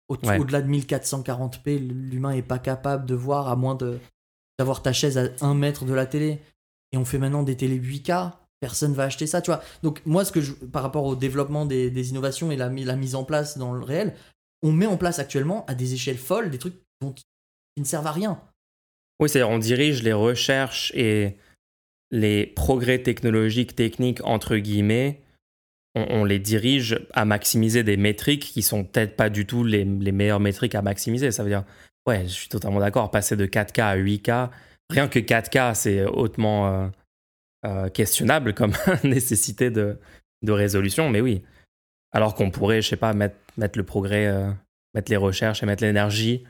Ouais. 0.09 0.39
au-delà 0.39 0.61
de 0.61 0.69
1440p, 0.69 1.79
l'humain 1.79 2.31
est 2.31 2.41
pas 2.41 2.59
capable 2.59 3.05
de 3.05 3.15
voir 3.15 3.47
à 3.49 3.55
moins 3.55 3.75
de 3.75 3.99
d'avoir 4.59 4.81
ta 4.81 4.91
chaise 4.93 5.17
à 5.17 5.27
1 5.41 5.53
mètre 5.53 5.85
de 5.85 5.93
la 5.93 6.05
télé. 6.05 6.39
Et 6.91 6.97
on 6.97 7.05
fait 7.05 7.17
maintenant 7.19 7.43
des 7.43 7.55
télés 7.57 7.79
8K, 7.79 8.31
personne 8.59 8.93
va 8.93 9.03
acheter 9.03 9.27
ça, 9.27 9.41
tu 9.41 9.51
vois. 9.51 9.61
Donc 9.83 10.01
moi, 10.05 10.23
ce 10.25 10.31
que 10.31 10.41
je, 10.41 10.53
par 10.53 10.81
rapport 10.81 11.03
au 11.05 11.15
développement 11.15 11.65
des, 11.65 11.91
des 11.91 12.09
innovations 12.09 12.49
et 12.51 12.55
la, 12.55 12.69
mi- 12.69 12.83
la 12.85 12.95
mise 12.95 13.13
en 13.13 13.23
place 13.23 13.57
dans 13.57 13.73
le 13.73 13.83
réel, 13.83 14.15
on 14.63 14.71
met 14.71 14.85
en 14.87 14.97
place 14.97 15.19
actuellement 15.19 15.63
à 15.67 15.75
des 15.75 15.93
échelles 15.93 16.17
folles 16.17 16.49
des 16.49 16.57
trucs 16.57 16.73
dont- 17.01 17.11
qui 17.13 17.23
ne 17.77 17.83
servent 17.85 18.07
à 18.07 18.11
rien. 18.11 18.41
Oui, 19.19 19.29
c'est 19.29 19.43
on 19.43 19.59
dirige 19.59 20.01
les 20.01 20.13
recherches 20.13 20.91
et 20.95 21.37
les 22.09 22.45
progrès 22.47 23.03
technologiques, 23.03 23.75
techniques, 23.75 24.23
entre 24.23 24.55
guillemets, 24.57 25.21
on, 25.97 26.21
on 26.21 26.23
les 26.25 26.39
dirige 26.39 26.99
à 27.13 27.25
maximiser 27.25 27.83
des 27.83 27.97
métriques 27.97 28.43
qui 28.43 28.61
sont 28.61 28.83
peut-être 28.83 29.15
pas 29.15 29.29
du 29.29 29.45
tout 29.45 29.63
les, 29.63 29.83
les 29.85 30.11
meilleures 30.11 30.39
métriques 30.39 30.75
à 30.75 30.81
maximiser. 30.81 31.31
Ça 31.31 31.43
veut 31.43 31.49
dire, 31.49 31.63
ouais, 32.07 32.23
je 32.23 32.33
suis 32.33 32.49
totalement 32.49 32.79
d'accord, 32.79 33.09
passer 33.11 33.35
de 33.35 33.45
4K 33.45 33.81
à 33.81 33.97
8K, 33.97 34.49
rien 34.89 35.07
que 35.07 35.19
4K, 35.19 35.75
c'est 35.75 36.03
hautement 36.05 36.67
euh, 36.67 36.87
euh, 37.65 37.89
questionnable 37.89 38.53
comme 38.53 38.73
nécessité 39.03 39.69
de, 39.71 39.97
de 40.43 40.51
résolution, 40.51 41.09
mais 41.09 41.21
oui. 41.21 41.41
Alors 42.13 42.35
qu'on 42.35 42.51
pourrait, 42.51 42.81
je 42.81 42.89
sais 42.89 42.95
pas, 42.97 43.13
mettre, 43.13 43.35
mettre 43.57 43.77
le 43.77 43.83
progrès, 43.83 44.27
euh, 44.27 44.49
mettre 44.93 45.11
les 45.11 45.17
recherches 45.17 45.61
et 45.63 45.65
mettre 45.65 45.83
l'énergie 45.83 46.43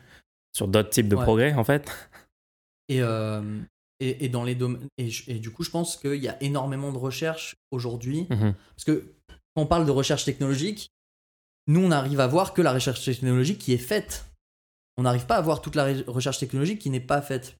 sur 0.54 0.68
d'autres 0.68 0.90
types 0.90 1.08
de 1.08 1.16
Ouais. 1.16 1.22
progrès, 1.24 1.52
en 1.54 1.64
fait. 1.64 1.90
Et, 2.88 3.00
et, 4.00 4.24
et 4.24 4.28
dans 4.28 4.44
les 4.44 4.54
domaines. 4.54 4.86
Et, 4.96 5.08
du 5.38 5.50
coup, 5.50 5.62
je 5.62 5.70
pense 5.70 5.96
qu'il 5.96 6.14
y 6.14 6.28
a 6.28 6.36
énormément 6.42 6.92
de 6.92 6.98
recherches 6.98 7.56
aujourd'hui 7.70 8.26
Mhm. 8.30 8.54
Parce 8.76 8.84
que 8.84 9.12
quand 9.58 9.62
on 9.64 9.66
parle 9.66 9.86
de 9.86 9.90
recherche 9.90 10.24
technologique, 10.24 10.92
nous, 11.66 11.80
on 11.80 11.90
arrive 11.90 12.20
à 12.20 12.28
voir 12.28 12.54
que 12.54 12.62
la 12.62 12.72
recherche 12.72 13.04
technologique 13.04 13.58
qui 13.58 13.72
est 13.72 13.76
faite. 13.78 14.24
On 14.96 15.02
n'arrive 15.02 15.26
pas 15.26 15.34
à 15.36 15.40
voir 15.40 15.60
toute 15.60 15.74
la 15.74 15.92
recherche 16.06 16.38
technologique 16.38 16.78
qui 16.78 16.90
n'est 16.90 17.00
pas 17.00 17.20
faite. 17.20 17.56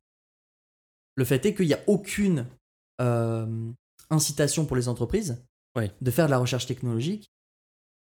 Le 1.17 1.25
fait 1.25 1.45
est 1.45 1.55
qu'il 1.55 1.67
n'y 1.67 1.75
a 1.75 1.83
aucune 1.89 2.47
euh, 3.01 3.71
incitation 4.11 4.65
pour 4.65 4.77
les 4.77 4.87
entreprises 4.89 5.43
Oui. 5.77 5.91
de 6.01 6.11
faire 6.13 6.27
de 6.27 6.31
la 6.31 6.39
recherche 6.39 6.67
technologique 6.67 7.33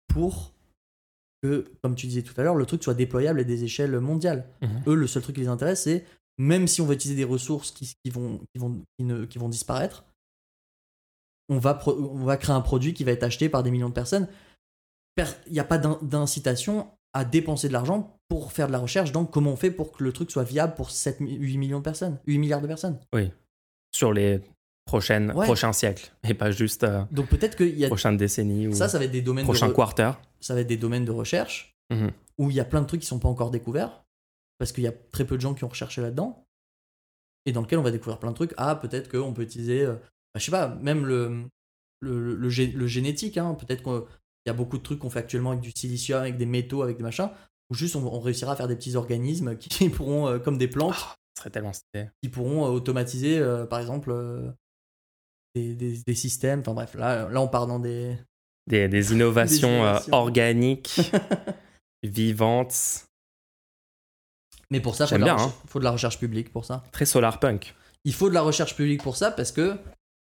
pour 0.07 0.51
que, 1.43 1.71
comme 1.83 1.93
tu 1.95 2.07
disais 2.07 2.23
tout 2.23 2.33
à 2.41 2.43
l'heure, 2.43 2.55
le 2.55 2.65
truc 2.65 2.83
soit 2.83 2.95
déployable 2.95 3.41
à 3.41 3.43
des 3.43 3.63
échelles 3.63 3.99
mondiales. 3.99 4.47
Mhm. 4.63 4.83
Eux, 4.87 4.95
le 4.95 5.05
seul 5.05 5.21
truc 5.21 5.35
qui 5.35 5.41
les 5.43 5.47
intéresse, 5.47 5.83
c'est 5.83 6.05
même 6.39 6.67
si 6.67 6.81
on 6.81 6.87
va 6.87 6.95
utiliser 6.95 7.15
des 7.17 7.23
ressources 7.23 7.69
qui, 7.71 7.93
qui 8.03 8.09
vont, 8.09 8.39
qui, 8.51 8.59
vont, 8.59 8.81
qui, 8.97 9.05
ne- 9.05 9.25
qui 9.25 9.37
vont 9.37 9.47
disparaître, 9.49 10.03
on 11.49 11.57
va, 11.59 11.79
on 11.87 12.23
va 12.25 12.37
créer 12.37 12.55
un 12.55 12.61
produit 12.61 12.93
qui 12.93 13.03
va 13.03 13.11
être 13.11 13.23
acheté 13.23 13.49
par 13.49 13.63
des 13.63 13.71
millions 13.71 13.89
de 13.89 13.93
personnes. 13.93 14.27
Per- 15.15 15.25
Il 15.47 15.53
n'y 15.53 15.59
a 15.59 15.63
pas 15.63 15.77
d'in- 15.77 15.99
d'incitation 16.01 16.87
à 17.13 17.23
dépenser 17.23 17.67
de 17.67 17.73
l'argent 17.73 18.17
pour 18.27 18.51
faire 18.51 18.67
de 18.67 18.71
la 18.73 18.79
recherche. 18.79 19.11
Donc, 19.11 19.31
comment 19.31 19.51
on 19.51 19.55
fait 19.55 19.71
pour 19.71 19.91
que 19.93 20.03
le 20.03 20.11
truc 20.11 20.31
soit 20.31 20.43
viable 20.43 20.73
pour 20.75 20.91
7, 20.91 21.17
8 21.19 21.57
millions 21.57 21.77
de 21.79 21.83
personnes 21.83 22.19
8 22.27 22.37
milliards 22.39 22.61
de 22.61 22.67
personnes 22.67 22.99
sur 23.93 24.11
les 24.11 24.41
prochaines, 24.85 25.31
Ouais. 25.31 25.45
prochains 25.45 25.71
siècles 25.73 26.11
et 26.27 26.33
pas 26.33 26.51
juste 26.51 26.83
euh, 26.83 27.03
Donc, 27.11 27.27
peut-être 27.29 27.55
qu'il 27.55 27.77
y 27.77 27.85
a. 27.85 27.87
prochaines 27.87 28.17
décennies 28.17 28.67
ou 28.67 28.73
Ça, 28.73 28.89
ça 28.89 28.99
va 28.99 29.05
être 29.05 29.11
des 29.11 29.21
domaines 29.21 29.47
de 29.47 29.71
quarter. 29.71 30.11
ça 30.41 30.53
va 30.53 30.61
être 30.61 30.67
des 30.67 30.77
domaines 30.77 31.05
de 31.05 31.11
recherche 31.11 31.73
Mhm. 31.91 32.11
où 32.39 32.49
il 32.49 32.55
y 32.55 32.59
a 32.59 32.65
plein 32.65 32.81
de 32.81 32.87
trucs 32.87 33.01
qui 33.01 33.07
sont 33.07 33.19
pas 33.19 33.29
encore 33.29 33.51
découverts 33.51 34.03
parce 34.59 34.71
qu'il 34.71 34.83
y 34.83 34.87
a 34.87 34.93
très 35.11 35.25
peu 35.25 35.35
de 35.37 35.41
gens 35.41 35.53
qui 35.53 35.63
ont 35.63 35.67
recherché 35.69 36.01
là-dedans 36.01 36.45
et 37.45 37.51
dans 37.51 37.61
lequel 37.61 37.79
on 37.79 37.83
va 37.83 37.91
découvrir 37.91 38.19
plein 38.19 38.31
de 38.31 38.35
trucs. 38.35 38.53
Ah, 38.57 38.75
peut-être 38.75 39.09
qu'on 39.09 39.33
peut 39.33 39.43
utiliser, 39.43 39.81
euh, 39.85 39.95
bah, 40.35 40.39
je 40.39 40.45
sais 40.45 40.51
pas, 40.51 40.67
même 40.67 41.05
le, 41.05 41.45
le, 42.01 42.35
le, 42.35 42.49
gé- 42.49 42.73
le 42.73 42.85
génétique. 42.87 43.37
hein. 43.37 43.55
peut-être 43.55 43.81
qu'il 43.83 44.03
y 44.45 44.49
a 44.49 44.53
beaucoup 44.53 44.77
de 44.77 44.83
trucs 44.83 44.99
qu'on 44.99 45.09
fait 45.09 45.19
actuellement 45.19 45.51
avec 45.51 45.61
du 45.61 45.71
silicium, 45.75 46.19
avec 46.19 46.37
des 46.37 46.45
métaux, 46.45 46.81
avec 46.83 46.97
des 46.97 47.03
machins, 47.03 47.29
où 47.71 47.73
juste 47.73 47.95
on, 47.95 48.05
on 48.05 48.19
réussira 48.19 48.51
à 48.51 48.55
faire 48.55 48.67
des 48.67 48.75
petits 48.75 48.95
organismes 48.97 49.57
qui 49.57 49.89
pourront, 49.89 50.27
euh, 50.27 50.37
comme 50.39 50.57
des 50.57 50.67
plantes, 50.67 50.93
Ah, 50.97 51.15
ce 51.37 51.41
serait 51.41 51.49
tellement 51.51 51.71
stylé. 51.73 52.09
qui 52.21 52.29
pourront 52.29 52.65
euh, 52.65 52.69
automatiser, 52.69 53.39
euh, 53.39 53.65
par 53.65 53.79
exemple, 53.79 54.13
des, 55.55 55.73
des- 55.73 56.03
des 56.05 56.15
systèmes. 56.15 56.59
Enfin 56.59 56.73
bref, 56.73 56.93
là, 56.95 57.29
là 57.29 57.41
on 57.41 57.47
part 57.47 57.65
dans 57.65 57.79
des. 57.79 58.15
Des, 58.67 58.87
des 58.89 59.11
innovations, 59.13 59.83
organiques, 60.11 60.99
vivantes. 62.03 63.05
Mais 64.71 64.79
pour 64.81 64.95
ça, 64.95 65.05
il 65.05 65.07
faut, 65.09 65.15
hein. 65.23 65.33
recherche- 65.35 65.53
faut 65.67 65.79
de 65.79 65.83
la 65.83 65.91
recherche 65.91 66.19
publique 66.19 66.51
pour 66.51 66.65
ça. 66.65 66.83
Très 66.91 67.05
solarpunk. 67.05 67.75
Il 68.03 68.13
faut 68.13 68.29
de 68.29 68.33
la 68.33 68.41
recherche 68.41 68.75
publique 68.75 69.01
pour 69.03 69.15
ça 69.17 69.31
parce 69.31 69.51
que 69.51 69.77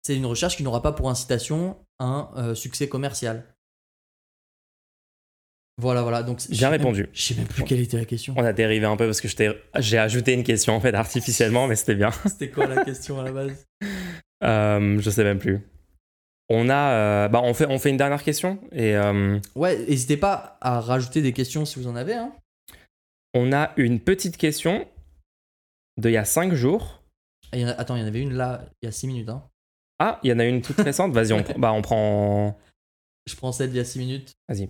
c'est 0.07 0.15
une 0.15 0.25
recherche 0.25 0.55
qui 0.55 0.63
n'aura 0.63 0.81
pas 0.81 0.93
pour 0.93 1.09
incitation 1.09 1.77
un 1.99 2.29
euh, 2.38 2.55
succès 2.55 2.88
commercial. 2.88 3.43
Voilà, 5.79 6.01
voilà. 6.01 6.23
Donc, 6.23 6.38
Bien 6.49 6.57
sais 6.57 6.63
même- 6.63 6.71
répondu. 6.79 7.09
Je 7.13 7.21
sais 7.21 7.35
même 7.35 7.45
plus 7.47 7.63
quelle 7.63 7.79
était 7.81 7.97
la 7.97 8.05
question. 8.05 8.34
On 8.38 8.43
a 8.43 8.53
dérivé 8.53 8.85
un 8.85 8.95
peu 8.97 9.05
parce 9.05 9.21
que 9.21 9.27
j'ai 9.79 9.97
ajouté 9.97 10.34
une 10.34 10.43
question 10.43 10.73
en 10.75 10.79
fait 10.79 10.93
artificiellement, 10.95 11.67
mais 11.67 11.75
c'était 11.75 11.95
bien. 11.95 12.09
C'était 12.25 12.49
quoi 12.49 12.65
la 12.67 12.84
question 12.85 13.19
à 13.19 13.23
la 13.23 13.31
base? 13.31 13.65
Euh, 14.43 14.97
je 14.99 15.09
sais 15.09 15.23
même 15.23 15.39
plus. 15.39 15.59
On 16.49 16.69
a, 16.69 16.93
euh, 16.93 17.27
bah 17.27 17.41
on 17.43 17.53
fait, 17.53 17.65
on 17.67 17.77
fait 17.77 17.89
une 17.89 17.97
dernière 17.97 18.23
question 18.23 18.59
et 18.71 18.95
euh, 18.95 19.38
Ouais, 19.55 19.77
n'hésitez 19.79 20.15
pas 20.15 20.57
à 20.61 20.79
rajouter 20.79 21.21
des 21.21 21.34
questions 21.34 21.65
si 21.65 21.77
vous 21.77 21.88
en 21.88 21.95
avez. 21.97 22.13
Hein. 22.13 22.31
on 23.34 23.51
a 23.51 23.73
une 23.75 23.99
petite 23.99 24.38
question 24.38 24.88
de 25.97 26.09
il 26.09 26.13
y 26.13 26.17
a 26.17 26.23
5 26.25 26.53
jours. 26.53 27.03
Ah, 27.51 27.57
il 27.57 27.61
y 27.61 27.65
en 27.65 27.67
a- 27.67 27.71
attends, 27.73 27.97
il 27.97 28.01
y 28.01 28.03
en 28.03 28.07
avait 28.07 28.21
une 28.21 28.34
là, 28.34 28.63
il 28.81 28.85
y 28.85 28.89
a 28.89 28.91
6 28.93 29.07
minutes. 29.07 29.27
Hein. 29.29 29.43
Ah, 29.99 30.19
il 30.24 30.30
y 30.30 30.34
en 30.34 30.40
a 30.40 30.45
une 30.45 30.61
toute 30.61 30.78
récente. 30.78 31.14
Vas-y, 31.14 31.34
on, 31.34 31.44
prend- 31.44 31.60
bah, 31.60 31.74
on 31.74 31.82
prend. 31.82 32.60
Je 33.26 33.36
prends 33.36 33.52
celle 33.52 33.69
d'il 33.72 33.78
y 33.78 33.82
a 33.82 33.86
6 33.86 33.99
minutes. 33.99 34.34
Vas-y. 34.48 34.69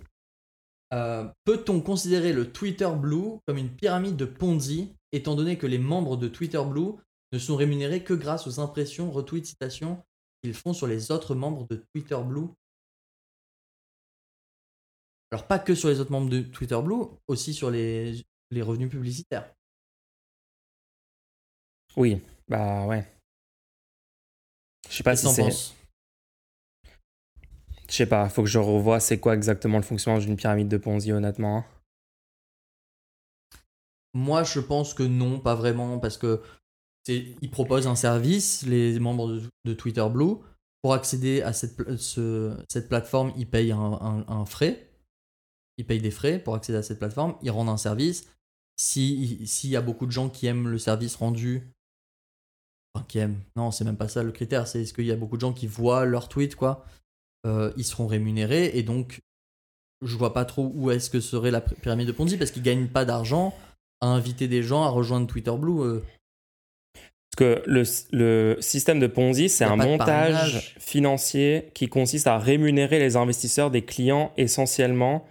Euh, 0.94 1.28
Peut-on 1.44 1.80
considérer 1.82 2.32
le 2.32 2.50
Twitter 2.50 2.88
Blue 2.96 3.38
comme 3.46 3.58
une 3.58 3.70
pyramide 3.70 4.16
de 4.16 4.24
Ponzi, 4.24 4.94
étant 5.12 5.34
donné 5.36 5.58
que 5.58 5.66
les 5.66 5.78
membres 5.78 6.16
de 6.16 6.28
Twitter 6.28 6.62
Blue 6.66 6.92
ne 7.32 7.38
sont 7.38 7.56
rémunérés 7.56 8.02
que 8.02 8.14
grâce 8.14 8.46
aux 8.46 8.58
impressions, 8.58 9.10
retweets, 9.10 9.44
citations 9.46 10.02
qu'ils 10.42 10.54
font 10.54 10.72
sur 10.72 10.86
les 10.86 11.10
autres 11.10 11.34
membres 11.34 11.66
de 11.68 11.84
Twitter 11.94 12.18
Blue? 12.24 12.48
Alors 15.30 15.46
pas 15.46 15.58
que 15.58 15.74
sur 15.74 15.90
les 15.90 16.00
autres 16.00 16.10
membres 16.12 16.30
de 16.30 16.40
Twitter 16.40 16.80
Blue, 16.82 17.04
aussi 17.26 17.52
sur 17.52 17.70
les, 17.70 18.24
les 18.50 18.62
revenus 18.62 18.88
publicitaires. 18.90 19.52
Oui, 21.96 22.22
bah 22.48 22.86
ouais. 22.86 23.04
Je 24.90 24.96
sais 24.96 25.02
pas 25.02 25.16
si 25.16 25.26
c'est. 25.34 25.42
Je 27.88 27.94
sais 27.94 28.06
pas, 28.06 28.28
faut 28.28 28.42
que 28.42 28.48
je 28.48 28.58
revoie 28.58 29.00
c'est 29.00 29.18
quoi 29.18 29.34
exactement 29.34 29.78
le 29.78 29.82
fonctionnement 29.82 30.20
d'une 30.20 30.36
pyramide 30.36 30.68
de 30.68 30.76
Ponzi, 30.76 31.10
honnêtement. 31.12 31.64
Moi, 34.14 34.42
je 34.42 34.60
pense 34.60 34.94
que 34.94 35.02
non, 35.02 35.40
pas 35.40 35.54
vraiment, 35.54 35.98
parce 35.98 36.18
que 36.18 36.42
ils 37.06 37.50
proposent 37.50 37.86
un 37.86 37.96
service, 37.96 38.66
les 38.66 38.98
membres 39.00 39.28
de, 39.32 39.42
de 39.64 39.72
Twitter 39.72 40.06
Blue, 40.10 40.34
pour 40.82 40.92
accéder 40.92 41.40
à 41.40 41.54
cette, 41.54 41.76
pla- 41.76 41.96
ce- 41.96 42.54
cette 42.68 42.88
plateforme, 42.90 43.32
ils 43.38 43.48
payent 43.48 43.72
un, 43.72 43.78
un- 44.00 44.24
un 44.28 44.44
frais, 44.44 44.90
ils 45.78 45.86
payent 45.86 46.02
des 46.02 46.10
frais 46.10 46.38
pour 46.38 46.54
accéder 46.54 46.76
à 46.78 46.82
cette 46.82 46.98
plateforme, 46.98 47.36
ils 47.40 47.50
rendent 47.50 47.70
un 47.70 47.78
service. 47.78 48.28
Si- 48.78 49.46
S'il 49.46 49.70
y 49.70 49.76
a 49.76 49.80
beaucoup 49.80 50.04
de 50.04 50.10
gens 50.12 50.28
qui 50.28 50.46
aiment 50.46 50.68
le 50.68 50.76
service 50.78 51.16
rendu, 51.16 51.72
enfin 52.98 53.06
qui 53.08 53.18
aiment, 53.18 53.40
non, 53.56 53.70
c'est 53.70 53.84
même 53.84 53.96
pas 53.96 54.08
ça 54.08 54.22
le 54.22 54.32
critère, 54.32 54.66
c'est 54.66 54.82
est-ce 54.82 54.92
qu'il 54.92 55.06
y 55.06 55.12
a 55.12 55.16
beaucoup 55.16 55.36
de 55.36 55.40
gens 55.40 55.52
qui 55.52 55.66
voient 55.66 56.04
leur 56.04 56.28
tweet, 56.28 56.54
quoi, 56.54 56.84
euh, 57.46 57.72
ils 57.76 57.84
seront 57.84 58.06
rémunérés, 58.06 58.72
et 58.74 58.82
donc 58.82 59.20
je 60.02 60.16
vois 60.16 60.32
pas 60.32 60.44
trop 60.44 60.70
où 60.74 60.90
est-ce 60.90 61.10
que 61.10 61.20
serait 61.20 61.50
la 61.50 61.60
pyramide 61.60 62.06
de 62.06 62.12
Ponzi, 62.12 62.36
parce 62.36 62.50
qu'ils 62.50 62.62
gagnent 62.62 62.88
pas 62.88 63.04
d'argent 63.04 63.54
à 64.00 64.06
inviter 64.06 64.46
des 64.48 64.62
gens 64.62 64.84
à 64.84 64.88
rejoindre 64.88 65.26
Twitter 65.26 65.54
Blue. 65.58 65.80
euh. 65.80 66.02
Parce 67.30 67.36
que 67.36 67.62
le, 67.66 67.82
le 68.12 68.56
système 68.60 69.00
de 69.00 69.06
Ponzi, 69.06 69.48
c'est 69.48 69.64
un 69.64 69.76
montage 69.76 70.74
financier 70.78 71.70
qui 71.74 71.88
consiste 71.88 72.26
à 72.26 72.38
rémunérer 72.38 72.98
les 72.98 73.16
investisseurs 73.16 73.70
des 73.70 73.82
clients 73.82 74.32
essentiellement 74.36 75.26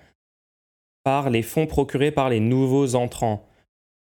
par 1.04 1.30
les 1.30 1.42
fonds 1.42 1.68
procurés 1.68 2.12
par 2.12 2.30
les 2.30 2.42
nouveaux 2.42 2.96
entrants. 2.96 3.48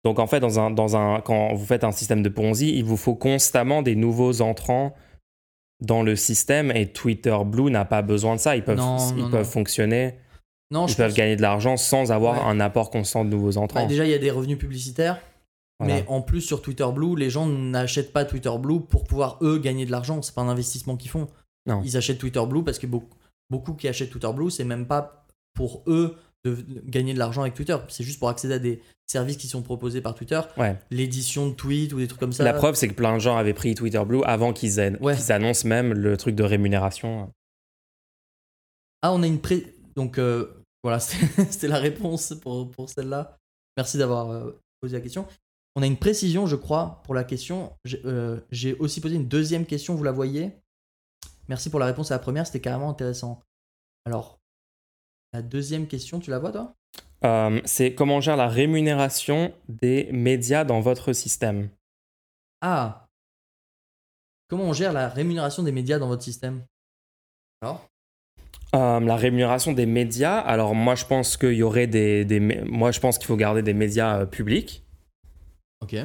Donc 0.06 0.20
en 0.20 0.28
fait, 0.28 0.40
dans 0.40 0.60
un, 0.60 0.70
dans 0.72 0.96
un, 0.96 1.20
quand 1.22 1.54
vous 1.56 1.66
faites 1.66 1.84
un 1.84 1.92
système 1.92 2.22
de 2.24 2.30
Ponzi, 2.30 2.70
il 2.78 2.84
vous 2.86 2.96
faut 2.98 3.16
constamment 3.16 3.82
des 3.82 3.96
nouveaux 3.96 4.42
entrants 4.42 4.96
dans 5.82 6.04
le 6.04 6.16
système 6.16 6.72
et 6.72 6.88
Twitter 6.94 7.36
Blue 7.46 7.70
n'a 7.72 7.84
pas 7.86 8.02
besoin 8.02 8.36
de 8.36 8.40
ça. 8.40 8.56
Ils 8.56 8.64
peuvent, 8.64 8.78
Non, 8.78 8.98
ils 9.18 9.24
non, 9.24 9.30
peuvent 9.32 9.46
non. 9.46 9.52
fonctionner, 9.52 10.16
Non, 10.72 10.86
ils 10.86 10.92
je 10.92 10.96
peuvent 10.96 11.08
pense- 11.10 11.18
gagner 11.18 11.36
de 11.36 11.42
l'argent 11.42 11.76
sans 11.76 12.12
avoir 12.12 12.36
Ouais. 12.36 12.44
un 12.52 12.60
apport 12.60 12.92
constant 12.92 13.26
de 13.26 13.30
nouveaux 13.32 13.58
entrants. 13.58 13.82
Bah, 13.82 13.88
déjà, 13.88 14.06
il 14.06 14.12
y 14.12 14.14
a 14.14 14.18
des 14.20 14.32
revenus 14.32 14.58
publicitaires, 14.60 15.20
Voilà. 15.80 15.96
mais 15.96 16.06
en 16.08 16.22
plus 16.22 16.42
sur 16.42 16.62
Twitter 16.62 16.88
Blue, 16.94 17.16
les 17.18 17.30
gens 17.32 17.48
n'achètent 17.48 18.14
pas 18.14 18.24
Twitter 18.26 18.52
Blue 18.60 18.80
pour 18.82 19.04
pouvoir 19.04 19.40
eux 19.42 19.58
gagner 19.58 19.86
de 19.88 19.92
l'argent. 19.92 20.22
C'est 20.22 20.36
pas 20.36 20.44
un 20.44 20.50
investissement 20.50 20.96
qu'ils 20.96 21.12
font. 21.12 21.28
Ils 21.84 21.98
achètent 21.98 22.20
Twitter 22.20 22.44
Blue 22.48 22.64
parce 22.64 22.78
que 22.78 22.86
beaucoup, 22.88 23.18
beaucoup 23.50 23.74
qui 23.74 23.88
achètent 23.88 24.12
Twitter 24.12 24.32
Blue, 24.34 24.52
c'est 24.52 24.64
même 24.66 24.86
pas 24.86 25.26
pour 25.56 25.82
eux 25.88 26.16
de 26.50 26.66
gagner 26.86 27.14
de 27.14 27.20
l'argent 27.20 27.42
avec 27.42 27.54
Twitter. 27.56 27.76
C'est 27.90 28.04
juste 28.04 28.20
pour 28.20 28.30
accéder 28.30 28.54
à 28.56 28.60
des 28.60 28.82
services 29.08 29.38
qui 29.38 29.48
sont 29.48 29.62
proposés 29.62 30.02
par 30.02 30.16
Twitter, 30.16 30.40
Ouais. 30.58 30.78
l'édition 30.92 31.48
de 31.50 31.54
tweets 31.54 31.94
ou 31.94 31.98
des 32.00 32.08
trucs 32.08 32.20
comme 32.20 32.34
ça. 32.34 32.44
La 32.44 32.54
preuve, 32.54 32.76
c'est 32.76 32.88
que 32.88 32.94
plein 32.94 33.14
de 33.16 33.20
gens 33.20 33.38
avaient 33.38 33.54
pris 33.54 33.76
Twitter 33.76 34.02
Blue 34.06 34.24
avant 34.24 34.54
qu'ils 34.54 34.80
aient- 34.80 35.00
Ouais. 35.02 35.16
qu'ils 35.16 35.32
annoncent 35.32 35.68
même 35.68 35.94
le 35.94 36.18
truc 36.18 36.36
de 36.36 36.44
rémunération. 36.44 37.32
Ah, 39.02 39.14
on 39.14 39.22
a 39.24 39.28
une 39.28 39.40
pré... 39.42 39.66
Donc 39.96 40.18
euh, 40.18 40.52
voilà, 40.84 41.00
c'était 41.00 41.68
la 41.68 41.78
réponse 41.80 42.34
pour, 42.42 42.70
pour 42.72 42.90
celle-là. 42.90 43.38
Merci 43.78 43.98
d'avoir 43.98 44.32
euh, 44.32 44.60
posé 44.82 44.96
la 44.96 45.02
question. 45.02 45.26
On 45.76 45.82
a 45.82 45.86
une 45.86 45.98
précision, 45.98 46.48
je 46.48 46.56
crois, 46.56 47.02
pour 47.04 47.14
la 47.14 47.24
question. 47.24 47.74
J'ai 47.86 48.02
euh, 48.06 48.40
j'ai 48.52 48.76
aussi 48.76 49.02
posé 49.02 49.16
une 49.16 49.28
deuxième 49.28 49.66
question, 49.66 49.94
vous 49.96 50.04
la 50.04 50.12
voyez? 50.12 50.52
Merci 51.48 51.70
pour 51.70 51.80
la 51.80 51.86
réponse 51.86 52.12
à 52.12 52.16
la 52.16 52.20
première, 52.20 52.46
c'était 52.48 52.62
carrément 52.62 52.90
intéressant. 52.90 53.40
Alors, 54.06 54.35
la 55.36 55.42
deuxième 55.42 55.88
question, 55.88 56.20
tu 56.20 56.32
la 56.32 56.40
vois 56.40 56.52
toi? 56.52 56.74
Euh, 57.26 57.60
c'est 57.66 57.94
comment 57.94 58.18
on 58.18 58.22
gère 58.22 58.38
la 58.38 58.48
rémunération 58.48 59.54
des 59.68 60.10
médias 60.12 60.64
dans 60.64 60.80
votre 60.80 61.12
système? 61.12 61.70
Ah! 62.62 63.06
Comment 64.50 64.66
on 64.66 64.74
gère 64.74 64.94
la 64.94 65.10
rémunération 65.10 65.62
des 65.64 65.74
médias 65.74 66.00
dans 66.00 66.08
votre 66.08 66.24
système? 66.24 66.64
Alors? 67.62 67.90
Euh, 68.76 69.00
la 69.00 69.16
rémunération 69.16 69.74
des 69.74 69.86
médias, 69.86 70.38
alors 70.38 70.74
moi 70.74 70.96
je 70.96 71.06
pense 71.06 71.38
qu'il 71.38 71.54
y 71.54 71.64
aurait 71.64 71.88
des, 71.88 72.26
des 72.26 72.40
mé- 72.40 72.64
moi 72.66 72.92
je 72.92 73.00
pense 73.00 73.18
qu'il 73.18 73.28
faut 73.28 73.38
garder 73.38 73.62
des 73.62 73.74
médias 73.74 74.20
euh, 74.20 74.26
publics, 74.26 74.86
Ok. 75.82 75.96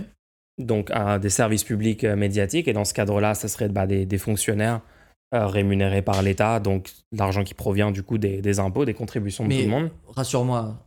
donc 0.59 0.91
euh, 0.91 1.19
des 1.19 1.31
services 1.31 1.65
publics 1.65 2.05
médiatiques, 2.05 2.69
et 2.69 2.73
dans 2.73 2.85
ce 2.85 2.95
cadre-là, 2.95 3.35
ça 3.35 3.49
serait 3.49 3.69
bah, 3.69 3.87
des, 3.87 4.07
des 4.07 4.19
fonctionnaires 4.19 4.81
euh, 5.35 5.47
rémunérés 5.47 6.03
par 6.03 6.23
l'État, 6.23 6.59
donc 6.61 6.91
l'argent 7.13 7.45
qui 7.45 7.55
provient 7.55 7.91
du 7.91 8.03
coup 8.03 8.19
des, 8.19 8.41
des 8.43 8.59
impôts, 8.59 8.85
des 8.85 8.95
contributions 8.95 9.45
de 9.45 9.49
Mais- 9.51 9.59
tout 9.59 9.65
le 9.65 9.69
monde. 9.71 9.91
Rassure-moi, 10.09 10.85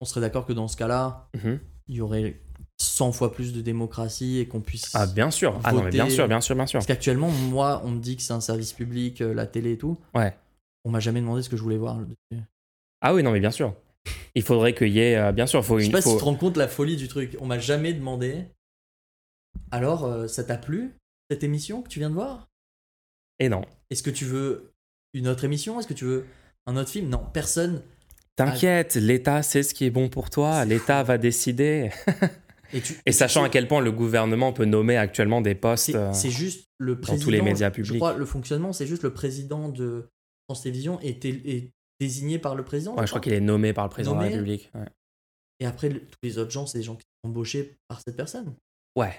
on 0.00 0.04
serait 0.04 0.20
d'accord 0.20 0.46
que 0.46 0.52
dans 0.52 0.68
ce 0.68 0.76
cas-là, 0.76 1.28
Mhm. 1.36 1.60
il 1.88 1.94
y 1.96 2.00
aurait 2.00 2.40
100 2.80 3.12
fois 3.12 3.32
plus 3.32 3.52
de 3.52 3.60
démocratie 3.60 4.38
et 4.40 4.46
qu'on 4.48 4.60
puisse... 4.60 4.90
Ah 4.94 5.06
bien 5.06 5.30
sûr, 5.30 5.58
ah 5.62 5.72
non 5.72 5.84
mais 5.84 5.90
bien 5.90 6.10
sûr, 6.10 6.26
bien 6.26 6.40
sûr, 6.40 6.56
bien 6.56 6.66
sûr. 6.66 6.78
Parce 6.78 6.86
qu'actuellement, 6.86 7.30
moi, 7.30 7.82
on 7.84 7.90
me 7.92 8.00
dit 8.00 8.16
que 8.16 8.22
c'est 8.22 8.32
un 8.32 8.40
service 8.40 8.72
public, 8.72 9.20
euh, 9.20 9.32
la 9.32 9.46
télé 9.46 9.72
et 9.72 9.78
tout. 9.78 9.96
Ouais. 10.14 10.36
On 10.84 10.90
m'a 10.90 11.00
jamais 11.00 11.20
demandé 11.20 11.42
ce 11.42 11.48
que 11.48 11.56
je 11.56 11.62
voulais 11.62 11.78
voir. 11.78 11.98
Je 12.32 12.36
Ah 13.00 13.14
oui, 13.14 13.22
non 13.22 13.30
mais 13.30 13.40
bien 13.40 13.52
sûr. 13.52 13.74
Il 14.34 14.42
faudrait 14.42 14.74
qu'il 14.74 14.88
y 14.88 14.98
ait, 14.98 15.16
euh, 15.16 15.30
bien 15.32 15.46
sûr, 15.46 15.60
il 15.60 15.64
faut 15.64 15.78
sais 15.78 15.86
une... 15.86 15.92
pas 15.92 16.00
si 16.02 16.08
faut- 16.08 16.14
tu 16.16 16.20
te 16.20 16.24
rends 16.24 16.34
compte 16.34 16.56
la 16.56 16.66
folie 16.68 16.96
du 16.96 17.06
truc. 17.08 17.36
On 17.40 17.46
m'a 17.46 17.58
jamais 17.60 17.92
demandé. 17.94 18.44
Alors, 19.70 20.04
euh, 20.04 20.26
ça 20.28 20.44
t'a 20.44 20.56
plu 20.56 20.94
cette 21.30 21.42
émission 21.44 21.80
que 21.82 21.88
tu 21.88 22.00
viens 22.00 22.10
de 22.10 22.14
voir? 22.14 22.48
Et 23.38 23.48
non. 23.48 23.62
Est-ce 23.90 24.02
que 24.02 24.10
tu 24.10 24.24
veux 24.24 24.72
une 25.12 25.28
autre 25.28 25.44
émission? 25.44 25.78
Est-ce 25.80 25.88
que 25.88 25.94
tu 25.94 26.04
veux 26.04 26.24
un 26.66 26.76
autre 26.76 26.90
film? 26.90 27.08
Non, 27.08 27.22
personne. 27.32 27.82
T'inquiète, 28.36 28.96
l'État 28.96 29.42
sait 29.42 29.62
ce 29.62 29.74
qui 29.74 29.84
est 29.84 29.90
bon 29.90 30.08
pour 30.08 30.28
toi, 30.30 30.64
l'État 30.64 31.02
va 31.04 31.18
décider. 31.18 31.90
Et, 32.72 32.80
tu, 32.80 32.94
Et 33.06 33.12
sachant 33.12 33.42
à 33.42 33.44
tu 33.44 33.48
sais, 33.48 33.52
quel 33.52 33.68
point 33.68 33.80
le 33.80 33.92
gouvernement 33.92 34.52
peut 34.52 34.64
nommer 34.64 34.96
actuellement 34.96 35.40
des 35.40 35.54
postes. 35.54 35.92
c'est 36.12 36.28
euh, 36.28 36.30
juste 36.30 36.66
le 36.78 36.98
président. 37.00 37.24
tous 37.24 37.30
les 37.30 37.42
médias 37.42 37.68
Je 37.68 37.74
publics. 37.74 37.96
crois 37.98 38.14
le 38.14 38.24
fonctionnement, 38.24 38.72
c'est 38.72 38.86
juste 38.88 39.04
le 39.04 39.12
président 39.12 39.68
de 39.68 40.08
France 40.48 40.62
Télévisions 40.62 40.98
est, 41.00 41.24
est 41.24 41.70
désigné 42.00 42.40
par 42.40 42.56
le 42.56 42.64
président. 42.64 42.96
Ouais, 42.96 43.06
je 43.06 43.10
crois 43.12 43.20
qu'il 43.20 43.32
est 43.34 43.40
nommé 43.40 43.72
par 43.72 43.84
le 43.84 43.90
président 43.90 44.16
de 44.16 44.22
la 44.24 44.28
République. 44.30 44.70
Ouais. 44.74 44.88
Et 45.60 45.66
après, 45.66 45.88
le- 45.88 46.00
tous 46.00 46.18
les 46.24 46.38
autres 46.38 46.50
gens, 46.50 46.66
c'est 46.66 46.78
des 46.78 46.84
gens 46.84 46.96
qui 46.96 47.02
sont 47.22 47.30
embauchés 47.30 47.76
par 47.86 48.00
cette 48.04 48.16
personne. 48.16 48.52
Ouais. 48.96 49.14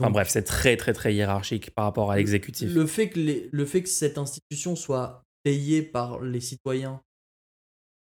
Enfin 0.00 0.10
bref, 0.10 0.28
c'est 0.28 0.42
très 0.44 0.76
très 0.76 0.92
très 0.92 1.14
hiérarchique 1.14 1.70
par 1.74 1.84
rapport 1.84 2.10
à 2.10 2.16
l'exécutif. 2.16 2.72
Le 2.74 2.86
fait, 2.86 3.10
que 3.10 3.18
les- 3.20 3.48
le 3.52 3.64
fait 3.66 3.82
que 3.82 3.88
cette 3.88 4.18
institution 4.18 4.76
soit 4.76 5.22
payée 5.42 5.82
par 5.82 6.20
les 6.20 6.40
citoyens, 6.40 7.00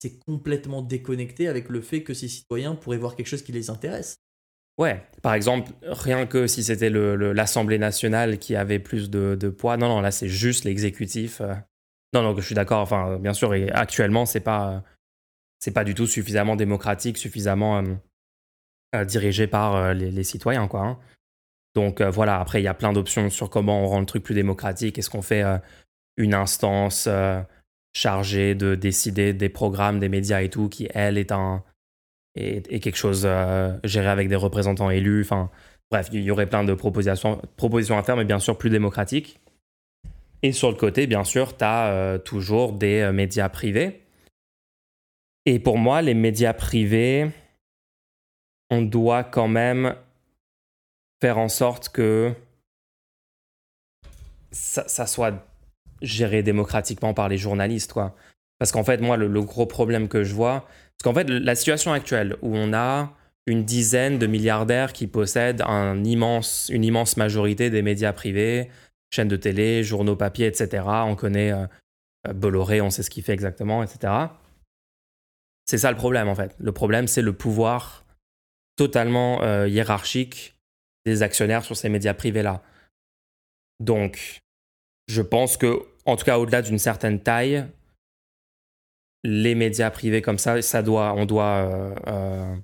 c'est 0.01 0.17
complètement 0.25 0.81
déconnecté 0.81 1.47
avec 1.47 1.69
le 1.69 1.81
fait 1.81 2.03
que 2.03 2.13
ces 2.13 2.27
citoyens 2.27 2.75
pourraient 2.75 2.97
voir 2.97 3.15
quelque 3.15 3.27
chose 3.27 3.43
qui 3.43 3.51
les 3.51 3.69
intéresse. 3.69 4.15
Ouais, 4.77 5.03
par 5.21 5.33
exemple, 5.35 5.71
rien 5.83 6.25
que 6.25 6.47
si 6.47 6.63
c'était 6.63 6.89
le- 6.89 7.15
le- 7.15 7.33
l'Assemblée 7.33 7.77
nationale 7.77 8.39
qui 8.39 8.55
avait 8.55 8.79
plus 8.79 9.09
de, 9.09 9.37
de 9.39 9.49
poids. 9.49 9.77
Non, 9.77 9.89
non, 9.89 10.01
là 10.01 10.11
c'est 10.11 10.29
juste 10.29 10.63
l'exécutif. 10.63 11.41
euh. 11.41 11.53
Non, 12.13 12.23
non, 12.23 12.35
je 12.35 12.41
suis 12.45 12.55
d'accord. 12.55 12.79
Enfin, 12.81 13.17
bien 13.19 13.33
sûr, 13.33 13.53
et 13.53 13.69
actuellement, 13.69 14.25
c'est 14.25 14.39
pas, 14.41 14.71
euh, 14.71 14.79
c'est 15.59 15.71
pas 15.71 15.83
du 15.83 15.93
tout 15.93 16.07
suffisamment 16.07 16.55
démocratique, 16.55 17.17
suffisamment 17.17 17.77
euh, 17.79 17.93
euh, 18.95 19.05
dirigé 19.05 19.45
par 19.47 19.75
euh, 19.75 19.93
les, 19.93 20.09
les 20.09 20.23
citoyens, 20.23 20.67
quoi. 20.67 20.81
hein. 20.81 20.99
Donc 21.75 22.01
euh, 22.01 22.09
voilà, 22.09 22.39
après, 22.39 22.61
il 22.61 22.65
y 22.65 22.67
a 22.67 22.73
plein 22.73 22.93
d'options 22.93 23.29
sur 23.29 23.49
comment 23.49 23.83
on 23.83 23.87
rend 23.87 23.99
le 23.99 24.05
truc 24.05 24.23
plus 24.23 24.35
démocratique. 24.35 24.97
Est-ce 24.97 25.09
qu'on 25.09 25.21
fait 25.21 25.43
euh, 25.43 25.57
une 26.17 26.33
instance 26.33 27.05
euh, 27.07 27.41
chargée 27.93 28.55
de 28.55 28.75
décider 28.75 29.33
des 29.33 29.49
programmes, 29.49 29.99
des 29.99 30.09
médias 30.09 30.41
et 30.41 30.49
tout, 30.49 30.69
qui, 30.69 30.87
elle, 30.93 31.17
est, 31.17 31.31
un, 31.31 31.63
est, 32.35 32.79
quelque 32.79 32.97
chose 32.97 33.27
géré 33.83 34.07
avec 34.07 34.27
des 34.27 34.35
représentants 34.35 34.89
élus? 34.89 35.21
Enfin, 35.21 35.49
bref, 35.89 36.09
il 36.11 36.21
y 36.21 36.31
aurait 36.31 36.47
plein 36.47 36.63
de 36.63 36.73
propositions, 36.73 37.41
propositions 37.57 37.97
à 37.97 38.03
faire, 38.03 38.17
mais 38.17 38.25
bien 38.25 38.39
sûr 38.39 38.57
plus 38.57 38.69
démocratiques. 38.69 39.39
Et 40.43 40.53
sur 40.53 40.71
le 40.71 40.77
côté, 40.77 41.05
bien 41.05 41.23
sûr, 41.23 41.55
tu 41.55 41.63
as 41.63 42.17
toujours 42.25 42.73
des 42.73 43.11
médias 43.13 43.47
privés. 43.47 44.01
Et 45.45 45.59
pour 45.59 45.77
moi, 45.77 46.01
les 46.01 46.13
médias 46.13 46.53
privés, 46.53 47.29
on 48.69 48.81
doit 48.81 49.23
quand 49.23 49.47
même 49.47 49.95
faire 51.21 51.37
en 51.37 51.49
sorte 51.49 51.89
que 51.89 52.33
ça, 54.51 55.05
soit 55.05 55.47
géré 56.01 56.43
démocratiquement 56.43 57.13
par 57.13 57.29
les 57.29 57.37
journalistes, 57.37 57.93
quoi. 57.93 58.15
Parce 58.59 58.71
qu'en 58.71 58.83
fait, 58.83 59.01
moi, 59.01 59.17
le, 59.17 59.41
gros 59.41 59.65
problème 59.65 60.07
que 60.07 60.23
je 60.23 60.33
vois, 60.33 60.61
parce 60.61 61.03
qu'en 61.03 61.13
fait, 61.13 61.29
la 61.29 61.55
situation 61.55 61.93
actuelle 61.93 62.35
où 62.41 62.55
on 62.55 62.73
a 62.73 63.13
une 63.47 63.63
dizaine 63.63 64.19
de 64.19 64.27
milliardaires 64.27 64.93
qui 64.93 65.07
possèdent 65.07 65.63
une 65.63 66.05
immense 66.05 67.17
majorité 67.17 67.69
des 67.69 67.81
médias 67.81 68.13
privés, 68.13 68.69
chaînes 69.11 69.27
de 69.27 69.35
télé, 69.35 69.83
journaux 69.83 70.15
papier, 70.15 70.45
etc. 70.45 70.83
On 71.05 71.15
connaît 71.15 71.51
euh, 71.51 71.65
euh, 72.27 72.33
Bolloré, 72.33 72.81
on 72.81 72.89
sait 72.89 73.03
ce 73.03 73.09
qu'il 73.09 73.23
fait 73.23 73.33
exactement, 73.33 73.83
etc. 73.83 74.13
C'est 75.65 75.79
ça 75.79 75.89
le 75.89 75.97
problème, 75.97 76.27
en 76.27 76.35
fait. 76.35 76.55
Le 76.59 76.71
problème, 76.71 77.07
c'est 77.07 77.21
le 77.21 77.33
pouvoir 77.33 78.05
totalement 78.75 79.41
euh, 79.41 79.67
hiérarchique 79.67 80.55
des 81.05 81.23
actionnaires 81.23 81.63
sur 81.63 81.75
ces 81.75 81.89
médias 81.89 82.13
privés-là. 82.13 82.61
Donc, 83.79 84.41
je 85.07 85.21
pense 85.21 85.57
que, 85.57 85.81
en 86.05 86.15
tout 86.15 86.25
cas, 86.25 86.37
au-delà 86.37 86.61
d'une 86.61 86.79
certaine 86.79 87.21
taille, 87.21 87.67
les 89.23 89.55
médias 89.55 89.91
privés 89.91 90.21
comme 90.21 90.37
ça, 90.37 90.61
ça 90.61 90.81
doit, 90.81 91.13
on 91.13 91.25
doit 91.25 91.67
euh, 91.67 91.95
euh, 92.07 92.55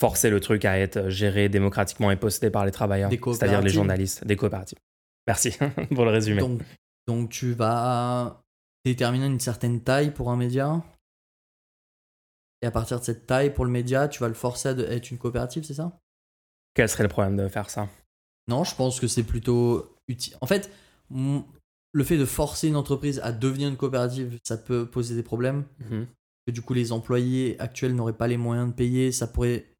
forcer 0.00 0.30
le 0.30 0.40
truc 0.40 0.64
à 0.64 0.78
être 0.78 1.08
géré 1.08 1.48
démocratiquement 1.48 2.10
et 2.10 2.16
posté 2.16 2.50
par 2.50 2.64
les 2.64 2.72
travailleurs, 2.72 3.10
c'est-à-dire 3.10 3.62
les 3.62 3.70
journalistes, 3.70 4.24
des 4.24 4.36
coopératives. 4.36 4.78
Merci 5.26 5.56
pour 5.94 6.04
le 6.04 6.10
résumé. 6.10 6.40
Donc, 6.40 6.62
donc, 7.06 7.30
tu 7.30 7.52
vas 7.52 8.42
déterminer 8.84 9.26
une 9.26 9.40
certaine 9.40 9.80
taille 9.82 10.12
pour 10.12 10.30
un 10.30 10.36
média? 10.36 10.82
Et 12.62 12.66
à 12.66 12.70
partir 12.70 13.00
de 13.00 13.04
cette 13.04 13.26
taille 13.26 13.52
pour 13.52 13.64
le 13.64 13.70
média, 13.70 14.08
tu 14.08 14.20
vas 14.20 14.28
le 14.28 14.34
forcer 14.34 14.68
à 14.68 14.72
être 14.72 15.10
une 15.10 15.18
coopérative, 15.18 15.64
c'est 15.64 15.74
ça? 15.74 15.98
Quel 16.76 16.90
serait 16.90 17.04
le 17.04 17.08
problème 17.08 17.36
de 17.36 17.48
faire 17.48 17.70
ça? 17.70 17.88
Non, 18.48 18.62
je 18.62 18.76
pense 18.76 19.00
que 19.00 19.08
c'est 19.08 19.22
plutôt 19.22 19.96
utile. 20.08 20.36
En 20.42 20.46
fait, 20.46 20.70
le 21.10 22.04
fait 22.04 22.18
de 22.18 22.26
forcer 22.26 22.68
une 22.68 22.76
entreprise 22.76 23.18
à 23.20 23.32
devenir 23.32 23.68
une 23.68 23.78
coopérative, 23.78 24.38
ça 24.44 24.58
peut 24.58 24.86
poser 24.86 25.14
des 25.14 25.22
problèmes. 25.22 25.64
Mhm. 25.80 26.06
Que 26.46 26.52
du 26.52 26.60
coup, 26.60 26.74
les 26.74 26.92
employés 26.92 27.58
actuels 27.58 27.94
n'auraient 27.94 28.12
pas 28.12 28.28
les 28.28 28.36
moyens 28.36 28.68
de 28.68 28.74
payer. 28.74 29.10
Ça 29.10 29.26
pourrait 29.26 29.72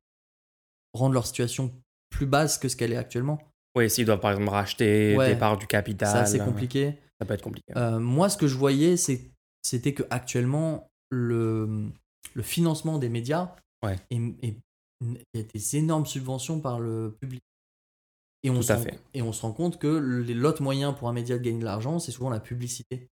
rendre 0.94 1.12
leur 1.12 1.26
situation 1.26 1.70
plus 2.08 2.26
basse 2.26 2.56
que 2.56 2.68
ce 2.68 2.76
qu'elle 2.76 2.94
est 2.94 2.96
actuellement. 2.96 3.38
Oui, 3.76 3.90
s'ils 3.90 4.06
doivent 4.06 4.20
par 4.20 4.30
exemple 4.30 4.48
racheter 4.48 5.16
des 5.18 5.36
parts 5.36 5.58
du 5.58 5.66
capital. 5.66 6.08
Ça, 6.08 6.24
c'est 6.24 6.38
compliqué. 6.38 6.94
Ça 7.20 7.26
peut 7.26 7.34
être 7.34 7.42
compliqué. 7.42 7.72
Euh, 7.76 8.00
moi, 8.00 8.30
ce 8.30 8.38
que 8.38 8.46
je 8.46 8.56
voyais, 8.56 8.96
c'était 8.96 9.92
que 9.92 10.02
actuellement, 10.08 10.88
le, 11.10 11.90
le 12.32 12.42
financement 12.42 12.98
des 12.98 13.10
médias 13.10 13.54
ouais. 13.84 13.96
Il 15.00 15.18
y 15.34 15.40
a 15.40 15.42
des 15.42 15.76
énormes 15.76 16.06
subventions 16.06 16.60
par 16.60 16.80
le 16.80 17.16
public. 17.20 17.42
Et 18.42 18.50
on, 18.50 18.56
Tout 18.56 18.62
se, 18.62 18.72
à 18.72 18.76
rend, 18.76 18.82
fait. 18.82 18.98
et 19.14 19.22
on 19.22 19.32
se 19.32 19.42
rend 19.42 19.52
compte 19.52 19.78
que 19.78 19.88
l'autre 19.88 20.62
moyen 20.62 20.92
pour 20.92 21.08
un 21.08 21.12
média 21.12 21.36
de 21.36 21.42
gagner 21.42 21.58
de 21.58 21.64
l'argent, 21.64 21.98
c'est 21.98 22.12
souvent 22.12 22.30
la 22.30 22.40
publicité. 22.40 23.08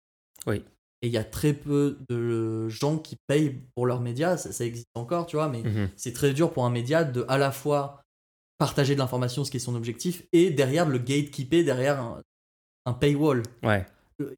Oui. 0.47 0.64
Et 1.01 1.07
il 1.07 1.14
y 1.14 1.18
a 1.18 1.23
très 1.23 1.53
peu 1.53 1.97
de 2.10 2.68
gens 2.68 2.97
qui 2.97 3.15
payent 3.27 3.61
pour 3.76 3.85
leurs 3.85 4.01
médias, 4.01 4.38
ça, 4.38 4.65
existe 4.65 4.89
encore, 4.95 5.27
tu 5.27 5.35
vois, 5.35 5.47
mais 5.47 5.61
mhm. 5.61 5.89
c'est 5.95 6.14
très 6.14 6.34
dur 6.34 6.51
pour 6.51 6.65
un 6.65 6.69
média 6.69 7.03
de 7.03 7.26
à 7.30 7.38
la 7.38 7.51
fois 7.51 8.01
partager 8.57 8.95
de 8.95 8.99
l'information, 8.99 9.45
ce 9.45 9.51
qui 9.51 9.57
est 9.57 9.61
son 9.61 9.76
objectif, 9.76 10.23
et 10.34 10.49
derrière 10.49 10.88
le 10.88 10.97
gatekeeper, 10.97 11.64
derrière 11.64 12.01
un, 12.01 12.22
un 12.85 12.93
paywall. 12.93 13.43
Ouais 13.64 13.85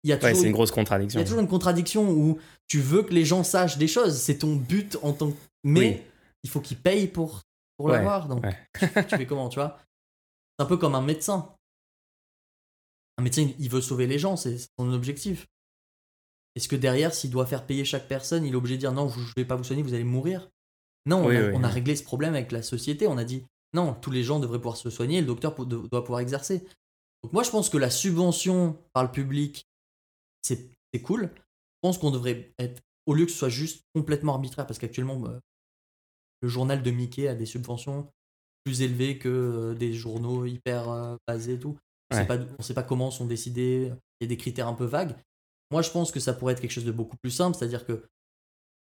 c'est 0.03 0.43
une 0.43 0.51
grosse 0.51 0.71
contradiction. 0.71 1.19
Il 1.19 1.23
y 1.23 1.25
a 1.25 1.27
toujours 1.27 1.41
une 1.41 1.47
contradiction 1.47 2.09
où 2.09 2.39
tu 2.67 2.79
veux 2.79 3.03
que 3.03 3.13
les 3.13 3.25
gens 3.25 3.43
sachent 3.43 3.77
des 3.77 3.87
choses, 3.87 4.17
c'est 4.17 4.39
ton 4.39 4.55
but 4.55 4.97
en 5.01 5.13
tant 5.13 5.31
que. 5.31 5.37
Mais 5.63 6.03
il 6.43 6.49
faut 6.49 6.61
qu'ils 6.61 6.79
payent 6.79 7.07
pour, 7.07 7.41
pour 7.77 7.89
l'avoir. 7.89 8.27
Donc, 8.27 8.45
tu 8.73 8.87
fais 8.87 9.25
comment, 9.25 9.49
tu 9.49 9.59
vois? 9.59 9.77
C'est 10.57 10.65
un 10.65 10.67
peu 10.67 10.77
comme 10.77 10.95
un 10.95 11.01
médecin. 11.01 11.55
Un 13.17 13.23
médecin, 13.23 13.49
il 13.59 13.69
veut 13.69 13.81
sauver 13.81 14.07
les 14.07 14.19
gens, 14.19 14.35
c'est 14.37 14.57
son 14.77 14.91
objectif. 14.93 15.47
Est-ce 16.55 16.67
que 16.67 16.75
derrière, 16.75 17.13
s'il 17.13 17.29
doit 17.29 17.45
faire 17.45 17.65
payer 17.65 17.85
chaque 17.85 18.07
personne, 18.07 18.45
il 18.45 18.53
est 18.53 18.57
obligé 18.57 18.75
de 18.75 18.81
dire 18.81 18.91
non, 18.91 19.09
je 19.09 19.19
ne 19.19 19.33
vais 19.35 19.45
pas 19.45 19.55
vous 19.55 19.63
soigner, 19.63 19.83
vous 19.83 19.93
allez 19.93 20.03
mourir? 20.03 20.49
Non, 21.05 21.25
on, 21.25 21.63
a, 21.63 21.67
réglé 21.67 21.95
ce 21.95 22.03
problème 22.03 22.35
avec 22.35 22.51
la 22.51 22.61
société. 22.61 23.07
On 23.07 23.17
a 23.17 23.23
dit 23.23 23.45
non, 23.73 23.93
tous 23.93 24.11
les 24.11 24.23
gens 24.23 24.39
devraient 24.39 24.59
pouvoir 24.59 24.77
se 24.77 24.89
soigner, 24.89 25.21
le 25.21 25.27
docteur 25.27 25.55
doit 25.65 26.03
pouvoir 26.03 26.19
exercer. 26.19 26.67
Donc 27.23 27.33
moi, 27.33 27.43
je 27.43 27.51
pense 27.51 27.69
que 27.69 27.77
la 27.77 27.89
subvention 27.89 28.77
par 28.93 29.03
le 29.03 29.11
public 29.11 29.65
c'est 30.43 31.01
cool. 31.03 31.31
Je 31.35 31.87
pense 31.87 31.97
qu'on 31.97 32.11
devrait 32.11 32.53
être, 32.59 32.81
au 33.05 33.13
lieu 33.13 33.25
que 33.25 33.31
ce 33.31 33.37
soit 33.37 33.49
juste 33.49 33.85
complètement 33.95 34.33
arbitraire, 34.33 34.67
parce 34.67 34.79
qu'actuellement, 34.79 35.17
bah, 35.17 35.39
le 36.41 36.47
journal 36.47 36.83
de 36.83 36.91
Mickey 36.91 37.27
a 37.27 37.35
des 37.35 37.45
subventions 37.45 38.11
plus 38.63 38.81
élevées 38.81 39.17
que 39.17 39.29
euh, 39.29 39.73
des 39.73 39.93
journaux 39.93 40.45
hyper 40.45 40.89
euh, 40.89 41.15
basés 41.27 41.53
et 41.53 41.59
tout. 41.59 41.77
On 42.11 42.17
ne 42.17 42.63
sait 42.63 42.73
pas 42.73 42.83
comment 42.83 43.09
sont 43.09 43.25
décidés, 43.25 43.91
il 44.19 44.25
y 44.25 44.25
a 44.25 44.27
des 44.27 44.37
critères 44.37 44.67
un 44.67 44.73
peu 44.73 44.85
vagues. 44.85 45.15
Moi, 45.71 45.81
je 45.81 45.89
pense 45.89 46.11
que 46.11 46.19
ça 46.19 46.33
pourrait 46.33 46.53
être 46.53 46.59
quelque 46.59 46.71
chose 46.71 46.85
de 46.85 46.91
beaucoup 46.91 47.15
plus 47.23 47.31
simple, 47.31 47.57
c'est-à-dire 47.57 47.85
que 47.85 48.05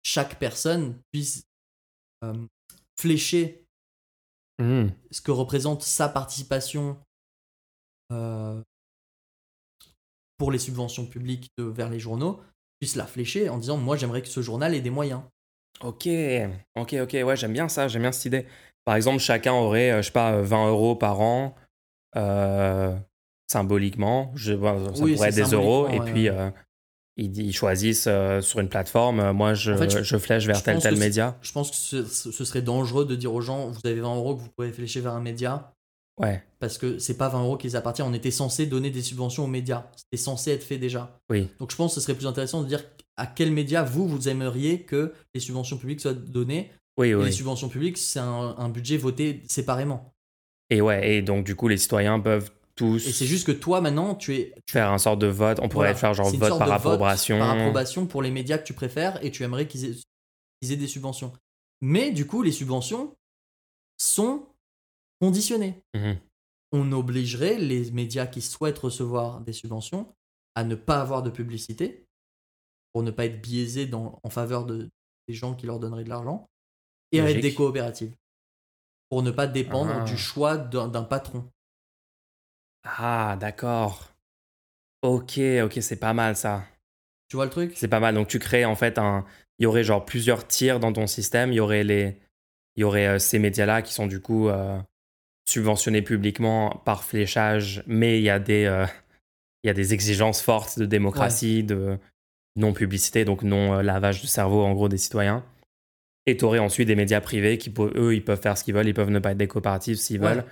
chaque 0.04 0.40
personne 0.40 0.98
puisse 1.12 1.44
euh, 2.24 2.48
flécher 2.98 3.66
mmh. 4.60 4.88
ce 5.12 5.22
que 5.22 5.32
représente 5.32 5.84
sa 5.84 6.08
participation 6.08 6.98
pour 10.38 10.50
les 10.50 10.60
subventions 10.60 11.06
publiques 11.06 11.52
vers 11.58 11.90
les 11.90 12.00
journaux 12.00 12.40
puisse 12.80 12.96
la 12.96 13.08
flécher 13.08 13.50
en 13.50 13.58
disant 13.58 13.78
moi 13.78 13.98
j'aimerais 13.98 14.22
que 14.22 14.28
ce 14.28 14.42
journal 14.42 14.74
ait 14.76 14.82
des 14.82 14.90
moyens. 14.90 15.24
Ok, 15.82 16.08
ok, 16.76 16.96
ok, 17.04 17.18
ouais, 17.26 17.36
j'aime 17.36 17.54
bien 17.54 17.70
ça, 17.70 17.88
j'aime 17.88 18.04
bien 18.04 18.12
cette 18.12 18.26
idée. 18.26 18.46
Par 18.86 18.96
exemple, 18.96 19.20
chacun 19.20 19.54
aurait, 19.54 19.92
euh, 19.92 19.98
je 20.02 20.08
sais 20.08 20.12
pas, 20.12 20.42
20 20.42 20.70
euros 20.70 20.96
par 20.96 21.20
an, 21.22 21.56
euh, 22.16 22.96
symboliquement, 23.48 24.32
je, 24.36 24.54
ça 24.54 24.92
pourrait 24.92 25.30
être 25.30 25.36
des 25.36 25.54
euros, 25.54 25.88
et 25.90 26.00
puis 26.00 26.30
euh, 26.30 26.50
ils, 27.18 27.54
choisissent 27.54 28.10
sur 28.42 28.60
une 28.60 28.70
plateforme, 28.70 29.32
moi 29.32 29.54
je, 29.54 29.74
je, 30.04 30.18
flèche 30.18 30.48
vers 30.48 30.64
tel 30.64 30.80
tel 30.80 30.98
média. 30.98 31.38
Je 31.42 31.52
pense 31.52 31.70
que 31.70 31.76
ce, 31.76 32.06
ce, 32.06 32.46
serait 32.46 32.62
dangereux 32.62 33.06
de 33.06 33.16
dire 33.16 33.34
aux 33.34 33.42
gens, 33.42 33.68
vous 33.68 33.80
avez 33.86 34.00
20 34.00 34.16
euros 34.16 34.36
que 34.36 34.42
vous 34.42 34.50
pouvez 34.56 34.72
flécher 34.72 35.02
vers 35.02 35.14
un 35.14 35.22
média, 35.22 35.74
Ouais. 36.20 36.44
Parce 36.60 36.78
que 36.78 36.98
c'est 36.98 37.18
pas 37.18 37.30
20 37.30 37.44
euros 37.44 37.58
qui 37.58 37.68
les 37.68 37.76
appartient. 37.76 38.02
On 38.02 38.14
était 38.14 38.32
censé 38.32 38.66
donner 38.66 38.90
des 38.90 39.02
subventions 39.02 39.44
aux 39.44 39.48
médias. 39.48 39.86
C'était 39.96 40.22
censé 40.22 40.52
être 40.52 40.64
fait 40.64 40.78
déjà. 40.78 41.20
Oui. 41.30 41.50
Donc 41.60 41.72
je 41.72 41.76
pense 41.76 41.94
que 41.94 42.00
ce 42.00 42.02
serait 42.02 42.16
plus 42.16 42.28
intéressant 42.28 42.64
de 42.64 42.68
dire 42.68 42.84
à 43.18 43.28
quel 43.28 43.52
média 43.52 43.84
vous, 43.84 44.08
vous 44.08 44.30
aimeriez 44.30 44.84
que 44.84 45.14
les 45.34 45.40
subventions 45.40 45.78
publiques 45.78 46.02
soient 46.02 46.14
données. 46.14 46.72
Oui, 46.98 47.14
oui. 47.14 47.26
les 47.26 47.32
subventions 47.32 47.70
publiques, 47.70 47.98
c'est 47.98 48.20
un, 48.20 48.70
budget 48.70 48.98
voté 48.98 49.44
séparément. 49.48 50.14
Et 50.70 50.82
ouais, 50.82 51.16
et 51.16 51.22
donc 51.22 51.46
du 51.46 51.56
coup, 51.56 51.68
les 51.68 51.78
citoyens 51.78 52.20
peuvent 52.20 52.52
tous. 52.76 53.08
Et 53.08 53.12
c'est 53.12 53.26
juste 53.26 53.46
que 53.46 53.52
toi, 53.52 53.82
maintenant, 53.82 54.16
tu 54.16 54.36
es. 54.36 54.56
Faire 54.70 54.92
un 54.92 54.98
sort 54.98 55.18
de 55.18 55.28
vote. 55.28 55.60
On 55.62 55.70
pourrait 55.70 55.96
faire 55.96 56.14
genre 56.14 56.30
vote 56.30 56.58
par 56.58 56.72
approbation. 56.72 57.40
par 57.40 57.52
approbation 57.52 58.06
pour 58.08 58.22
les 58.22 58.32
médias 58.32 58.58
que 58.58 58.66
tu 58.66 58.74
préfères 58.74 59.24
et 59.24 59.32
tu 59.32 59.44
aimerais 59.44 59.68
qu'ils 59.68 59.86
aient, 59.86 60.72
aient 60.72 60.76
des 60.76 60.88
subventions. 60.88 61.32
Mais 61.82 62.12
du 62.12 62.26
coup, 62.26 62.42
les 62.42 62.52
subventions 62.52 63.16
sont 63.98 64.48
conditionnées. 65.22 65.76
Mhm 65.94 66.18
on 66.72 66.92
obligerait 66.92 67.58
les 67.58 67.92
médias 67.92 68.28
qui 68.28 68.42
souhaitent 68.42 68.80
recevoir 68.80 69.42
des 69.42 69.54
subventions 69.54 70.08
à 70.56 70.64
ne 70.64 70.76
pas 70.76 71.02
avoir 71.02 71.24
de 71.24 71.30
publicité 71.30 72.07
pour 72.94 73.04
ne 73.04 73.12
pas 73.12 73.26
être 73.26 73.42
biaisés 73.42 73.90
en 73.94 74.30
faveur 74.30 74.66
de, 74.66 74.90
des 75.28 75.34
gens 75.34 75.54
qui 75.54 75.66
leur 75.66 75.80
donneraient 75.80 76.04
de 76.04 76.10
l'argent 76.10 76.50
et 77.12 77.22
à 77.22 77.30
être 77.30 77.42
des 77.42 77.54
coopératives 77.54 78.14
pour 79.10 79.24
ne 79.24 79.32
pas 79.32 79.48
dépendre 79.48 79.94
ah. 80.02 80.04
du 80.04 80.18
choix 80.18 80.58
d'un 80.58 81.04
patron. 81.04 81.50
Ah, 82.84 83.38
d'accord. 83.40 84.14
Ok, 85.02 85.40
ok, 85.64 85.78
c'est 85.82 86.00
pas 86.00 86.14
mal 86.14 86.36
ça. 86.36 86.66
Tu 87.30 87.36
vois 87.36 87.46
le 87.46 87.52
truc? 87.52 87.74
C'est 87.76 87.88
pas 87.88 88.00
mal. 88.00 88.16
Donc 88.16 88.28
tu 88.28 88.40
crées 88.40 88.66
en 88.66 88.76
fait 88.76 88.98
un. 88.98 89.26
Il 89.60 89.64
y 89.64 89.66
aurait 89.66 89.84
genre 89.84 90.06
plusieurs 90.06 90.48
tiers 90.48 90.80
dans 90.80 90.94
ton 90.94 91.08
système. 91.08 91.52
Il 91.52 91.56
y 91.56 91.60
aurait 91.60 91.84
les. 91.84 92.18
Il 92.76 92.82
y 92.82 92.84
aurait 92.84 93.08
euh, 93.08 93.20
ces 93.20 93.40
médias-là 93.40 93.82
qui 93.82 93.94
sont 93.94 94.08
du 94.08 94.22
coup 94.22 94.50
euh, 94.50 94.80
subventionné 95.48 96.02
publiquement 96.02 96.82
par 96.86 97.04
fléchage, 97.04 97.84
mais 97.88 98.20
il 98.20 98.24
y 98.24 98.30
a 98.30 98.40
des, 98.40 98.66
euh, 98.66 98.86
il 99.64 99.68
y 99.68 99.70
a 99.70 99.74
des 99.74 99.94
exigences 99.94 100.42
fortes 100.42 100.78
de 100.78 100.86
démocratie, 100.86 101.64
de 101.64 101.98
non-publicité, 102.58 103.24
donc 103.26 103.44
non-lavage 103.44 104.22
de 104.22 104.28
cerveau 104.28 104.64
en 104.64 104.74
gros 104.74 104.90
des 104.90 104.98
citoyens. 104.98 105.44
Et 106.26 106.36
tu 106.36 106.44
aurais 106.46 106.60
ensuite 106.60 106.88
des 106.88 106.96
médias 106.96 107.22
privés 107.22 107.58
qui, 107.58 107.74
eux, 107.80 108.14
ils 108.14 108.24
peuvent 108.24 108.42
faire 108.42 108.58
ce 108.58 108.64
qu'ils 108.66 108.74
veulent, 108.74 108.88
ils 108.88 108.94
peuvent 108.94 109.10
ne 109.10 109.20
pas 109.20 109.32
être 109.32 109.38
des 109.38 109.48
coopératives 109.48 109.96
s'ils 109.96 110.20
veulent, 110.20 110.44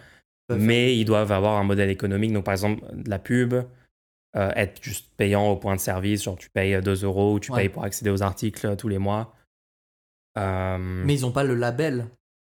mais 0.49 0.98
ils 0.98 1.03
doivent 1.06 1.32
avoir 1.34 1.57
un 1.60 1.64
modèle 1.65 1.90
économique, 1.90 2.32
donc 2.32 2.45
par 2.45 2.53
exemple 2.53 2.82
de 2.94 3.10
la 3.10 3.19
pub, 3.19 3.53
euh, 3.53 4.52
être 4.56 4.82
juste 4.82 5.07
payant 5.18 5.48
au 5.49 5.57
point 5.57 5.76
de 5.76 5.82
service, 5.82 6.23
genre 6.23 6.38
tu 6.38 6.49
payes 6.49 6.82
2 6.82 7.03
euros 7.03 7.34
ou 7.34 7.40
tu 7.40 7.52
Ouais. 7.52 7.61
payes 7.61 7.69
pour 7.69 7.84
accéder 7.84 8.10
aux 8.10 8.22
articles 8.23 8.68
euh, 8.68 8.76
tous 8.76 8.88
les 8.88 8.98
mois. 8.99 9.34
Euh, 10.38 10.77
Mais 10.77 11.15
ils 11.15 11.22
n'ont 11.22 11.32
pas 11.32 11.44
le 11.44 11.56
label 11.56 12.07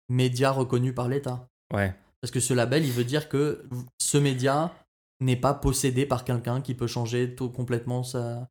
média 0.09 0.51
reconnu 0.51 0.93
par 0.93 1.09
l'État. 1.09 1.49
ouais. 1.73 1.95
Parce 2.23 2.31
que 2.33 2.41
ce 2.41 2.55
label, 2.55 2.85
il 2.85 2.91
veut 2.93 3.05
dire 3.05 3.29
que 3.29 3.65
ce 3.99 4.19
média 4.19 4.73
n'est 5.21 5.37
pas 5.37 5.55
possédé 5.55 6.07
par 6.07 6.25
quelqu'un 6.25 6.61
qui 6.61 6.75
peut 6.75 6.87
changer 6.89 7.35
tout, 7.37 7.51
complètement 7.51 8.03
sa, 8.03 8.49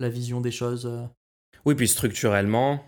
la 0.00 0.08
vision 0.08 0.40
des 0.40 0.50
choses. 0.50 0.86
euh. 0.86 1.04
Oui, 1.64 1.74
puis 1.74 1.88
structurellement, 1.88 2.84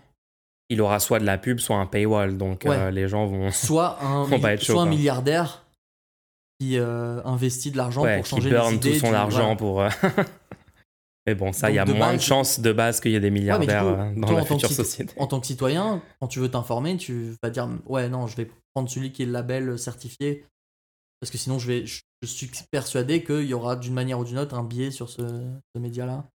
il 0.69 0.81
aura 0.81 0.99
soit 0.99 1.19
de 1.19 1.25
la 1.25 1.37
pub, 1.37 1.59
soit 1.59 1.75
un 1.77 1.85
paywall. 1.85 2.37
Donc 2.37 2.63
Ouais. 2.65 2.75
euh, 2.77 2.91
les 2.91 3.07
gens 3.07 3.25
vont. 3.25 3.51
Soit 3.51 4.01
un, 4.03 4.27
pas 4.39 4.53
être 4.53 4.61
chaud, 4.63 4.73
soit 4.73 4.81
un 4.83 4.85
quoi. 4.85 4.95
milliardaire 4.95 5.65
qui 6.59 6.77
euh, 6.77 7.21
investit 7.23 7.71
de 7.71 7.77
l'argent 7.77 8.03
Ouais, 8.03 8.17
pour 8.17 8.23
qui 8.25 8.29
changer 8.29 8.49
burn 8.51 8.73
les 8.73 8.79
tout 8.79 8.87
idées 8.87 8.99
son 8.99 9.13
argent 9.13 9.55
pour. 9.55 9.81
euh, 9.81 9.89
Mais 11.27 11.35
bon, 11.35 11.53
ça, 11.53 11.69
il 11.69 11.75
y 11.75 11.79
a 11.79 11.85
de 11.85 11.93
moins 11.93 12.13
de 12.15 12.19
chances 12.21 12.59
de 12.59 12.71
base 12.73 12.99
qu'il 12.99 13.11
y 13.11 13.15
ait 13.15 13.19
des 13.19 13.27
Ouais, 13.27 13.31
milliardaires 13.31 13.83
coup, 14.15 14.19
dans 14.21 14.27
toi, 14.27 14.35
la 14.37 14.41
en 14.41 14.45
tant 14.45 14.55
que 14.57 14.61
future 14.67 14.71
société. 14.85 15.13
En 15.19 15.27
tant 15.27 15.39
que 15.39 15.45
citoyen, 15.47 16.01
quand 16.19 16.27
tu 16.27 16.39
veux 16.39 16.49
t'informer, 16.49 16.97
tu 16.97 17.35
vas 17.43 17.49
dire 17.51 17.69
ouais 17.85 18.09
non, 18.09 18.25
je 18.27 18.35
vais 18.37 18.49
prendre 18.73 18.89
celui 18.89 19.11
qui 19.11 19.21
est 19.23 19.25
le 19.27 19.31
label 19.31 19.77
certifié 19.77 20.45
parce 21.19 21.29
que 21.29 21.37
sinon 21.37 21.59
je 21.59 21.67
vais, 21.67 21.85
je, 21.85 22.01
je 22.23 22.27
suis 22.27 22.49
persuadé 22.71 23.23
qu'il 23.23 23.45
y 23.45 23.53
aura 23.53 23.75
d'une 23.75 23.93
manière 23.93 24.17
ou 24.17 24.25
d'une 24.25 24.39
autre 24.39 24.55
un 24.55 24.63
biais 24.63 24.89
sur 24.89 25.09
ce, 25.09 25.21
ce 25.21 25.79
média-là. 25.79 26.25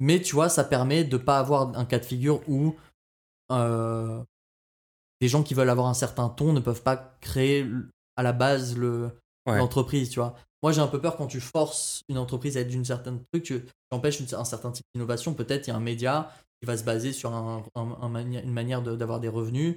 Mais 0.00 0.20
tu 0.20 0.34
vois, 0.34 0.48
ça 0.48 0.64
permet 0.64 1.04
de 1.04 1.16
pas 1.16 1.38
avoir 1.38 1.76
un 1.78 1.84
cas 1.84 1.98
de 1.98 2.04
figure 2.04 2.46
où 2.48 2.74
euh, 3.50 4.22
des 5.20 5.28
gens 5.28 5.42
qui 5.42 5.54
veulent 5.54 5.70
avoir 5.70 5.86
un 5.86 5.94
certain 5.94 6.28
ton 6.28 6.52
ne 6.52 6.60
peuvent 6.60 6.82
pas 6.82 7.16
créer 7.20 7.66
à 8.16 8.22
la 8.22 8.32
base 8.32 8.76
le 8.76 9.10
Ouais. 9.46 9.58
l'entreprise, 9.58 10.10
tu 10.10 10.18
vois. 10.18 10.34
Moi, 10.62 10.72
j'ai 10.72 10.80
un 10.80 10.88
peu 10.88 11.00
peur 11.00 11.16
quand 11.16 11.28
tu 11.28 11.40
forces 11.40 12.02
une 12.08 12.18
entreprise 12.18 12.56
à 12.56 12.60
être 12.62 12.68
d'une 12.68 12.84
certaine 12.84 13.22
truc, 13.32 13.44
tu, 13.44 13.62
tu 13.64 13.70
empêches 13.92 14.18
une- 14.18 14.34
un 14.34 14.44
certain 14.44 14.72
type 14.72 14.84
d'innovation. 14.92 15.34
Peut-être 15.34 15.68
il 15.68 15.70
y 15.70 15.72
a 15.72 15.76
un 15.76 15.80
média 15.80 16.32
qui 16.60 16.66
va 16.66 16.76
se 16.76 16.82
baser 16.82 17.12
sur 17.12 17.32
un, 17.32 17.62
un- 17.76 17.96
un 18.00 18.08
mani- 18.08 18.42
une 18.42 18.52
manière 18.52 18.82
de- 18.82 18.96
d'avoir 18.96 19.20
des 19.20 19.28
revenus 19.28 19.76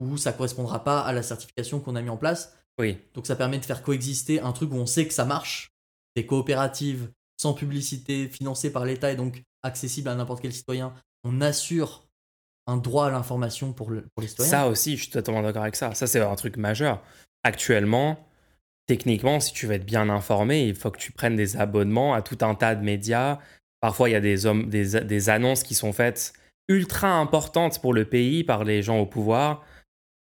où 0.00 0.18
ça 0.18 0.34
correspondra 0.34 0.84
pas 0.84 1.00
à 1.00 1.12
la 1.14 1.22
certification 1.22 1.80
qu'on 1.80 1.96
a 1.96 2.02
mis 2.02 2.10
en 2.10 2.18
place. 2.18 2.54
Oui. 2.78 2.98
Donc 3.14 3.26
ça 3.26 3.34
permet 3.34 3.58
de 3.58 3.64
faire 3.64 3.82
coexister 3.82 4.40
un 4.40 4.52
truc 4.52 4.70
où 4.72 4.76
on 4.76 4.84
sait 4.86 5.08
que 5.08 5.14
ça 5.14 5.24
marche, 5.24 5.70
des 6.14 6.26
coopératives 6.26 7.10
sans 7.42 7.54
publicité, 7.54 8.28
financées 8.28 8.70
par 8.70 8.84
l'État 8.84 9.10
et 9.10 9.16
donc 9.16 9.42
accessibles 9.64 10.08
à 10.08 10.14
n'importe 10.14 10.40
quel 10.40 10.52
citoyen. 10.52 10.94
On 11.24 11.40
assure 11.40 12.06
un 12.68 12.76
droit 12.76 13.06
à 13.06 13.10
l'information 13.10 13.72
pour, 13.72 13.88
pour 13.88 14.22
les 14.22 14.28
citoyens. 14.28 14.50
Ça 14.50 14.68
aussi, 14.68 14.96
je 14.96 15.02
suis 15.02 15.10
totalement 15.10 15.42
d'accord 15.42 15.62
avec 15.62 15.74
ça. 15.74 15.92
Ça, 15.94 16.06
c'est 16.06 16.20
un 16.20 16.36
truc 16.36 16.56
majeur. 16.56 17.02
Actuellement, 17.42 18.28
techniquement, 18.86 19.40
si 19.40 19.52
tu 19.52 19.66
veux 19.66 19.74
être 19.74 19.84
bien 19.84 20.08
informé, 20.08 20.68
il 20.68 20.76
faut 20.76 20.92
que 20.92 20.98
tu 20.98 21.10
prennes 21.10 21.34
des 21.34 21.56
abonnements 21.56 22.14
à 22.14 22.22
tout 22.22 22.38
un 22.42 22.54
tas 22.54 22.76
de 22.76 22.84
médias. 22.84 23.40
Parfois, 23.80 24.08
il 24.08 24.12
y 24.12 24.16
a 24.16 24.20
des, 24.20 24.46
hommes, 24.46 24.68
des, 24.68 25.00
des 25.00 25.28
annonces 25.28 25.64
qui 25.64 25.74
sont 25.74 25.92
faites 25.92 26.34
ultra 26.68 27.08
importantes 27.08 27.80
pour 27.80 27.92
le 27.92 28.04
pays 28.04 28.44
par 28.44 28.62
les 28.62 28.82
gens 28.82 29.00
au 29.00 29.06
pouvoir. 29.06 29.64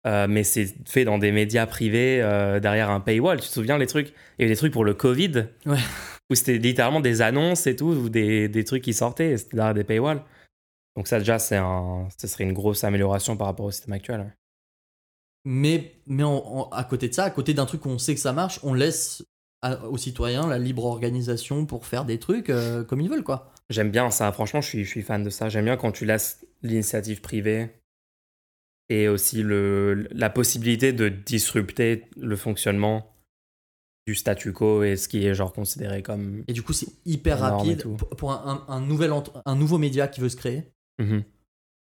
Euh, 0.07 0.27
mais 0.29 0.45
c'est 0.45 0.75
fait 0.89 1.05
dans 1.05 1.19
des 1.19 1.31
médias 1.31 1.67
privés 1.67 2.23
euh, 2.23 2.59
derrière 2.59 2.91
un 2.91 3.01
paywall. 3.01 3.41
Tu 3.41 3.49
te 3.49 3.53
souviens 3.53 3.77
les 3.77 3.87
trucs? 3.87 4.09
Il 4.39 4.43
y 4.43 4.45
avait 4.45 4.55
des 4.55 4.59
trucs 4.59 4.73
pour 4.73 4.85
le 4.85 4.95
Covid? 4.95 5.49
Ouais. 5.67 5.79
où 6.31 6.35
c'était 6.35 6.59
littéralement 6.59 7.01
des 7.01 7.23
annonces 7.23 7.67
et 7.67 7.77
tout, 7.77 7.87
ou 7.89 8.09
des, 8.09 8.49
des 8.49 8.65
trucs 8.65 8.85
qui 8.85 8.95
sortaient, 8.95 9.33
et 9.33 9.37
c'était 9.37 9.57
derrière 9.57 9.75
des 9.75 9.85
paywalls. 9.85 10.23
Donc 10.97 11.09
ça 11.09 11.19
déjà, 11.19 11.39
c'est 11.39 11.57
un, 11.57 12.09
ce 12.17 12.27
serait 12.29 12.45
une 12.45 12.53
grosse 12.53 12.85
amélioration 12.85 13.37
par 13.37 13.49
rapport 13.49 13.67
au 13.67 13.71
système 13.71 13.93
actuel. 13.93 14.21
ouais. 14.21 14.33
Mais, 15.45 15.95
mais 16.07 16.23
à 16.73 16.85
côté 16.85 17.09
de 17.09 17.15
ça, 17.15 17.25
à 17.25 17.31
côté 17.31 17.55
d'un 17.55 17.67
truc 17.67 17.85
où 17.87 17.89
on 17.89 17.99
sait 17.99 18.15
que 18.15 18.21
ça 18.21 18.33
marche, 18.33 18.61
on 18.63 18.75
laisse 18.75 19.25
à- 19.63 19.87
aux 19.87 19.97
citoyens 19.97 20.47
la 20.47 20.59
libre 20.59 20.85
organisation 20.85 21.67
pour 21.67 21.87
faire 21.87 22.05
des 22.05 22.19
trucs 22.19 22.51
euh, 22.51 22.85
comme 22.85 23.01
ils 23.01 23.09
veulent, 23.09 23.25
quoi. 23.25 23.53
J'aime 23.71 23.91
bien 23.91 24.11
ça, 24.11 24.31
franchement, 24.33 24.61
je 24.61 24.69
suis, 24.69 24.85
je 24.85 24.89
suis 24.91 25.03
fan 25.03 25.23
de 25.23 25.31
ça. 25.31 25.49
J'aime 25.49 25.65
bien 25.65 25.77
quand 25.77 25.93
tu 25.93 26.05
laisses 26.05 26.47
l'initiative 26.63 27.21
privée 27.21 27.71
et 28.91 29.09
aussi 29.09 29.43
le, 29.43 30.07
la 30.11 30.29
possibilité 30.29 30.93
de 30.93 31.09
disrupter 31.09 32.07
le 32.17 32.37
fonctionnement 32.37 33.15
du 34.07 34.15
statu 34.15 34.53
quo 34.53 34.83
et 34.83 34.97
ce 34.97 35.09
qui 35.09 35.25
est 35.25 35.35
genre 35.35 35.53
considéré 35.53 36.03
comme... 36.03 36.45
Et 36.49 36.53
du 36.53 36.63
coup, 36.63 36.73
c'est 36.73 36.89
hyper 37.07 37.39
rapide 37.39 37.83
pour, 38.19 38.33
un, 38.33 38.65
un- 38.69 38.73
un 38.75 38.81
nouvel 38.81 39.13
un 39.45 39.55
nouveau 39.55 39.79
média 39.79 40.09
qui 40.09 40.21
veut 40.21 40.29
se 40.29 40.37
créer. 40.37 40.73
Mhm. 40.99 41.25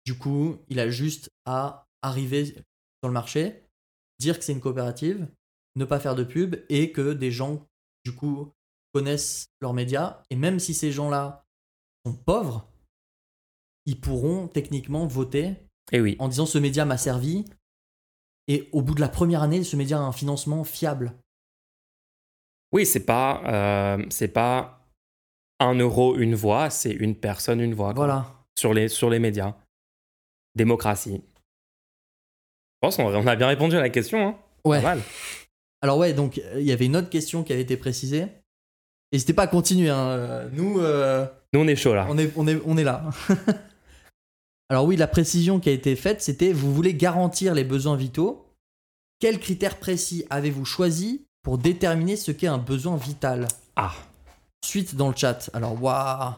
Du 0.06 0.16
coup, 0.16 0.58
il 0.68 0.78
a 0.80 0.88
juste 0.88 1.30
à 1.46 1.88
arriver 2.02 2.44
sur 2.46 3.08
le 3.08 3.10
marché, 3.12 3.64
dire 4.20 4.38
que 4.38 4.44
c'est 4.44 4.52
une 4.52 4.60
coopérative, 4.60 5.26
ne 5.76 5.84
pas 5.84 5.98
faire 5.98 6.14
de 6.14 6.24
pub 6.24 6.56
et 6.68 6.92
que 6.92 7.12
des 7.14 7.32
gens, 7.32 7.66
du 8.04 8.14
coup, 8.14 8.52
connaissent 8.92 9.46
leurs 9.60 9.72
médias. 9.74 10.22
Et 10.30 10.36
même 10.36 10.60
si 10.60 10.74
ces 10.74 10.92
gens-là 10.92 11.44
sont 12.06 12.14
pauvres, 12.14 12.70
ils 13.86 14.00
pourront 14.00 14.46
techniquement 14.46 15.06
voter 15.06 15.56
Et 15.92 16.00
oui, 16.00 16.16
en 16.18 16.28
disant 16.28 16.46
ce 16.46 16.58
média 16.58 16.84
m'a 16.84 16.96
servi. 16.98 17.44
Et 18.48 18.68
au 18.72 18.82
bout 18.82 18.94
de 18.94 19.00
la 19.00 19.08
première 19.08 19.42
année, 19.42 19.64
ce 19.64 19.76
média 19.76 19.98
a 19.98 20.02
un 20.02 20.12
financement 20.12 20.64
fiable. 20.64 21.12
oui, 22.72 22.84
c'est 22.84 23.04
pas, 23.06 23.42
euh, 23.46 24.04
c'est 24.10 24.28
pas 24.28 24.80
un 25.60 25.74
euro 25.74 26.16
une 26.16 26.34
voix, 26.34 26.68
c'est 26.70 26.90
une 26.92 27.14
personne 27.14 27.60
une 27.60 27.74
voix. 27.74 27.94
quoi. 27.94 28.06
Voilà. 28.06 28.26
Sur 28.58 28.74
les, 28.74 28.88
sur 28.88 29.08
les 29.10 29.18
médias. 29.18 29.54
Démocratie. 30.56 31.22
Je 31.22 32.78
pense 32.80 32.96
qu'on 32.96 33.14
on 33.14 33.26
a 33.26 33.36
bien 33.36 33.46
répondu 33.46 33.76
à 33.76 33.80
la 33.80 33.88
question. 33.90 34.28
Hein. 34.28 34.38
Ouais. 34.64 34.78
Pas 34.82 34.94
mal. 34.96 35.00
Alors 35.80 35.98
ouais, 35.98 36.12
donc 36.12 36.38
euh, 36.38 36.60
il 36.60 36.66
y 36.66 36.72
avait 36.72 36.86
une 36.86 36.96
autre 36.96 37.10
question 37.10 37.44
qui 37.44 37.52
avait 37.52 37.62
été 37.62 37.76
précisée. 37.76 38.26
N'hésitez 39.12 39.32
pas 39.32 39.44
à 39.44 39.46
continuer. 39.46 39.90
hein. 39.90 40.48
Nous, 40.52 40.80
euh, 40.80 41.26
Nous, 41.52 41.60
on 41.60 41.66
est 41.68 41.76
chaud 41.76 41.94
là. 41.94 42.06
on, 42.10 42.18
est, 42.18 42.30
on, 42.36 42.46
est, 42.48 42.60
on 42.66 42.76
est 42.76 42.84
là. 42.84 43.04
Alors 44.70 44.86
oui, 44.86 44.96
la 44.96 45.06
précision 45.06 45.60
qui 45.60 45.68
a 45.68 45.72
été 45.72 45.94
faite, 45.96 46.22
c'était 46.22 46.52
vous 46.52 46.74
voulez 46.74 46.94
garantir 46.94 47.54
les 47.54 47.64
besoins 47.64 47.96
vitaux. 47.96 48.46
Quels 49.20 49.38
critères 49.38 49.78
précis 49.78 50.24
avez-vous 50.30 50.64
choisi 50.64 51.26
pour 51.42 51.58
déterminer 51.58 52.16
ce 52.16 52.32
qu'est 52.32 52.46
un 52.46 52.58
besoin 52.58 52.96
vital? 52.96 53.46
Ah, 53.76 53.94
Suite 54.64 54.94
dans 54.94 55.08
le 55.10 55.16
chat. 55.16 55.50
Alors, 55.52 55.80
waouh. 55.82 56.32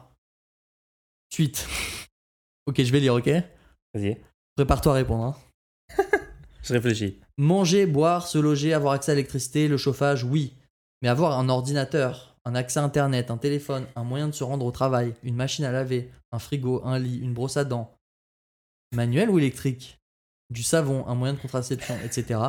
Suite. 1.33 1.67
ok, 2.67 2.83
je 2.83 2.91
vais 2.93 3.01
lire, 3.01 3.15
ok? 3.15 3.29
Vas-y. 3.95 4.21
Prépare-toi 4.57 4.93
à 4.93 4.97
répondre. 4.97 5.25
hein. 5.25 5.97
Je 6.63 6.73
réfléchis. 6.73 7.21
Manger, 7.39 7.87
boire, 7.87 8.27
se 8.27 8.39
loger, 8.39 8.75
avoir 8.75 8.95
accès 8.95 9.13
à 9.13 9.15
l'électricité, 9.15 9.69
le 9.69 9.77
chauffage, 9.77 10.25
oui. 10.25 10.55
Mais 11.01 11.09
avoir 11.09 11.39
un 11.39 11.49
ordinateur, 11.49 12.37
un 12.45 12.57
accès 12.57 12.81
à 12.81 12.83
Internet, 12.83 13.31
un 13.31 13.37
téléphone, 13.37 13.87
un 13.95 14.03
moyen 14.03 14.27
de 14.27 14.33
se 14.35 14.43
rendre 14.43 14.67
au 14.67 14.73
travail, 14.73 15.15
une 15.23 15.37
machine 15.37 15.65
à 15.65 15.71
laver, 15.71 16.11
un 16.33 16.41
frigo, 16.41 16.81
un 16.85 16.99
lit, 16.99 17.19
une 17.19 17.35
brosse 17.35 17.57
à 17.57 17.65
dents, 17.65 17.96
manuel 18.93 19.31
ou 19.31 19.39
électrique, 19.39 20.01
du 20.51 20.63
savon, 20.63 21.07
un 21.07 21.15
moyen 21.15 21.35
de 21.35 21.41
contraception, 21.41 21.97
etc. 22.05 22.41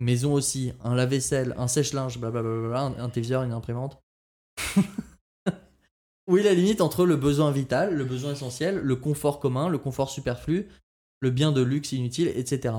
Maison 0.00 0.32
aussi, 0.32 0.72
un 0.82 0.94
lave-vaisselle, 0.94 1.54
un 1.56 1.68
sèche-linge, 1.68 2.18
blablabla, 2.18 2.80
un, 2.80 2.98
un 2.98 3.08
téléviseur, 3.08 3.42
une 3.42 3.52
imprimante. 3.52 4.02
Est 6.36 6.42
la 6.42 6.54
limite 6.54 6.80
entre 6.80 7.06
le 7.06 7.16
besoin 7.16 7.50
vital, 7.50 7.94
le 7.94 8.04
besoin 8.04 8.32
essentiel, 8.32 8.76
le 8.76 8.96
confort 8.96 9.40
commun, 9.40 9.68
le 9.68 9.78
confort 9.78 10.10
superflu, 10.10 10.68
le 11.20 11.30
bien 11.30 11.52
de 11.52 11.60
luxe 11.60 11.92
inutile, 11.92 12.28
etc. 12.28 12.74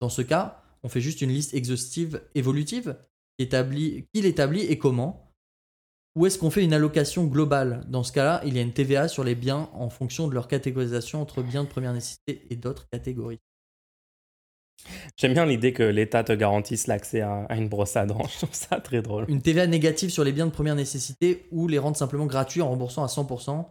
Dans 0.00 0.08
ce 0.08 0.22
cas, 0.22 0.62
on 0.82 0.88
fait 0.88 1.00
juste 1.00 1.22
une 1.22 1.30
liste 1.30 1.54
exhaustive 1.54 2.22
évolutive 2.34 2.96
établit 3.38 4.06
qui 4.12 4.22
l'établit 4.22 4.62
et 4.62 4.78
comment? 4.78 5.25
Ou 6.16 6.24
est-ce 6.24 6.38
qu'on 6.38 6.50
fait 6.50 6.64
une 6.64 6.72
allocation 6.72 7.24
globale? 7.24 7.84
Dans 7.88 8.02
ce 8.02 8.10
cas-là, 8.10 8.40
il 8.46 8.56
y 8.56 8.58
a 8.58 8.62
une 8.62 8.72
TVA 8.72 9.06
sur 9.06 9.22
les 9.22 9.34
biens 9.34 9.68
en 9.74 9.90
fonction 9.90 10.28
de 10.28 10.34
leur 10.34 10.48
catégorisation 10.48 11.20
entre 11.20 11.42
biens 11.42 11.62
de 11.62 11.68
première 11.68 11.92
nécessité 11.92 12.46
et 12.48 12.56
d'autres 12.56 12.88
catégories. 12.90 13.38
J'aime 15.18 15.34
bien 15.34 15.44
l'idée 15.44 15.74
que 15.74 15.82
l'État 15.82 16.24
te 16.24 16.32
garantisse 16.32 16.86
l'accès 16.86 17.20
à, 17.20 17.46
une 17.50 17.68
brosse 17.68 17.96
à 17.96 18.06
dents. 18.06 18.26
Je 18.32 18.38
trouve 18.38 18.54
ça 18.54 18.80
très 18.80 19.02
drôle. 19.02 19.26
Une 19.28 19.42
TVA 19.42 19.66
négative 19.66 20.08
sur 20.08 20.24
les 20.24 20.32
biens 20.32 20.46
de 20.46 20.52
première 20.52 20.74
nécessité 20.74 21.46
ou 21.50 21.68
les 21.68 21.78
rendre 21.78 21.98
simplement 21.98 22.26
gratuits 22.26 22.62
en 22.62 22.70
remboursant 22.70 23.04
à 23.04 23.08
100%. 23.08 23.66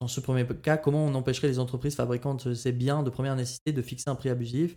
Dans 0.00 0.08
ce 0.08 0.20
premier 0.20 0.46
cas, 0.62 0.76
comment 0.76 1.04
on 1.04 1.14
empêcherait 1.14 1.48
les 1.48 1.58
entreprises 1.58 1.96
fabricantes 1.96 2.46
de 2.46 2.54
ces 2.54 2.70
biens 2.70 3.02
de 3.02 3.10
première 3.10 3.34
nécessité 3.34 3.72
de 3.72 3.82
fixer 3.82 4.08
un 4.08 4.14
prix 4.14 4.28
abusif? 4.28 4.76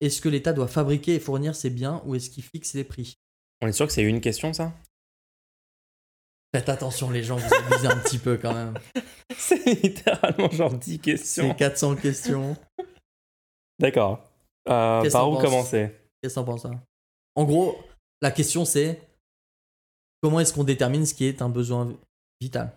Est-ce 0.00 0.22
que 0.22 0.28
l'État 0.30 0.54
doit 0.54 0.68
fabriquer 0.68 1.16
et 1.16 1.20
fournir 1.20 1.54
ces 1.54 1.68
biens 1.68 2.00
ou 2.06 2.14
est-ce 2.14 2.30
qu'il 2.30 2.44
fixe 2.44 2.72
les 2.72 2.84
prix? 2.84 3.18
On 3.60 3.66
est 3.66 3.72
sûr 3.72 3.86
que 3.86 3.92
c'est 3.92 4.04
une 4.04 4.20
question, 4.20 4.52
ça? 4.54 4.72
Faites 6.54 6.68
attention 6.68 7.10
les 7.10 7.22
gens, 7.22 7.36
vous 7.36 7.54
abusez 7.54 7.86
un 7.88 7.98
petit 7.98 8.18
peu 8.18 8.38
quand 8.38 8.54
même. 8.54 8.74
C'est 9.36 9.64
littéralement 9.82 10.50
genre 10.50 10.72
10 10.72 10.98
questions. 10.98 11.48
C'est 11.50 11.56
400 11.56 11.96
questions. 11.96 12.56
D'accord. 13.78 14.24
Euh, 14.68 15.10
par 15.10 15.24
qu'on 15.24 15.30
où 15.30 15.34
pense 15.34 15.44
commencer? 15.44 15.90
Qu'est-ce 16.22 16.34
que 16.34 16.40
t'en 16.40 16.44
penses 16.44 16.64
hein? 16.64 16.80
En 17.34 17.44
gros, 17.44 17.78
la 18.22 18.30
question 18.30 18.64
c'est 18.64 19.00
comment 20.22 20.40
est-ce 20.40 20.52
qu'on 20.52 20.64
détermine 20.64 21.06
ce 21.06 21.14
qui 21.14 21.26
est 21.26 21.42
un 21.42 21.48
besoin 21.48 21.94
vital? 22.40 22.72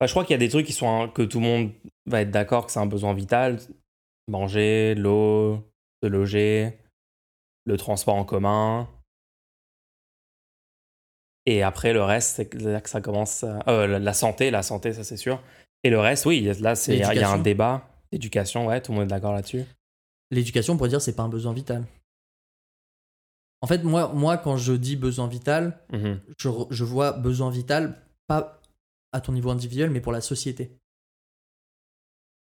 Bah, 0.00 0.06
Je 0.06 0.12
crois 0.12 0.24
qu'il 0.24 0.32
y 0.32 0.34
a 0.34 0.38
des 0.38 0.48
trucs 0.48 0.66
qui 0.66 0.72
sont 0.72 1.08
que 1.08 1.22
tout 1.22 1.38
le 1.38 1.46
monde 1.46 1.72
va 2.06 2.20
être 2.20 2.30
d'accord 2.30 2.66
que 2.66 2.72
c'est 2.72 2.80
un 2.80 2.86
besoin 2.86 3.14
vital. 3.14 3.58
Manger, 4.28 4.94
l'eau, 4.94 5.62
se 6.02 6.08
loger, 6.08 6.78
le 7.64 7.76
transport 7.76 8.16
en 8.16 8.24
commun. 8.24 8.88
Et 11.46 11.62
après, 11.62 11.92
le 11.92 12.02
reste, 12.02 12.36
c'est 12.36 12.54
là 12.54 12.80
que 12.80 12.88
ça 12.88 13.00
commence. 13.00 13.44
à- 13.44 13.62
euh, 13.68 13.98
la- 13.98 14.14
santé, 14.14 14.50
la 14.50 14.62
santé, 14.62 14.92
ça 14.92 15.04
c'est 15.04 15.16
sûr. 15.18 15.42
Et 15.82 15.90
le 15.90 16.00
reste, 16.00 16.24
oui, 16.26 16.40
là, 16.40 16.74
il 16.88 16.96
y, 16.96 17.02
a- 17.02 17.30
un 17.30 17.38
débat. 17.38 17.86
L'éducation, 18.12 18.66
ouais, 18.66 18.80
tout 18.80 18.92
le 18.92 18.98
monde 18.98 19.06
est 19.06 19.10
d'accord 19.10 19.34
là-dessus. 19.34 19.64
L'éducation, 20.30 20.72
on 20.74 20.76
pourrait 20.76 20.88
dire, 20.88 21.02
c'est 21.02 21.14
pas 21.16 21.22
un 21.24 21.28
besoin 21.28 21.52
vital. 21.52 21.84
En 23.60 23.66
fait, 23.66 23.82
moi, 23.82 24.12
moi 24.14 24.38
quand 24.38 24.56
je 24.56 24.72
dis 24.72 24.96
besoin 24.96 25.26
vital, 25.26 25.78
Mhm. 25.92 26.20
je, 26.38 26.48
je 26.70 26.84
vois 26.84 27.12
besoin 27.12 27.50
vital 27.50 28.00
pas 28.26 28.60
à 29.12 29.20
ton 29.20 29.32
niveau 29.32 29.50
individuel, 29.50 29.90
mais 29.90 30.00
pour 30.00 30.12
la 30.12 30.20
société. 30.20 30.76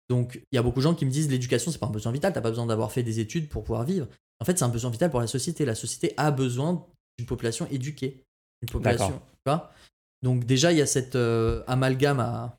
Donc, 0.10 0.40
il 0.52 0.56
y 0.56 0.60
a 0.60 0.64
beaucoup 0.64 0.80
de 0.80 0.84
gens 0.84 0.94
qui 0.94 1.06
me 1.06 1.12
disent 1.12 1.30
l'éducation, 1.30 1.72
c'est 1.72 1.80
pas 1.80 1.88
un 1.88 1.92
besoin 1.92 2.12
vital, 2.12 2.32
t'as 2.34 2.42
pas 2.42 2.50
besoin 2.52 2.68
d'avoir 2.68 2.92
fait 2.92 3.02
des 3.04 3.20
études 3.20 3.50
pour 3.50 3.64
pouvoir 3.64 3.84
vivre. 3.84 4.08
En 4.40 4.46
fait, 4.46 4.58
c'est 4.58 4.64
un 4.66 4.70
besoin 4.70 4.92
vital 4.92 5.10
pour 5.10 5.20
la 5.20 5.28
société. 5.28 5.66
La 5.66 5.76
société 5.76 6.14
a 6.18 6.30
besoin 6.32 6.86
d'une 7.18 7.26
population 7.26 7.68
éduquée. 7.72 8.24
Une 8.66 8.72
population. 8.72 9.08
D'accord. 9.08 9.22
Tu 9.28 9.42
vois 9.52 9.72
Donc, 10.24 10.46
déjà, 10.46 10.72
il 10.72 10.78
y 10.78 10.82
a 10.82 10.86
cette 10.88 11.16
euh, 11.16 11.64
amalgame 11.68 12.20
à, 12.20 12.58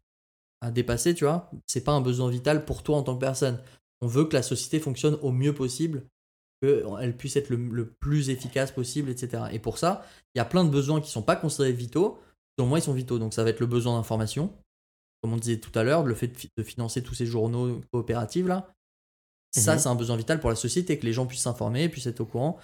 à 0.60 0.70
dépasser, 0.70 1.14
tu 1.14 1.24
vois. 1.24 1.50
C'est 1.66 1.84
pas 1.84 1.92
un 1.92 2.00
besoin 2.00 2.30
vital 2.30 2.64
pour 2.64 2.82
toi 2.82 2.96
en 2.96 3.02
tant 3.02 3.14
que 3.14 3.20
personne. 3.20 3.60
On 4.00 4.06
veut 4.06 4.24
que 4.26 4.34
la 4.34 4.42
société 4.42 4.78
fonctionne 4.80 5.14
au 5.22 5.32
mieux 5.32 5.54
possible, 5.54 6.04
qu'elle 6.62 7.16
puisse 7.16 7.36
être 7.36 7.50
le, 7.50 7.56
le 7.56 7.90
plus 7.90 8.30
efficace 8.30 8.70
possible, 8.72 9.10
etc. 9.10 9.44
Et 9.52 9.58
pour 9.58 9.78
ça, 9.78 10.06
il 10.34 10.38
y 10.38 10.40
a 10.40 10.44
plein 10.44 10.64
de 10.64 10.70
besoins 10.70 11.00
qui 11.00 11.10
sont 11.10 11.22
pas 11.22 11.36
considérés 11.36 11.72
vitaux. 11.72 12.18
Selon 12.58 12.68
moi, 12.68 12.78
ils 12.78 12.82
sont 12.82 12.92
vitaux. 12.94 13.18
Donc, 13.18 13.34
ça 13.34 13.42
va 13.44 13.50
être 13.50 13.60
le 13.60 13.66
besoin 13.66 13.96
d'information, 13.96 14.52
comme 15.22 15.32
on 15.32 15.36
disait 15.36 15.58
tout 15.60 15.76
à 15.78 15.82
l'heure, 15.82 16.04
le 16.04 16.14
fait 16.14 16.32
de 16.56 16.62
financer 16.62 17.02
tous 17.02 17.14
ces 17.14 17.26
journaux 17.26 17.80
coopératifs 17.92 18.46
là. 18.46 18.72
Ça, 19.52 19.74
Mhm. 19.74 19.78
c'est 19.80 19.88
un 19.88 19.94
besoin 19.94 20.16
vital 20.16 20.38
pour 20.40 20.50
la 20.50 20.56
société, 20.56 20.98
que 20.98 21.06
les 21.06 21.12
gens 21.14 21.26
puissent 21.26 21.42
s'informer, 21.42 21.88
puissent 21.88 22.06
être 22.06 22.20
au 22.20 22.26
courant. 22.26 22.58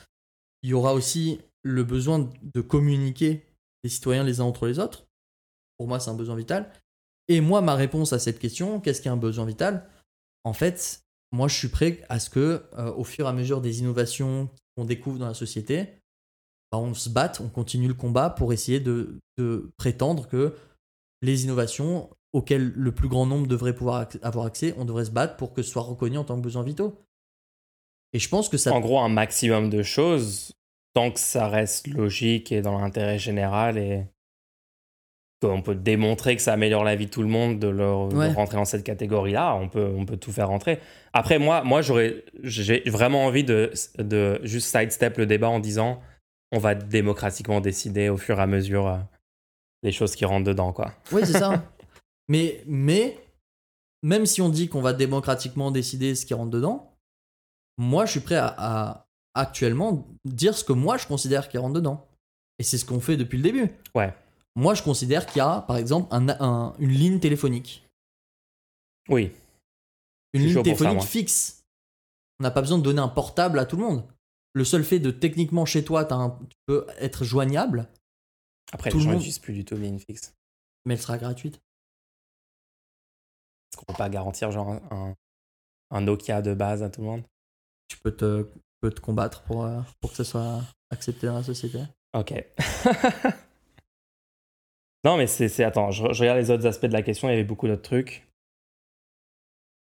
Il 0.62 0.70
y 0.70 0.74
aura 0.74 0.93
aussi 0.94 1.40
le 1.63 1.85
besoin 1.85 2.31
de 2.43 2.61
communiquer 2.61 3.47
les 3.85 3.91
citoyens 3.91 4.25
les 4.25 4.41
uns 4.41 4.45
entre 4.45 4.67
les 4.67 4.79
autres. 4.79 5.07
Pour 5.79 5.89
moi, 5.89 6.01
c'est 6.01 6.11
un 6.11 6.15
besoin 6.15 6.37
vital. 6.37 6.71
Et 7.29 7.41
moi, 7.41 7.61
ma 7.61 7.75
réponse 7.75 8.13
à 8.13 8.19
cette 8.19 8.39
question, 8.39 8.81
qu'est-ce 8.81 9.01
qui 9.01 9.09
est 9.09 9.13
un 9.13 9.17
besoin 9.17 9.45
vital? 9.45 9.89
En 10.45 10.53
fait, 10.53 11.03
moi, 11.33 11.49
je 11.49 11.57
suis 11.57 11.69
prêt 11.69 12.05
à 12.09 12.19
ce 12.19 12.31
que, 12.31 12.65
euh, 12.79 12.93
au 12.95 13.05
fur 13.05 13.27
et 13.27 13.29
à 13.29 13.33
mesure 13.33 13.61
des 13.61 13.81
innovations 13.81 14.51
qu'on 14.77 14.85
découvre 14.85 15.19
dans 15.19 15.27
la 15.27 15.35
société, 15.35 15.89
bah, 16.71 16.79
on 16.79 16.95
se 16.95 17.11
batte, 17.11 17.41
on 17.41 17.49
continue 17.49 17.89
le 17.89 17.95
combat 17.95 18.31
pour 18.31 18.53
essayer 18.53 18.81
de, 18.81 19.19
prétendre 19.77 20.29
que 20.29 20.55
les 21.21 21.45
innovations 21.45 22.11
auxquelles 22.33 22.73
le 22.77 22.93
plus 22.93 23.09
grand 23.09 23.27
nombre 23.27 23.49
devrait 23.49 23.75
pouvoir 23.75 24.07
avoir 24.23 24.47
accès, 24.47 24.73
on 24.79 24.85
devrait 24.85 25.07
se 25.07 25.11
battre 25.11 25.37
pour 25.37 25.53
que 25.53 25.63
ce 25.63 25.71
soit 25.71 25.83
reconnu 25.83 26.17
en 26.17 26.25
tant 26.25 26.37
que 26.37 26.43
besoin 26.43 26.63
vitaux. 26.63 26.97
Et 28.13 28.19
je 28.19 28.29
pense 28.29 28.49
que 28.49 28.57
ça. 28.57 28.73
En 28.73 28.81
gros, 28.81 29.01
un 29.01 29.09
maximum 29.09 29.69
de 29.69 29.83
choses, 29.83 30.53
tant 30.94 31.10
que 31.10 31.20
ça 31.20 31.48
reste 31.48 31.86
logique 31.89 32.52
et 32.52 32.62
dans 32.62 32.78
l'intérêt 32.78 33.19
général 33.19 33.78
et 33.78 34.05
qu'on 35.43 35.62
peut 35.62 35.74
démontrer 35.74 36.36
que 36.36 36.43
ça 36.43 36.52
améliore 36.52 36.85
la 36.85 36.94
vie 36.94 37.06
de 37.06 37.10
tout 37.10 37.23
le 37.23 37.28
monde 37.28 37.59
de, 37.59 37.69
leur, 37.69 38.09
de 38.09 38.35
rentrer 38.35 38.56
dans 38.56 38.64
cette 38.64 38.85
catégorie-là, 38.85 39.56
on 39.56 39.69
peut, 39.69 39.93
on 39.97 40.06
peut 40.06 40.16
tout 40.16 40.31
faire 40.31 40.48
rentrer. 40.48 40.78
Après, 41.12 41.39
moi, 41.39 41.64
moi 41.64 41.82
j'aurais, 41.82 42.24
j'ai 42.43 42.82
vraiment 42.86 43.24
envie 43.24 43.44
de, 43.44 43.73
de 43.98 44.40
juste 44.44 44.69
sidestep 44.69 45.19
le 45.19 45.27
débat 45.27 45.48
en 45.48 45.59
disant 45.59 46.01
on 46.52 46.59
va 46.59 46.74
démocratiquement 46.74 47.60
décider 47.60 48.09
au 48.09 48.19
fur 48.19 48.39
et 48.39 48.43
à 48.43 48.47
mesure 48.47 48.86
euh, 48.86 48.98
les 49.82 49.90
choses 49.90 50.14
qui 50.14 50.24
rentrent 50.24 50.47
dedans, 50.47 50.73
quoi. 50.73 50.93
Oui, 51.10 51.23
c'est 51.24 51.39
ça. 51.39 51.64
mais, 52.28 52.62
mais, 52.66 53.19
même 54.02 54.27
si 54.27 54.43
on 54.43 54.48
dit 54.48 54.69
qu'on 54.69 54.82
va 54.82 54.93
démocratiquement 54.93 55.70
décider 55.70 56.14
ce 56.14 56.27
qui 56.27 56.35
rentre 56.35 56.51
dedans, 56.51 56.94
moi, 57.78 58.05
je 58.05 58.12
suis 58.12 58.20
prêt 58.20 58.36
à, 58.36 58.55
à 58.59 59.02
actuellement 59.35 60.07
dire 60.25 60.57
ce 60.57 60.65
que 60.65 60.73
moi, 60.73 60.97
je 60.99 61.07
considère 61.07 61.49
qui 61.49 61.59
rentre 61.59 61.75
dedans. 61.75 62.07
Et 62.59 62.63
c'est 62.63 62.79
ce 62.79 62.85
qu'on 62.85 63.01
fait 63.01 63.17
depuis 63.17 63.39
le 63.39 63.43
début. 63.45 63.71
Ouais. 63.95 64.15
Moi, 64.55 64.75
je 64.75 64.83
considère 64.83 65.27
qu'il 65.27 65.39
y 65.39 65.41
a, 65.41 65.63
par 65.63 65.77
exemple, 65.79 66.09
un- 66.15 66.29
un- 66.41 66.75
une 66.79 66.91
ligne 66.91 67.19
téléphonique. 67.21 67.87
Oui, 69.09 69.33
Une 70.35 70.43
ligne 70.43 70.55
ça, 70.55 70.63
téléphonique 70.63 71.03
fixe. 71.03 71.65
On 72.41 72.45
n'a 72.45 72.51
pas 72.51 72.61
besoin 72.61 72.79
de 72.79 72.83
donner 72.83 73.01
un 73.01 73.09
portable 73.09 73.59
à 73.59 73.67
tout 73.67 73.77
le 73.77 73.83
monde. 73.83 74.05
Le 74.55 74.65
seul 74.65 74.85
fait 74.85 74.99
de 74.99 75.11
techniquement 75.11 75.65
chez 75.65 75.85
toi, 75.85 76.05
t'as 76.05 76.17
un- 76.17 76.31
tu 76.49 76.57
peux 76.67 76.87
être 76.99 77.25
joignable, 77.25 77.89
après, 78.73 78.91
Tout 78.91 78.99
les 78.99 79.05
le 79.05 79.11
gens 79.11 79.17
n'utilisent 79.17 79.39
plus 79.39 79.55
du 79.55 79.65
tout 79.65 79.77
ligne 79.77 79.99
fixe. 79.99 80.35
mais 80.85 80.95
elle 80.95 81.01
sera 81.01 81.17
gratuite. 81.19 81.57
Est-ce 83.71 83.79
qu'on 83.79 83.87
peut 83.87 83.97
pas 83.99 84.09
garantir 84.11 84.51
genre 84.51 84.71
un, 84.71 85.15
un- 85.91 86.01
Nokia 86.01 86.43
de 86.43 86.55
base 86.55 86.83
à 86.83 86.91
tout 86.91 87.01
le 87.01 87.07
monde? 87.07 87.25
Tu 87.89 87.97
peux 87.99 88.15
te, 88.15 88.47
peux 88.83 88.91
te 88.91 89.01
combattre 89.01 89.43
pour, 89.45 89.65
euh, 89.65 89.81
pour 90.01 90.11
que 90.11 90.17
ça 90.17 90.25
soit 90.25 90.61
accepté 90.91 91.27
dans 91.29 91.37
la 91.37 91.43
société. 91.43 91.79
Ok. 92.15 92.35
non, 95.05 95.17
mais 95.17 95.27
c'est. 95.27 95.65
Attends, 95.65 95.91
je, 95.91 96.13
je 96.13 96.21
regarde 96.21 96.39
les 96.39 96.51
autres 96.51 96.67
aspects 96.67 96.87
de 96.87 96.93
la 96.93 97.03
question, 97.03 97.29
il 97.29 97.33
y 97.33 97.35
avait 97.35 97.45
beaucoup 97.45 97.67
d'autres 97.67 97.83
trucs. 97.83 98.27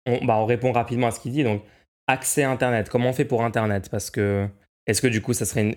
On, 0.07 0.25
bah, 0.25 0.37
on 0.37 0.47
répond 0.47 0.73
rapidement 0.73 1.07
à 1.09 1.11
ce 1.11 1.21
qu'il 1.21 1.33
dit. 1.33 1.45
Donc, 1.45 1.63
accès 2.07 2.43
à 2.43 2.51
Internet, 2.51 2.89
comment 2.89 3.09
on 3.11 3.13
fait 3.13 3.25
pour 3.25 3.43
Internet? 3.45 3.89
Parce 3.91 4.11
que. 4.11 4.49
Est-ce 4.87 5.01
que 5.01 5.07
du 5.07 5.23
coup, 5.23 5.33
ça 5.33 5.45
serait 5.47 5.63
une, 5.63 5.77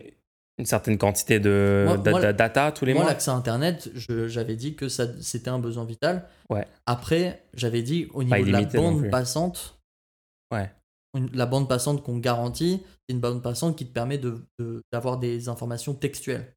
une 0.58 0.66
certaine 0.66 0.98
quantité 0.98 1.40
de 1.40 1.84
Moi- 1.88 1.98
da- 1.98 2.12
moi, 2.12 2.22
da- 2.22 2.34
data 2.34 2.72
tous 2.72 2.86
les 2.86 2.94
Moi, 2.96 3.04
mois? 3.04 3.12
l'accès 3.12 3.30
à 3.30 3.36
Internet, 3.36 3.90
j'avais 3.94 4.56
dit 4.56 4.76
que 4.76 4.90
c'était 4.90 5.50
un 5.50 5.60
besoin 5.60 5.86
vital. 5.86 6.28
Ouais. 6.50 6.66
Après, 6.88 7.44
j'avais 7.54 7.84
dit 7.84 8.08
au 8.16 8.24
niveau 8.24 8.44
de 8.44 8.52
la 8.52 8.64
bande 8.64 9.10
passante, 9.12 9.78
Ouais. 10.52 10.72
Une- 11.16 11.30
la 11.34 11.46
bande 11.46 11.68
passante 11.70 12.04
qu'on 12.04 12.18
garantit, 12.18 12.82
c'est 13.08 13.14
une 13.16 13.22
bande 13.22 13.42
passante 13.42 13.78
qui 13.78 13.86
te 13.88 13.92
permet 13.94 14.18
de- 14.18 14.40
de- 14.60 14.82
d'avoir 14.92 15.18
des 15.18 15.50
informations 15.50 15.94
textuelles. 15.94 16.54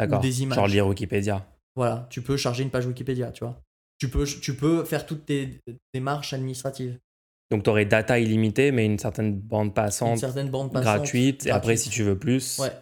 D'accord. 0.00 0.20
des 0.20 0.42
images. 0.42 0.56
Genre 0.56 0.66
lire 0.66 0.86
Wikipédia. 0.88 1.46
Voilà, 1.76 2.08
tu 2.10 2.20
peux 2.20 2.36
charger 2.36 2.64
une 2.64 2.70
page 2.70 2.84
Wikipédia, 2.86 3.30
tu 3.30 3.44
vois. 3.44 3.62
Tu 3.98 4.08
peux, 4.08 4.24
tu 4.26 4.56
peux 4.56 4.84
faire 4.84 5.06
toutes 5.06 5.24
tes 5.24 5.60
démarches 5.94 6.32
administratives. 6.32 6.98
Donc, 7.52 7.62
tu 7.62 7.70
aurais 7.70 7.84
data 7.84 8.18
illimitée, 8.18 8.72
mais 8.72 8.86
une 8.86 8.98
certaine 8.98 9.38
bande 9.38 9.68
Une 9.68 9.72
passante 9.74 10.18
certaine 10.18 10.50
bande 10.50 10.72
passante 10.72 10.96
gratuite. 10.96 11.46
Et 11.46 11.50
après, 11.50 11.74
gratuite. 11.74 11.78
si 11.78 11.90
tu 11.90 12.02
veux 12.02 12.18
plus, 12.18 12.58
Ouais, 12.58 12.72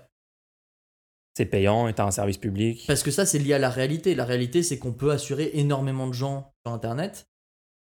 c'est 1.36 1.46
payant 1.46 1.88
et 1.88 1.94
tu 1.94 2.00
as 2.00 2.06
un 2.06 2.10
service 2.10 2.38
public. 2.38 2.84
parce 2.86 3.02
que 3.02 3.10
ça, 3.10 3.26
c'est 3.26 3.38
lié 3.38 3.54
à 3.54 3.58
la 3.58 3.70
réalité. 3.70 4.14
La 4.14 4.24
réalité, 4.24 4.62
c'est 4.62 4.78
qu'on 4.78 4.92
peut 4.92 5.10
assurer 5.10 5.50
énormément 5.54 6.06
de 6.06 6.14
gens 6.14 6.52
sur 6.64 6.72
Internet. 6.74 7.26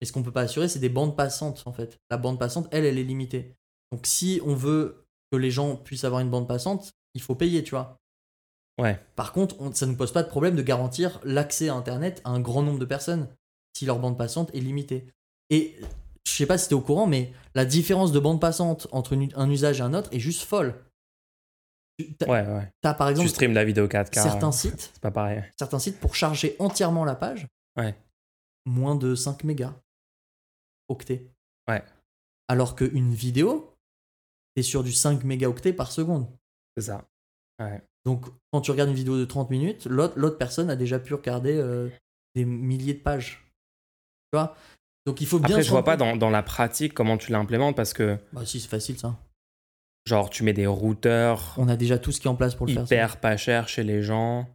Et 0.01 0.05
ce 0.05 0.11
qu'on 0.11 0.23
peut 0.23 0.31
pas 0.31 0.41
assurer, 0.41 0.67
c'est 0.67 0.79
des 0.79 0.89
bandes 0.89 1.15
passantes, 1.15 1.63
en 1.65 1.73
fait. 1.73 1.97
La 2.09 2.17
bande 2.17 2.39
passante, 2.39 2.67
elle, 2.71 2.85
elle 2.85 2.97
est 2.97 3.03
limitée. 3.03 3.53
Donc, 3.91 4.05
si 4.07 4.41
on 4.45 4.55
veut 4.55 5.05
que 5.31 5.37
les 5.37 5.51
gens 5.51 5.75
puissent 5.75 6.03
avoir 6.03 6.21
une 6.21 6.29
bande 6.29 6.47
passante, 6.47 6.91
il 7.13 7.21
faut 7.21 7.35
payer, 7.35 7.63
tu 7.63 7.71
vois. 7.71 7.97
Ouais. 8.79 8.99
Par 9.15 9.31
contre, 9.31 9.55
on- 9.61 9.71
ça 9.73 9.85
ne 9.85 9.93
pose 9.95 10.11
pas 10.11 10.23
de 10.23 10.27
problème 10.29 10.55
de 10.55 10.61
garantir 10.63 11.19
l'accès 11.23 11.69
à 11.69 11.75
Internet 11.75 12.21
à 12.23 12.31
un 12.31 12.39
grand 12.39 12.63
nombre 12.63 12.79
de 12.79 12.85
personnes 12.85 13.27
si 13.77 13.85
leur 13.85 13.99
bande 13.99 14.17
passante 14.17 14.49
est 14.55 14.59
limitée. 14.59 15.05
Et 15.49 15.75
je 16.25 16.31
sais 16.31 16.45
pas 16.47 16.57
si 16.57 16.67
tu 16.67 16.73
es 16.73 16.77
au 16.77 16.81
courant, 16.81 17.05
mais 17.05 17.31
la 17.53 17.65
différence 17.65 18.11
de 18.11 18.19
bande 18.19 18.41
passante 18.41 18.87
entre 18.91 19.13
une- 19.13 19.29
un 19.35 19.49
usage 19.51 19.79
et 19.79 19.83
un 19.83 19.93
autre 19.93 20.09
est 20.13 20.19
juste 20.19 20.43
folle. 20.43 20.73
Ouais, 21.99 22.27
ouais. 22.47 22.67
par 22.81 23.09
exemple 23.09 23.27
Tu 23.27 23.33
stream 23.35 23.53
la 23.53 23.63
vidéo 23.63 23.87
4K. 23.87 24.13
certains 24.23 24.51
sites, 24.51 24.89
C'est 24.93 25.01
pas 25.01 25.11
pareil. 25.11 25.43
certains 25.59 25.77
sites 25.77 25.99
pour 25.99 26.15
charger 26.15 26.55
entièrement 26.57 27.05
la 27.05 27.13
page, 27.15 27.45
Ouais. 27.77 27.95
moins 28.65 28.95
de 28.95 29.13
5 29.13 29.43
mégas 29.43 29.75
octets. 30.91 31.25
Ouais. 31.69 31.83
Alors 32.47 32.75
qu'une 32.75 33.13
vidéo, 33.13 33.73
t'es 34.55 34.61
sur 34.61 34.83
du 34.83 34.91
5 34.91 35.23
mégaoctets 35.23 35.73
par 35.73 35.91
seconde. 35.91 36.27
C'est 36.77 36.83
ça. 36.83 37.07
Donc, 38.05 38.25
quand 38.51 38.61
tu 38.61 38.71
regardes 38.71 38.89
une 38.89 38.95
vidéo 38.95 39.17
de 39.17 39.25
30 39.25 39.49
minutes, 39.51 39.85
l'autre 39.85 40.37
personne 40.37 40.69
a 40.71 40.75
déjà 40.75 40.97
pu 40.99 41.13
regarder 41.13 41.55
euh, 41.55 41.89
des 42.35 42.43
milliers 42.45 42.95
de 42.95 42.99
pages. 42.99 43.45
Tu 44.31 44.37
vois? 44.37 44.55
Donc, 45.05 45.21
il 45.21 45.27
faut 45.27 45.37
bien. 45.39 45.55
Après, 45.55 45.63
je 45.63 45.69
vois 45.69 45.83
pas 45.83 45.97
dans, 45.97 46.15
dans 46.15 46.29
la 46.31 46.41
pratique 46.41 46.93
comment 46.95 47.17
tu 47.17 47.31
l'implémentes 47.31 47.75
parce 47.75 47.93
que, 47.93 48.17
Bah, 48.33 48.45
si, 48.45 48.59
c'est 48.59 48.67
facile 48.67 48.97
ça. 48.97 49.15
genre, 50.07 50.29
tu 50.31 50.43
mets 50.43 50.53
des 50.53 50.65
routeurs 50.65 51.53
On 51.57 51.67
a 51.69 51.75
déjà 51.77 51.99
tout 51.99 52.11
ce 52.11 52.19
qui 52.19 52.27
est 52.27 52.31
en 52.31 52.35
place 52.35 52.55
pour 52.55 52.65
le 52.65 52.73
faire. 52.73 52.87
ça. 52.87 52.95
hyper 52.95 53.17
pas 53.19 53.37
chers 53.37 53.67
chez 53.69 53.83
les 53.83 54.01
gens. 54.01 54.47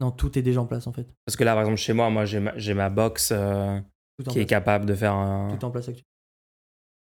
Non, 0.00 0.10
tout 0.10 0.38
est 0.38 0.42
déjà 0.42 0.60
en 0.60 0.66
place 0.66 0.86
en 0.86 0.92
fait. 0.92 1.06
Parce 1.24 1.36
que 1.36 1.44
là, 1.44 1.52
par 1.54 1.62
exemple, 1.62 1.78
chez 1.78 1.92
moi, 1.94 2.10
moi, 2.10 2.24
j'ai 2.26 2.40
ma, 2.40 2.56
j'ai 2.58 2.74
ma 2.74 2.90
box 2.90 3.30
euh, 3.32 3.78
Tout 4.22 4.28
en 4.30 4.32
qui 4.32 4.40
est 4.40 4.46
capable 4.46 4.86
de 4.86 4.94
faire 4.94 5.14
un. 5.14 5.56
Tout 5.56 5.64
en 5.64 5.70
place 5.70 5.88
actuellement. 5.88 6.06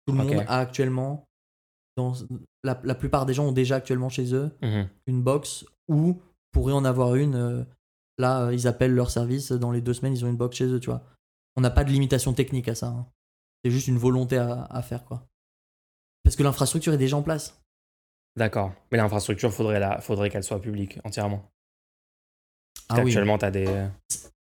Tout 0.07 0.13
le 0.15 0.25
monde 0.25 0.45
a 0.49 0.59
actuellement. 0.59 1.25
Dans, 1.97 2.15
la, 2.65 2.81
la 2.85 2.95
plupart 2.95 3.27
des 3.27 3.35
gens 3.35 3.47
ont 3.47 3.53
déjà 3.53 3.77
actuellement 3.77 4.09
chez 4.09 4.35
eux 4.35 4.51
Mhm. 4.63 4.89
une 5.07 5.23
box 5.23 5.67
ou 5.89 6.21
pourraient 6.51 6.73
en 6.73 6.85
avoir 6.87 7.15
une. 7.17 7.35
euh, 7.35 7.65
là, 8.19 8.47
euh, 8.47 8.55
ils 8.55 8.67
appellent 8.67 8.95
leur 8.95 9.11
service. 9.11 9.53
Dans 9.53 9.71
les 9.71 9.81
deux 9.83 9.93
semaines, 9.95 10.15
ils 10.15 10.25
ont 10.25 10.29
une 10.29 10.37
box 10.37 10.57
chez 10.57 10.67
eux, 10.67 10.81
tu 10.81 10.89
vois. 10.91 11.03
On 11.57 11.61
n'a 11.61 11.71
pas 11.71 11.85
de 11.85 11.91
limitation 11.91 12.33
technique 12.33 12.69
à 12.69 12.75
ça. 12.75 12.87
hein. 12.89 13.07
C'est 13.65 13.71
juste 13.71 13.89
une 13.89 13.99
volonté 13.99 14.39
à, 14.39 14.65
à 14.65 14.81
faire, 14.83 15.05
quoi. 15.05 15.27
Parce 16.25 16.35
que 16.37 16.43
l'infrastructure 16.43 16.93
est 16.95 16.99
déjà 16.99 17.17
en 17.17 17.23
place. 17.23 17.61
D'accord. 18.37 18.73
Mais 18.91 18.97
l'infrastructure, 18.99 19.53
faudrait, 19.53 19.79
la, 19.79 20.01
faudrait 20.01 20.31
qu'elle 20.31 20.43
soit 20.45 20.61
publique 20.61 20.99
entièrement. 21.05 21.45
Ah 22.89 22.97
Parce 22.97 23.01
oui. 23.01 23.05
qu'actuellement, 23.07 23.37
t'as 23.39 23.51
des. 23.51 23.87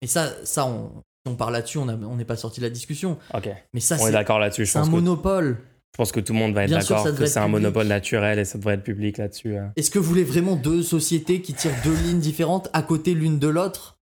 Et 0.03 0.07
ça, 0.07 0.45
ça 0.45 0.67
on, 0.67 1.03
on 1.29 1.37
parle 1.37 1.53
là-dessus, 1.53 1.79
on 1.79 2.17
n'est 2.17 2.25
pas 2.25 2.37
sorti 2.37 2.61
de 2.61 2.67
la 2.67 2.71
discussion. 2.71 3.19
Ok. 3.35 3.49
Mais 3.73 3.81
ça, 3.81 3.97
On 3.97 3.99
est 3.99 4.07
c'est 4.07 4.13
d'accord 4.13 4.39
là-dessus. 4.39 4.67
C'est 4.67 4.79
un 4.79 4.85
que 4.85 4.89
monopole. 4.91 5.59
je 5.93 5.97
pense 5.97 6.13
que 6.13 6.21
tout 6.21 6.33
le 6.33 6.39
monde 6.39 6.55
va 6.55 6.65
être 6.65 6.71
d'accord 6.71 7.05
que 7.05 7.27
c'est 7.27 7.39
un 7.39 7.45
public. 7.47 7.61
monopole 7.63 7.87
naturel 7.87 8.39
et 8.39 8.45
ça 8.45 8.59
devrait 8.59 8.75
être 8.75 8.83
public 8.85 9.19
là-dessus. 9.19 9.57
euh. 9.57 9.67
Est-ce 9.77 9.91
que 9.91 9.99
vous 9.99 10.09
voulez 10.09 10.25
vraiment 10.25 10.57
deux 10.57 10.83
sociétés 10.83 11.41
qui 11.43 11.55
tirent 11.55 11.75
deux 11.85 11.95
lignes 11.95 12.21
différentes 12.21 12.69
à 12.73 12.83
côté 12.83 13.15
l'une 13.15 13.39
de 13.39 13.49
l'autre? 13.49 13.99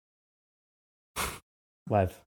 Bref. 1.89 2.23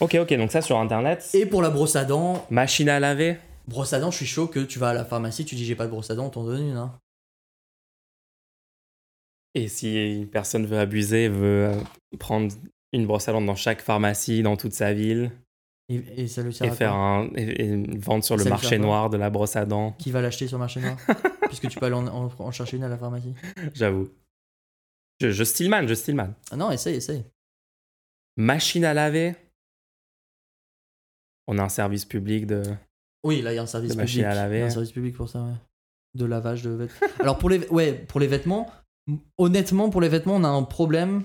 Ok, 0.00 0.14
ok, 0.20 0.32
donc 0.34 0.52
ça 0.52 0.60
sur 0.62 0.78
Internet. 0.78 1.28
Et 1.34 1.46
pour 1.46 1.62
la 1.62 1.70
brosse 1.70 1.96
à 1.96 2.04
dents, 2.04 2.46
Machine 2.50 2.88
à 2.88 3.00
laver 3.00 3.38
brosse 3.66 3.92
à 3.92 4.00
dents, 4.00 4.10
je 4.10 4.16
suis 4.16 4.26
chaud 4.26 4.46
que 4.46 4.60
tu 4.60 4.78
vas 4.78 4.88
à 4.90 4.94
la 4.94 5.04
pharmacie, 5.04 5.44
tu 5.44 5.54
dis 5.54 5.64
j'ai 5.66 5.74
pas 5.74 5.84
de 5.84 5.90
brosse 5.90 6.10
à 6.10 6.14
dents, 6.14 6.26
on 6.26 6.30
t'en 6.30 6.44
donne 6.44 6.68
une. 6.68 6.76
Hein. 6.76 6.98
Et 9.54 9.68
si 9.68 10.16
une 10.20 10.28
personne 10.28 10.64
veut 10.66 10.78
abuser, 10.78 11.28
veut 11.28 11.66
euh, 11.66 11.80
prendre 12.18 12.50
une 12.92 13.06
brosse 13.06 13.28
à 13.28 13.32
dents 13.32 13.40
dans 13.42 13.54
chaque 13.54 13.80
pharmacie, 13.82 14.42
dans 14.42 14.56
toute 14.56 14.72
sa 14.72 14.92
ville, 14.94 15.30
Et, 15.90 15.96
et 16.22 16.28
ça 16.28 16.42
le 16.42 16.52
sert 16.52 16.66
et 16.66 16.70
à 16.70 16.74
faire 16.74 16.90
quoi 16.92 16.98
un 17.00 17.24
et, 17.34 17.64
et 17.64 17.98
vendre 17.98 18.24
sur 18.24 18.36
le 18.36 18.44
Ça 18.44 18.50
marché 18.50 18.78
noir 18.78 19.10
de 19.10 19.16
la 19.16 19.30
brosse 19.30 19.56
à 19.56 19.64
dents, 19.66 19.92
Qui 19.92 20.10
va 20.10 20.20
l'acheter 20.22 20.46
sur 20.48 20.56
le 20.56 20.60
marché 20.60 20.80
noir 20.80 20.96
Puisque 21.48 21.68
tu 21.68 21.78
peux 21.78 21.86
aller 21.86 21.94
en, 21.94 22.06
en- 22.06 22.30
en 22.38 22.50
chercher 22.50 22.76
une 22.76 22.84
à 22.84 22.88
la 22.88 22.98
pharmacie. 22.98 23.34
j'avoue. 23.74 24.08
Je, 25.20 25.30
je 25.32 25.44
stillman, 25.44 25.86
je 25.88 25.94
stillman. 25.94 26.34
Ah 26.50 26.56
non, 26.56 26.70
essaye, 26.70 26.96
essaye. 26.96 27.24
Machine 28.36 28.84
à 28.84 28.94
laver 28.94 29.34
On 31.46 31.58
a 31.58 31.62
un 31.62 31.68
service 31.68 32.04
public 32.04 32.46
de. 32.46 32.62
Oui, 33.24 33.42
là 33.42 33.52
il 33.52 33.56
y 33.56 33.58
a 33.58 33.62
un 33.62 33.66
service 33.66 33.90
De 33.90 33.94
public. 33.94 34.08
machine 34.08 34.24
à 34.24 34.34
laver. 34.34 34.56
Il 34.58 34.60
y 34.60 34.62
a 34.62 34.66
un 34.66 34.70
service 34.70 34.92
public 34.92 35.16
pour 35.16 35.28
ça, 35.28 35.42
ouais. 35.42 35.54
De 36.14 36.24
lavage 36.24 36.62
de 36.62 36.70
vêtements. 36.70 37.08
Alors 37.20 37.38
pour 37.38 37.50
les, 37.50 37.66
ouais, 37.68 37.92
pour 37.94 38.20
les 38.20 38.26
vêtements, 38.26 38.70
honnêtement, 39.38 39.90
pour 39.90 40.00
les 40.00 40.08
vêtements, 40.08 40.36
on 40.36 40.44
a 40.44 40.48
un 40.48 40.62
problème. 40.62 41.24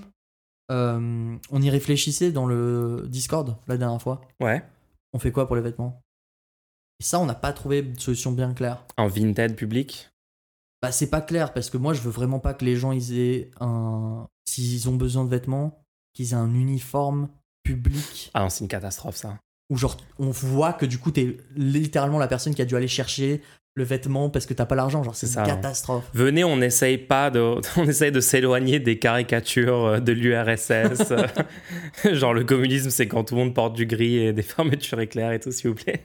Euh, 0.71 1.35
on 1.51 1.61
y 1.61 1.69
réfléchissait 1.69 2.31
dans 2.31 2.45
le 2.45 3.05
Discord 3.07 3.57
la 3.67 3.77
dernière 3.77 4.01
fois. 4.01 4.21
Ouais. 4.39 4.63
On 5.13 5.19
fait 5.19 5.31
quoi 5.31 5.45
pour 5.47 5.55
les 5.55 5.61
vêtements? 5.61 6.01
Et 6.99 7.03
ça, 7.03 7.19
on 7.19 7.25
n'a 7.25 7.35
pas 7.35 7.53
trouvé 7.53 7.81
de 7.81 7.99
solution 7.99 8.31
bien 8.31 8.53
claire. 8.53 8.85
Un 8.97 9.07
Vinted 9.07 9.55
public? 9.55 10.09
Bah, 10.81 10.91
c'est 10.91 11.09
pas 11.09 11.21
clair 11.21 11.53
parce 11.53 11.69
que 11.69 11.77
moi, 11.77 11.93
je 11.93 12.01
veux 12.01 12.11
vraiment 12.11 12.39
pas 12.39 12.53
que 12.53 12.65
les 12.65 12.75
gens 12.75 12.91
ils 12.91 13.17
aient 13.17 13.51
un. 13.59 14.27
S'ils 14.45 14.89
ont 14.89 14.95
besoin 14.95 15.23
de 15.23 15.29
vêtements, 15.29 15.83
qu'ils 16.13 16.31
aient 16.31 16.35
un 16.35 16.53
uniforme 16.53 17.29
public 17.63 18.29
Ah 18.33 18.41
non, 18.43 18.49
c'est 18.49 18.61
une 18.63 18.67
catastrophe 18.67 19.15
ça. 19.15 19.39
où 19.69 19.77
genre 19.77 19.97
on 20.19 20.29
voit 20.31 20.73
que 20.73 20.85
du 20.85 20.99
coup 20.99 21.11
t'es 21.11 21.37
littéralement 21.55 22.19
la 22.19 22.27
personne 22.27 22.53
qui 22.53 22.61
a 22.61 22.65
dû 22.65 22.75
aller 22.75 22.89
chercher 22.89 23.41
le 23.75 23.83
vêtement 23.83 24.29
parce 24.29 24.45
que 24.45 24.53
t'as 24.53 24.65
pas 24.67 24.75
l'argent 24.75 25.01
genre 25.03 25.15
c'est 25.15 25.25
une 25.27 25.33
ça, 25.33 25.43
catastrophe 25.43 26.07
Venez, 26.13 26.43
on 26.43 26.61
essaye 26.61 26.97
pas 26.99 27.31
de, 27.31 27.39
on 27.77 27.83
essaye 27.85 28.11
de 28.11 28.19
s'éloigner 28.19 28.79
des 28.79 28.99
caricatures 28.99 29.85
euh, 29.85 29.99
de 29.99 30.11
l'URSS. 30.11 31.11
Genre 32.13 32.33
le 32.35 32.43
communisme, 32.43 32.89
c'est 32.91 33.07
quand 33.07 33.23
tout 33.23 33.35
le 33.35 33.41
monde 33.41 33.53
porte 33.55 33.73
du 33.73 33.85
gris 33.87 34.17
et 34.17 34.31
des 34.33 34.41
fermetures 34.43 34.99
éclairs 34.99 35.31
et 35.31 35.39
tout, 35.39 35.51
s'il 35.51 35.69
vous 35.69 35.75
plaît. 35.75 36.03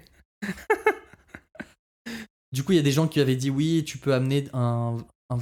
du 2.53 2.62
coup 2.62 2.73
il 2.73 2.77
y 2.77 2.78
a 2.78 2.82
des 2.82 2.93
gens 2.93 3.09
qui 3.09 3.20
avaient 3.20 3.36
dit 3.36 3.51
oui 3.51 3.85
tu 3.86 3.99
peux 3.99 4.15
amener 4.15 4.45
un, 4.55 4.97
un- 5.31 5.39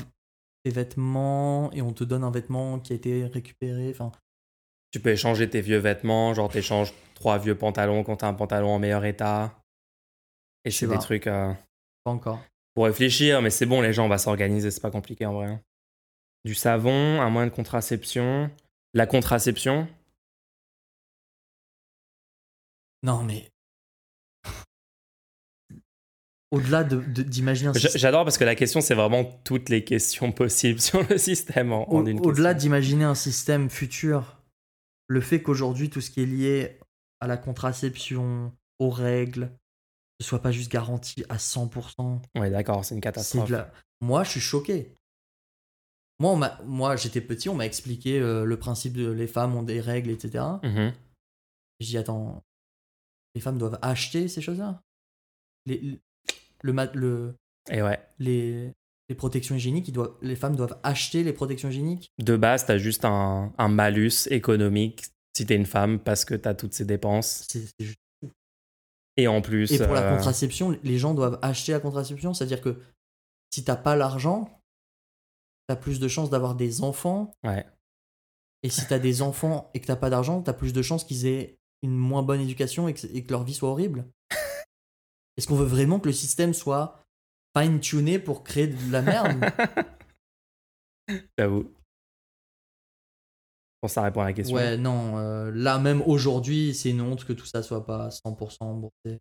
des 0.65 0.71
vêtements 0.73 1.71
et 1.73 1.81
on 1.83 1.93
te 1.93 2.03
donne 2.03 2.25
un 2.25 2.31
vêtement 2.33 2.81
qui 2.81 2.93
a 2.93 2.97
été 2.97 3.25
récupéré 3.27 3.91
enfin 3.91 4.11
Tu 4.93 4.99
peux 4.99 5.11
échanger 5.11 5.49
tes 5.49 5.61
vieux 5.61 5.79
vêtements, 5.79 6.35
genre 6.35 6.49
t'échanges 6.51 6.93
trois 7.15 7.39
vieux 7.39 7.55
pantalons 7.55 8.03
quand 8.03 8.17
t'as 8.17 8.27
un 8.29 8.35
pantalon 8.35 8.71
en 8.71 8.79
meilleur 8.81 9.05
état. 9.05 9.55
Et 10.65 10.71
Je 10.71 10.77
c'est 10.77 10.87
sais 10.87 10.93
des 10.93 10.99
trucs 10.99 11.29
euh, 11.29 11.53
pas 12.07 12.13
encore 12.13 12.41
pour 12.75 12.85
réfléchir, 12.85 13.43
mais 13.43 13.51
c'est 13.51 13.67
bon, 13.67 13.81
les 13.81 13.93
gens, 13.93 14.05
on 14.05 14.09
va 14.09 14.19
s'organiser, 14.19 14.71
c'est 14.71 14.81
pas 14.83 14.91
compliqué 14.91 15.27
en 15.27 15.33
vrai. 15.35 15.47
hein. 15.47 15.61
Du 16.45 16.55
savon, 16.55 17.21
un 17.21 17.31
moyen 17.31 17.49
de 17.49 17.53
contraception. 17.55 18.51
La 18.95 19.07
contraception, 19.07 19.89
non 23.03 23.23
mais 23.25 23.51
au-delà 26.53 26.85
de- 26.85 27.01
de- 27.01 27.23
d'imaginer 27.23 27.69
un 27.71 27.73
système- 27.75 27.99
j'adore 28.01 28.25
parce 28.25 28.39
que 28.39 28.45
la 28.45 28.55
question, 28.55 28.81
c'est 28.81 28.95
vraiment 28.95 29.25
toutes 29.45 29.69
les 29.69 29.85
questions 29.85 30.33
possibles 30.33 30.81
sur 30.89 31.03
le 31.09 31.19
système 31.19 31.73
en, 31.73 31.91
en 31.93 32.07
une 32.07 32.21
au-delà 32.21 32.55
d'imaginer 32.55 33.05
un 33.05 33.15
système 33.17 33.69
futur 33.71 34.41
le 35.09 35.21
fait 35.21 35.43
qu'aujourd'hui 35.43 35.91
tout 35.91 36.01
ce 36.01 36.11
qui 36.11 36.23
est 36.23 36.27
lié 36.27 36.79
à 37.21 37.27
la 37.27 37.37
contraception 37.37 38.53
aux 38.79 38.91
règles 38.91 39.51
ne 40.21 40.25
soit 40.25 40.41
pas 40.43 40.53
juste 40.53 40.71
garanti 40.71 41.25
à 41.29 41.37
100% 41.39 42.23
Ouais, 42.37 42.51
d'accord, 42.51 42.85
c'est 42.85 42.95
une 42.95 43.01
catastrophe. 43.01 43.51
la- 43.51 43.71
Moi, 44.01 44.25
je 44.25 44.31
suis 44.31 44.41
choqué. 44.41 44.95
Moi, 46.19 46.33
on 46.33 46.65
moi 46.67 46.97
j'étais 46.97 47.21
petit, 47.21 47.49
on 47.51 47.55
m'a 47.55 47.67
expliqué 47.67 48.19
euh, 48.19 48.45
le 48.45 48.59
principe 48.59 48.95
de 48.95 49.11
les 49.11 49.27
femmes 49.27 49.55
ont 49.55 49.63
des 49.63 49.81
règles, 49.81 50.11
etc. 50.11 50.45
Mhm. 50.63 50.93
Je 51.81 51.87
dis, 51.87 51.99
attends, 51.99 52.43
les 53.35 53.41
femmes 53.43 53.59
doivent 53.59 53.79
acheter 53.83 54.29
ces 54.29 54.41
choses-là? 54.41 54.81
Les, 55.67 55.79
le, 55.81 55.99
le, 56.63 56.73
ma- 56.73 56.87
le- 56.95 57.35
Et 57.71 57.83
ouais. 57.83 58.01
les, 58.19 58.73
les 59.11 59.15
protections 59.15 59.55
hygiéniques, 59.57 59.89
ils 59.89 59.93
doivent, 59.93 60.17
les 60.23 60.37
femmes 60.37 60.57
doivent 60.57 60.79
acheter 60.83 61.23
les 61.23 61.35
protections 61.35 61.69
hygiéniques? 61.69 62.09
De 62.19 62.37
base, 62.39 62.65
t'as 62.65 62.79
juste 62.79 63.05
un, 63.05 63.53
un 63.59 63.69
malus 63.69 64.27
économique 64.31 65.05
si 65.37 65.45
t'es 65.45 65.57
une 65.57 65.67
femme 65.67 65.99
parce 65.99 66.25
que 66.25 66.35
t'as 66.35 66.55
toutes 66.55 66.73
ces 66.73 66.87
dépenses. 66.87 67.45
C'est- 67.51 67.75
Et 69.17 69.29
en 69.29 69.41
plus. 69.41 69.71
Et 69.73 69.79
pour 69.79 69.95
la 69.95 70.03
euh, 70.03 70.17
contraception, 70.17 70.79
les 70.83 70.99
gens 70.99 71.15
doivent 71.15 71.39
acheter 71.43 71.73
la 71.73 71.81
contraception, 71.81 72.35
c'est-à-dire 72.35 72.61
que 72.61 72.79
si 73.51 73.65
t'as 73.65 73.77
pas 73.77 73.97
l'argent, 73.97 74.61
t'as 75.67 75.77
plus 75.77 76.01
de 76.01 76.09
chances 76.09 76.31
d'avoir 76.31 76.55
des 76.55 76.83
enfants. 76.83 77.33
Ouais. 77.43 77.67
Et 78.63 78.69
si 78.69 78.87
t'as 78.87 78.99
des 78.99 79.23
enfants 79.23 79.71
et 79.75 79.81
que 79.81 79.87
t'as 79.87 79.97
pas 79.97 80.11
d'argent, 80.11 80.43
t'as 80.43 80.53
plus 80.53 80.73
de 80.73 80.83
chances 80.83 81.05
qu'ils 81.05 81.27
aient 81.27 81.59
une 81.83 81.97
moins 81.97 82.23
bonne 82.23 82.41
éducation 82.41 82.89
et 82.89 82.95
que, 82.95 83.07
et 83.07 83.25
que 83.25 83.31
leur 83.31 83.45
vie 83.45 83.55
soit 83.55 83.71
horrible. 83.71 84.07
Est-ce 85.37 85.47
qu'on 85.47 85.57
veut 85.57 85.67
vraiment 85.67 86.01
que 86.01 86.09
le 86.09 86.13
système 86.13 86.53
soit 86.53 87.03
fine-tuné 87.57 88.19
pour 88.19 88.45
créer 88.45 88.67
de 88.67 88.93
la 88.93 89.03
merde? 89.03 89.45
J'avoue. 91.39 91.71
Bon, 93.83 93.89
ça 93.89 94.03
répond 94.03 94.21
à 94.23 94.25
la 94.25 94.33
question. 94.33 94.57
Ouais, 94.57 94.77
non. 94.77 95.19
euh, 95.19 95.51
là, 95.55 95.79
même 95.79 96.03
aujourd'hui, 96.07 96.75
c'est 96.75 96.91
une 96.91 97.01
honte 97.01 97.25
que 97.25 97.33
tout 97.33 97.47
ça 97.47 97.63
soit 97.63 97.85
pas 97.87 98.09
100% 98.11 98.57
remboursé. 98.61 99.21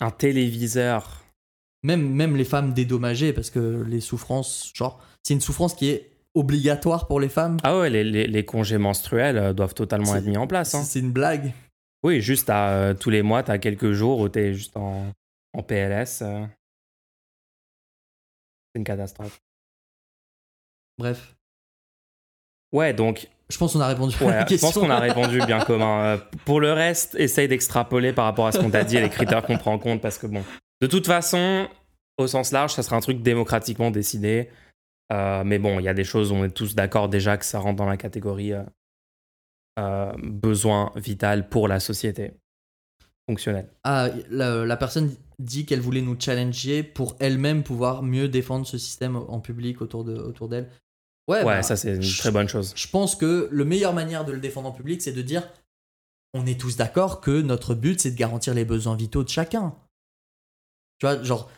Un 0.00 0.10
téléviseur. 0.10 1.24
Même, 1.82 2.08
même 2.12 2.36
les 2.36 2.44
femmes 2.44 2.72
dédommagées, 2.72 3.32
parce 3.32 3.50
que 3.50 3.82
les 3.86 4.00
souffrances, 4.00 4.72
genre, 4.74 5.00
c'est 5.22 5.34
une 5.34 5.40
souffrance 5.40 5.74
qui 5.74 5.88
est 5.90 6.10
obligatoire 6.34 7.06
pour 7.08 7.18
les 7.20 7.28
femmes. 7.28 7.56
Ah 7.64 7.78
ouais, 7.78 7.90
les, 7.90 8.04
les- 8.04 8.26
les 8.26 8.44
congés 8.44 8.78
menstruels 8.78 9.36
euh, 9.38 9.52
doivent 9.52 9.74
totalement 9.74 10.12
C'est- 10.12 10.18
être 10.18 10.26
mis 10.26 10.36
en 10.36 10.46
place. 10.46 10.74
hein. 10.74 10.82
C'est 10.84 11.00
une 11.00 11.12
blague. 11.12 11.52
Oui, 12.04 12.20
juste 12.20 12.48
à, 12.50 12.70
euh, 12.70 12.94
tous 12.94 13.10
les 13.10 13.22
mois, 13.22 13.42
t'as 13.42 13.58
quelques 13.58 13.90
jours 13.92 14.20
où 14.20 14.28
t'es 14.28 14.54
juste 14.54 14.76
en, 14.76 15.12
en 15.52 15.62
PLS. 15.64 16.22
euh. 16.22 16.46
C'est 18.72 18.78
une 18.78 18.84
catastrophe. 18.84 19.40
Bref. 20.98 21.34
Ouais, 22.72 22.92
donc 22.92 23.28
Je 23.50 23.56
pense 23.56 23.72
qu'on 23.72 23.80
a 23.80 23.86
répondu 23.86 24.14
à 24.20 24.24
la 24.24 24.26
Ouais, 24.40 24.46
je 24.48 24.56
pense 24.56 24.74
qu'on 24.74 24.90
a 24.90 24.98
répondu 24.98 25.38
bien 25.46 25.60
commun. 25.60 26.04
Euh, 26.04 26.18
pour 26.44 26.60
le 26.60 26.72
reste, 26.72 27.14
essaye 27.18 27.48
d'extrapoler 27.48 28.12
par 28.12 28.24
rapport 28.24 28.46
à 28.46 28.52
ce 28.52 28.58
qu'on 28.58 28.70
t'a 28.70 28.84
dit 28.84 28.96
et 28.96 29.00
les 29.00 29.08
critères 29.08 29.42
qu'on 29.42 29.58
prend 29.58 29.72
en 29.72 29.78
compte 29.78 30.00
parce 30.00 30.18
que 30.18 30.26
bon, 30.26 30.44
de 30.80 30.86
toute 30.86 31.06
façon, 31.06 31.68
au 32.18 32.26
sens 32.26 32.52
large, 32.52 32.74
ça 32.74 32.82
sera 32.82 32.96
un 32.96 33.00
truc 33.00 33.22
démocratiquement 33.22 33.90
décidé. 33.90 34.50
Euh, 35.12 35.42
mais 35.44 35.58
bon, 35.58 35.78
il 35.80 35.84
y 35.84 35.88
a 35.88 35.94
des 35.94 36.04
choses 36.04 36.32
où 36.32 36.34
on 36.34 36.44
est 36.44 36.50
tous 36.50 36.74
d'accord 36.74 37.08
déjà 37.08 37.38
que 37.38 37.44
ça 37.44 37.58
rentre 37.58 37.76
dans 37.76 37.86
la 37.86 37.96
catégorie 37.96 38.52
euh, 39.78 40.12
besoin 40.22 40.92
vital 40.96 41.48
pour 41.48 41.68
la 41.68 41.80
société 41.80 42.32
fonctionnelle. 43.26 43.68
Ah, 43.84 44.08
la, 44.28 44.66
la 44.66 44.76
personne 44.76 45.14
dit 45.38 45.64
qu'elle 45.64 45.80
voulait 45.80 46.02
nous 46.02 46.16
challenger 46.18 46.82
pour 46.82 47.16
elle-même 47.20 47.62
pouvoir 47.62 48.02
mieux 48.02 48.28
défendre 48.28 48.66
ce 48.66 48.76
système 48.76 49.16
en 49.16 49.40
public 49.40 49.80
autour 49.80 50.04
de 50.04 50.14
autour 50.16 50.48
d'elle. 50.48 50.68
Ouais, 51.28 51.38
Ouais, 51.38 51.44
bah, 51.44 51.62
ça 51.62 51.76
c'est 51.76 51.96
une 51.96 52.02
je- 52.02 52.18
très 52.18 52.30
bonne 52.30 52.48
chose. 52.48 52.72
Je 52.74 52.88
pense 52.88 53.14
que 53.14 53.48
la 53.52 53.64
meilleure 53.64 53.92
manière 53.92 54.24
de 54.24 54.32
le 54.32 54.40
défendre 54.40 54.68
en 54.68 54.72
public, 54.72 55.02
c'est 55.02 55.12
de 55.12 55.22
dire 55.22 55.46
on 56.34 56.46
est 56.46 56.58
tous 56.60 56.76
d'accord 56.76 57.20
que 57.20 57.40
notre 57.42 57.74
but, 57.74 58.00
c'est 58.00 58.10
de 58.10 58.16
garantir 58.16 58.54
les 58.54 58.64
besoins 58.64 58.96
vitaux 58.96 59.24
de 59.24 59.28
chacun. 59.28 59.74
Tu 60.98 61.06
vois, 61.06 61.22
genre, 61.22 61.50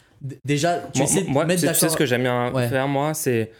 déjà, 0.45 0.79
tu 0.93 0.99
Moi, 1.01 1.09
essaies 1.11 1.23
de 1.23 1.29
moi, 1.31 1.45
mettre 1.45 1.61
sais- 1.61 1.69
tu 1.69 1.75
sais 1.75 1.81
d'accord. 1.83 1.93
ce 1.93 1.97
que 1.97 2.07
j'aime 2.07 2.23
bien 2.23 2.53
Ouais. 2.53 2.69
faire, 2.69 2.89
moi, 2.89 3.15
c'est 3.15 3.53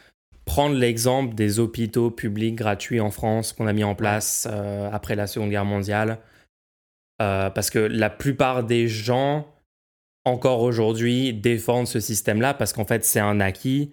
prendre 0.45 0.75
l'exemple 0.75 1.33
des 1.35 1.59
hôpitaux 1.59 2.11
publics 2.11 2.55
gratuits 2.55 2.99
en 2.99 3.11
France 3.11 3.53
qu'on 3.53 3.67
a 3.67 3.73
mis 3.73 3.83
en 3.83 3.95
place 3.95 4.47
euh, 4.51 4.89
après 4.91 5.15
la 5.15 5.27
Seconde 5.27 5.49
Guerre 5.49 5.65
mondiale. 5.65 6.19
Euh, 7.21 7.49
parce 7.49 7.69
que 7.69 7.79
la 7.79 8.09
plupart 8.09 8.63
des 8.63 8.87
gens, 8.87 9.47
encore 10.25 10.61
aujourd'hui, 10.61 11.33
défendent 11.33 11.87
ce 11.87 11.99
système-là 11.99 12.53
parce 12.53 12.73
qu'en 12.73 12.85
fait, 12.85 13.05
c'est 13.05 13.19
un 13.19 13.39
acquis. 13.39 13.91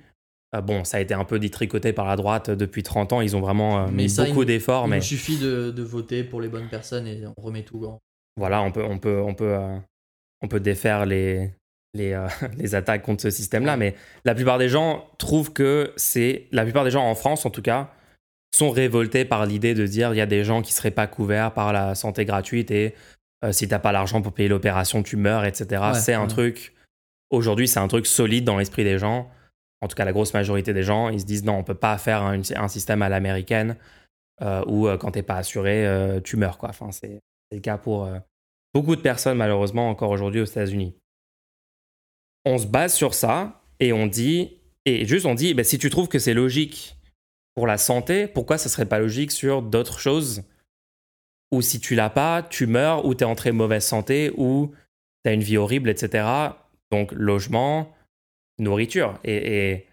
Euh, 0.54 0.60
bon, 0.60 0.84
ça 0.84 0.96
a 0.96 1.00
été 1.00 1.14
un 1.14 1.24
peu 1.24 1.38
détricoté 1.38 1.92
par 1.92 2.06
la 2.06 2.16
droite 2.16 2.50
depuis 2.50 2.82
30 2.82 3.12
ans. 3.12 3.20
Ils 3.20 3.36
ont 3.36 3.40
vraiment 3.40 3.84
euh, 3.84 3.86
Mais 3.90 4.04
mis 4.04 4.10
ça, 4.10 4.24
beaucoup 4.24 4.44
d'efforts. 4.44 4.86
Il 4.86 4.90
Mais 4.90 5.00
suffit 5.00 5.38
de, 5.38 5.70
de 5.70 5.82
voter 5.82 6.24
pour 6.24 6.40
les 6.40 6.48
bonnes 6.48 6.68
personnes 6.68 7.06
et 7.06 7.22
on 7.26 7.42
remet 7.42 7.62
tout 7.62 7.84
en. 7.84 7.98
voilà, 8.36 8.62
on 8.62 8.72
peut, 8.72 8.84
on 8.84 8.98
peut, 8.98 9.20
on 9.20 9.34
peut, 9.34 9.54
euh, 9.54 9.76
on 10.40 10.48
peut 10.48 10.60
défaire 10.60 11.04
les, 11.04 11.50
les, 11.94 12.12
euh, 12.12 12.28
les 12.56 12.74
attaques 12.74 13.02
contre 13.02 13.22
ce 13.22 13.30
système-là. 13.30 13.76
Mais 13.76 13.94
la 14.24 14.34
plupart 14.34 14.58
des 14.58 14.68
gens 14.68 15.06
trouvent 15.18 15.52
que 15.52 15.92
c'est. 15.96 16.46
La 16.50 16.64
plupart 16.64 16.84
des 16.84 16.90
gens 16.90 17.04
en 17.04 17.14
France, 17.14 17.44
en 17.44 17.50
tout 17.50 17.62
cas, 17.62 17.90
sont 18.56 18.70
révoltés 18.70 19.26
par 19.26 19.44
l'idée 19.44 19.74
de 19.74 19.86
dire 19.86 20.14
il 20.14 20.16
y 20.16 20.22
a 20.22 20.26
des 20.26 20.44
gens 20.44 20.62
qui 20.62 20.72
seraient 20.72 20.90
pas 20.90 21.06
couverts 21.06 21.52
par 21.52 21.74
la 21.74 21.94
santé 21.94 22.24
gratuite 22.24 22.70
et 22.70 22.94
euh, 23.44 23.52
si 23.52 23.68
t'as 23.68 23.78
pas 23.78 23.92
l'argent 23.92 24.22
pour 24.22 24.32
payer 24.32 24.48
l'opération, 24.48 25.02
tu 25.02 25.16
meurs, 25.16 25.44
etc. 25.44 25.82
Ouais, 25.92 25.94
c'est 25.94 26.14
un 26.14 26.26
truc. 26.26 26.74
Aujourd'hui, 27.30 27.68
c'est 27.68 27.78
un 27.78 27.88
truc 27.88 28.06
solide 28.06 28.44
dans 28.44 28.56
l'esprit 28.56 28.84
des 28.84 28.98
gens. 28.98 29.30
En 29.80 29.88
tout 29.88 29.94
cas, 29.94 30.04
la 30.04 30.12
grosse 30.12 30.34
majorité 30.34 30.72
des 30.72 30.82
gens, 30.82 31.08
ils 31.08 31.20
se 31.20 31.24
disent 31.24 31.44
non, 31.44 31.54
on 31.54 31.64
peut 31.64 31.74
pas 31.74 31.98
faire 31.98 32.22
un, 32.22 32.68
système 32.68 33.02
à 33.02 33.08
l'américaine 33.08 33.76
euh, 34.42 34.64
où 34.66 34.88
euh, 34.88 34.96
quand 34.96 35.12
t'es 35.12 35.22
pas 35.22 35.36
assuré, 35.36 35.86
euh, 35.86 36.20
tu 36.20 36.36
meurs. 36.36 36.58
Quoi. 36.58 36.70
Enfin, 36.70 36.90
c'est 36.90 37.20
le 37.52 37.60
cas 37.60 37.78
pour 37.78 38.08
beaucoup 38.74 38.96
de 38.96 39.00
personnes, 39.00 39.38
malheureusement, 39.38 39.88
encore 39.88 40.10
aujourd'hui 40.10 40.40
aux 40.40 40.46
États-Unis. 40.46 40.94
On 42.44 42.58
se 42.58 42.66
base 42.66 42.94
sur 42.94 43.14
ça 43.14 43.62
et 43.80 43.92
on 43.92 44.06
dit, 44.06 44.58
et 44.84 45.04
juste 45.06 45.26
on 45.26 45.34
dit, 45.34 45.54
bah, 45.54 45.64
si 45.64 45.78
tu 45.78 45.90
trouves 45.90 46.08
que 46.08 46.18
c'est 46.18 46.34
logique 46.34 46.96
pour 47.54 47.66
la 47.66 47.78
santé, 47.78 48.26
pourquoi 48.26 48.58
ça 48.58 48.68
serait 48.68 48.86
pas 48.86 48.98
logique 48.98 49.32
sur 49.32 49.62
d'autres 49.62 50.00
choses? 50.00 50.42
Ou 51.50 51.62
si 51.62 51.80
tu 51.80 51.94
l'as 51.94 52.10
pas, 52.10 52.42
tu 52.42 52.66
meurs, 52.66 53.06
ou 53.06 53.14
tu 53.14 53.24
es 53.24 53.26
en 53.26 53.34
très 53.34 53.52
mauvaise 53.52 53.84
santé, 53.84 54.32
ou 54.36 54.72
tu 55.24 55.30
as 55.30 55.32
une 55.32 55.42
vie 55.42 55.56
horrible, 55.56 55.88
etc. 55.88 56.26
Donc 56.90 57.12
logement, 57.12 57.94
nourriture. 58.58 59.18
Et, 59.24 59.70
et 59.70 59.86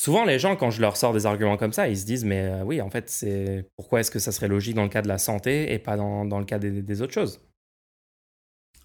souvent 0.00 0.24
les 0.24 0.38
gens, 0.38 0.56
quand 0.56 0.70
je 0.70 0.80
leur 0.80 0.96
sors 0.96 1.12
des 1.12 1.26
arguments 1.26 1.56
comme 1.56 1.72
ça, 1.72 1.88
ils 1.88 1.98
se 1.98 2.06
disent, 2.06 2.24
mais 2.24 2.42
euh, 2.42 2.62
oui, 2.62 2.80
en 2.80 2.90
fait, 2.90 3.08
c'est 3.08 3.68
pourquoi 3.76 4.00
est-ce 4.00 4.10
que 4.10 4.18
ça 4.18 4.32
serait 4.32 4.48
logique 4.48 4.74
dans 4.74 4.82
le 4.84 4.88
cas 4.88 5.02
de 5.02 5.08
la 5.08 5.18
santé 5.18 5.72
et 5.72 5.78
pas 5.78 5.96
dans, 5.96 6.24
dans 6.24 6.38
le 6.38 6.44
cas 6.44 6.58
des, 6.58 6.82
des 6.82 7.02
autres 7.02 7.14
choses? 7.14 7.40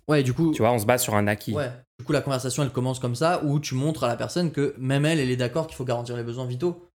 Ouais, 0.07 0.23
du 0.23 0.33
coup, 0.33 0.51
Tu 0.51 0.61
vois, 0.61 0.71
on 0.71 0.79
se 0.79 0.85
base 0.85 1.03
sur 1.03 1.15
un 1.15 1.27
acquis. 1.27 1.53
ouais. 1.53 1.69
du 1.99 2.05
coup, 2.05 2.11
la 2.11 2.21
conversation, 2.21 2.63
elle 2.63 2.71
commence 2.71 2.99
comme 2.99 3.15
ça, 3.15 3.43
où 3.45 3.59
tu 3.59 3.75
montres 3.75 4.03
à 4.03 4.07
la 4.07 4.17
personne 4.17 4.51
que 4.51 4.75
même 4.77 5.05
elle, 5.05 5.19
elle 5.19 5.29
est 5.29 5.37
d'accord 5.37 5.67
qu'il 5.67 5.75
faut 5.75 5.85
garantir 5.85 6.17
les 6.17 6.23
besoins 6.23 6.45
vitaux. 6.47 6.89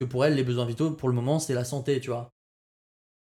Que 0.00 0.04
pour 0.04 0.24
elle, 0.24 0.34
les 0.34 0.44
besoins 0.44 0.66
vitaux, 0.66 0.90
pour 0.90 1.08
le 1.08 1.14
moment, 1.14 1.38
c'est 1.38 1.54
la 1.54 1.64
santé, 1.64 2.00
tu 2.00 2.10
vois. 2.10 2.30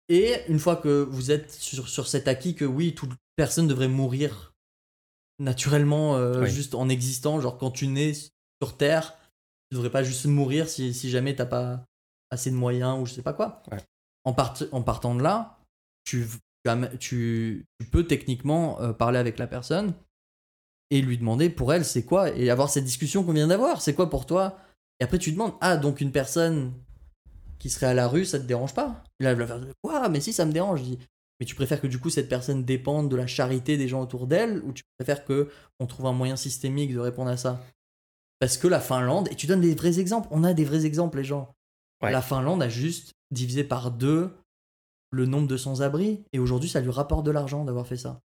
Et 0.09 0.35
une 0.49 0.59
fois 0.59 0.77
que 0.77 1.03
vous 1.09 1.31
êtes 1.31 1.53
sur, 1.53 1.89
sur 1.89 2.09
cet 2.09 2.27
acquis 2.27 2.55
que 2.57 2.65
oui, 2.65 2.95
toute 2.95 3.13
personne 3.37 3.69
devrait 3.69 3.87
mourir 3.87 4.50
naturellement, 5.41 6.17
euh, 6.17 6.43
Oui. 6.43 6.51
juste 6.51 6.75
en 6.75 6.89
existant, 6.89 7.41
genre 7.41 7.59
quand 7.59 7.71
tu 7.73 7.87
nais 7.89 8.13
sur 8.15 8.77
Terre, 8.77 9.17
tu 9.71 9.75
devrais 9.77 9.91
pas 9.91 10.03
juste 10.05 10.27
mourir 10.27 10.69
si, 10.69 10.95
si 10.95 11.11
jamais 11.11 11.35
t'as 11.35 11.47
pas 11.47 11.85
assez 12.31 12.51
de 12.51 12.57
moyens 12.57 13.01
ou 13.01 13.07
je 13.07 13.15
sais 13.15 13.23
pas 13.23 13.33
quoi. 13.33 13.63
Ouais. 13.73 13.79
En, 14.25 14.33
part- 14.33 14.57
en 14.73 14.83
partant 14.83 15.15
de 15.15 15.23
là, 15.23 15.59
tu, 16.05 16.27
tu, 16.65 16.99
tu- 16.99 17.67
tu 17.81 17.87
peux 17.91 18.07
techniquement 18.07 18.81
euh, 18.81 18.93
parler 18.93 19.19
avec 19.19 19.39
la 19.39 19.47
personne 19.47 19.95
et 20.91 21.01
lui 21.03 21.19
demander 21.19 21.51
pour 21.51 21.73
elle 21.73 21.85
c'est 21.85 22.05
quoi 22.05 22.31
et 22.31 22.51
avoir 22.51 22.69
cette 22.69 22.85
discussion 22.85 23.25
qu'on 23.25 23.33
vient 23.33 23.49
d'avoir. 23.49 23.81
C'est 23.81 23.95
quoi 23.95 24.11
pour 24.11 24.27
toi? 24.27 24.59
Et 25.01 25.05
après 25.05 25.19
tu 25.19 25.33
demandes 25.33 25.55
ah 25.61 25.77
donc 25.77 26.01
une 26.01 26.13
personne 26.13 26.75
qui 27.59 27.71
serait 27.71 27.87
à 27.87 27.95
la 27.95 28.09
rue 28.09 28.25
ça 28.25 28.39
te 28.39 28.45
dérange 28.45 28.75
pas? 28.75 29.03
Et 29.21 29.25
là 29.25 29.31
elle 29.31 29.39
va 29.39 29.47
faire 29.47 29.61
quoi? 29.83 30.09
Mais 30.09 30.21
si 30.21 30.33
ça 30.33 30.45
me 30.45 30.53
dérange. 30.53 30.81
Je 30.81 30.85
dis 30.85 30.99
mais 31.41 31.47
tu 31.47 31.55
préfères 31.55 31.81
que 31.81 31.87
du 31.87 31.99
coup 31.99 32.11
cette 32.11 32.29
personne 32.29 32.65
dépende 32.65 33.11
de 33.11 33.17
la 33.17 33.27
charité 33.27 33.77
des 33.79 33.89
gens 33.89 34.03
autour 34.03 34.27
d'elle 34.27 34.63
ou 34.65 34.73
tu 34.73 34.83
préfères 34.99 35.25
que 35.25 35.51
on 35.81 35.87
trouve 35.87 36.07
un 36.07 36.13
moyen 36.13 36.37
systémique 36.37 36.93
de 36.93 36.99
répondre 37.01 37.31
à 37.31 37.37
ça? 37.37 37.61
Parce 38.39 38.57
que 38.59 38.69
la 38.69 38.81
Finlande 38.81 39.29
et 39.31 39.35
tu 39.35 39.47
donnes 39.47 39.61
des 39.61 39.75
vrais 39.75 39.99
exemples. 39.99 40.29
On 40.31 40.45
a 40.45 40.53
des 40.55 40.65
vrais 40.65 40.87
exemples 40.87 41.19
les 41.19 41.25
gens. 41.25 41.55
Ouais. 42.03 42.13
La 42.13 42.23
Finlande 42.23 42.63
a 42.63 42.69
juste 42.69 43.13
divisé 43.31 43.65
par 43.65 43.91
deux 43.91 44.31
le 45.13 45.27
nombre 45.27 45.49
de 45.49 45.57
sans-abri 45.57 46.23
et 46.33 46.39
aujourd'hui 46.39 46.69
ça 46.69 46.81
lui 46.81 46.91
rapporte 46.91 47.25
de 47.27 47.31
l'argent 47.31 47.65
d'avoir 47.65 47.87
fait 47.87 47.97
ça. 47.97 48.21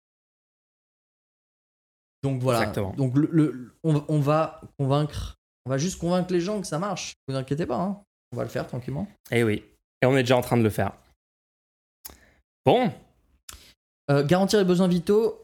Donc 2.23 2.41
voilà. 2.43 2.61
Exactement. 2.61 2.93
Donc 2.95 3.17
le, 3.17 3.29
le- 3.33 3.75
on, 3.85 4.05
on 4.09 4.21
va 4.21 4.61
convaincre, 4.79 5.37
on 5.67 5.71
va 5.71 5.79
juste 5.79 5.99
convaincre 5.99 6.33
les 6.33 6.41
gens 6.41 6.61
que 6.61 6.67
ça 6.67 6.79
marche. 6.79 7.15
Vous 7.29 7.35
inquiétez 7.35 7.67
pas, 7.67 7.77
hein. 7.81 8.03
on 8.33 8.37
va 8.37 8.45
le 8.45 8.49
faire 8.49 8.67
tranquillement. 8.67 9.07
Et 9.31 9.41
Eh 9.41 9.45
oui. 9.45 9.65
Et 10.03 10.07
on 10.07 10.17
est 10.17 10.23
déjà 10.23 10.37
en 10.37 10.41
train 10.41 10.57
de 10.57 10.63
le 10.63 10.71
faire. 10.71 10.93
Bon, 12.65 12.93
Euh, 14.11 14.23
garantir 14.25 14.59
les 14.59 14.65
besoins 14.67 14.89
vitaux, 14.89 15.41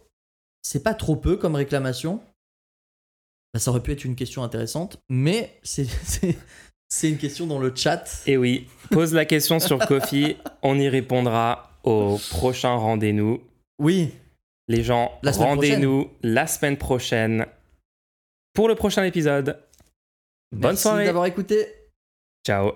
c'est 0.62 0.82
pas 0.82 0.92
trop 0.94 1.16
peu 1.16 1.36
comme 1.38 1.54
réclamation. 1.54 2.20
Bah, 3.54 3.58
ça 3.60 3.70
aurait 3.70 3.82
pu 3.82 3.92
être 3.92 4.04
une 4.04 4.16
question 4.16 4.42
intéressante, 4.44 4.98
mais 5.08 5.58
c'est 5.62 5.84
c'est- 6.04 6.38
c'est 6.88 7.08
une 7.08 7.18
question 7.18 7.46
dans 7.46 7.58
le 7.58 7.74
chat. 7.74 8.22
et 8.26 8.32
Eh 8.32 8.36
oui, 8.36 8.68
pose 8.90 9.14
la 9.14 9.24
question 9.24 9.60
sur 9.60 9.78
Kofi, 9.86 10.36
on 10.62 10.78
y 10.78 10.88
répondra 10.88 11.70
au 11.84 12.18
prochain 12.30 12.74
rendez-nous. 12.74 13.40
Oui, 13.78 14.12
Les 14.68 14.82
gens, 14.84 15.18
La 15.22 15.32
semaine 15.32 15.48
rendez-nous 15.48 16.10
la 16.22 16.46
semaine 16.46 16.76
prochaine 16.76 17.46
pour 18.52 18.68
le 18.68 18.74
prochain 18.74 19.04
épisode. 19.04 19.58
Bonne 20.52 20.60
merci 20.72 20.82
soirée. 20.82 21.04
d'avoir 21.06 21.26
écouté. 21.26 21.66
Ciao. 22.46 22.72